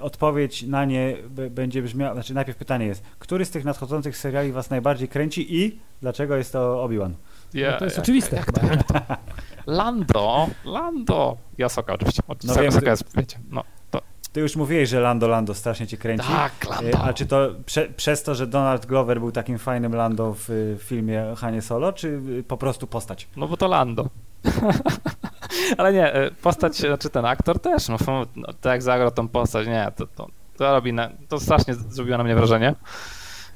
odpowiedź 0.00 0.62
na 0.62 0.84
nie 0.84 1.16
będzie 1.50 1.82
brzmiała, 1.82 2.14
znaczy 2.14 2.34
najpierw 2.34 2.58
pytanie 2.58 2.86
jest, 2.86 3.02
który 3.18 3.44
z 3.44 3.50
tych 3.50 3.64
nadchodzących 3.64 4.16
seriali 4.16 4.52
was 4.52 4.70
najbardziej 4.70 5.08
kręci 5.08 5.56
i 5.64 5.78
dlaczego 6.00 6.36
jest 6.36 6.52
to 6.52 6.84
Obi-Wan? 6.88 7.12
no 7.54 7.78
to 7.78 7.84
jest 7.84 7.98
oczywiste. 7.98 8.42
Lando, 9.68 10.46
Lando. 10.64 11.36
Jasoka 11.58 11.92
oczywiście. 11.92 12.22
No 12.44 12.54
wiem, 12.54 12.64
Jasoka 12.64 12.90
jest, 12.90 13.16
wiecie, 13.16 13.38
no. 13.50 13.64
Ty 14.32 14.40
już 14.40 14.56
mówiłeś, 14.56 14.88
że 14.88 15.00
Lando 15.00 15.28
Lando 15.28 15.54
strasznie 15.54 15.86
cię 15.86 15.96
kręci. 15.96 16.28
Tak, 16.28 16.52
Lando. 16.70 16.98
A 16.98 17.12
czy 17.12 17.26
to 17.26 17.50
prze, 17.66 17.88
przez 17.88 18.22
to, 18.22 18.34
że 18.34 18.46
Donald 18.46 18.86
Glover 18.86 19.20
był 19.20 19.32
takim 19.32 19.58
fajnym 19.58 19.94
Lando 19.94 20.34
w 20.34 20.50
y, 20.50 20.76
filmie 20.80 21.24
Hanie 21.36 21.62
Solo, 21.62 21.92
czy 21.92 22.08
y, 22.08 22.44
po 22.48 22.56
prostu 22.56 22.86
postać? 22.86 23.28
No 23.36 23.48
bo 23.48 23.56
to 23.56 23.68
Lando. 23.68 24.08
Ale 25.78 25.92
nie, 25.92 26.16
y, 26.16 26.30
postać, 26.30 26.76
znaczy 26.76 27.10
ten 27.10 27.24
aktor 27.24 27.60
też, 27.60 27.88
no, 27.88 27.96
no 28.36 28.46
tak 28.60 28.72
jak 28.72 28.82
zagrał 28.82 29.10
tą 29.10 29.28
postać, 29.28 29.66
nie, 29.66 29.92
to, 29.96 30.06
to, 30.06 30.26
to 30.56 30.72
robi, 30.72 30.92
na, 30.92 31.10
to 31.28 31.40
strasznie 31.40 31.74
zrobiło 31.74 32.18
na 32.18 32.24
mnie 32.24 32.34
wrażenie. 32.34 32.74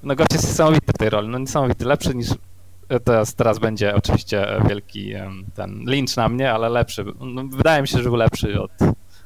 No 0.02 0.16
gość 0.16 0.32
jest 0.32 0.48
niesamowity 0.48 0.92
w 0.92 0.98
tej 0.98 1.10
roli, 1.10 1.28
no 1.28 1.38
niesamowity, 1.38 1.84
lepszy 1.84 2.14
niż 2.14 2.30
e, 2.30 2.34
teraz, 3.00 3.34
teraz 3.34 3.58
będzie 3.58 3.94
oczywiście 3.94 4.56
e, 4.56 4.68
wielki 4.68 5.14
em, 5.14 5.44
ten 5.54 5.84
lincz 5.86 6.16
na 6.16 6.28
mnie, 6.28 6.52
ale 6.52 6.68
lepszy. 6.68 7.04
No, 7.20 7.44
wydaje 7.44 7.82
mi 7.82 7.88
się, 7.88 7.98
że 7.98 8.04
był 8.04 8.16
lepszy 8.16 8.60
od 8.60 8.70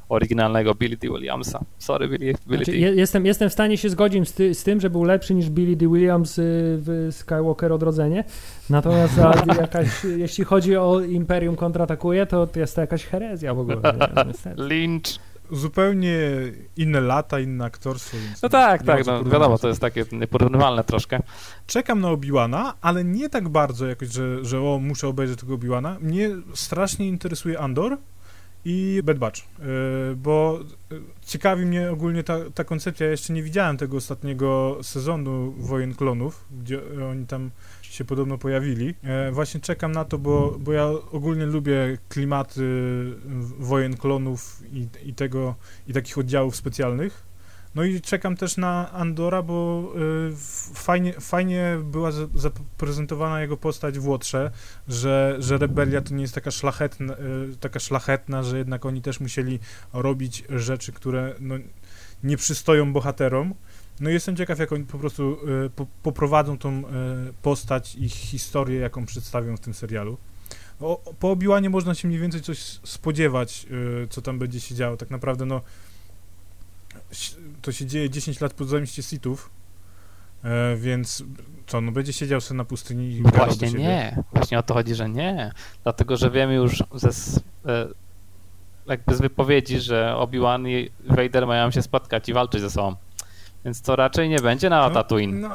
oryginalnego 0.09 0.75
Billy 0.75 0.97
D. 0.97 1.09
Williamsa. 1.09 1.61
Sorry, 1.79 2.09
Billy, 2.09 2.35
Billy 2.49 2.65
Znaczy, 2.65 2.79
jestem, 2.79 3.27
jestem 3.27 3.51
w 3.51 3.53
stanie 3.53 3.79
się 3.79 3.91
zgodzić 3.91 4.29
z, 4.29 4.33
ty, 4.33 4.55
z 4.55 4.63
tym, 4.63 4.81
że 4.81 4.91
był 4.91 5.05
lepszy 5.05 5.35
niż 5.35 5.51
Billy 5.51 5.77
D. 5.77 5.87
Williams 5.87 6.39
y, 6.39 6.43
w 6.79 7.09
Skywalker 7.11 7.73
Odrodzenie. 7.73 8.25
Natomiast 8.71 9.15
jakaś, 9.61 10.05
jeśli 10.05 10.45
chodzi 10.45 10.77
o 10.77 11.01
Imperium 11.01 11.57
kontratakuje, 11.57 12.27
to 12.27 12.49
jest 12.57 12.75
to 12.75 12.81
jakaś 12.81 13.05
herezja 13.05 13.55
w 13.55 13.59
ogóle. 13.59 13.81
Lynch. 14.57 15.26
Zupełnie 15.53 16.19
inne 16.77 17.01
lata, 17.01 17.41
inne 17.41 17.65
aktorstwo. 17.65 18.17
No 18.43 18.49
tak, 18.49 18.83
tak, 18.83 19.07
no 19.07 19.25
wiadomo, 19.25 19.59
to 19.59 19.69
jest 19.69 19.81
takie 19.81 20.05
nieporównywalne 20.13 20.85
troszkę. 20.85 21.23
Czekam 21.67 22.01
na 22.01 22.09
Obi-Wana, 22.09 22.73
ale 22.81 23.05
nie 23.05 23.29
tak 23.29 23.49
bardzo 23.49 23.87
jakoś, 23.87 24.09
że, 24.09 24.45
że 24.45 24.61
o, 24.61 24.79
muszę 24.79 25.09
obejrzeć 25.09 25.41
tego 25.41 25.55
Obi-Wana. 25.55 25.97
Mnie 26.01 26.31
strasznie 26.55 27.09
interesuje 27.09 27.59
Andor 27.59 27.99
i 28.65 29.01
Bad 29.05 29.19
Batch, 29.19 29.39
yy, 29.39 30.17
bo 30.17 30.61
ciekawi 31.27 31.67
mnie 31.67 31.91
ogólnie 31.91 32.25
ta, 32.25 32.39
ta 32.55 32.65
koncepcja. 32.65 33.07
Ja 33.07 33.11
jeszcze 33.11 33.33
nie 33.33 33.43
widziałem 33.43 33.77
tego 33.77 33.97
ostatniego 33.97 34.79
sezonu 34.83 35.55
Wojen 35.59 35.95
Klonów, 35.95 36.45
gdzie 36.63 36.81
oni 37.11 37.27
tam 37.27 37.51
się 37.97 38.05
podobno 38.05 38.39
pojawili. 38.39 38.95
E, 39.03 39.33
właśnie 39.33 39.61
czekam 39.61 39.93
na 39.93 40.05
to, 40.05 40.19
bo, 40.19 40.57
bo 40.61 40.73
ja 40.73 40.87
ogólnie 41.13 41.47
lubię 41.47 41.99
klimaty 42.09 42.63
Wojen 43.59 43.97
Klonów 43.97 44.63
i, 44.73 44.89
i 45.05 45.15
tego, 45.15 45.55
i 45.89 45.93
takich 45.93 46.19
oddziałów 46.19 46.57
specjalnych. 46.57 47.27
No 47.75 47.85
i 47.85 48.01
czekam 48.01 48.37
też 48.37 48.57
na 48.57 48.93
Andora, 48.93 49.43
bo 49.43 49.85
f- 50.33 50.71
fajnie, 50.75 51.13
fajnie 51.13 51.79
była 51.85 52.13
za- 52.13 52.27
zaprezentowana 52.35 53.41
jego 53.41 53.57
postać 53.57 53.99
w 53.99 54.09
Łotrze, 54.09 54.51
że, 54.89 55.37
że 55.39 55.59
rebelia 55.59 56.01
to 56.01 56.15
nie 56.15 56.23
jest 56.23 56.35
taka 56.35 56.51
szlachetna, 56.51 57.17
taka 57.61 57.81
szlachetna, 57.81 58.43
że 58.43 58.59
jednak 58.59 58.87
oni 58.87 59.03
też 59.03 59.21
musieli 59.21 59.59
robić 59.93 60.45
rzeczy, 60.51 60.93
które 60.93 61.35
no, 61.41 61.55
nie 62.25 62.37
przystoją 62.37 62.93
bohaterom. 62.93 63.55
No 64.01 64.11
i 64.11 64.13
jestem 64.13 64.37
ciekaw, 64.37 64.59
jak 64.59 64.73
oni 64.73 64.85
po 64.85 64.99
prostu 64.99 65.39
y, 65.67 65.71
po, 65.71 65.87
poprowadzą 66.03 66.59
tą 66.59 66.81
y, 66.81 66.83
postać 67.43 67.95
i 67.95 68.09
historię, 68.09 68.81
jaką 68.81 69.07
przedstawią 69.07 69.57
w 69.57 69.61
tym 69.61 69.75
serialu. 69.75 70.19
O, 70.81 71.13
po 71.19 71.31
Obi-Wanie 71.31 71.71
można 71.71 71.95
się 71.95 72.09
mniej 72.09 72.21
więcej 72.21 72.41
coś 72.41 72.59
spodziewać, 72.85 73.67
y, 74.05 74.09
co 74.09 74.23
tam 74.23 74.39
będzie 74.39 74.61
się 74.61 74.75
działo. 74.75 74.97
Tak 74.97 75.11
naprawdę, 75.11 75.47
no, 75.47 75.61
to 77.63 77.73
się 77.73 77.87
dzieje 77.87 78.11
10 78.11 78.41
lat 78.41 78.55
po 78.55 78.65
zemście 78.65 79.03
Sithów, 79.03 79.51
e, 80.45 80.77
więc 80.77 81.25
co, 81.67 81.81
no 81.81 81.93
będzie 81.93 82.13
siedział 82.13 82.41
sobie 82.41 82.59
na 82.59 82.65
pustyni 82.65 83.11
i 83.11 83.23
Właśnie 83.23 83.73
nie. 83.73 84.23
Właśnie 84.33 84.59
o 84.59 84.63
to 84.63 84.75
chodzi, 84.75 84.95
że 84.95 85.09
nie. 85.09 85.53
Dlatego, 85.83 86.17
że 86.17 86.31
wiemy 86.31 86.55
już 86.55 86.83
ze, 86.95 87.41
e, 87.67 87.89
jakby 88.87 89.15
z 89.15 89.21
wypowiedzi, 89.21 89.81
że 89.81 90.15
Obi-Wan 90.17 90.69
i 90.69 90.91
Vader 91.05 91.47
mają 91.47 91.71
się 91.71 91.83
spotkać 91.83 92.29
i 92.29 92.33
walczyć 92.33 92.61
ze 92.61 92.71
sobą. 92.71 92.97
Więc 93.67 93.83
to 93.83 93.97
raczej 93.97 94.29
nie 94.29 94.39
będzie 94.39 94.71
na 94.71 94.91
Tatooine. 94.91 95.41
No, 95.41 95.55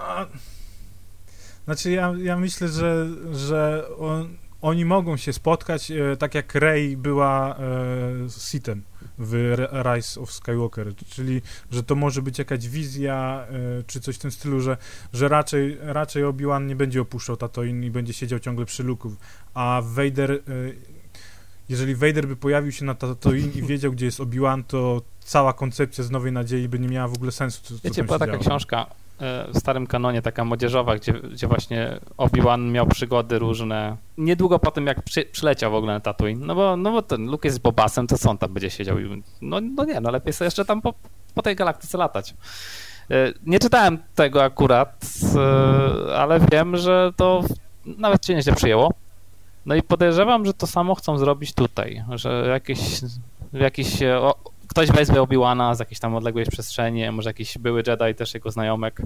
znaczy 1.65 1.91
ja, 1.91 2.13
ja 2.17 2.37
myślę, 2.37 2.67
że, 2.67 3.07
że 3.33 3.85
on, 3.99 4.37
oni 4.61 4.85
mogą 4.85 5.17
się 5.17 5.33
spotkać, 5.33 5.91
e, 5.91 6.17
tak 6.17 6.35
jak 6.35 6.55
Rey 6.55 6.97
była 6.97 7.55
e, 7.55 8.29
Sithem 8.29 8.83
w 9.17 9.55
Rise 9.83 10.21
of 10.21 10.31
Skywalker, 10.31 10.95
czyli 10.95 11.41
że 11.71 11.83
to 11.83 11.95
może 11.95 12.21
być 12.21 12.39
jakaś 12.39 12.67
wizja, 12.67 13.47
e, 13.49 13.83
czy 13.87 14.01
coś 14.01 14.15
w 14.15 14.19
tym 14.19 14.31
stylu, 14.31 14.59
że, 14.59 14.77
że 15.13 15.27
raczej, 15.27 15.77
raczej 15.81 16.23
Obi-Wan 16.23 16.67
nie 16.67 16.75
będzie 16.75 17.01
opuszczał 17.01 17.37
Tatooine 17.37 17.83
i 17.83 17.91
będzie 17.91 18.13
siedział 18.13 18.39
ciągle 18.39 18.65
przy 18.65 18.83
luku, 18.83 19.15
a 19.53 19.81
Vader, 19.85 20.31
e, 20.31 20.37
jeżeli 21.71 21.95
Vader 21.95 22.27
by 22.27 22.35
pojawił 22.35 22.71
się 22.71 22.85
na 22.85 22.95
Tatooine 22.95 23.51
i 23.55 23.61
wiedział, 23.61 23.91
gdzie 23.91 24.05
jest 24.05 24.19
Obi-Wan, 24.19 24.63
to 24.67 25.01
cała 25.19 25.53
koncepcja 25.53 26.03
z 26.03 26.11
Nowej 26.11 26.31
Nadziei 26.31 26.67
by 26.69 26.79
nie 26.79 26.87
miała 26.87 27.07
w 27.07 27.13
ogóle 27.13 27.31
sensu, 27.31 27.61
co, 27.63 27.73
co 27.75 27.79
Wiecie, 27.83 28.03
była 28.03 28.19
taka 28.19 28.31
działo. 28.31 28.43
książka 28.43 28.85
e, 29.21 29.47
w 29.53 29.57
starym 29.59 29.87
kanonie, 29.87 30.21
taka 30.21 30.45
młodzieżowa, 30.45 30.95
gdzie, 30.95 31.13
gdzie 31.13 31.47
właśnie 31.47 31.99
Obi-Wan 32.17 32.71
miał 32.71 32.87
przygody 32.87 33.39
różne. 33.39 33.97
Niedługo 34.17 34.59
po 34.59 34.71
tym, 34.71 34.87
jak 34.87 35.01
przy, 35.03 35.25
przyleciał 35.25 35.71
w 35.71 35.75
ogóle 35.75 35.93
na 35.93 35.99
Tatooine, 35.99 36.45
no 36.45 36.55
bo, 36.55 36.77
no 36.77 36.91
bo 36.91 37.01
ten 37.01 37.25
Luke 37.25 37.47
jest 37.47 37.59
Bobasem, 37.61 38.07
to 38.07 38.17
co 38.17 38.29
on 38.29 38.37
tam 38.37 38.53
będzie 38.53 38.69
siedział? 38.69 38.99
i- 38.99 39.23
No, 39.41 39.59
no 39.75 39.85
nie, 39.85 40.01
no 40.01 40.11
lepiej 40.11 40.33
sobie 40.33 40.45
jeszcze 40.47 40.65
tam 40.65 40.81
po, 40.81 40.93
po 41.33 41.41
tej 41.41 41.55
galaktyce 41.55 41.97
latać. 41.97 42.33
E, 43.11 43.33
Nie 43.45 43.59
czytałem 43.59 43.97
tego 44.15 44.43
akurat, 44.43 45.05
e, 45.35 46.15
ale 46.17 46.39
wiem, 46.51 46.77
że 46.77 47.11
to 47.15 47.43
nawet 47.85 48.25
się 48.25 48.35
nieźle 48.35 48.53
przyjęło. 48.55 48.93
No 49.65 49.75
i 49.75 49.83
podejrzewam, 49.83 50.45
że 50.45 50.53
to 50.53 50.67
samo 50.67 50.95
chcą 50.95 51.17
zrobić 51.17 51.53
tutaj, 51.53 52.03
że 52.15 52.47
jakieś, 52.49 52.79
jakiś, 53.53 54.01
e, 54.01 54.19
o, 54.19 54.35
ktoś 54.67 54.91
weźmie 54.91 55.21
Obi-Wana 55.21 55.75
z 55.75 55.79
jakiejś 55.79 55.99
tam 55.99 56.15
odległej 56.15 56.45
przestrzeni, 56.45 57.11
może 57.11 57.29
jakiś 57.29 57.57
były 57.57 57.83
Jedi, 57.87 58.15
też 58.15 58.33
jego 58.33 58.51
znajomek 58.51 59.01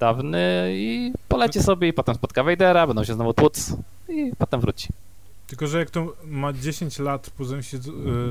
dawny 0.00 0.68
i 0.72 1.12
poleci 1.28 1.62
sobie 1.62 1.88
i 1.88 1.92
potem 1.92 2.14
spotka 2.14 2.42
Vadera, 2.42 2.86
będą 2.86 3.04
się 3.04 3.14
znowu 3.14 3.34
tłuc 3.34 3.76
i 4.08 4.32
potem 4.38 4.60
wróci. 4.60 4.88
Tylko, 5.46 5.66
że 5.66 5.78
jak 5.78 5.90
to 5.90 6.16
ma 6.24 6.52
10 6.52 6.98
lat 6.98 7.30
po 7.30 7.44
zemście, 7.44 7.78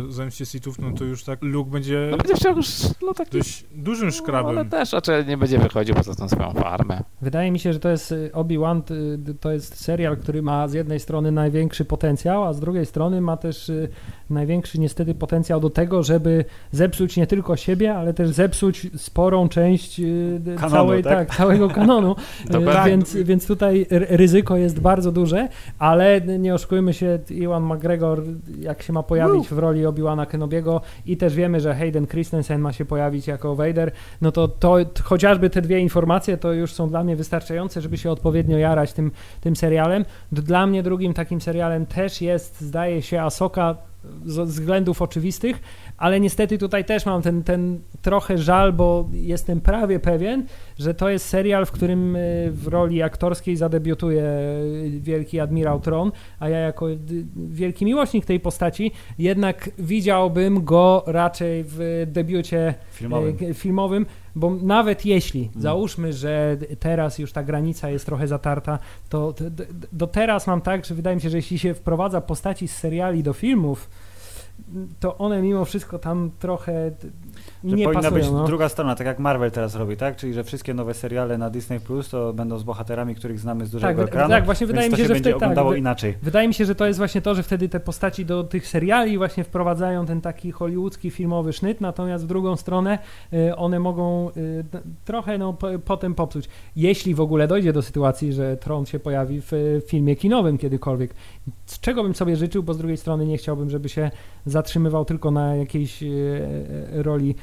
e, 0.08 0.12
zemście 0.12 0.46
Sithów, 0.46 0.80
no 0.80 0.92
to 0.92 1.04
już 1.04 1.24
tak 1.24 1.40
Luke 1.42 1.72
będzie 1.72 2.08
No 2.12 2.18
będzie 2.18 2.34
chciał 2.34 2.56
już 2.56 2.68
no, 3.02 3.14
taki 3.14 3.38
dość 3.38 3.66
dużym 3.76 4.06
No, 4.08 4.12
szkrabem. 4.12 4.58
ale 4.58 4.66
też 4.66 4.94
raczej 4.94 5.26
nie 5.26 5.38
będzie 5.38 5.60
wychodził 5.60 5.96
poza 5.96 6.16
tą 6.16 6.30
swoją 6.30 6.52
farmę. 6.54 7.04
Wydaje 7.22 7.52
mi 7.52 7.60
się, 7.60 7.74
że 7.74 7.80
to 7.80 7.90
jest 7.90 8.12
y, 8.12 8.30
Obi-Wan, 8.34 8.82
y, 9.30 9.34
to 9.34 9.52
jest 9.52 9.82
serial, 9.84 10.18
który 10.18 10.42
ma 10.42 10.68
z 10.68 10.74
jednej 10.74 11.00
strony 11.00 11.32
największy 11.32 11.86
potencjał, 11.86 12.44
a 12.44 12.54
z 12.54 12.60
drugiej 12.60 12.86
strony 12.86 13.22
ma 13.22 13.38
też 13.38 13.70
y, 13.70 13.90
największy 14.34 14.80
niestety 14.80 15.16
potencjał 15.16 15.60
do 15.60 15.70
tego, 15.70 16.04
żeby 16.04 16.46
zepsuć 16.72 17.18
nie 17.18 17.28
tylko 17.28 17.56
siebie, 17.56 17.96
ale 17.96 18.14
też 18.14 18.30
zepsuć 18.30 18.88
sporą 18.98 19.50
część 19.50 20.00
y, 20.00 20.42
Kanonu, 20.46 20.72
całej, 20.72 21.04
tak? 21.04 21.28
tak, 21.28 21.38
całego 21.38 21.70
kanonu. 21.70 22.16
Y, 22.54 22.86
więc, 22.86 23.16
więc 23.16 23.48
tutaj 23.48 23.86
ryzyko 23.90 24.58
jest 24.58 24.80
bardzo 24.80 25.12
duże, 25.12 25.48
ale 25.80 26.22
nie 26.22 26.54
oszukujmy 26.54 26.94
się, 26.94 27.20
Iwan 27.30 27.64
McGregor, 27.64 28.24
jak 28.60 28.84
się 28.84 28.94
ma 28.94 29.04
pojawić 29.04 29.48
w 29.48 29.58
roli 29.58 29.86
Obi-Wana 29.86 30.26
Kenobiego 30.26 30.82
i 31.06 31.18
też 31.18 31.36
wiemy, 31.36 31.60
że 31.60 31.76
Hayden 31.76 32.08
Christensen 32.08 32.62
ma 32.62 32.74
się 32.74 32.86
pojawić 32.86 33.28
jako 33.28 33.56
Vader, 33.56 33.92
no 34.22 34.32
to, 34.32 34.48
to 34.48 34.78
chociażby 35.04 35.50
te 35.50 35.62
dwie 35.62 35.80
informacje 35.80 36.38
to 36.38 36.54
już 36.54 36.74
są 36.74 36.90
dla 36.90 37.04
mnie 37.04 37.16
wystarczające, 37.16 37.82
żeby 37.82 37.98
się 37.98 38.12
odpowiednio 38.12 38.58
jarać 38.58 38.94
tym, 38.94 39.12
tym 39.42 39.56
serialem. 39.56 40.06
Dla 40.32 40.68
mnie 40.68 40.84
drugim 40.84 41.14
takim 41.14 41.42
serialem 41.42 41.86
też 41.86 42.22
jest, 42.22 42.62
zdaje 42.62 43.02
się, 43.02 43.22
Asoka 43.22 43.78
z 44.26 44.40
względów 44.50 45.02
oczywistych, 45.02 45.60
ale 45.98 46.20
niestety 46.20 46.58
tutaj 46.58 46.86
też 46.86 47.06
mam 47.06 47.22
ten, 47.22 47.44
ten 47.44 47.80
trochę 48.02 48.38
żal, 48.38 48.74
bo 48.74 49.10
jestem 49.12 49.62
prawie 49.62 50.00
pewien, 50.00 50.46
że 50.80 50.94
to 50.94 51.10
jest 51.10 51.26
serial, 51.26 51.66
w 51.66 51.72
którym 51.72 52.16
y, 52.16 52.50
w 52.52 52.68
roli 52.68 53.02
aktorskiej 53.02 53.58
zadebiutuje 53.58 54.24
y, 54.24 55.00
wielki 55.02 55.40
admirał 55.40 55.80
Tron, 55.80 56.12
a 56.40 56.50
ja 56.50 56.58
jako 56.58 56.88
wielki 57.36 57.86
miłośnik 57.86 58.26
tej 58.26 58.40
postaci 58.40 58.92
jednak 59.18 59.70
widziałbym 59.78 60.64
go 60.66 61.04
raczej 61.08 61.64
w 61.68 62.04
debiucie 62.08 62.74
Filmowym. 62.92 63.38
e, 63.50 63.54
filmowym, 63.54 64.06
bo 64.36 64.56
nawet 64.62 65.06
jeśli 65.06 65.42
Mm. 65.42 65.62
załóżmy, 65.62 66.14
że 66.14 66.58
teraz 66.80 67.20
już 67.20 67.32
ta 67.32 67.44
granica 67.44 67.90
jest 67.90 68.06
trochę 68.06 68.28
zatarta, 68.28 68.80
to 69.10 69.34
do 69.92 70.08
teraz 70.08 70.48
mam 70.48 70.62
tak, 70.62 70.86
że 70.86 70.96
wydaje 70.96 71.16
mi 71.16 71.22
się, 71.22 71.30
że 71.30 71.38
jeśli 71.38 71.60
się 71.60 71.74
wprowadza 71.74 72.22
postaci 72.22 72.68
z 72.68 72.76
seriali 72.76 73.24
do 73.24 73.34
filmów, 73.34 73.90
to 75.00 75.18
one 75.18 75.42
mimo 75.42 75.66
wszystko 75.66 76.00
tam 76.00 76.32
trochę 76.40 76.92
Że 77.64 77.76
nie 77.76 77.84
powinna 77.84 78.02
pasują. 78.02 78.24
być 78.24 78.32
no. 78.32 78.46
druga 78.46 78.70
strona, 78.70 78.96
tak 78.96 79.08
jak 79.08 79.20
Marvel 79.20 79.52
teraz 79.52 79.76
robi, 79.76 79.98
tak? 79.98 80.16
Czyli, 80.16 80.34
że 80.34 80.44
wszystkie 80.44 80.74
nowe 80.74 80.94
seriale 80.94 81.38
na 81.38 81.50
Disney 81.50 81.80
Plus 81.80 82.10
to 82.10 82.34
będą 82.34 82.58
z 82.60 82.64
bohaterami, 82.64 83.16
których 83.16 83.40
znamy 83.40 83.66
z 83.66 83.72
dużego 83.72 84.02
Tak, 84.02 84.08
ekranu. 84.08 84.30
tak, 84.30 84.46
właśnie 84.46 84.68
wydaje 84.68 84.90
mi 84.90 84.96
się, 84.96 85.02
się 85.02 85.08
że 85.08 85.14
będzie 85.14 85.30
wtedy 85.30 85.40
tak, 85.40 85.44
oglądało 85.44 85.76
inaczej. 85.76 86.18
Wydaje 86.22 86.48
mi 86.48 86.54
się, 86.54 86.66
że 86.66 86.76
to 86.76 86.86
jest 86.86 87.00
właśnie 87.00 87.22
to, 87.22 87.36
że 87.36 87.44
wtedy 87.44 87.70
te 87.70 87.80
postaci 87.80 88.26
do 88.26 88.44
tych 88.44 88.68
seriali 88.68 89.18
właśnie 89.18 89.44
wprowadzają 89.44 90.06
ten 90.06 90.22
taki 90.22 90.52
hollywoodzki 90.52 91.12
filmowy 91.12 91.54
sznyt, 91.54 91.82
natomiast 91.82 92.24
w 92.24 92.28
drugą 92.28 92.56
stronę 92.56 93.00
y, 93.34 93.56
one 93.56 93.80
mogą 93.80 94.30
y, 94.38 94.64
trochę 95.06 95.38
no, 95.38 95.54
po, 95.54 95.68
potem 95.86 96.16
popsuć. 96.16 96.50
Jeśli 96.76 97.16
w 97.16 97.22
ogóle 97.22 97.48
dojdzie 97.48 97.74
do 97.74 97.82
sytuacji, 97.82 98.34
że 98.34 98.58
Tron 98.58 98.86
się 98.86 99.00
pojawi 99.00 99.42
w 99.42 99.82
filmie 99.88 100.16
kinowym 100.16 100.58
kiedykolwiek, 100.58 101.14
z 101.66 101.80
czego 101.80 102.04
bym 102.04 102.16
sobie 102.16 102.36
życzył, 102.36 102.64
bo 102.64 102.74
z 102.74 102.78
drugiej 102.78 102.98
strony 102.98 103.26
nie 103.26 103.38
chciałbym, 103.38 103.70
żeby 103.70 103.90
się 103.90 104.12
zatrzymywał 104.46 105.06
tylko 105.06 105.32
na 105.32 105.56
jakiejś 105.56 106.04
y, 106.04 106.48
roli 106.92 107.36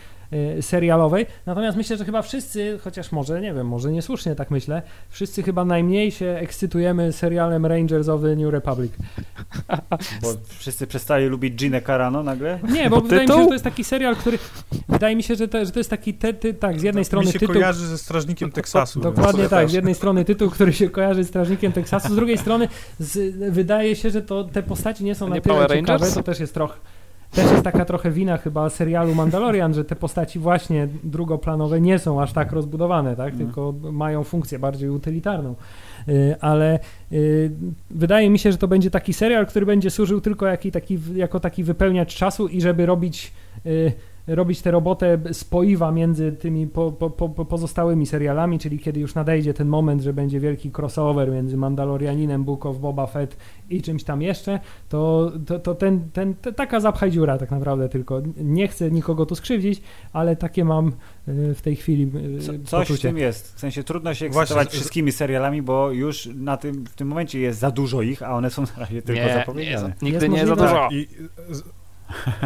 serialowej. 0.60 1.26
Natomiast 1.46 1.76
myślę, 1.76 1.96
że 1.96 2.04
chyba 2.04 2.22
wszyscy, 2.22 2.78
chociaż 2.84 3.12
może, 3.12 3.40
nie 3.40 3.54
wiem, 3.54 3.66
może 3.66 3.92
niesłusznie 3.92 4.34
tak 4.34 4.50
myślę, 4.50 4.82
wszyscy 5.08 5.42
chyba 5.42 5.64
najmniej 5.64 6.10
się 6.10 6.26
ekscytujemy 6.26 7.12
serialem 7.12 7.66
Rangers 7.66 8.08
of 8.08 8.22
the 8.22 8.36
New 8.36 8.52
Republic. 8.52 8.92
Bo 10.22 10.28
wszyscy 10.58 10.86
przestali 10.86 11.26
lubić 11.26 11.54
Ginę 11.54 11.82
Carano 11.82 12.22
nagle. 12.22 12.58
Nie, 12.72 12.90
bo 12.90 12.96
Bo 12.96 13.02
wydaje 13.02 13.26
mi 13.26 13.28
się, 13.28 13.42
że 13.42 13.46
to 13.46 13.52
jest 13.52 13.64
taki 13.64 13.84
serial, 13.84 14.16
który. 14.16 14.38
Wydaje 14.88 15.16
mi 15.16 15.22
się, 15.22 15.34
że 15.34 15.48
to, 15.48 15.64
że 15.64 15.70
to 15.70 15.80
jest 15.80 15.90
taki. 15.90 16.14
Te, 16.14 16.34
ty, 16.34 16.54
tak, 16.54 16.80
z 16.80 16.82
jednej 16.82 17.04
strony 17.04 17.26
Mi 17.26 17.32
się 17.32 17.38
tytuł. 17.38 17.54
kojarzy 17.54 17.86
ze 17.86 17.98
Strażnikiem 17.98 18.52
Teksasu. 18.52 19.00
Dokładnie 19.00 19.48
tak. 19.48 19.62
też. 19.62 19.70
Z 19.70 19.74
jednej 19.74 19.94
strony 19.94 20.24
tytuł, 20.24 20.50
który 20.50 20.72
się 20.72 20.90
kojarzy 20.90 21.24
z 21.24 21.28
Strażnikiem 21.28 21.72
Teksasu, 21.72 22.08
z 22.08 22.16
drugiej 22.16 22.38
strony 22.38 22.68
z, 22.98 23.36
wydaje 23.52 23.96
się, 23.96 24.10
że 24.10 24.22
to 24.22 24.44
te 24.44 24.62
postaci 24.62 25.04
nie 25.04 25.14
są 25.14 25.26
To 25.26 25.30
na 25.30 25.34
nie 25.36 25.42
tyle 25.42 25.66
ciekawe. 25.68 26.12
To 26.14 26.22
też 26.22 26.40
jest 26.40 26.54
trochę. 26.54 26.74
Też 27.30 27.50
jest 27.50 27.64
taka 27.64 27.84
trochę 27.84 28.10
wina 28.10 28.36
chyba 28.36 28.70
serialu 28.70 29.14
Mandalorian, 29.14 29.74
że 29.74 29.84
te 29.84 29.96
postaci 29.96 30.38
właśnie 30.38 30.88
drugoplanowe 31.04 31.80
nie 31.80 31.98
są 31.98 32.22
aż 32.22 32.32
tak 32.32 32.52
rozbudowane, 32.52 33.16
tak? 33.16 33.32
Mhm. 33.32 33.46
tylko 33.46 33.74
mają 33.92 34.24
funkcję 34.24 34.58
bardziej 34.58 34.90
utylitarną. 34.90 35.54
Y, 36.08 36.36
Ale 36.40 36.78
y, 37.12 37.50
wydaje 37.90 38.30
mi 38.30 38.38
się, 38.38 38.52
że 38.52 38.58
to 38.58 38.68
będzie 38.68 38.90
taki 38.90 39.12
serial, 39.12 39.46
który 39.46 39.66
będzie 39.66 39.90
służył 39.90 40.20
tylko 40.20 40.46
taki, 40.72 40.98
jako 41.14 41.40
taki 41.40 41.64
wypełniacz 41.64 42.14
czasu 42.14 42.48
i 42.48 42.60
żeby 42.60 42.86
robić 42.86 43.32
y, 43.66 43.92
robić 44.34 44.62
tę 44.62 44.70
robotę 44.70 45.18
spoiwa 45.32 45.92
między 45.92 46.32
tymi 46.32 46.66
po, 46.66 46.92
po, 46.92 47.10
po, 47.10 47.28
po- 47.28 47.44
pozostałymi 47.44 48.06
serialami, 48.06 48.58
czyli 48.58 48.78
kiedy 48.78 49.00
już 49.00 49.14
nadejdzie 49.14 49.54
ten 49.54 49.68
moment, 49.68 50.02
że 50.02 50.12
będzie 50.12 50.40
wielki 50.40 50.70
crossover 50.78 51.30
między 51.32 51.56
Mandalorianinem, 51.56 52.44
Book 52.44 52.66
of 52.66 52.78
Boba 52.78 53.06
Fett 53.06 53.36
i 53.70 53.82
czymś 53.82 54.04
tam 54.04 54.22
jeszcze, 54.22 54.60
to, 54.88 55.32
to, 55.46 55.58
to 55.58 55.74
ten, 55.74 56.10
ten, 56.12 56.34
to 56.34 56.52
taka 56.52 56.80
zapchaj 56.80 57.10
dziura 57.10 57.38
tak 57.38 57.50
naprawdę 57.50 57.88
tylko. 57.88 58.22
Nie 58.36 58.68
chcę 58.68 58.90
nikogo 58.90 59.26
tu 59.26 59.34
skrzywdzić, 59.34 59.82
ale 60.12 60.36
takie 60.36 60.64
mam 60.64 60.88
y, 61.28 61.54
w 61.54 61.62
tej 61.62 61.76
chwili 61.76 62.10
y, 62.38 62.40
Co, 62.40 62.52
coś 62.64 62.86
w 62.86 62.88
poczucie. 62.88 63.08
tym 63.08 63.18
jest. 63.18 63.54
W 63.56 63.60
sensie 63.60 63.84
trudno 63.84 64.14
się 64.14 64.28
Właśnie, 64.28 64.40
ekscytować 64.40 64.68
z- 64.68 64.72
wszystkimi 64.72 65.12
serialami, 65.12 65.62
bo 65.62 65.90
już 65.90 66.28
na 66.34 66.56
tym, 66.56 66.84
w 66.86 66.94
tym 66.94 67.08
momencie 67.08 67.40
jest 67.40 67.58
za 67.58 67.70
dużo 67.70 68.02
ich, 68.02 68.22
a 68.22 68.36
one 68.36 68.50
są 68.50 68.62
na 68.62 68.68
razie 68.78 69.02
tylko 69.02 69.20
nie, 69.20 69.26
nie, 69.26 69.34
zapowiedziane. 69.34 69.80
za- 70.00 70.06
nigdy 70.06 70.26
Jest 70.26 70.36
nie 70.40 70.46
za 70.46 70.54
możliwe. 70.54 70.56
dużo. 70.68 70.74
Tak, 70.80 70.92
i, 70.92 71.06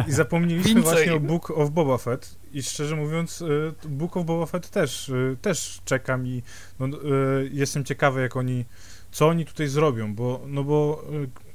I 0.07 0.11
zapomnieliśmy 0.11 0.73
Więcej. 0.73 0.93
właśnie 0.93 1.13
o 1.13 1.19
Book 1.19 1.51
of 1.51 1.69
Boba 1.69 1.97
Fett. 1.97 2.35
I 2.53 2.63
szczerze 2.63 2.95
mówiąc 2.95 3.41
y, 3.41 3.73
Book 3.89 4.17
of 4.17 4.25
Boba 4.25 4.45
Fett 4.45 4.69
też, 4.69 5.09
y, 5.09 5.37
też 5.41 5.81
czekam 5.85 6.27
i 6.27 6.43
no, 6.79 6.87
y, 6.87 7.49
jestem 7.53 7.83
ciekawy 7.83 8.21
jak 8.21 8.35
oni, 8.35 8.65
co 9.11 9.27
oni 9.27 9.45
tutaj 9.45 9.67
zrobią, 9.67 10.15
bo, 10.15 10.41
no 10.47 10.63
bo 10.63 11.05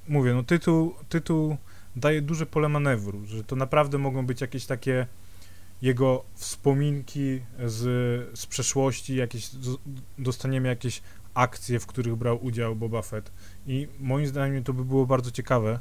mówię, 0.09 0.35
no 0.35 0.43
tytuł, 0.43 0.95
tytuł 1.09 1.57
daje 1.97 2.23
duże 2.23 2.47
pole 2.47 2.69
manewru, 2.69 3.27
że 3.27 3.45
to 3.45 3.57
naprawdę 3.57 3.99
mogą 3.99 4.27
być 4.27 4.41
jakieś 4.41 4.67
takie 4.67 5.07
jego 5.83 6.25
wspominki 6.35 7.41
z, 7.67 7.79
z 8.39 8.47
przeszłości, 8.47 9.17
jakieś, 9.17 9.51
dostaniemy 10.19 10.69
jakieś 10.69 11.03
akcje, 11.35 11.81
w 11.81 11.87
których 11.87 12.17
brał 12.17 12.45
udział 12.45 12.77
Boba 12.77 13.03
Fett. 13.03 13.33
I 13.67 13.89
moim 14.01 14.27
zdaniem 14.27 14.65
to 14.65 14.73
by 14.73 14.85
było 14.85 15.07
bardzo 15.07 15.31
ciekawe, 15.31 15.81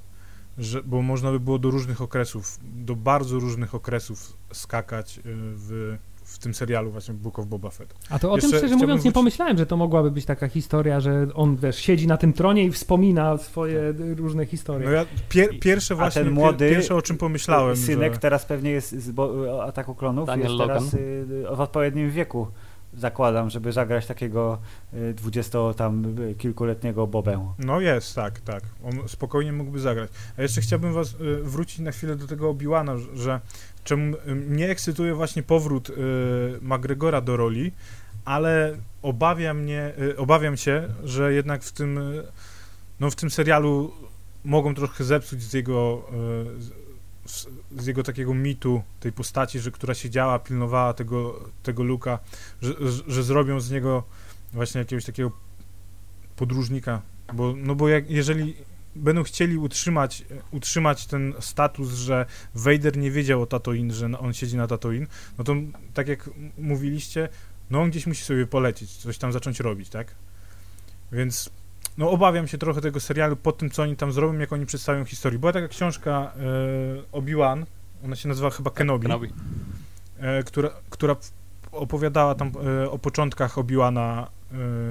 że, 0.60 0.84
bo 0.84 1.02
można 1.02 1.32
by 1.32 1.40
było 1.40 1.60
do 1.60 1.72
różnych 1.72 2.02
okresów, 2.02 2.60
do 2.64 2.96
bardzo 2.96 3.40
różnych 3.40 3.76
okresów 3.76 4.38
skakać 4.54 5.18
y, 5.18 5.22
w, 5.26 5.98
w 6.24 6.40
tym 6.40 6.54
serialu 6.54 6.92
właśnie 6.92 7.14
Book 7.14 7.40
of 7.40 7.46
Boba 7.46 7.70
Fett. 7.70 7.94
A 8.10 8.20
to 8.20 8.32
o 8.32 8.36
tym 8.36 8.42
Jeszcze 8.42 8.48
szczerze 8.48 8.68
chciałbym 8.68 8.90
mówiąc 8.90 9.06
nie 9.06 9.12
pomyślałem, 9.12 9.58
że 9.58 9.66
to 9.66 9.78
mogłaby 9.78 10.12
być 10.12 10.26
taka 10.26 10.48
historia, 10.48 11.00
że 11.00 11.28
on 11.34 11.56
wiesz, 11.56 11.76
siedzi 11.76 12.08
na 12.08 12.18
tym 12.18 12.34
tronie 12.34 12.66
i 12.66 12.72
wspomina 12.72 13.38
swoje 13.38 13.94
różne 14.16 14.46
historie. 14.46 14.86
No 14.86 14.92
ja 14.92 15.06
pier, 15.30 15.60
pierwsze 15.60 15.94
A 15.94 15.98
właśnie, 15.98 16.24
ten 16.24 16.34
młody, 16.34 16.66
pier, 16.66 16.76
pierwsze 16.78 16.96
o 16.96 17.02
czym 17.02 17.18
pomyślałem, 17.18 17.76
Synek 17.76 18.14
że... 18.14 18.20
teraz 18.20 18.46
pewnie 18.46 18.72
jest 18.72 18.92
z 18.92 19.12
bo, 19.12 19.64
Ataku 19.64 19.96
Klonów, 19.96 20.28
Daniel 20.28 20.48
jest 20.48 20.60
Logan. 20.60 20.78
teraz 20.78 20.94
y, 20.94 21.56
w 21.56 21.60
odpowiednim 21.60 22.12
wieku. 22.12 22.48
Zakładam, 22.94 23.50
żeby 23.50 23.72
zagrać 23.72 24.06
takiego 24.06 24.58
y, 24.94 25.14
dwudziesto 25.14 25.74
tam 25.74 26.20
y, 26.20 26.36
kilkuletniego 26.36 27.08
Bobę. 27.08 27.54
No 27.60 27.82
jest, 27.82 28.16
tak, 28.16 28.40
tak. 28.42 28.64
On 28.84 29.08
spokojnie 29.08 29.54
mógłby 29.54 29.80
zagrać. 29.80 30.12
A 30.38 30.42
jeszcze 30.42 30.62
chciałbym 30.62 30.94
was 30.94 31.14
y, 31.22 31.44
wrócić 31.44 31.80
na 31.80 31.92
chwilę 31.92 32.16
do 32.16 32.28
tego 32.28 32.50
Obi-Wana, 32.50 32.98
że- 33.14 33.40
czemu 33.84 34.18
mnie 34.26 34.70
ekscytuje 34.70 35.16
właśnie 35.16 35.44
powrót 35.44 35.92
McGregora 36.62 37.22
do 37.22 37.38
roli, 37.38 37.72
ale 38.26 38.78
obawia 39.02 39.54
mnie, 39.54 39.94
obawiam 40.18 40.58
się, 40.58 40.88
że 41.04 41.34
jednak 41.34 41.64
w 41.64 41.72
tym, 41.72 42.00
no 43.00 43.12
w 43.12 43.16
tym 43.16 43.30
serialu 43.30 43.92
mogą 44.46 44.76
trochę 44.76 45.04
zepsuć 45.04 45.44
z 45.44 45.54
jego, 45.54 46.10
z, 47.30 47.86
jego 47.86 48.04
takiego 48.04 48.34
mitu, 48.34 48.84
tej 49.00 49.12
postaci, 49.12 49.60
że 49.60 49.72
która 49.72 49.94
siedziała, 49.94 50.40
pilnowała 50.40 50.94
tego, 50.94 51.50
tego 51.64 51.84
Luka, 51.84 52.20
że, 52.62 52.74
że, 53.08 53.24
zrobią 53.24 53.60
z 53.60 53.72
niego 53.72 54.04
właśnie 54.54 54.80
jakiegoś 54.80 55.06
takiego 55.06 55.32
podróżnika, 56.36 57.02
bo, 57.34 57.54
no 57.58 57.76
bo 57.76 57.90
jak, 57.90 58.10
jeżeli 58.10 58.56
będą 58.96 59.24
chcieli 59.24 59.58
utrzymać, 59.58 60.26
utrzymać 60.52 61.08
ten 61.08 61.34
status, 61.40 61.94
że 61.94 62.26
Vader 62.56 62.98
nie 62.98 63.12
wiedział 63.12 63.42
o 63.42 63.46
Tatooine, 63.46 63.94
że 63.94 64.20
on 64.20 64.34
siedzi 64.34 64.58
na 64.58 64.68
Tatooine, 64.68 65.08
no 65.38 65.44
to 65.44 65.56
tak 65.94 66.08
jak 66.08 66.30
mówiliście, 66.58 67.30
no 67.70 67.82
on 67.82 67.90
gdzieś 67.90 68.08
musi 68.08 68.24
sobie 68.24 68.48
polecieć, 68.48 68.92
coś 68.92 69.18
tam 69.18 69.32
zacząć 69.32 69.60
robić, 69.60 69.90
tak? 69.90 70.16
Więc 71.12 71.50
no 71.98 72.12
obawiam 72.12 72.48
się 72.48 72.58
trochę 72.58 72.82
tego 72.82 73.00
serialu 73.00 73.36
po 73.36 73.52
tym, 73.52 73.70
co 73.70 73.84
oni 73.84 73.96
tam 73.96 74.12
zrobią, 74.12 74.40
jak 74.40 74.54
oni 74.54 74.66
przedstawią 74.66 75.06
historię. 75.06 75.40
Była 75.40 75.54
taka 75.54 75.68
książka 75.68 76.12
e, 76.12 76.32
Obi-Wan, 77.12 77.66
ona 78.06 78.16
się 78.16 78.30
nazywa 78.30 78.50
chyba 78.50 78.72
Kenobi, 78.72 79.04
Kenobi. 79.04 79.30
e, 80.20 80.44
która, 80.44 80.70
która 80.90 81.16
opowiadała 81.72 82.36
tam 82.36 82.52
e, 82.82 82.92
o 82.92 83.00
początkach 83.00 83.58
Obi-Wana 83.58 84.28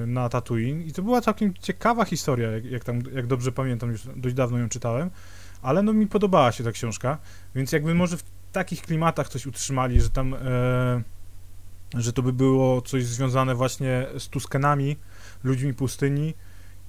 y, 0.03 0.07
na 0.07 0.29
Tatooine 0.29 0.81
i 0.81 0.93
to 0.93 1.01
była 1.01 1.21
całkiem 1.21 1.53
ciekawa 1.53 2.05
historia, 2.05 2.51
jak, 2.51 2.65
jak, 2.65 2.83
tam, 2.83 3.01
jak 3.13 3.27
dobrze 3.27 3.51
pamiętam, 3.51 3.91
już 3.91 4.01
dość 4.15 4.35
dawno 4.35 4.57
ją 4.57 4.69
czytałem, 4.69 5.09
ale 5.61 5.83
no 5.83 5.93
mi 5.93 6.07
podobała 6.07 6.51
się 6.51 6.63
ta 6.63 6.71
książka, 6.71 7.17
więc 7.55 7.71
jakby 7.71 7.95
może 7.95 8.17
w 8.17 8.23
takich 8.51 8.81
klimatach 8.81 9.29
coś 9.29 9.45
utrzymali, 9.45 10.01
że 10.01 10.09
tam, 10.09 10.33
e, 10.33 10.39
że 11.93 12.13
to 12.13 12.21
by 12.23 12.33
było 12.33 12.81
coś 12.81 13.05
związane 13.05 13.55
właśnie 13.55 14.07
z 14.17 14.29
Tuskenami, 14.29 14.97
ludźmi 15.43 15.73
pustyni 15.73 16.33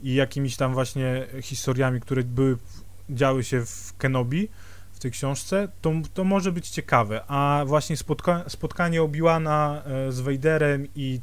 i 0.03 0.15
jakimiś 0.15 0.57
tam 0.57 0.75
właśnie 0.75 1.27
historiami, 1.43 2.01
które 2.01 2.23
były, 2.23 2.57
działy 3.11 3.45
się 3.45 3.67
w 3.67 3.95
Kenobi, 3.99 4.49
w 4.93 4.99
tej 4.99 5.11
książce, 5.11 5.69
to, 5.81 5.93
to 6.15 6.25
może 6.25 6.53
być 6.53 6.71
ciekawe, 6.71 7.25
a 7.29 7.65
właśnie 7.67 7.97
spotka 7.97 8.45
spotkanie 8.49 9.03
Obi-Wana 9.03 9.83
e, 9.85 10.13
z 10.13 10.21
Vaderem 10.21 10.87
i 10.95 11.21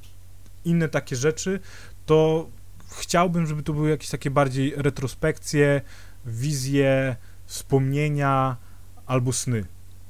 inne 0.66 0.90
takie 0.90 1.16
rzeczy, 1.16 1.60
to 2.06 2.50
chciałbym, 2.98 3.48
żeby 3.48 3.64
to 3.64 3.74
były 3.74 3.90
jakieś 3.90 4.10
takie 4.10 4.32
bardziej 4.32 4.74
retrospekcje, 4.76 5.82
wizje, 6.26 7.16
wspomnienia 7.46 8.58
albo 9.06 9.34
sny. 9.34 9.66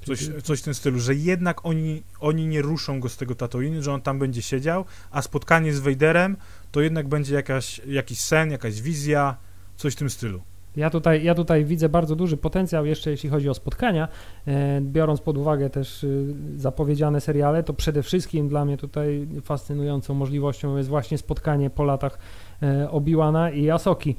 Coś, 0.05 0.29
coś 0.43 0.59
w 0.59 0.63
tym 0.63 0.73
stylu, 0.73 0.99
że 0.99 1.15
jednak 1.15 1.65
oni, 1.65 2.03
oni 2.19 2.47
nie 2.47 2.61
ruszą 2.61 2.99
go 2.99 3.09
z 3.09 3.17
tego 3.17 3.35
Tatooine, 3.35 3.83
że 3.83 3.93
on 3.93 4.01
tam 4.01 4.19
będzie 4.19 4.41
siedział, 4.41 4.85
a 5.11 5.21
spotkanie 5.21 5.73
z 5.73 5.79
Vaderem 5.79 6.37
to 6.71 6.81
jednak 6.81 7.07
będzie 7.07 7.35
jakaś, 7.35 7.81
jakiś 7.87 8.19
sen, 8.19 8.51
jakaś 8.51 8.81
wizja, 8.81 9.37
coś 9.75 9.93
w 9.93 9.95
tym 9.95 10.09
stylu. 10.09 10.41
Ja 10.77 10.89
tutaj, 10.89 11.23
ja 11.23 11.35
tutaj 11.35 11.65
widzę 11.65 11.89
bardzo 11.89 12.15
duży 12.15 12.37
potencjał 12.37 12.85
jeszcze 12.85 13.11
jeśli 13.11 13.29
chodzi 13.29 13.49
o 13.49 13.53
spotkania, 13.53 14.07
e, 14.47 14.81
biorąc 14.81 15.21
pod 15.21 15.37
uwagę 15.37 15.69
też 15.69 16.03
e, 16.03 16.07
zapowiedziane 16.55 17.21
seriale, 17.21 17.63
to 17.63 17.73
przede 17.73 18.03
wszystkim 18.03 18.49
dla 18.49 18.65
mnie 18.65 18.77
tutaj 18.77 19.27
fascynującą 19.43 20.13
możliwością 20.13 20.77
jest 20.77 20.89
właśnie 20.89 21.17
spotkanie 21.17 21.69
po 21.69 21.83
latach 21.83 22.19
e, 22.61 22.89
Obi-Wana 22.91 23.53
i 23.53 23.69
Asoki 23.69 24.15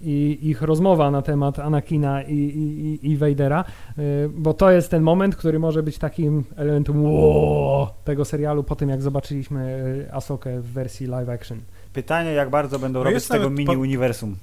i 0.00 0.38
ich 0.42 0.62
rozmowa 0.62 1.10
na 1.10 1.22
temat 1.22 1.58
Anakina 1.58 2.22
i, 2.22 2.34
i, 2.34 3.10
i 3.10 3.16
Vadera, 3.16 3.64
e, 3.98 4.02
bo 4.28 4.54
to 4.54 4.70
jest 4.70 4.90
ten 4.90 5.02
moment, 5.02 5.36
który 5.36 5.58
może 5.58 5.82
być 5.82 5.98
takim 5.98 6.44
elementem 6.56 7.04
wow, 7.04 7.88
tego 8.04 8.24
serialu 8.24 8.64
po 8.64 8.76
tym, 8.76 8.88
jak 8.88 9.02
zobaczyliśmy 9.02 9.84
e, 10.08 10.14
Asokę 10.14 10.60
w 10.60 10.66
wersji 10.66 11.06
live 11.06 11.28
action. 11.28 11.60
Pytanie, 11.92 12.32
jak 12.32 12.50
bardzo 12.50 12.78
będą 12.78 12.98
No 12.98 13.04
robić 13.04 13.24
z 13.24 13.28
tego 13.28 13.44
nawet 13.44 13.58
mini 13.58 13.66
pa- 13.74 13.80
uniwersum 13.80 14.36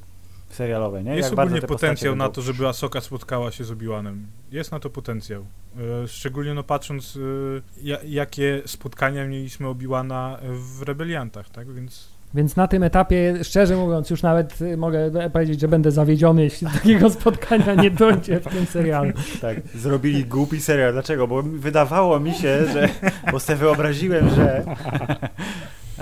serialowe, 0.49 1.03
nie? 1.03 1.15
Jest 1.15 1.29
jak 1.31 1.39
ogólnie 1.39 1.61
potencjał 1.61 2.15
na 2.15 2.29
to, 2.29 2.41
żeby 2.41 2.67
Asoka 2.67 3.01
spotkała 3.01 3.51
się 3.51 3.63
z 3.63 3.71
Obi-Wanem. 3.71 4.15
Jest 4.51 4.71
na 4.71 4.79
to 4.79 4.89
potencjał. 4.89 5.45
E, 6.03 6.07
Szczególnie 6.07 6.53
no 6.53 6.63
patrząc, 6.63 7.19
ja- 7.83 7.97
jakie 8.05 8.61
spotkania 8.65 9.27
mieliśmy 9.27 9.67
Obi-Wana 9.67 10.37
w 10.51 10.81
Rebeliantach, 10.81 11.49
tak? 11.49 11.73
Więc 11.73 12.07
Więc 12.33 12.55
na 12.55 12.67
tym 12.67 12.83
etapie, 12.83 13.43
szczerze 13.43 13.75
mówiąc, 13.75 14.09
już 14.09 14.23
nawet 14.23 14.61
y, 14.61 14.77
mogę 14.77 15.29
powiedzieć, 15.33 15.59
że 15.59 15.67
będę 15.67 15.91
zawiedziony, 15.91 16.43
jeśli 16.43 16.67
do 16.67 16.73
takiego 16.73 17.09
spotkania 17.09 17.73
nie 17.75 17.91
dojdzie 17.91 18.39
w 18.39 18.47
tym 18.47 18.65
serialu. 18.65 19.11
Tak, 19.41 19.57
zrobili 19.75 20.25
głupi 20.25 20.61
serial. 20.61 20.93
Dlaczego? 20.93 21.27
Bo 21.27 21.43
wydawało 21.43 22.19
mi 22.19 22.33
się, 22.33 22.65
że. 22.73 22.89
Bo 23.31 23.39
sobie 23.39 23.57
wyobraziłem, 23.57 24.29
że. 24.29 24.63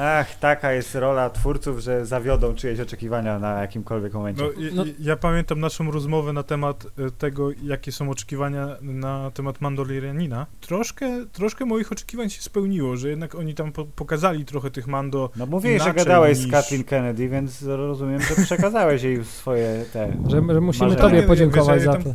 Ach, 0.02 0.36
taka 0.40 0.72
jest 0.72 0.96
rola 0.96 1.30
twórców, 1.30 1.80
że 1.80 2.06
zawiodą 2.06 2.56
czyjeś 2.56 2.80
oczekiwania 2.80 3.40
na 3.40 3.62
jakimkolwiek 3.62 4.14
momencie. 4.14 4.44
no, 4.44 4.50
ja, 4.62 4.72
No- 4.76 4.84
ja 5.00 5.16
pamiętam 5.16 5.60
naszą 5.60 5.92
rozmowę 5.92 6.34
na 6.34 6.44
temat 6.44 6.86
e, 7.08 7.12
tego, 7.12 7.50
jakie 7.64 7.92
są 7.92 8.10
oczekiwania 8.10 8.68
na 8.82 9.32
temat 9.34 9.62
Mandalorianina. 9.62 10.46
Troszkę, 10.62 11.26
troszkę 11.34 11.66
moich 11.66 11.92
oczekiwań 11.92 12.30
się 12.30 12.42
spełniło, 12.42 12.98
że 12.98 13.10
jednak 13.10 13.36
oni 13.36 13.54
tam 13.56 13.72
po, 13.72 13.86
pokazali 13.86 14.46
trochę 14.46 14.72
tych 14.72 14.88
Mando 14.88 15.30
No 15.36 15.46
mówiłeś, 15.46 15.84
że 15.84 15.94
gadałeś 15.94 16.38
z 16.38 16.42
niż- 16.44 16.52
Kathleen 16.52 16.84
Kennedy, 16.84 17.30
więc 17.30 17.64
rozumiem, 17.64 18.22
że 18.22 18.36
przekazałeś 18.44 19.04
jej 19.04 19.26
swoje 19.26 19.86
te. 19.94 20.18
Że, 20.28 20.42
że 20.54 20.62
musimy 20.62 20.86
Marzenia. 20.90 20.96
Tobie 21.10 21.24
podziękować 21.24 21.84
ja 21.84 21.92
za 21.92 21.98
to. 21.98 22.14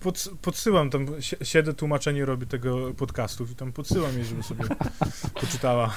Pod, 0.00 0.30
podsyłam 0.42 0.90
tam, 0.90 1.06
si- 1.20 1.36
siedzę, 1.42 1.74
tłumaczenie 1.74 2.24
robię 2.24 2.46
tego 2.46 2.94
podcastów 2.94 3.50
i 3.50 3.54
tam 3.54 3.72
podsyłam 3.72 4.12
jej, 4.14 4.24
żeby 4.24 4.42
sobie 4.42 4.64
poczytała. 5.40 5.94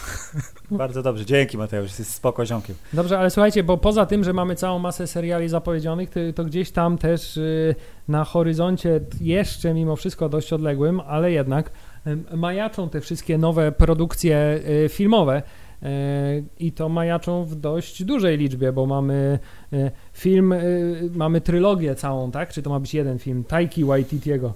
Bardzo 0.72 1.02
dobrze. 1.04 1.26
Dzięki 1.26 1.58
Mateusz, 1.58 1.88
jesteś 1.88 2.08
spoko 2.08 2.46
ziomkiem. 2.46 2.76
Dobrze, 2.94 3.20
ale 3.20 3.30
słuchajcie, 3.30 3.64
bo 3.64 3.78
poza 3.78 4.06
tym, 4.06 4.24
że 4.24 4.34
mamy 4.34 4.56
całą 4.56 4.80
masę 4.80 5.08
seriali 5.08 5.50
zapowiedzianych, 5.50 6.10
to, 6.10 6.20
to 6.36 6.44
gdzieś 6.46 6.72
tam 6.72 6.98
też 6.98 7.38
y, 7.38 7.76
na 8.08 8.24
horyzoncie 8.24 9.02
jeszcze 9.22 9.74
mimo 9.74 9.96
wszystko 9.96 10.30
dość 10.30 10.54
odległym, 10.54 11.00
ale 11.00 11.32
jednak 11.32 11.72
y, 12.08 12.38
majaczą 12.38 12.90
te 12.90 13.02
wszystkie 13.02 13.38
nowe 13.38 13.72
produkcje 13.72 14.60
y, 14.86 14.90
filmowe. 14.90 15.42
Y, 15.84 15.88
I 16.60 16.72
to 16.72 16.90
majaczą 16.90 17.44
w 17.44 17.56
dość 17.56 18.04
dużej 18.04 18.38
liczbie, 18.38 18.72
bo 18.72 18.86
mamy 18.86 19.40
y, 19.74 19.92
film, 20.14 20.52
y, 20.54 21.10
mamy 21.16 21.42
trylogię 21.42 21.96
całą, 21.96 22.32
tak? 22.32 22.50
Czy 22.54 22.62
to 22.62 22.70
ma 22.70 22.80
być 22.80 22.94
jeden 22.94 23.20
film? 23.20 23.44
Taiki 23.44 23.86
Waititiego. 23.86 24.54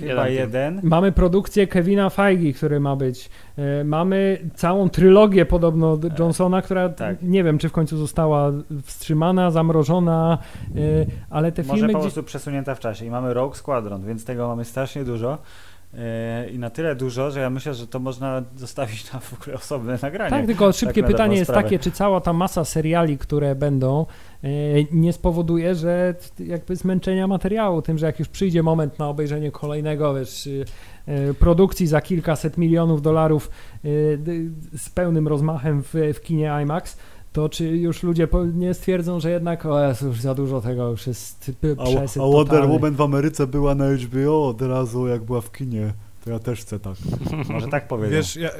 Chyba 0.00 0.28
jeden. 0.28 0.80
Mamy 0.82 1.12
produkcję 1.12 1.66
Kevina 1.66 2.10
Feige, 2.10 2.52
który 2.52 2.80
ma 2.80 2.96
być. 2.96 3.30
E, 3.58 3.84
Mamy 3.84 4.38
całą 4.54 4.88
trylogię 4.88 5.46
podobno 5.46 5.98
Johnsona, 6.18 6.62
która 6.62 6.88
tak. 6.88 7.22
nie 7.22 7.44
wiem, 7.44 7.58
czy 7.58 7.68
w 7.68 7.72
końcu 7.72 7.96
została 7.96 8.52
wstrzymana, 8.82 9.50
zamrożona, 9.50 10.38
e, 10.76 10.78
ale 11.30 11.52
te 11.52 11.62
Może 11.62 11.74
filmy 11.74 11.92
po 11.92 11.98
gdzieś... 11.98 12.12
prostu 12.12 12.22
przesunięta 12.22 12.74
w 12.74 12.80
czasie. 12.80 13.06
I 13.06 13.10
mamy 13.10 13.34
Rogue 13.34 13.54
Squadron, 13.54 14.04
więc 14.04 14.24
tego 14.24 14.48
mamy 14.48 14.64
strasznie 14.64 15.04
dużo. 15.04 15.38
Yy, 15.92 16.50
I 16.50 16.58
na 16.58 16.70
tyle 16.70 16.96
dużo, 16.96 17.30
że 17.30 17.40
ja 17.40 17.50
myślę, 17.50 17.74
że 17.74 17.86
to 17.86 17.98
można 17.98 18.42
zostawić 18.56 19.12
na 19.12 19.20
w 19.20 19.32
ogóle 19.40 19.56
osobne 19.56 19.98
nagranie. 20.02 20.30
Tak, 20.30 20.46
tylko 20.46 20.72
szybkie 20.72 21.02
dobrą 21.02 21.12
pytanie 21.12 21.36
jest 21.36 21.50
sprawę. 21.50 21.62
takie, 21.62 21.78
czy 21.78 21.90
cała 21.90 22.20
ta 22.20 22.32
masa 22.32 22.64
seriali, 22.64 23.18
które 23.18 23.54
będą, 23.54 24.06
e, 24.44 24.48
nie 24.92 25.12
spowoduje, 25.12 25.74
że 25.74 26.14
jakby 26.38 26.76
zmęczenia 26.76 27.26
materiału, 27.26 27.82
tym, 27.82 27.98
że 27.98 28.06
jak 28.06 28.18
już 28.18 28.28
przyjdzie 28.28 28.62
moment 28.62 28.98
na 28.98 29.08
obejrzenie 29.08 29.50
kolejnego, 29.50 30.14
wiesz, 30.14 30.46
y, 30.46 30.64
e, 31.06 31.34
produkcji 31.34 31.86
za 31.86 32.00
kilkaset 32.00 32.58
milionów 32.58 33.02
dolarów 33.02 33.50
z 34.76 34.90
pełnym 34.94 35.28
rozmachem 35.28 35.82
w, 35.82 35.94
w 36.14 36.20
kinie 36.20 36.52
IMAX, 36.62 36.96
to 37.32 37.48
czy 37.48 37.64
już 37.64 38.02
ludzie 38.02 38.26
po- 38.26 38.44
nie 38.44 38.74
stwierdzą, 38.74 39.20
że 39.20 39.30
jednak 39.30 39.66
o 39.66 39.88
Jezu, 39.88 40.06
już 40.06 40.20
za 40.20 40.34
dużo 40.34 40.60
tego, 40.60 40.90
już 40.90 41.06
jest 41.06 41.50
przesyt 41.84 42.22
totalny. 42.48 42.96
w 42.96 43.00
Ameryce 43.00 43.46
była 43.46 43.74
na 43.74 43.84
HBO 43.90 44.48
od 44.48 44.62
razu, 44.62 45.06
jak 45.06 45.22
była 45.22 45.40
w 45.40 45.52
kinie. 45.52 45.94
To 46.24 46.30
ja 46.30 46.38
też 46.38 46.60
chcę 46.60 46.80
tak. 46.80 46.96
Może 47.52 47.68
tak 47.68 47.88
powiedzieć. 47.88 48.16
Wiesz, 48.16 48.36
ja, 48.36 48.50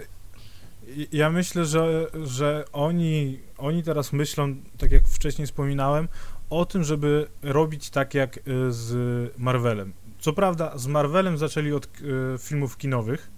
ja 1.12 1.30
myślę, 1.30 1.64
że, 1.64 2.06
że 2.24 2.64
oni, 2.72 3.38
oni 3.58 3.82
teraz 3.82 4.12
myślą, 4.12 4.54
tak 4.78 4.92
jak 4.92 5.08
wcześniej 5.08 5.46
wspominałem, 5.46 6.08
o 6.50 6.64
tym, 6.66 6.84
żeby 6.84 7.26
robić 7.42 7.90
tak 7.90 8.14
jak 8.14 8.36
y, 8.36 8.40
z 8.72 9.32
Marvelem. 9.38 9.92
Co 10.18 10.32
prawda, 10.32 10.78
z 10.78 10.86
Marvelem 10.86 11.38
zaczęli 11.38 11.72
od 11.72 11.86
y, 11.86 11.90
filmów 12.38 12.76
kinowych 12.76 13.30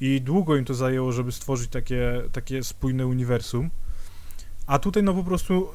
i 0.00 0.20
długo 0.20 0.56
im 0.56 0.64
to 0.64 0.74
zajęło, 0.74 1.12
żeby 1.12 1.32
stworzyć 1.32 1.70
takie, 1.70 2.22
takie 2.32 2.62
spójne 2.64 3.06
uniwersum. 3.06 3.70
A 4.70 4.78
tutaj 4.78 5.02
no 5.02 5.14
po 5.14 5.24
prostu 5.24 5.68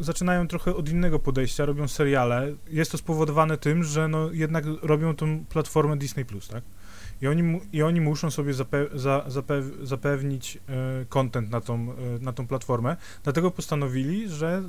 y, 0.00 0.04
zaczynają 0.04 0.48
trochę 0.48 0.76
od 0.76 0.88
innego 0.88 1.18
podejścia, 1.18 1.64
robią 1.64 1.88
seriale. 1.88 2.52
Jest 2.70 2.92
to 2.92 2.98
spowodowane 2.98 3.56
tym, 3.56 3.84
że 3.84 4.08
no 4.08 4.30
jednak 4.32 4.64
robią 4.82 5.16
tą 5.16 5.44
platformę 5.44 5.96
Disney+, 5.96 6.24
tak? 6.50 6.64
I 7.22 7.26
oni, 7.26 7.60
i 7.72 7.82
oni 7.82 8.00
muszą 8.00 8.30
sobie 8.30 8.54
zape, 8.54 8.86
za, 8.94 9.24
zapew, 9.28 9.64
zapewnić 9.82 10.56
e, 10.56 10.60
content 11.08 11.50
na 11.50 11.60
tą, 11.60 11.74
e, 11.74 11.94
na 12.20 12.32
tą 12.32 12.46
platformę. 12.46 12.96
Dlatego 13.24 13.50
postanowili, 13.50 14.28
że 14.28 14.62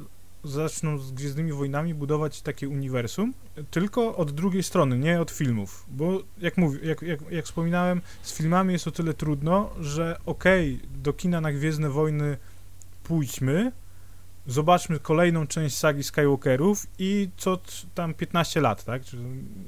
zaczną 0.44 0.98
z 0.98 1.12
Gwiezdnymi 1.12 1.54
Wojnami 1.54 1.94
budować 1.94 2.42
takie 2.42 2.70
uniwersum, 2.70 3.34
tylko 3.72 4.16
od 4.16 4.32
drugiej 4.32 4.64
strony, 4.64 4.98
nie 4.98 5.22
od 5.22 5.32
filmów. 5.32 5.86
Bo 5.92 6.20
jak, 6.38 6.58
mówię, 6.58 6.80
jak, 6.84 7.02
jak, 7.02 7.32
jak 7.32 7.46
wspominałem, 7.46 8.02
z 8.22 8.34
filmami 8.38 8.74
jest 8.74 8.88
o 8.88 8.92
tyle 8.92 9.14
trudno, 9.14 9.70
że 9.80 10.18
okej, 10.26 10.80
do 11.04 11.14
kina 11.14 11.42
na 11.42 11.52
Gwiezdne 11.52 11.90
Wojny 11.90 12.38
pójdźmy, 13.04 13.72
zobaczmy 14.48 15.00
kolejną 15.00 15.48
część 15.48 15.78
sagi 15.78 16.04
Skywalkerów 16.04 16.88
i 17.00 17.30
co 17.38 17.60
tam 17.96 18.14
15 18.14 18.62
lat, 18.62 18.84
tak? 18.84 19.02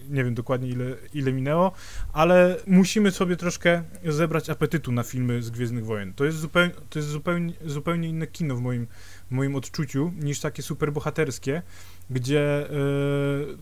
Nie 0.09 0.23
wiem 0.23 0.33
dokładnie 0.33 0.69
ile, 0.69 0.85
ile 1.13 1.33
minęło, 1.33 1.71
ale 2.13 2.57
musimy 2.67 3.11
sobie 3.11 3.35
troszkę 3.35 3.83
zebrać 4.05 4.49
apetytu 4.49 4.91
na 4.91 5.03
filmy 5.03 5.43
z 5.43 5.49
Gwiezdnych 5.49 5.85
Wojen. 5.85 6.13
To 6.13 6.25
jest 6.25 6.37
zupełnie, 6.37 6.73
to 6.89 6.99
jest 6.99 7.09
zupełnie, 7.09 7.53
zupełnie 7.65 8.09
inne 8.09 8.27
kino 8.27 8.55
w 8.55 8.61
moim, 8.61 8.87
w 9.31 9.31
moim 9.31 9.55
odczuciu 9.55 10.11
niż 10.19 10.39
takie 10.39 10.63
superbohaterskie, 10.63 11.61
gdzie 12.09 12.69
e, 12.69 12.73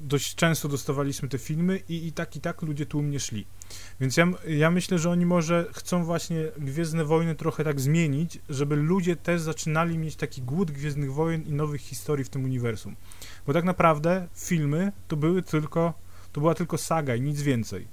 dość 0.02 0.36
często 0.36 0.68
dostawaliśmy 0.68 1.30
te 1.30 1.38
filmy 1.38 1.80
i, 1.90 2.08
i 2.08 2.12
tak 2.12 2.36
i 2.36 2.42
tak 2.42 2.62
ludzie 2.62 2.86
tłumnie 2.86 3.20
szli. 3.20 3.46
Więc 4.00 4.18
ja, 4.18 4.28
ja 4.48 4.72
myślę, 4.72 5.00
że 5.00 5.10
oni 5.10 5.26
może 5.26 5.66
chcą 5.74 6.04
właśnie 6.04 6.44
Gwiezdne 6.58 7.06
Wojny 7.06 7.36
trochę 7.36 7.64
tak 7.64 7.80
zmienić, 7.80 8.40
żeby 8.50 8.76
ludzie 8.76 9.16
też 9.16 9.42
zaczynali 9.42 9.98
mieć 9.98 10.16
taki 10.16 10.42
głód 10.42 10.72
Gwiezdnych 10.72 11.14
Wojen 11.14 11.44
i 11.44 11.54
nowych 11.54 11.82
historii 11.82 12.26
w 12.26 12.30
tym 12.30 12.44
uniwersum. 12.44 12.96
Bo 13.48 13.54
tak 13.54 13.64
naprawdę 13.64 14.28
filmy 14.36 14.92
to 15.08 15.16
były 15.16 15.42
tylko, 15.42 15.94
to 16.32 16.42
była 16.42 16.56
tylko 16.56 16.78
saga 16.78 17.16
i 17.16 17.22
nic 17.22 17.42
więcej. 17.42 17.88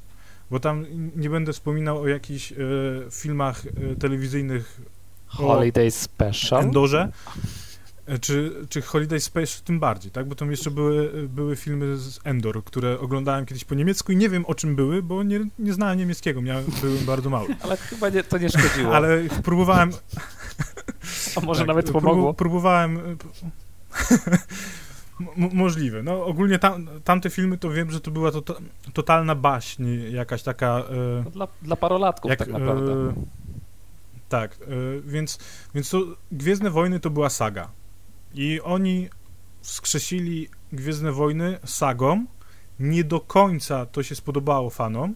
Bo 0.50 0.60
tam 0.60 0.86
nie 1.16 1.30
będę 1.30 1.52
wspominał 1.52 2.00
o 2.00 2.08
jakichś 2.08 2.52
e, 2.52 2.56
filmach 3.10 3.66
e, 3.66 3.96
telewizyjnych 3.96 4.80
Holiday 5.26 5.90
Special. 5.90 6.62
Endorze. 6.62 7.12
E, 8.08 8.18
Czy, 8.18 8.52
czy 8.68 8.82
Holiday 8.82 9.20
Space 9.20 9.62
tym 9.64 9.80
bardziej, 9.80 10.10
tak? 10.12 10.26
Bo 10.28 10.34
tam 10.34 10.50
jeszcze 10.50 10.70
były, 10.70 11.28
były 11.28 11.56
filmy 11.56 11.96
z 11.96 12.20
Endor, 12.24 12.64
które 12.64 13.00
oglądałem 13.00 13.46
kiedyś 13.46 13.64
po 13.64 13.74
niemiecku 13.74 14.12
i 14.12 14.16
nie 14.16 14.28
wiem 14.28 14.44
o 14.46 14.54
czym 14.54 14.76
były, 14.76 15.02
bo 15.02 15.22
nie, 15.22 15.40
nie 15.58 15.72
znałem 15.72 15.98
niemieckiego, 15.98 16.42
miałem, 16.42 16.64
byłem 16.80 17.04
bardzo 17.04 17.30
mały. 17.30 17.48
Ale 17.62 17.76
chyba 17.76 18.08
nie, 18.08 18.24
to 18.24 18.38
nie 18.38 18.48
szkodziło. 18.48 18.96
Ale 18.96 19.22
próbowałem... 19.42 19.90
A 21.36 21.40
może 21.40 21.60
tak, 21.60 21.68
nawet 21.68 21.90
pomogło. 21.90 22.34
Próbowałem... 22.34 22.96
e, 22.98 23.00
M- 25.20 25.50
możliwe. 25.52 26.02
No 26.02 26.24
ogólnie 26.26 26.58
tam, 26.58 26.88
tamte 27.04 27.30
filmy 27.30 27.58
to 27.58 27.70
wiem, 27.70 27.90
że 27.90 28.00
to 28.00 28.10
była 28.10 28.30
to, 28.32 28.42
totalna 28.92 29.34
baśń, 29.34 29.84
jakaś 30.10 30.42
taka... 30.42 30.78
E, 30.78 31.22
No 31.24 31.30
Dla, 31.30 31.48
dla 31.62 31.76
parolatków 31.76 32.36
tak 32.36 32.48
naprawdę. 32.48 32.92
e, 32.92 33.12
tak, 34.28 34.52
e, 34.54 34.66
więc, 35.06 35.38
więc 35.74 35.90
to 35.90 36.02
Gwiezdne 36.32 36.70
Wojny 36.70 37.00
to 37.00 37.10
była 37.10 37.30
saga. 37.30 37.68
I 38.34 38.60
oni 38.60 39.08
wskrzesili 39.62 40.48
Gwiezdne 40.72 41.12
Wojny 41.12 41.58
sagą. 41.64 42.26
Nie 42.80 43.04
do 43.04 43.20
końca 43.20 43.86
to 43.86 44.02
się 44.02 44.14
spodobało 44.14 44.70
fanom. 44.70 45.14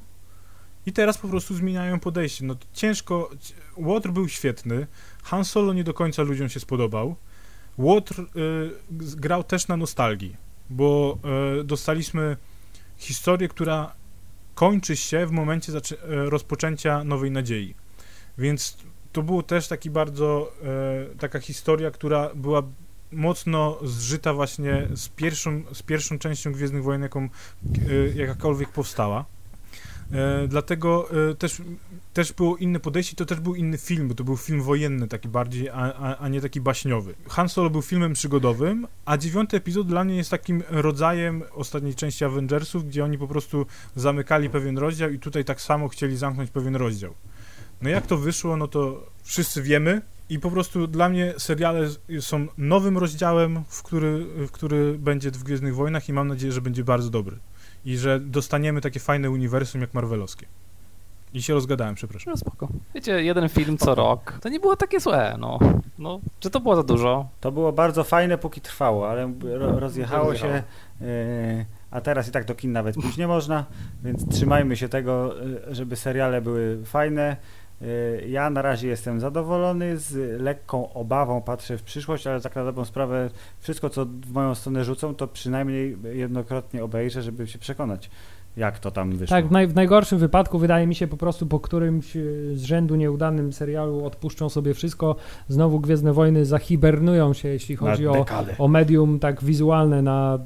I 0.87 0.93
teraz 0.93 1.19
po 1.19 1.29
prostu 1.29 1.55
zmieniają 1.55 2.01
podejście. 2.01 2.45
No 2.45 2.57
ciężko. 2.73 3.31
Łotr 3.77 4.11
był 4.11 4.29
świetny. 4.29 4.87
Han 5.23 5.45
Solo 5.45 5.73
nie 5.73 5.85
do 5.85 5.95
końca 5.95 6.23
ludziom 6.23 6.49
się 6.49 6.61
spodobał. 6.61 7.17
Łotr 7.79 8.21
y, 8.21 8.27
grał 9.17 9.45
też 9.45 9.69
na 9.69 9.77
nostalgii, 9.77 10.37
bo 10.71 11.19
y, 11.61 11.65
dostaliśmy 11.65 12.37
historię, 12.97 13.49
która 13.49 13.95
kończy 14.55 14.97
się 14.97 15.27
w 15.27 15.31
momencie 15.31 15.73
e, 15.73 15.81
rozpoczęcia 16.31 17.05
Nowej 17.05 17.31
Nadziei. 17.31 17.75
Więc 18.39 18.77
to 19.13 19.23
było 19.23 19.43
też 19.43 19.69
taki 19.69 19.91
bardzo, 19.91 20.53
e, 21.13 21.17
taka 21.19 21.41
historia, 21.41 21.91
która 21.91 22.31
była 22.35 22.63
mocno 23.13 23.79
zżyta 23.83 24.35
właśnie 24.35 24.89
z 24.95 25.09
pierwszą, 25.09 25.63
z 25.73 25.83
pierwszą 25.83 26.19
częścią 26.19 26.53
Gwiezdnych 26.53 26.83
Wojen, 26.83 27.03
jaką 27.03 27.23
e, 27.25 27.29
jakakolwiek 28.15 28.69
powstała. 28.69 29.25
E, 30.13 30.49
dlatego 30.49 31.09
e, 31.31 31.35
też, 31.35 31.63
też 32.13 32.33
było 32.33 32.57
inne 32.57 32.81
podejście, 32.81 33.17
to 33.17 33.27
też 33.27 33.41
był 33.41 33.55
inny 33.55 33.79
film, 33.79 34.09
bo 34.09 34.15
to 34.15 34.25
był 34.25 34.37
film 34.37 34.63
wojenny 34.63 35.09
taki 35.09 35.29
bardziej, 35.29 35.69
a, 35.69 35.75
a, 35.75 36.17
a 36.19 36.29
nie 36.29 36.41
taki 36.41 36.61
baśniowy. 36.61 37.15
Han 37.29 37.49
Solo 37.49 37.71
był 37.71 37.83
filmem 37.83 38.13
przygodowym, 38.13 38.87
a 39.05 39.17
dziewiąty 39.17 39.57
epizod 39.57 39.87
dla 39.87 40.05
mnie 40.05 40.17
jest 40.17 40.31
takim 40.31 40.63
rodzajem 40.71 41.43
ostatniej 41.53 41.95
części 41.95 42.25
Avengersów, 42.25 42.89
gdzie 42.89 43.05
oni 43.05 43.19
po 43.19 43.29
prostu 43.29 43.67
zamykali 43.97 44.51
pewien 44.51 44.79
rozdział 44.79 45.11
i 45.11 45.19
tutaj 45.19 45.45
tak 45.45 45.61
samo 45.61 45.89
chcieli 45.89 46.17
zamknąć 46.17 46.51
pewien 46.51 46.77
rozdział. 46.77 47.15
No 47.83 47.89
jak 47.89 48.07
to 48.07 48.17
wyszło, 48.17 48.57
no 48.57 48.69
to 48.69 49.07
wszyscy 49.23 49.63
wiemy 49.63 50.03
i 50.33 50.39
po 50.39 50.51
prostu 50.51 50.87
dla 50.87 51.09
mnie 51.09 51.35
seriale 51.39 51.81
są 52.21 52.47
nowym 52.59 52.99
rozdziałem, 52.99 53.65
w 53.69 53.83
który, 53.83 54.25
w 54.25 54.51
który 54.51 54.99
będzie 54.99 55.31
w 55.31 55.43
Gwiezdnych 55.43 55.75
Wojnach 55.75 56.09
i 56.09 56.13
mam 56.13 56.29
nadzieję, 56.29 56.53
że 56.53 56.61
będzie 56.61 56.85
bardzo 56.85 57.11
dobry. 57.11 57.39
I 57.85 57.97
że 57.97 58.21
dostaniemy 58.21 58.81
takie 58.81 59.01
fajne 59.01 59.31
uniwersum 59.31 59.81
jak 59.81 59.95
Marvelowskie. 59.95 60.47
I 61.35 61.43
się 61.43 61.55
rozgadałem, 61.55 61.95
przepraszam. 61.95 62.31
No 62.31 62.37
spoko. 62.37 62.69
Wiecie, 62.95 63.23
jeden 63.23 63.49
film 63.49 63.79
co 63.79 63.95
rok, 63.95 64.39
to 64.43 64.49
nie 64.49 64.61
było 64.61 64.77
takie 64.77 65.01
złe, 65.01 65.37
no. 65.39 65.59
no 65.99 66.21
czy 66.41 66.51
to 66.51 66.61
było 66.61 66.77
za 66.77 66.83
dużo? 66.83 67.29
To 67.41 67.53
było 67.53 67.73
bardzo 67.73 68.05
fajne, 68.05 68.39
póki 68.39 68.61
trwało, 68.61 69.11
ale 69.11 69.33
ro, 69.43 69.81
rozjechało 69.81 70.35
się, 70.35 70.63
e, 71.01 71.65
a 71.91 72.01
teraz 72.01 72.29
i 72.29 72.31
tak 72.31 72.45
do 72.45 72.55
kin 72.55 72.73
nawet 72.73 72.95
pójść 72.95 73.17
nie 73.17 73.27
można, 73.27 73.65
więc 74.03 74.29
trzymajmy 74.29 74.77
się 74.77 74.89
tego, 74.89 75.35
e, 75.69 75.75
żeby 75.75 75.97
seriale 75.97 76.41
były 76.41 76.79
fajne. 76.85 77.37
E, 77.83 78.27
Ja 78.29 78.51
na 78.51 78.63
razie 78.63 78.89
jestem 78.89 79.21
zadowolony, 79.21 79.97
z 79.97 80.41
lekką 80.41 80.93
obawą 80.93 81.43
patrzę 81.43 81.79
w 81.79 81.83
przyszłość, 81.83 82.27
ale 82.27 82.41
tak 82.41 82.57
na 82.57 82.65
dobrą 82.65 82.85
sprawę 82.85 83.31
wszystko, 83.61 83.91
co 83.91 84.05
w 84.05 84.33
moją 84.33 84.55
stronę 84.55 84.85
rzucą, 84.85 85.15
to 85.15 85.29
przynajmniej 85.29 85.97
jednokrotnie 86.13 86.85
obejrzę, 86.85 87.23
żeby 87.23 87.47
się 87.47 87.59
przekonać, 87.59 88.11
jak 88.57 88.79
to 88.79 88.91
tam 88.91 89.11
wyszło. 89.11 89.37
Tak, 89.37 89.49
w, 89.49 89.51
naj, 89.51 89.67
w 89.67 89.75
najgorszym 89.75 90.19
wypadku 90.19 90.59
wydaje 90.59 90.87
mi 90.87 90.95
się 90.95 91.07
po 91.07 91.17
prostu 91.17 91.47
po 91.47 91.61
którymś 91.61 92.17
e, 92.17 92.21
z 92.55 92.63
rzędu 92.63 92.97
nieudanym 92.97 93.53
serialu 93.53 94.05
odpuszczą 94.05 94.49
sobie 94.49 94.75
wszystko, 94.75 95.17
znowu 95.49 95.81
Gwiezdne 95.81 96.13
Wojny 96.13 96.45
zahibernują 96.45 97.33
się, 97.33 97.49
jeśli 97.49 97.77
chodzi 97.77 98.09
o, 98.09 98.27
o 98.59 98.69
medium 98.69 99.19
tak 99.19 99.45
wizualne 99.45 100.03
na, 100.03 100.39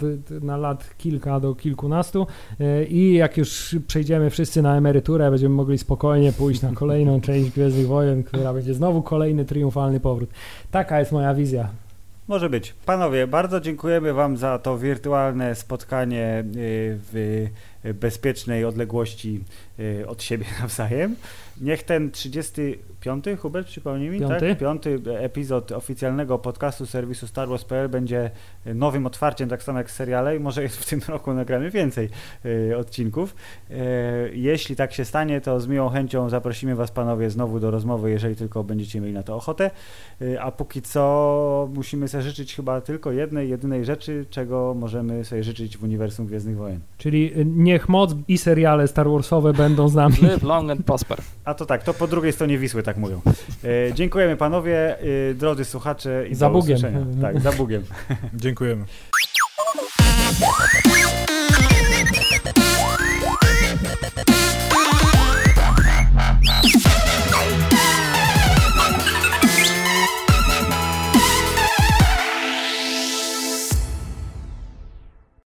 na 0.43 0.57
lat 0.57 0.95
kilka 0.99 1.41
do 1.41 1.55
kilkunastu 1.55 2.27
e, 2.61 2.85
i 2.85 3.15
jak 3.15 3.37
już 3.37 3.77
przejdziemy 3.87 4.31
wszyscy 4.31 4.63
na 4.63 4.77
emeryturę, 4.77 5.31
będziemy 5.31 5.55
mogli 5.55 5.79
spokojnie 5.79 6.33
pójść 6.33 6.63
na 6.63 6.73
kolejną 6.73 7.21
część 7.27 7.51
Gwiezdnych 7.51 7.87
Wojen, 7.87 8.23
która 8.23 8.53
będzie 8.53 8.75
znowu 8.75 9.03
kolejny 9.03 9.45
triumfalny 9.45 10.01
powrót. 10.01 10.31
Taka 10.71 10.99
jest 10.99 11.13
moja 11.13 11.35
wizja. 11.35 11.69
Może 12.29 12.51
być. 12.51 12.75
Panowie, 12.87 13.27
bardzo 13.27 13.61
dziękujemy 13.61 14.13
Wam 14.13 14.37
za 14.37 14.59
to 14.59 14.79
wirtualne 14.79 15.55
spotkanie 15.55 16.41
y, 16.41 16.99
w 17.13 17.47
bezpiecznej 17.95 18.65
odległości 18.65 19.45
y, 19.79 20.09
od 20.09 20.23
siebie 20.23 20.47
nawzajem. 20.61 21.17
Niech 21.61 21.83
ten 21.83 22.11
35, 22.11 23.25
Hubert, 23.39 23.67
przypomnij 23.67 24.11
mi, 24.11 24.21
Piąty. 24.21 24.49
tak? 24.49 24.59
Piąty 24.59 25.01
epizod 25.19 25.73
oficjalnego 25.73 26.39
podcastu 26.39 26.87
serwisu 26.87 27.27
Star 27.27 27.49
Wars.pl 27.49 27.89
będzie 27.89 28.31
nowym 28.65 29.07
otwarciem, 29.07 29.49
tak 29.49 29.63
samo 29.63 29.79
jak 29.79 29.91
seriale 29.91 30.37
i 30.37 30.41
może 30.41 30.69
w 30.69 30.87
tym 30.87 31.01
roku 31.09 31.35
nagramy 31.35 31.71
więcej 31.71 32.09
y, 32.45 32.77
odcinków. 32.77 33.37
Y, 33.71 33.75
jeśli 34.35 34.77
tak 34.77 34.93
się 34.93 35.05
stanie, 35.05 35.41
to 35.41 35.61
z 35.61 35.67
miłą 35.67 35.89
chęcią 35.89 36.29
zaprosimy 36.29 36.75
Was, 36.75 36.91
panowie, 36.91 37.31
znowu 37.31 37.61
do 37.61 37.71
rozmowy, 37.71 38.11
jeżeli 38.11 38.37
tylko 38.37 38.65
będziecie 38.65 39.01
mieli 39.01 39.13
na 39.13 39.23
to 39.23 39.37
ochotę. 39.37 39.71
A 40.41 40.51
póki 40.53 40.83
co 40.83 41.69
musimy 41.75 42.09
sobie 42.09 42.23
życzyć 42.23 42.55
chyba 42.55 42.81
tylko 42.81 43.13
jednej, 43.13 43.49
jedynej 43.49 43.85
rzeczy, 43.85 44.27
czego 44.31 44.75
możemy 44.75 45.25
sobie 45.25 45.45
życzyć 45.45 45.79
w 45.79 45.83
uniwersum 45.83 46.27
Gwiezdnych 46.27 46.57
Wojen. 46.57 46.81
Czyli 46.99 47.33
e, 47.35 47.45
niech 47.77 47.89
moc 47.89 48.15
i 48.29 48.39
seriale 48.39 48.89
Star 48.89 49.09
Warsowe 49.11 49.53
będą 49.53 49.89
z 49.89 49.95
nami. 49.95 50.17
Live 50.23 50.43
long 50.43 50.71
and 50.71 50.85
prosper. 50.85 51.19
A 51.45 51.55
to 51.55 51.67
tak, 51.67 51.83
to 51.83 51.95
po 51.95 52.07
drugiej 52.07 52.33
stronie 52.33 52.59
Wisły 52.59 52.83
tak 52.83 52.97
mówią. 52.97 53.21
E, 53.65 53.95
dziękujemy 53.95 54.37
panowie, 54.37 54.99
e, 55.31 55.35
drodzy 55.35 55.65
słuchacze 55.65 56.29
i 56.29 56.35
za 56.35 56.51
Bugiem. 56.51 56.79
Tak, 57.21 57.41
za 57.41 57.53
Bugiem. 57.53 57.83
Dziękujemy. 58.35 58.85